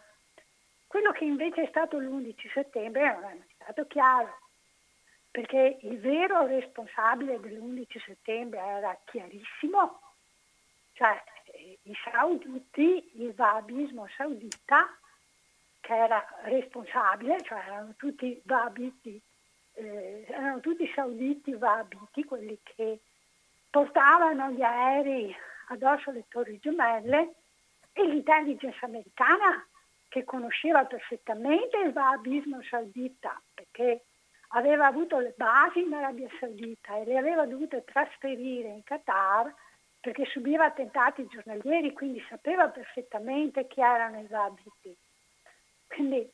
quello 0.87 1.13
che 1.13 1.25
invece 1.25 1.63
è 1.63 1.69
stato 1.69 1.99
l'11 1.99 2.35
settembre 2.53 3.13
non 3.13 3.25
è 3.25 3.35
mai 3.35 3.55
stato 3.57 3.87
chiaro, 3.87 4.39
perché 5.31 5.79
il 5.83 6.01
vero 6.01 6.47
responsabile 6.47 7.39
dell'11 7.41 7.87
settembre 8.05 8.59
era 8.59 8.99
chiarissimo, 9.05 10.01
cioè 10.95 11.23
i 11.83 11.95
sauditi, 12.05 13.23
il 13.23 13.35
wahabismo 13.37 14.07
saudita, 14.17 14.99
che 15.81 15.95
era 15.95 16.25
responsabile, 16.43 17.41
cioè 17.43 17.59
erano 17.59 17.95
tutti 17.97 18.41
wahabiti, 18.45 19.21
eh, 19.75 20.27
erano 20.29 20.61
tutti 20.61 20.91
sauditi 20.95 21.55
wahabiti, 21.55 22.25
quelli 22.25 22.59
che 22.63 23.01
portavano 23.71 24.51
gli 24.51 24.63
aerei 24.63 25.35
addosso 25.69 26.11
alle 26.11 26.25
torri 26.29 26.59
gemelle, 26.59 27.35
e 27.93 28.05
l'intelligence 28.05 28.85
americana 28.85 29.67
che 30.09 30.25
conosceva 30.25 30.85
perfettamente 30.85 31.79
il 31.79 31.93
wahabismo 31.95 32.63
saudita, 32.63 33.41
perché 33.55 34.05
aveva 34.53 34.87
avuto 34.87 35.19
le 35.19 35.35
basi 35.37 35.81
in 35.81 35.93
Arabia 35.93 36.29
Saudita 36.39 36.97
e 36.97 37.05
le 37.05 37.19
aveva 37.19 37.47
dovute 37.47 37.85
trasferire 37.85 38.69
in 38.69 38.83
Qatar 38.83 39.53
perché 40.01 40.25
subiva 40.27 40.65
attentati 40.65 41.27
giornalieri, 41.27 41.93
quindi 41.93 42.25
sapeva 42.29 42.69
perfettamente 42.69 43.67
chi 43.67 43.81
erano 43.81 44.21
i 44.21 44.29
abiti. 44.31 44.97
Quindi 45.87 46.31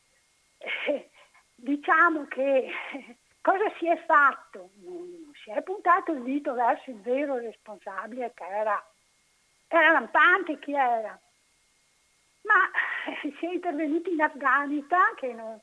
eh, 0.86 1.10
diciamo 1.54 2.26
che 2.26 2.70
cosa 3.42 3.70
si 3.78 3.88
è 3.88 3.96
fatto? 4.06 4.70
Non, 4.82 5.32
si 5.42 5.50
è 5.50 5.60
puntato 5.62 6.12
il 6.12 6.22
dito 6.22 6.54
verso 6.54 6.90
il 6.90 7.00
vero 7.00 7.38
responsabile 7.38 8.32
che 8.34 8.44
era, 8.46 8.82
era 9.66 9.90
lampante 9.90 10.58
chi 10.60 10.72
era. 10.72 11.18
Ma 12.42 12.70
si 13.20 13.46
è 13.46 13.52
intervenuti 13.52 14.12
in 14.12 14.22
Afghanistan, 14.22 15.14
che 15.16 15.32
non, 15.32 15.60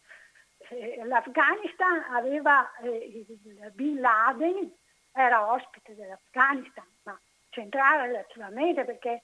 eh, 0.70 1.04
l'Afghanistan 1.06 2.06
aveva 2.12 2.74
eh, 2.78 3.26
Bin 3.74 4.00
Laden, 4.00 4.72
era 5.12 5.52
ospite 5.52 5.96
dell'Afghanistan, 5.96 6.86
ma 7.04 7.20
centrale 7.50 8.08
relativamente 8.08 8.84
perché 8.84 9.24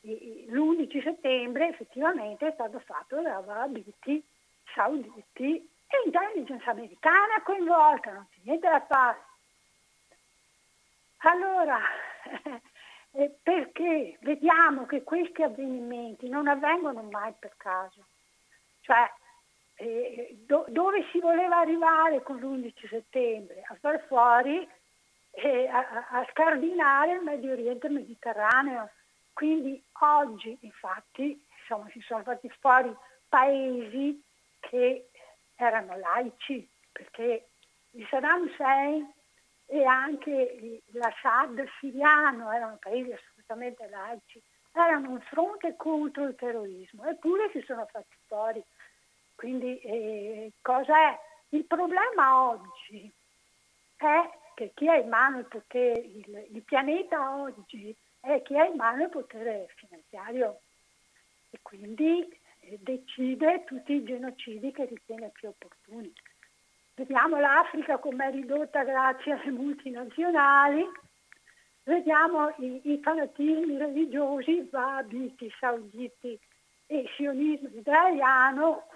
l'11 0.00 1.02
settembre 1.02 1.68
effettivamente 1.68 2.48
è 2.48 2.52
stato 2.52 2.78
fatto 2.80 3.20
da 3.20 3.38
Wahhabiti 3.38 4.24
sauditi 4.74 5.56
e 5.56 6.02
intelligence 6.04 6.68
americana 6.68 7.42
coinvolta, 7.42 8.12
non 8.12 8.26
c'è 8.30 8.40
niente 8.42 8.68
da 8.68 8.84
fare. 8.86 9.26
Allora, 11.18 11.78
eh, 13.12 13.38
perché 13.42 14.18
vediamo 14.20 14.86
che 14.86 15.02
questi 15.02 15.42
avvenimenti 15.42 16.28
non 16.28 16.46
avvengono 16.46 17.02
mai 17.02 17.32
per 17.38 17.54
caso? 17.56 18.06
Cioè, 18.82 19.10
eh, 19.78 20.36
do, 20.44 20.64
dove 20.68 21.06
si 21.12 21.20
voleva 21.20 21.58
arrivare 21.58 22.22
con 22.22 22.36
l'11 22.36 22.88
settembre? 22.88 23.62
A 23.68 23.76
far 23.80 24.04
fuori 24.06 24.68
e 25.30 25.66
a, 25.68 26.08
a 26.10 26.26
scardinare 26.30 27.14
il 27.14 27.22
Medio 27.22 27.52
Oriente 27.52 27.88
Mediterraneo. 27.88 28.90
Quindi 29.32 29.80
oggi 30.00 30.58
infatti 30.62 31.40
insomma, 31.60 31.88
si 31.90 32.00
sono 32.00 32.24
fatti 32.24 32.50
fuori 32.60 32.94
paesi 33.28 34.20
che 34.60 35.10
erano 35.54 35.96
laici, 35.96 36.68
perché 36.90 37.48
il 37.92 38.06
Saddam 38.08 38.42
Hussein 38.42 39.12
e 39.66 39.84
anche 39.84 40.82
l'Assad 40.92 41.62
siriano 41.78 42.50
erano 42.50 42.78
paesi 42.80 43.12
assolutamente 43.12 43.88
laici, 43.88 44.42
erano 44.72 45.10
un 45.10 45.20
fronte 45.20 45.76
contro 45.76 46.24
il 46.24 46.34
terrorismo, 46.34 47.04
eppure 47.04 47.50
si 47.52 47.60
sono 47.66 47.86
fatti 47.86 48.16
fuori. 48.26 48.62
Quindi 49.38 49.78
eh, 49.82 50.52
cos'è? 50.60 51.16
Il 51.50 51.64
problema 51.64 52.48
oggi 52.48 53.08
è 53.96 54.28
che 54.56 54.72
chi 54.74 54.88
ha 54.88 54.96
in 54.96 55.08
mano 55.08 55.38
il 55.38 55.44
potere, 55.44 56.00
il, 56.00 56.48
il 56.50 56.62
pianeta 56.62 57.36
oggi 57.36 57.96
è 58.18 58.42
chi 58.42 58.58
ha 58.58 58.64
in 58.64 58.74
mano 58.74 59.04
il 59.04 59.10
potere 59.10 59.68
finanziario 59.76 60.58
e 61.50 61.60
quindi 61.62 62.28
eh, 62.62 62.78
decide 62.80 63.62
tutti 63.64 63.92
i 63.92 64.02
genocidi 64.02 64.72
che 64.72 64.86
ritiene 64.86 65.30
più 65.30 65.50
opportuni. 65.50 66.12
Vediamo 66.96 67.38
l'Africa 67.38 67.98
come 67.98 68.26
è 68.26 68.32
ridotta 68.32 68.82
grazie 68.82 69.34
alle 69.34 69.52
multinazionali, 69.52 70.84
vediamo 71.84 72.52
i, 72.58 72.80
i 72.90 73.00
fanatismi 73.00 73.78
religiosi, 73.78 74.62
babiti, 74.62 75.48
sauditi 75.60 76.36
e 76.88 77.04
sionismo 77.14 77.68
israeliano, 77.68 78.87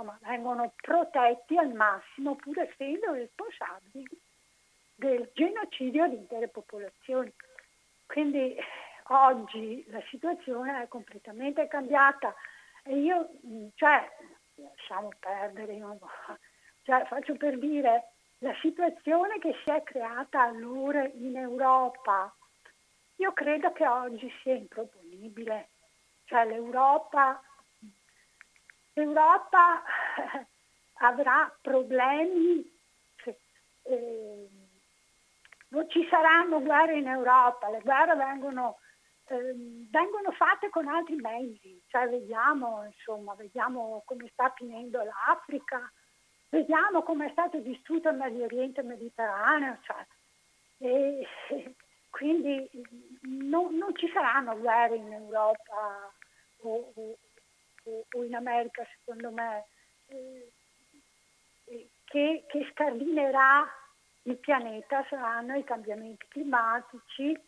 insomma, 0.00 0.18
vengono 0.22 0.72
protetti 0.76 1.56
al 1.58 1.72
massimo 1.72 2.34
pur 2.36 2.58
essendo 2.58 3.12
responsabili 3.12 4.08
del 4.94 5.30
genocidio 5.34 6.08
di 6.08 6.16
intere 6.16 6.48
popolazioni. 6.48 7.32
Quindi 8.06 8.56
oggi 9.08 9.84
la 9.88 10.02
situazione 10.08 10.82
è 10.82 10.88
completamente 10.88 11.68
cambiata 11.68 12.34
e 12.84 12.96
io, 12.96 13.28
mm, 13.46 13.68
cioè, 13.74 14.10
lasciamo 14.54 15.10
perdere, 15.18 15.76
no? 15.76 15.98
cioè, 16.82 17.04
faccio 17.04 17.34
per 17.34 17.58
dire, 17.58 18.08
la 18.38 18.54
situazione 18.60 19.38
che 19.38 19.54
si 19.64 19.70
è 19.70 19.82
creata 19.82 20.42
allora 20.42 21.06
in 21.06 21.36
Europa, 21.36 22.34
io 23.16 23.32
credo 23.34 23.70
che 23.72 23.86
oggi 23.86 24.32
sia 24.42 24.54
improponibile. 24.54 25.68
Cioè 26.24 26.46
l'Europa, 26.46 27.42
l'Europa 28.94 29.82
avrà 31.00 31.52
problemi 31.60 32.78
eh, 33.82 34.48
non 35.68 35.88
ci 35.88 36.06
saranno 36.08 36.60
guerre 36.60 36.98
in 36.98 37.06
Europa, 37.06 37.68
le 37.70 37.80
guerre 37.80 38.14
vengono, 38.16 38.78
eh, 39.28 39.54
vengono 39.90 40.30
fatte 40.32 40.68
con 40.68 40.88
altri 40.88 41.16
mezzi, 41.16 41.80
cioè 41.88 42.08
vediamo, 42.08 42.84
insomma, 42.84 43.34
vediamo 43.34 44.02
come 44.04 44.28
sta 44.32 44.52
finendo 44.56 45.02
l'Africa, 45.02 45.90
vediamo 46.48 47.02
come 47.02 47.26
è 47.26 47.30
stato 47.30 47.58
distrutto 47.58 48.08
il 48.08 48.16
Medio 48.16 48.44
Oriente 48.44 48.82
Mediterraneo, 48.82 49.78
cioè, 49.82 50.04
e, 50.78 51.26
quindi 52.10 52.68
non, 53.22 53.76
non, 53.76 53.94
ci 53.94 54.10
saranno 54.12 54.58
guerre 54.58 54.96
in 54.96 55.12
Europa 55.12 56.12
o, 56.62 56.92
o, 56.94 57.16
o 57.84 58.24
in 58.24 58.34
America, 58.34 58.86
secondo 58.98 59.30
me, 59.30 59.66
eh, 60.08 60.50
che, 62.04 62.44
che 62.46 62.68
scardinerà 62.72 63.68
il 64.22 64.36
pianeta 64.36 65.06
saranno 65.08 65.54
i 65.56 65.64
cambiamenti 65.64 66.26
climatici 66.28 67.38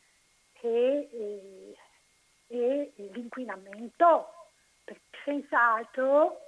e, 0.60 1.08
e, 1.12 1.74
e 2.46 2.92
l'inquinamento, 2.96 4.32
perché 4.84 5.18
senz'altro 5.24 6.40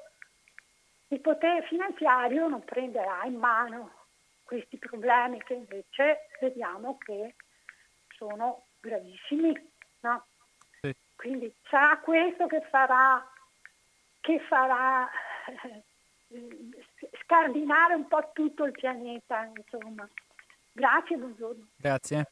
il 1.08 1.20
potere 1.20 1.66
finanziario 1.66 2.48
non 2.48 2.64
prenderà 2.64 3.24
in 3.24 3.36
mano 3.36 4.02
questi 4.44 4.76
problemi 4.78 5.42
che 5.42 5.54
invece 5.54 6.28
vediamo 6.40 6.98
che 6.98 7.34
sono 8.16 8.66
gravissimi. 8.80 9.72
No? 10.00 10.26
Sì. 10.80 10.94
Quindi 11.16 11.54
sarà 11.68 11.98
questo 11.98 12.46
che 12.46 12.60
farà, 12.70 13.26
che 14.24 14.40
farà 14.48 15.06
scardinare 17.22 17.92
un 17.92 18.08
po' 18.08 18.30
tutto 18.32 18.64
il 18.64 18.72
pianeta, 18.72 19.50
insomma. 19.54 20.08
Grazie, 20.72 21.16
buongiorno. 21.16 21.66
Grazie. 21.76 22.30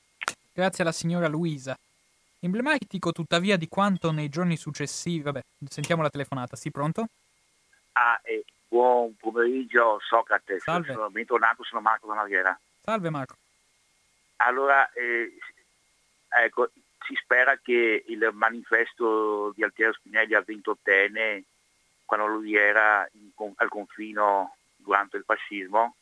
Grazie 0.54 0.84
alla 0.84 0.92
signora 0.92 1.28
Luisa. 1.28 1.78
Emblematico 2.40 3.12
tuttavia 3.12 3.58
di 3.58 3.68
quanto 3.68 4.10
nei 4.10 4.30
giorni 4.30 4.56
successivi... 4.56 5.20
Vabbè, 5.20 5.42
sentiamo 5.68 6.00
la 6.00 6.08
telefonata. 6.08 6.56
Sì, 6.56 6.70
pronto? 6.70 7.08
Ah, 7.92 8.18
eh, 8.24 8.42
buon 8.68 9.14
pomeriggio 9.16 10.00
Socrate. 10.00 10.60
Salve. 10.60 10.94
Sono 10.94 11.10
bentornato, 11.10 11.62
sono 11.62 11.82
Marco 11.82 12.06
da 12.06 12.14
Marghera. 12.14 12.58
Salve 12.80 13.10
Marco. 13.10 13.36
Allora, 14.36 14.90
eh, 14.92 15.30
ecco, 16.42 16.70
si 17.06 17.14
spera 17.16 17.58
che 17.62 18.04
il 18.06 18.30
manifesto 18.32 19.52
di 19.54 19.62
Altiero 19.62 19.92
Spinelli 19.92 20.34
al 20.34 20.44
ventottenne 20.44 21.44
quando 22.12 22.26
lui 22.26 22.54
era 22.54 23.08
in, 23.12 23.30
al 23.56 23.70
confino 23.70 24.56
durante 24.76 25.16
il 25.16 25.24
fascismo, 25.24 25.96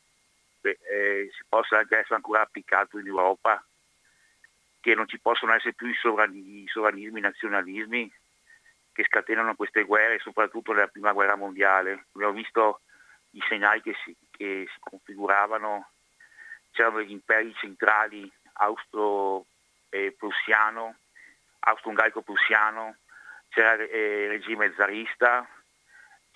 eh, 0.59 1.29
si 1.31 1.43
possa 1.47 1.77
anche 1.77 1.99
essere 1.99 2.15
ancora 2.15 2.41
applicato 2.41 2.99
in 2.99 3.07
Europa, 3.07 3.65
che 4.81 4.93
non 4.93 5.07
ci 5.07 5.19
possono 5.19 5.53
essere 5.53 5.71
più 5.71 5.87
i, 5.87 5.93
i 5.93 6.67
sovranismi, 6.67 7.17
i 7.17 7.21
nazionalismi 7.21 8.13
che 8.91 9.05
scatenano 9.05 9.55
queste 9.55 9.83
guerre, 9.83 10.19
soprattutto 10.19 10.73
nella 10.73 10.89
prima 10.89 11.13
guerra 11.13 11.37
mondiale. 11.37 12.07
Abbiamo 12.11 12.33
visto 12.33 12.81
i 13.29 13.41
segnali 13.47 13.81
che 13.81 13.95
si, 14.03 14.13
che 14.31 14.67
si 14.67 14.79
configuravano, 14.81 15.91
c'erano 16.71 17.03
gli 17.03 17.11
imperi 17.11 17.53
centrali 17.53 18.29
austro-prussiano, 18.55 20.93
austro-ungarico-prussiano, 21.59 22.97
c'era 23.47 23.75
il 23.75 24.27
regime 24.27 24.73
zarista, 24.75 25.47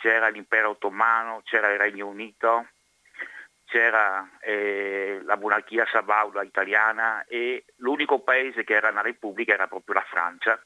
c'era 0.05 0.27
l'impero 0.27 0.69
ottomano, 0.69 1.41
c'era 1.43 1.71
il 1.71 1.79
Regno 1.79 2.05
Unito, 2.05 2.67
c'era 3.65 4.29
eh, 4.39 5.19
la 5.23 5.35
monarchia 5.35 5.83
sabauda 5.87 6.43
italiana 6.43 7.25
e 7.25 7.65
l'unico 7.77 8.19
paese 8.19 8.63
che 8.63 8.75
era 8.75 8.89
una 8.89 9.01
repubblica 9.01 9.53
era 9.53 9.65
proprio 9.65 9.95
la 9.95 10.05
Francia, 10.07 10.63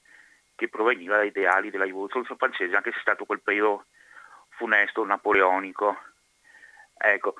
che 0.56 0.68
proveniva 0.68 1.16
dai 1.16 1.28
ideali 1.28 1.70
della 1.70 1.86
rivoluzione 1.86 2.26
francese, 2.38 2.76
anche 2.76 2.92
se 2.92 2.98
è 2.98 3.02
stato 3.02 3.24
quel 3.24 3.40
periodo 3.40 3.86
funesto 4.50 5.06
napoleonico. 5.06 5.98
Ecco, 6.98 7.36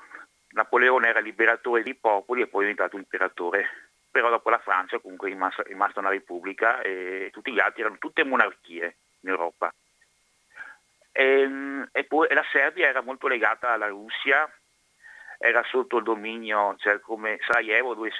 Napoleone 0.52 1.08
era 1.08 1.20
liberatore 1.20 1.82
dei 1.82 1.96
popoli 1.96 2.40
e 2.40 2.46
poi 2.46 2.62
è 2.64 2.68
diventato 2.68 2.96
imperatore, 2.96 3.90
però 4.10 4.30
dopo 4.30 4.48
la 4.48 4.58
Francia 4.58 5.00
comunque 5.00 5.28
è 5.28 5.32
rimasta, 5.32 5.60
è 5.64 5.66
rimasta 5.66 6.00
una 6.00 6.08
repubblica 6.08 6.80
e 6.80 7.28
tutti 7.30 7.52
gli 7.52 7.60
altri 7.60 7.82
erano 7.82 7.98
tutte 7.98 8.24
monarchie 8.24 8.96
in 9.20 9.28
Europa. 9.28 9.70
E, 11.12 11.40
ehm, 11.40 11.88
e 11.92 12.04
poi 12.04 12.28
la 12.30 12.44
Serbia 12.50 12.88
era 12.88 13.02
molto 13.02 13.26
legata 13.26 13.70
alla 13.70 13.88
Russia, 13.88 14.50
era 15.38 15.62
sotto 15.64 15.96
il 15.96 16.04
dominio, 16.04 16.74
cioè 16.78 17.00
come 17.00 17.38
Sarajevo 17.40 17.94
dove 17.94 18.10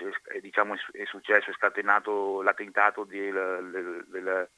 diciamo, 0.41 0.75
è 0.93 1.05
successo, 1.05 1.51
è 1.51 1.55
scatenato 1.55 2.41
l'attentato 2.43 3.05
del, 3.05 3.69
del, 3.71 4.05
del, 4.09 4.49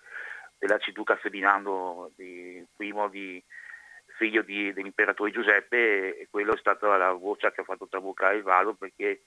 dell'arciduca 0.58 1.16
Ferdinando 1.16 2.12
di, 2.16 2.64
I 2.78 3.44
figlio 4.16 4.42
di, 4.42 4.72
dell'imperatore 4.72 5.32
Giuseppe 5.32 6.16
e 6.16 6.28
quello 6.30 6.54
è 6.54 6.58
stata 6.58 6.96
la 6.96 7.10
voce 7.10 7.50
che 7.50 7.62
ha 7.62 7.64
fatto 7.64 7.88
traboccare 7.88 8.36
il 8.36 8.44
vaso 8.44 8.74
perché 8.74 9.22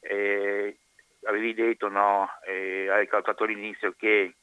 eh, 0.00 0.78
avevi 1.24 1.52
detto, 1.52 1.88
no, 1.88 2.30
eh, 2.46 2.88
hai 2.88 3.06
calcolato 3.06 3.44
all'inizio 3.44 3.92
che 3.92 4.36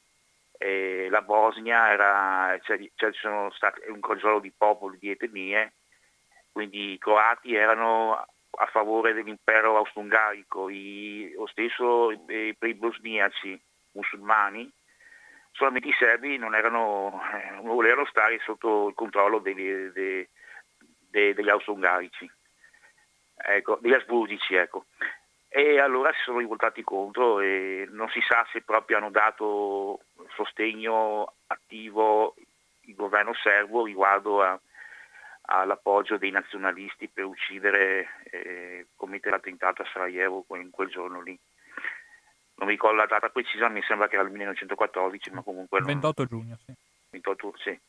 eh, 0.58 1.06
la 1.08 1.22
Bosnia 1.22 1.90
era, 1.90 2.58
cioè, 2.62 2.78
cioè, 2.96 3.12
sono 3.12 3.50
stati 3.52 3.80
un 3.88 4.00
crogiolo 4.00 4.40
di 4.40 4.52
popoli, 4.56 4.98
di 4.98 5.10
etnie, 5.10 5.72
quindi 6.52 6.92
i 6.92 6.98
croati 6.98 7.54
erano 7.54 8.14
a 8.16 8.66
favore 8.66 9.12
dell'impero 9.12 9.76
austro-ungarico, 9.76 10.68
lo 10.68 11.46
stesso 11.46 12.08
per 12.26 12.68
i 12.68 12.74
bosniaci 12.74 13.60
musulmani, 13.92 14.70
solamente 15.52 15.88
i 15.88 15.96
serbi 15.96 16.36
non, 16.38 16.54
erano, 16.56 17.20
eh, 17.34 17.50
non 17.50 17.66
volevano 17.66 18.06
stare 18.06 18.40
sotto 18.44 18.88
il 18.88 18.94
controllo 18.94 19.38
degli, 19.38 19.70
dei, 19.70 20.28
degli 21.10 21.48
austro-ungarici, 21.48 22.28
ecco, 23.36 23.78
degli 23.80 23.94
asburgici. 23.94 24.54
Ecco. 24.54 24.86
E 25.50 25.80
allora 25.80 26.12
si 26.12 26.20
sono 26.24 26.38
rivoltati 26.38 26.82
contro 26.82 27.40
e 27.40 27.88
non 27.90 28.08
si 28.10 28.20
sa 28.20 28.46
se 28.52 28.60
proprio 28.60 28.98
hanno 28.98 29.10
dato 29.10 30.00
sostegno 30.34 31.32
attivo 31.46 32.34
il 32.82 32.94
governo 32.94 33.32
serbo 33.34 33.86
riguardo 33.86 34.42
a, 34.42 34.60
all'appoggio 35.42 36.18
dei 36.18 36.30
nazionalisti 36.30 37.08
per 37.08 37.24
uccidere 37.24 38.08
e 38.30 38.38
eh, 38.38 38.86
commettere 38.94 39.36
l'attentato 39.36 39.82
a 39.82 39.88
Sarajevo 39.90 40.44
in 40.56 40.70
quel 40.70 40.88
giorno 40.88 41.22
lì. 41.22 41.38
Non 42.56 42.66
mi 42.66 42.74
ricordo 42.74 42.96
la 42.96 43.06
data 43.06 43.28
precisa, 43.28 43.68
mi 43.68 43.82
sembra 43.82 44.08
che 44.08 44.16
era 44.16 44.24
il 44.24 44.30
1914, 44.30 45.30
ma 45.30 45.42
comunque... 45.42 45.80
28 45.80 46.24
giugno, 46.26 46.58
sì. 46.66 46.72
28, 47.10 47.54
sì. 47.56 47.80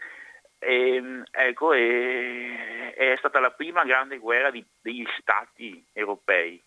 E, 0.60 0.96
ehm, 0.96 1.24
ecco, 1.32 1.74
e, 1.74 2.94
è 2.94 3.16
stata 3.18 3.40
la 3.40 3.52
prima 3.52 3.84
grande 3.84 4.20
guerra 4.20 4.52
di, 4.52 4.64
degli 4.82 5.06
stati 5.18 5.84
europei 5.92 6.62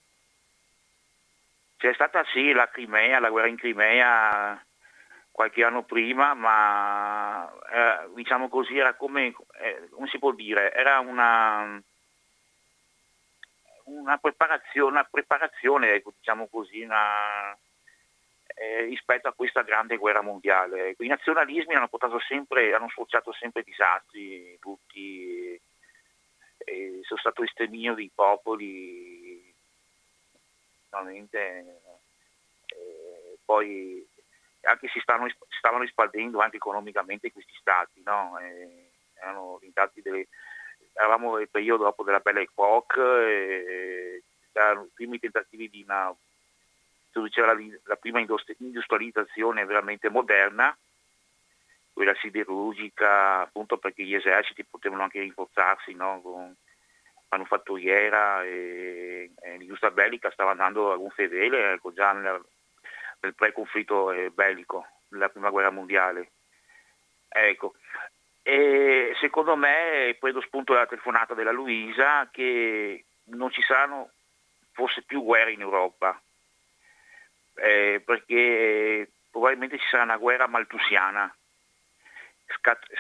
c'è 1.82 1.92
stata 1.94 2.24
sì 2.32 2.52
la 2.52 2.68
Crimea, 2.68 3.18
la 3.18 3.28
guerra 3.28 3.48
in 3.48 3.56
Crimea 3.56 4.64
qualche 5.32 5.64
anno 5.64 5.82
prima, 5.82 6.32
ma 6.34 7.52
eh, 7.72 8.08
diciamo 8.14 8.48
così 8.48 8.78
era 8.78 8.94
come, 8.94 9.34
eh, 9.60 9.88
come, 9.90 10.06
si 10.06 10.18
può 10.20 10.30
dire, 10.30 10.72
era 10.72 11.00
una, 11.00 11.82
una 13.84 14.16
preparazione, 14.18 14.90
una 14.92 15.08
preparazione 15.10 15.94
ecco, 15.94 16.12
diciamo 16.16 16.46
così, 16.46 16.82
una, 16.82 17.52
eh, 18.54 18.82
rispetto 18.82 19.26
a 19.26 19.32
questa 19.32 19.62
grande 19.62 19.96
guerra 19.96 20.22
mondiale. 20.22 20.94
I 20.96 21.06
nazionalismi 21.08 21.74
hanno 21.74 21.88
sempre, 22.28 22.74
hanno 22.74 22.90
sfociato 22.90 23.32
sempre 23.32 23.64
disastri, 23.64 24.56
tutti, 24.60 25.60
sono 27.02 27.18
stato 27.18 27.42
esterminio 27.42 27.94
dei 27.94 28.10
popoli, 28.14 29.21
veramente 30.98 31.80
eh, 32.66 33.38
poi 33.44 34.06
anche 34.62 34.88
si 34.88 35.00
stavano, 35.00 35.32
stavano 35.48 35.84
espandendo 35.84 36.40
anche 36.40 36.56
economicamente 36.56 37.32
questi 37.32 37.54
stati, 37.58 38.02
no? 38.04 38.38
eh, 38.38 38.90
erano 39.14 39.56
diventati 39.58 40.02
delle, 40.02 40.28
eravamo 40.92 41.36
nel 41.36 41.48
periodo 41.48 41.84
dopo 41.84 42.04
della 42.04 42.20
Belle 42.20 42.42
Époque, 42.42 43.02
eh, 43.02 44.22
erano 44.52 44.84
i 44.84 44.90
primi 44.94 45.18
tentativi 45.18 45.68
di 45.68 45.82
una 45.82 46.14
c'era 47.28 47.52
la, 47.52 47.60
la 47.84 47.96
prima 47.96 48.20
industrializzazione 48.20 49.66
veramente 49.66 50.08
moderna, 50.08 50.74
quella 51.92 52.14
siderurgica, 52.14 53.40
appunto 53.40 53.76
perché 53.76 54.02
gli 54.02 54.14
eserciti 54.14 54.64
potevano 54.64 55.02
anche 55.02 55.20
rinforzarsi 55.20 55.92
no? 55.92 56.20
con, 56.22 56.56
manufatturiera 57.32 58.44
e, 58.44 59.30
e 59.40 59.56
l'industria 59.56 59.90
bellica 59.90 60.30
stava 60.30 60.50
andando 60.50 60.92
a 60.92 60.96
un 60.96 61.10
fedele 61.10 61.72
ecco, 61.72 61.92
già 61.92 62.12
nel, 62.12 62.40
nel 63.20 63.34
pre-conflitto 63.34 64.12
eh, 64.12 64.30
bellico, 64.30 64.86
nella 65.08 65.30
prima 65.30 65.50
guerra 65.50 65.70
mondiale. 65.70 66.32
Ecco. 67.28 67.74
E 68.42 69.14
secondo 69.20 69.56
me, 69.56 70.16
prendo 70.18 70.40
spunto 70.40 70.72
dalla 70.74 70.86
telefonata 70.86 71.32
della 71.32 71.52
Luisa, 71.52 72.28
che 72.30 73.04
non 73.26 73.50
ci 73.50 73.62
saranno 73.62 74.10
forse 74.72 75.02
più 75.02 75.22
guerre 75.22 75.52
in 75.52 75.60
Europa, 75.60 76.20
eh, 77.54 78.02
perché 78.04 79.10
probabilmente 79.30 79.78
ci 79.78 79.86
sarà 79.88 80.02
una 80.02 80.16
guerra 80.16 80.46
maltusiana 80.46 81.34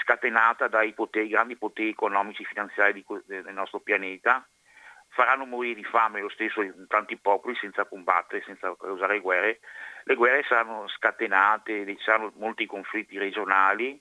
scatenata 0.02 0.68
dai 0.68 0.92
poteri, 0.92 1.28
grandi 1.28 1.56
poteri 1.56 1.90
economici 1.90 2.42
e 2.42 2.46
finanziari 2.46 3.04
del 3.26 3.52
nostro 3.52 3.80
pianeta, 3.80 4.46
faranno 5.08 5.44
morire 5.44 5.74
di 5.74 5.84
fame 5.84 6.20
lo 6.20 6.30
stesso 6.30 6.62
tanti 6.88 7.16
popoli 7.16 7.54
senza 7.56 7.84
combattere, 7.84 8.42
senza 8.44 8.74
causare 8.78 9.20
guerre. 9.20 9.60
Le 10.04 10.14
guerre 10.14 10.42
saranno 10.44 10.88
scatenate, 10.88 11.86
ci 11.86 12.02
saranno 12.02 12.32
molti 12.36 12.66
conflitti 12.66 13.18
regionali, 13.18 14.00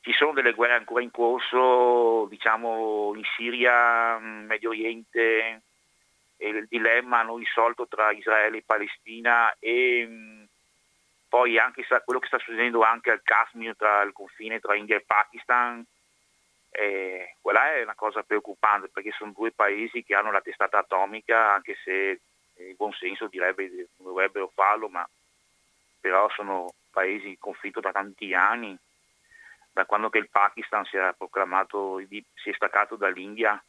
ci 0.00 0.12
sono 0.12 0.32
delle 0.32 0.54
guerre 0.54 0.74
ancora 0.74 1.02
in 1.02 1.10
corso, 1.10 2.26
diciamo 2.28 3.12
in 3.14 3.24
Siria, 3.36 4.18
Medio 4.18 4.70
Oriente, 4.70 5.62
il 6.38 6.66
dilemma 6.68 7.22
non 7.22 7.38
risolto 7.38 7.86
tra 7.88 8.10
Israele 8.12 8.58
e 8.58 8.64
Palestina 8.64 9.54
e 9.58 10.46
poi 11.28 11.58
anche 11.58 11.84
quello 12.04 12.20
che 12.20 12.26
sta 12.26 12.38
succedendo 12.38 12.82
anche 12.82 13.10
al 13.10 13.22
Kashmir, 13.22 13.76
tra 13.76 14.02
il 14.02 14.12
confine 14.12 14.60
tra 14.60 14.74
India 14.74 14.96
e 14.96 15.04
Pakistan, 15.06 15.84
eh, 16.70 17.36
quella 17.40 17.72
è 17.72 17.82
una 17.82 17.94
cosa 17.94 18.22
preoccupante 18.22 18.88
perché 18.88 19.10
sono 19.12 19.32
due 19.32 19.52
paesi 19.52 20.04
che 20.04 20.14
hanno 20.14 20.30
la 20.30 20.40
testata 20.40 20.78
atomica, 20.78 21.52
anche 21.52 21.76
se 21.82 22.20
il 22.54 22.74
buon 22.76 22.92
senso 22.92 23.26
direbbe 23.26 23.68
che 23.68 23.88
dovrebbero 23.96 24.50
farlo, 24.54 24.88
ma 24.88 25.08
però 26.00 26.28
sono 26.30 26.72
paesi 26.90 27.28
in 27.28 27.38
conflitto 27.38 27.80
da 27.80 27.92
tanti 27.92 28.32
anni, 28.34 28.76
da 29.72 29.84
quando 29.84 30.08
che 30.08 30.18
il 30.18 30.28
Pakistan 30.30 30.84
si 30.84 30.96
è 30.96 31.14
proclamato, 31.16 31.98
si 31.98 32.50
è 32.50 32.52
staccato 32.52 32.96
dall'India 32.96 33.62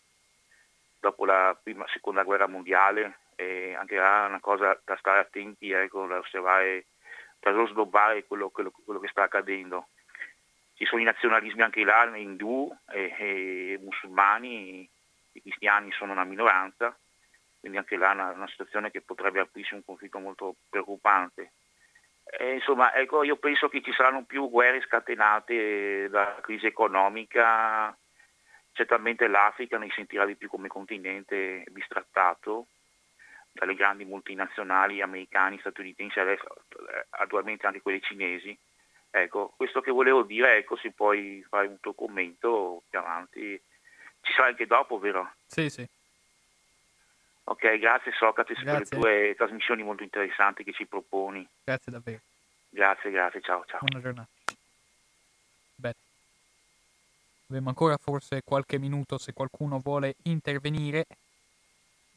dopo 1.00 1.26
la 1.26 1.58
prima, 1.62 1.86
seconda 1.88 2.24
guerra 2.24 2.48
mondiale, 2.48 3.20
e 3.36 3.74
anche 3.74 3.96
là 3.96 4.26
è 4.26 4.28
una 4.28 4.40
cosa 4.40 4.80
da 4.84 4.98
stare 4.98 5.20
attenti, 5.20 5.72
ecco, 5.72 6.06
da 6.08 6.18
osservare 6.18 6.86
per 7.40 7.54
non 7.54 7.68
snobbare 7.68 8.26
quello, 8.26 8.50
quello, 8.50 8.72
quello, 8.72 9.00
che 9.00 9.08
sta 9.08 9.24
accadendo. 9.24 9.88
Ci 10.76 10.86
sono 10.86 11.02
i 11.02 11.06
nazionalismi 11.06 11.62
anche 11.62 11.84
là, 11.84 12.06
indù 12.16 12.74
e, 12.92 13.16
e 13.18 13.80
musulmani, 13.82 14.88
i 15.32 15.42
cristiani 15.42 15.92
sono 15.92 16.12
una 16.12 16.24
minoranza, 16.24 16.98
quindi 17.60 17.78
anche 17.78 17.98
là 17.98 18.12
è 18.12 18.14
una, 18.14 18.32
una 18.32 18.48
situazione 18.48 18.92
che 18.92 19.02
potrebbe 19.02 19.40
aprirsi 19.40 19.74
un 19.74 19.84
conflitto 19.84 20.20
molto 20.20 20.56
preoccupante. 20.70 21.52
E, 22.24 22.54
insomma, 22.54 22.94
ecco, 22.94 23.24
io 23.24 23.38
penso 23.38 23.70
che 23.70 23.82
ci 23.82 23.92
saranno 23.92 24.24
più 24.24 24.50
guerre 24.50 24.82
scatenate 24.82 26.08
dalla 26.10 26.40
crisi 26.42 26.68
economica, 26.68 27.96
certamente 28.72 29.28
l'Africa 29.28 29.78
ne 29.78 29.90
sentirà 29.92 30.26
di 30.26 30.36
più 30.36 30.48
come 30.48 30.68
continente 30.68 31.64
bistrattato, 31.72 32.68
dalle 33.52 33.76
grandi 33.76 34.06
multinazionali 34.06 35.02
americani, 35.02 35.60
statunitensi, 35.60 36.20
adesso 36.20 36.46
eh, 36.46 37.06
attualmente 37.10 37.66
anche 37.66 37.82
quelle 37.82 38.02
cinesi. 38.02 38.58
Ecco, 39.12 39.54
questo 39.56 39.82
che 39.82 39.92
volevo 39.92 40.24
dire, 40.24 40.58
ecco, 40.58 40.78
se 40.78 40.92
puoi 40.92 41.44
fare 41.50 41.68
un 41.68 41.80
tuo 41.80 41.94
commento 41.94 42.84
più 42.90 43.00
avanti, 43.00 43.62
ci 44.22 44.34
sarà 44.34 44.48
anche 44.48 44.68
dopo, 44.68 45.00
vero? 45.00 45.34
Sì, 45.48 45.70
sì. 45.70 45.88
Ok, 47.46 47.80
grazie 47.80 48.12
Socrate 48.12 48.54
per 48.54 48.78
le 48.78 48.86
tue 48.86 49.34
trasmissioni 49.36 49.82
molto 49.82 50.04
interessanti 50.04 50.64
che 50.64 50.72
ci 50.72 50.86
proponi. 50.86 51.48
Grazie 51.64 51.92
davvero. 51.92 52.20
Grazie, 52.70 53.10
grazie, 53.10 53.42
ciao, 53.42 53.66
ciao. 53.66 53.80
Buona 53.82 54.04
giornata. 54.04 54.30
Bene. 55.74 55.96
Abbiamo 57.48 57.70
ancora 57.70 57.98
forse 57.98 58.44
qualche 58.44 58.78
minuto 58.78 59.18
se 59.18 59.34
qualcuno 59.34 59.80
vuole 59.80 60.16
intervenire. 60.24 61.06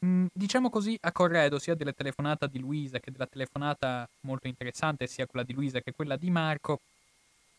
Mm, 0.03 0.25
diciamo 0.33 0.69
così, 0.69 0.97
a 1.01 1.11
corredo 1.11 1.59
sia 1.59 1.75
della 1.75 1.93
telefonata 1.93 2.47
di 2.47 2.59
Luisa 2.59 2.99
che 2.99 3.11
della 3.11 3.27
telefonata 3.27 4.07
molto 4.21 4.47
interessante, 4.47 5.07
sia 5.07 5.25
quella 5.25 5.45
di 5.45 5.53
Luisa 5.53 5.79
che 5.79 5.93
quella 5.93 6.17
di 6.17 6.29
Marco, 6.29 6.81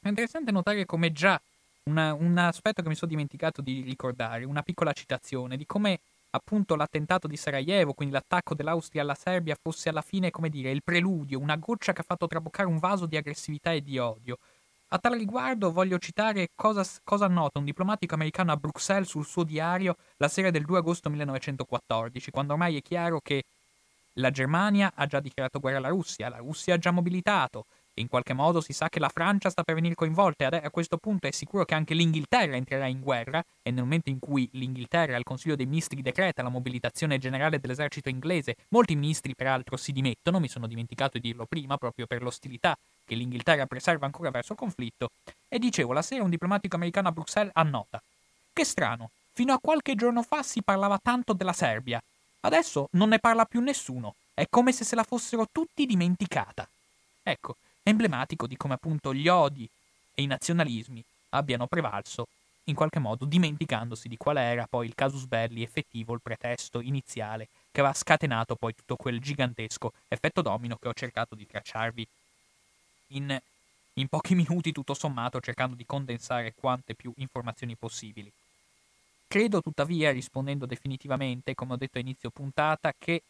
è 0.01 0.09
interessante 0.09 0.51
notare 0.51 0.85
come 0.85 1.13
già 1.13 1.41
una, 1.85 2.13
un 2.13 2.37
aspetto 2.37 2.83
che 2.83 2.89
mi 2.89 2.95
sono 2.95 3.11
dimenticato 3.11 3.63
di 3.63 3.81
ricordare, 3.83 4.45
una 4.45 4.63
piccola 4.63 4.93
citazione 4.93 5.57
di 5.57 5.65
come 5.65 6.01
appunto 6.31 6.75
l'attentato 6.77 7.27
di 7.29 7.37
Sarajevo, 7.37 7.95
quindi 7.95 8.15
l'attacco 8.15 8.55
dell'Austria 8.55 9.03
alla 9.03 9.15
Serbia, 9.15 9.57
fosse 9.61 9.89
alla 9.89 10.03
fine, 10.03 10.31
come 10.31 10.51
dire, 10.51 10.71
il 10.71 10.83
preludio, 10.83 11.39
una 11.39 11.57
goccia 11.57 11.93
che 11.93 12.01
ha 12.01 12.05
fatto 12.05 12.27
traboccare 12.27 12.69
un 12.69 12.79
vaso 12.79 13.07
di 13.07 13.17
aggressività 13.17 13.73
e 13.73 13.83
di 13.83 13.99
odio. 13.99 14.39
A 14.89 14.99
tal 14.99 15.15
riguardo 15.19 15.73
voglio 15.73 15.99
citare 15.99 16.51
cosa, 16.55 16.85
cosa 17.03 17.27
nota 17.27 17.59
un 17.59 17.65
diplomatico 17.65 18.15
americano 18.15 18.53
a 18.53 18.57
Bruxelles 18.57 19.09
sul 19.09 19.25
suo 19.27 19.43
diario 19.43 19.97
la 20.19 20.29
sera 20.29 20.51
del 20.51 20.65
2 20.65 20.79
agosto 20.79 21.11
1914, 21.11 22.31
quando 22.31 22.53
ormai 22.53 22.77
è 22.77 22.83
chiaro 22.83 23.21
che 23.21 23.45
la 24.15 24.31
Germania 24.31 24.93
ha 24.95 25.07
già 25.07 25.21
dichiarato 25.21 25.59
guerra 25.61 25.79
alla 25.79 25.89
Russia, 25.89 26.29
la 26.29 26.39
Russia 26.39 26.75
ha 26.75 26.79
già 26.79 26.93
mobilitato, 26.93 27.65
in 27.95 28.09
qualche 28.09 28.33
modo 28.33 28.61
si 28.61 28.73
sa 28.73 28.89
che 28.89 28.99
la 28.99 29.09
Francia 29.09 29.51
sta 29.51 29.63
per 29.63 29.75
venire 29.75 29.95
coinvolta 29.95 30.49
e 30.49 30.65
a 30.65 30.71
questo 30.71 30.97
punto 30.97 31.27
è 31.27 31.31
sicuro 31.31 31.65
che 31.65 31.75
anche 31.75 31.95
l'Inghilterra 31.95 32.57
entrerà 32.57 32.87
in 32.87 33.01
guerra 33.01 33.45
e 33.63 33.71
nel 33.71 33.83
momento 33.83 34.11
in 34.11 34.19
cui 34.19 34.49
l'Inghilterra, 34.53 35.17
il 35.17 35.25
Consiglio 35.25 35.57
dei 35.57 35.67
Ministri 35.67 36.03
decreta 36.03 36.43
la 36.43 36.49
mobilitazione 36.49 37.19
generale 37.19 37.61
dell'esercito 37.61 38.09
inglese, 38.09 38.57
molti 38.69 38.97
ministri 38.97 39.35
peraltro 39.35 39.77
si 39.77 39.93
dimettono, 39.93 40.41
mi 40.41 40.49
sono 40.49 40.67
dimenticato 40.67 41.19
di 41.19 41.29
dirlo 41.29 41.47
prima, 41.47 41.77
proprio 41.77 42.07
per 42.07 42.23
l'ostilità 42.23 42.77
che 43.05 43.15
l'Inghilterra 43.15 43.67
preserva 43.67 44.07
ancora 44.07 44.31
verso 44.31 44.53
il 44.53 44.59
conflitto, 44.59 45.11
e 45.49 45.59
dicevo, 45.59 45.93
la 45.93 46.03
sera 46.03 46.25
un 46.25 46.31
diplomatico 46.31 46.77
americano 46.77 47.09
a 47.09 47.13
Bruxelles 47.13 47.53
annota. 47.55 48.03
Che 48.53 48.65
strano, 48.65 49.11
fino 49.33 49.53
a 49.53 49.59
qualche 49.61 49.95
giorno 49.95 50.23
fa 50.23 50.43
si 50.43 50.63
parlava 50.63 50.99
tanto 51.03 51.33
della 51.33 51.53
Serbia, 51.53 52.03
adesso 52.41 52.89
non 52.93 53.11
ne 53.11 53.19
parla 53.19 53.45
più 53.45 53.61
nessuno, 53.61 54.15
è 54.35 54.47
come 54.49 54.73
se 54.73 54.85
se 54.85 54.95
la 54.95 55.05
fossero 55.05 55.47
tutti 55.51 55.87
dimenticata. 55.87 56.69
Ecco, 57.23 57.57
è 57.85 57.91
emblematico 57.91 58.47
di 58.47 58.57
come 58.57 58.75
appunto 58.75 59.13
gli 59.13 59.29
odi 59.29 59.69
e 60.15 60.23
i 60.23 60.27
nazionalismi 60.27 61.05
abbiano 61.31 61.67
prevalso, 61.67 62.29
in 62.65 62.75
qualche 62.75 62.99
modo 62.99 63.27
dimenticandosi 63.27 64.09
di 64.09 64.17
qual 64.17 64.39
era 64.39 64.67
poi 64.67 64.87
il 64.87 64.95
casus 64.95 65.27
belli 65.27 65.63
effettivo, 65.63 66.15
il 66.15 66.23
pretesto 66.23 66.81
iniziale 66.81 67.47
che 67.71 67.81
aveva 67.81 67.95
scatenato 67.95 68.55
poi 68.55 68.75
tutto 68.75 68.97
quel 68.97 69.21
gigantesco 69.21 69.93
effetto 70.09 70.41
domino 70.41 70.79
che 70.81 70.89
ho 70.89 70.95
cercato 70.95 71.35
di 71.35 71.47
tracciarvi 71.47 72.09
in, 73.09 73.39
in 73.95 74.09
pochi 74.09 74.33
minuti 74.35 74.73
tutto 74.73 74.95
sommato 74.95 75.41
cercando 75.41 75.77
di 75.77 75.85
condensare 75.85 76.55
quante 76.55 76.95
più 76.95 77.13
informazioni 77.17 77.75
possibili. 77.77 78.33
Credo 79.27 79.61
tuttavia, 79.61 80.11
rispondendo 80.11 80.65
definitivamente, 80.65 81.55
come 81.55 81.75
ho 81.75 81.77
detto 81.77 81.99
a 81.99 82.01
inizio 82.01 82.31
puntata, 82.31 82.95
che 82.97 83.23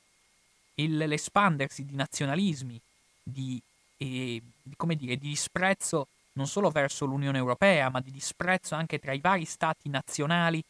il, 0.74 0.97
l'espandersi 0.97 1.85
di 1.85 1.97
nazionalismi, 1.97 2.81
di 3.20 3.60
e, 3.97 4.41
come 4.77 4.97
dire, 4.97 5.16
di 5.16 5.29
disprezzo 5.29 6.09
non 6.35 6.47
solo 6.47 6.71
verso 6.71 7.05
l'Unione 7.05 7.39
Europea, 7.39 7.91
ma 7.91 8.01
di 8.01 8.11
disprezzo 8.11 8.75
anche 8.75 8.99
tra 8.99 9.12
i 9.12 9.21
vari 9.21 9.45
stati 9.45 9.89
nazionali, 9.89 10.62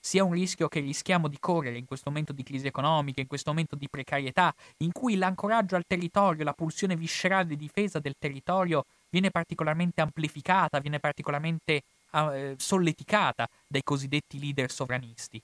sia 0.00 0.22
un 0.22 0.32
rischio 0.32 0.68
che 0.68 0.78
rischiamo 0.78 1.26
di 1.26 1.36
correre 1.40 1.78
in 1.78 1.84
questo 1.84 2.10
momento 2.10 2.32
di 2.32 2.44
crisi 2.44 2.68
economica, 2.68 3.20
in 3.20 3.26
questo 3.26 3.50
momento 3.50 3.74
di 3.74 3.88
precarietà, 3.88 4.54
in 4.78 4.92
cui 4.92 5.16
l'ancoraggio 5.16 5.74
al 5.74 5.84
territorio, 5.86 6.44
la 6.44 6.52
pulsione 6.52 6.94
viscerale 6.94 7.46
di 7.46 7.56
difesa 7.56 7.98
del 7.98 8.14
territorio 8.16 8.84
viene 9.10 9.30
particolarmente 9.30 10.00
amplificata, 10.00 10.78
viene 10.78 11.00
particolarmente 11.00 11.82
eh, 12.12 12.54
solleticata 12.56 13.48
dai 13.66 13.82
cosiddetti 13.82 14.38
leader 14.38 14.70
sovranisti. 14.70 15.42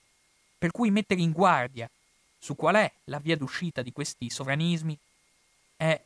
Per 0.59 0.71
cui 0.71 0.93
mettere 0.93 1.21
in 1.21 1.33
guardia 1.33 1.91
su 2.39 2.55
qual 2.55 2.77
è 2.77 2.93
la 3.05 3.19
via 3.19 3.37
d'uscita 3.37 3.83
di 3.83 3.93
questi 3.93 4.31
sovranismi 4.31 4.97
è 5.77 6.01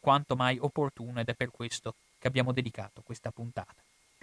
quanto 0.00 0.34
mai 0.34 0.58
opportuno 0.60 1.20
ed 1.20 1.28
è 1.28 1.34
per 1.34 1.50
questo 1.50 1.94
che 2.18 2.26
abbiamo 2.26 2.52
dedicato 2.52 3.02
questa 3.02 3.30
puntata. 3.30 3.74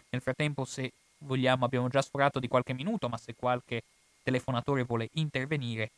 Nel 0.09 0.21
frattempo, 0.21 0.65
se 0.65 0.91
vogliamo, 1.19 1.65
abbiamo 1.65 1.87
già 1.87 2.01
sforato 2.01 2.39
di 2.39 2.47
qualche 2.47 2.73
minuto, 2.73 3.07
ma 3.09 3.17
se 3.17 3.33
qualche 3.35 3.83
telefonatore 4.23 4.83
vuole 4.83 5.09
intervenire, 5.13 5.91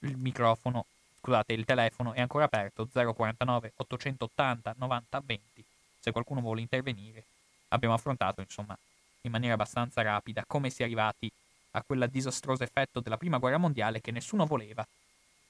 il 0.00 0.16
microfono, 0.16 0.86
scusate, 1.20 1.52
il 1.52 1.64
telefono 1.64 2.12
è 2.12 2.20
ancora 2.20 2.44
aperto 2.44 2.86
049 2.86 3.72
880 3.76 4.74
90 4.76 5.22
20. 5.24 5.64
Se 6.00 6.12
qualcuno 6.12 6.40
vuole 6.40 6.60
intervenire, 6.60 7.24
abbiamo 7.68 7.94
affrontato, 7.94 8.40
insomma, 8.40 8.76
in 9.22 9.30
maniera 9.30 9.54
abbastanza 9.54 10.02
rapida 10.02 10.44
come 10.46 10.70
si 10.70 10.82
è 10.82 10.84
arrivati 10.84 11.30
a 11.72 11.82
quel 11.82 12.08
disastroso 12.10 12.64
effetto 12.64 13.00
della 13.00 13.16
prima 13.16 13.38
guerra 13.38 13.58
mondiale 13.58 14.00
che 14.00 14.10
nessuno 14.10 14.44
voleva 14.46 14.86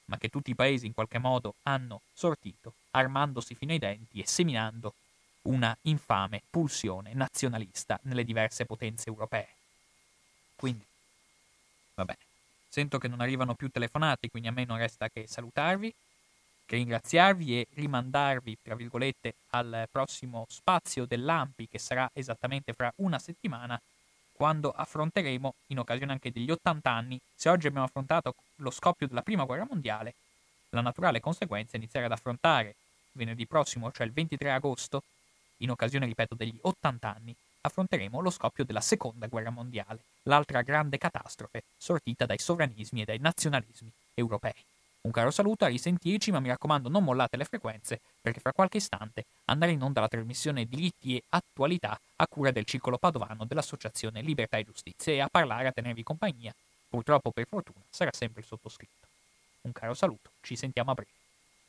ma 0.06 0.18
che 0.18 0.28
tutti 0.28 0.50
i 0.50 0.54
paesi 0.54 0.86
in 0.86 0.94
qualche 0.94 1.18
modo 1.18 1.54
hanno 1.64 2.00
sortito, 2.12 2.74
armandosi 2.90 3.54
fino 3.54 3.72
ai 3.72 3.78
denti 3.78 4.20
e 4.20 4.26
seminando 4.26 4.94
una 5.42 5.76
infame 5.82 6.42
pulsione 6.48 7.14
nazionalista 7.14 7.98
nelle 8.02 8.24
diverse 8.24 8.64
potenze 8.64 9.08
europee. 9.08 9.48
Quindi, 10.56 10.84
va 11.94 12.04
bene, 12.04 12.18
sento 12.68 12.98
che 12.98 13.08
non 13.08 13.20
arrivano 13.20 13.54
più 13.54 13.68
telefonate, 13.68 14.30
quindi 14.30 14.48
a 14.48 14.52
me 14.52 14.64
non 14.64 14.78
resta 14.78 15.08
che 15.08 15.26
salutarvi, 15.26 15.92
che 16.64 16.76
ringraziarvi 16.76 17.58
e 17.58 17.66
rimandarvi, 17.74 18.58
tra 18.62 18.74
virgolette, 18.74 19.34
al 19.50 19.88
prossimo 19.90 20.46
spazio 20.48 21.04
dell'AMPI 21.04 21.68
che 21.68 21.78
sarà 21.78 22.08
esattamente 22.12 22.72
fra 22.72 22.92
una 22.96 23.18
settimana 23.18 23.80
quando 24.42 24.72
affronteremo, 24.72 25.54
in 25.68 25.78
occasione 25.78 26.10
anche 26.10 26.32
degli 26.32 26.50
80 26.50 26.90
anni, 26.90 27.20
se 27.32 27.48
oggi 27.48 27.68
abbiamo 27.68 27.86
affrontato 27.86 28.34
lo 28.56 28.72
scoppio 28.72 29.06
della 29.06 29.22
Prima 29.22 29.44
Guerra 29.44 29.68
Mondiale, 29.70 30.14
la 30.70 30.80
naturale 30.80 31.20
conseguenza 31.20 31.74
è 31.74 31.76
iniziare 31.76 32.06
ad 32.06 32.10
affrontare 32.12 32.74
venerdì 33.12 33.46
prossimo, 33.46 33.92
cioè 33.92 34.04
il 34.04 34.12
23 34.12 34.50
agosto, 34.50 35.04
in 35.58 35.70
occasione, 35.70 36.06
ripeto, 36.06 36.34
degli 36.34 36.58
80 36.60 37.14
anni, 37.14 37.32
affronteremo 37.60 38.20
lo 38.20 38.30
scoppio 38.30 38.64
della 38.64 38.80
Seconda 38.80 39.28
Guerra 39.28 39.50
Mondiale, 39.50 40.00
l'altra 40.24 40.62
grande 40.62 40.98
catastrofe 40.98 41.62
sortita 41.78 42.26
dai 42.26 42.38
sovranismi 42.38 43.02
e 43.02 43.04
dai 43.04 43.18
nazionalismi 43.20 43.92
europei. 44.14 44.71
Un 45.04 45.10
caro 45.10 45.32
saluto, 45.32 45.64
a 45.64 45.68
risentirci, 45.68 46.30
ma 46.30 46.38
mi 46.38 46.46
raccomando 46.46 46.88
non 46.88 47.02
mollate 47.02 47.36
le 47.36 47.44
frequenze, 47.44 48.00
perché 48.20 48.38
fra 48.38 48.52
qualche 48.52 48.76
istante 48.76 49.24
andrà 49.46 49.68
in 49.68 49.82
onda 49.82 50.00
la 50.00 50.06
trasmissione 50.06 50.64
Diritti 50.64 51.16
e 51.16 51.24
Attualità 51.30 51.98
a 52.16 52.26
cura 52.28 52.52
del 52.52 52.64
circolo 52.64 52.98
padovano 52.98 53.44
dell'Associazione 53.44 54.22
Libertà 54.22 54.58
e 54.58 54.64
Giustizia 54.64 55.12
e 55.12 55.20
a 55.20 55.28
parlare, 55.28 55.66
a 55.66 55.72
tenervi 55.72 56.04
compagnia, 56.04 56.54
purtroppo 56.88 57.32
per 57.32 57.46
fortuna, 57.48 57.82
sarà 57.90 58.12
sempre 58.12 58.42
il 58.42 58.46
sottoscritto. 58.46 59.08
Un 59.62 59.72
caro 59.72 59.94
saluto, 59.94 60.30
ci 60.40 60.54
sentiamo 60.54 60.92
a 60.92 60.94
breve. 60.94 61.21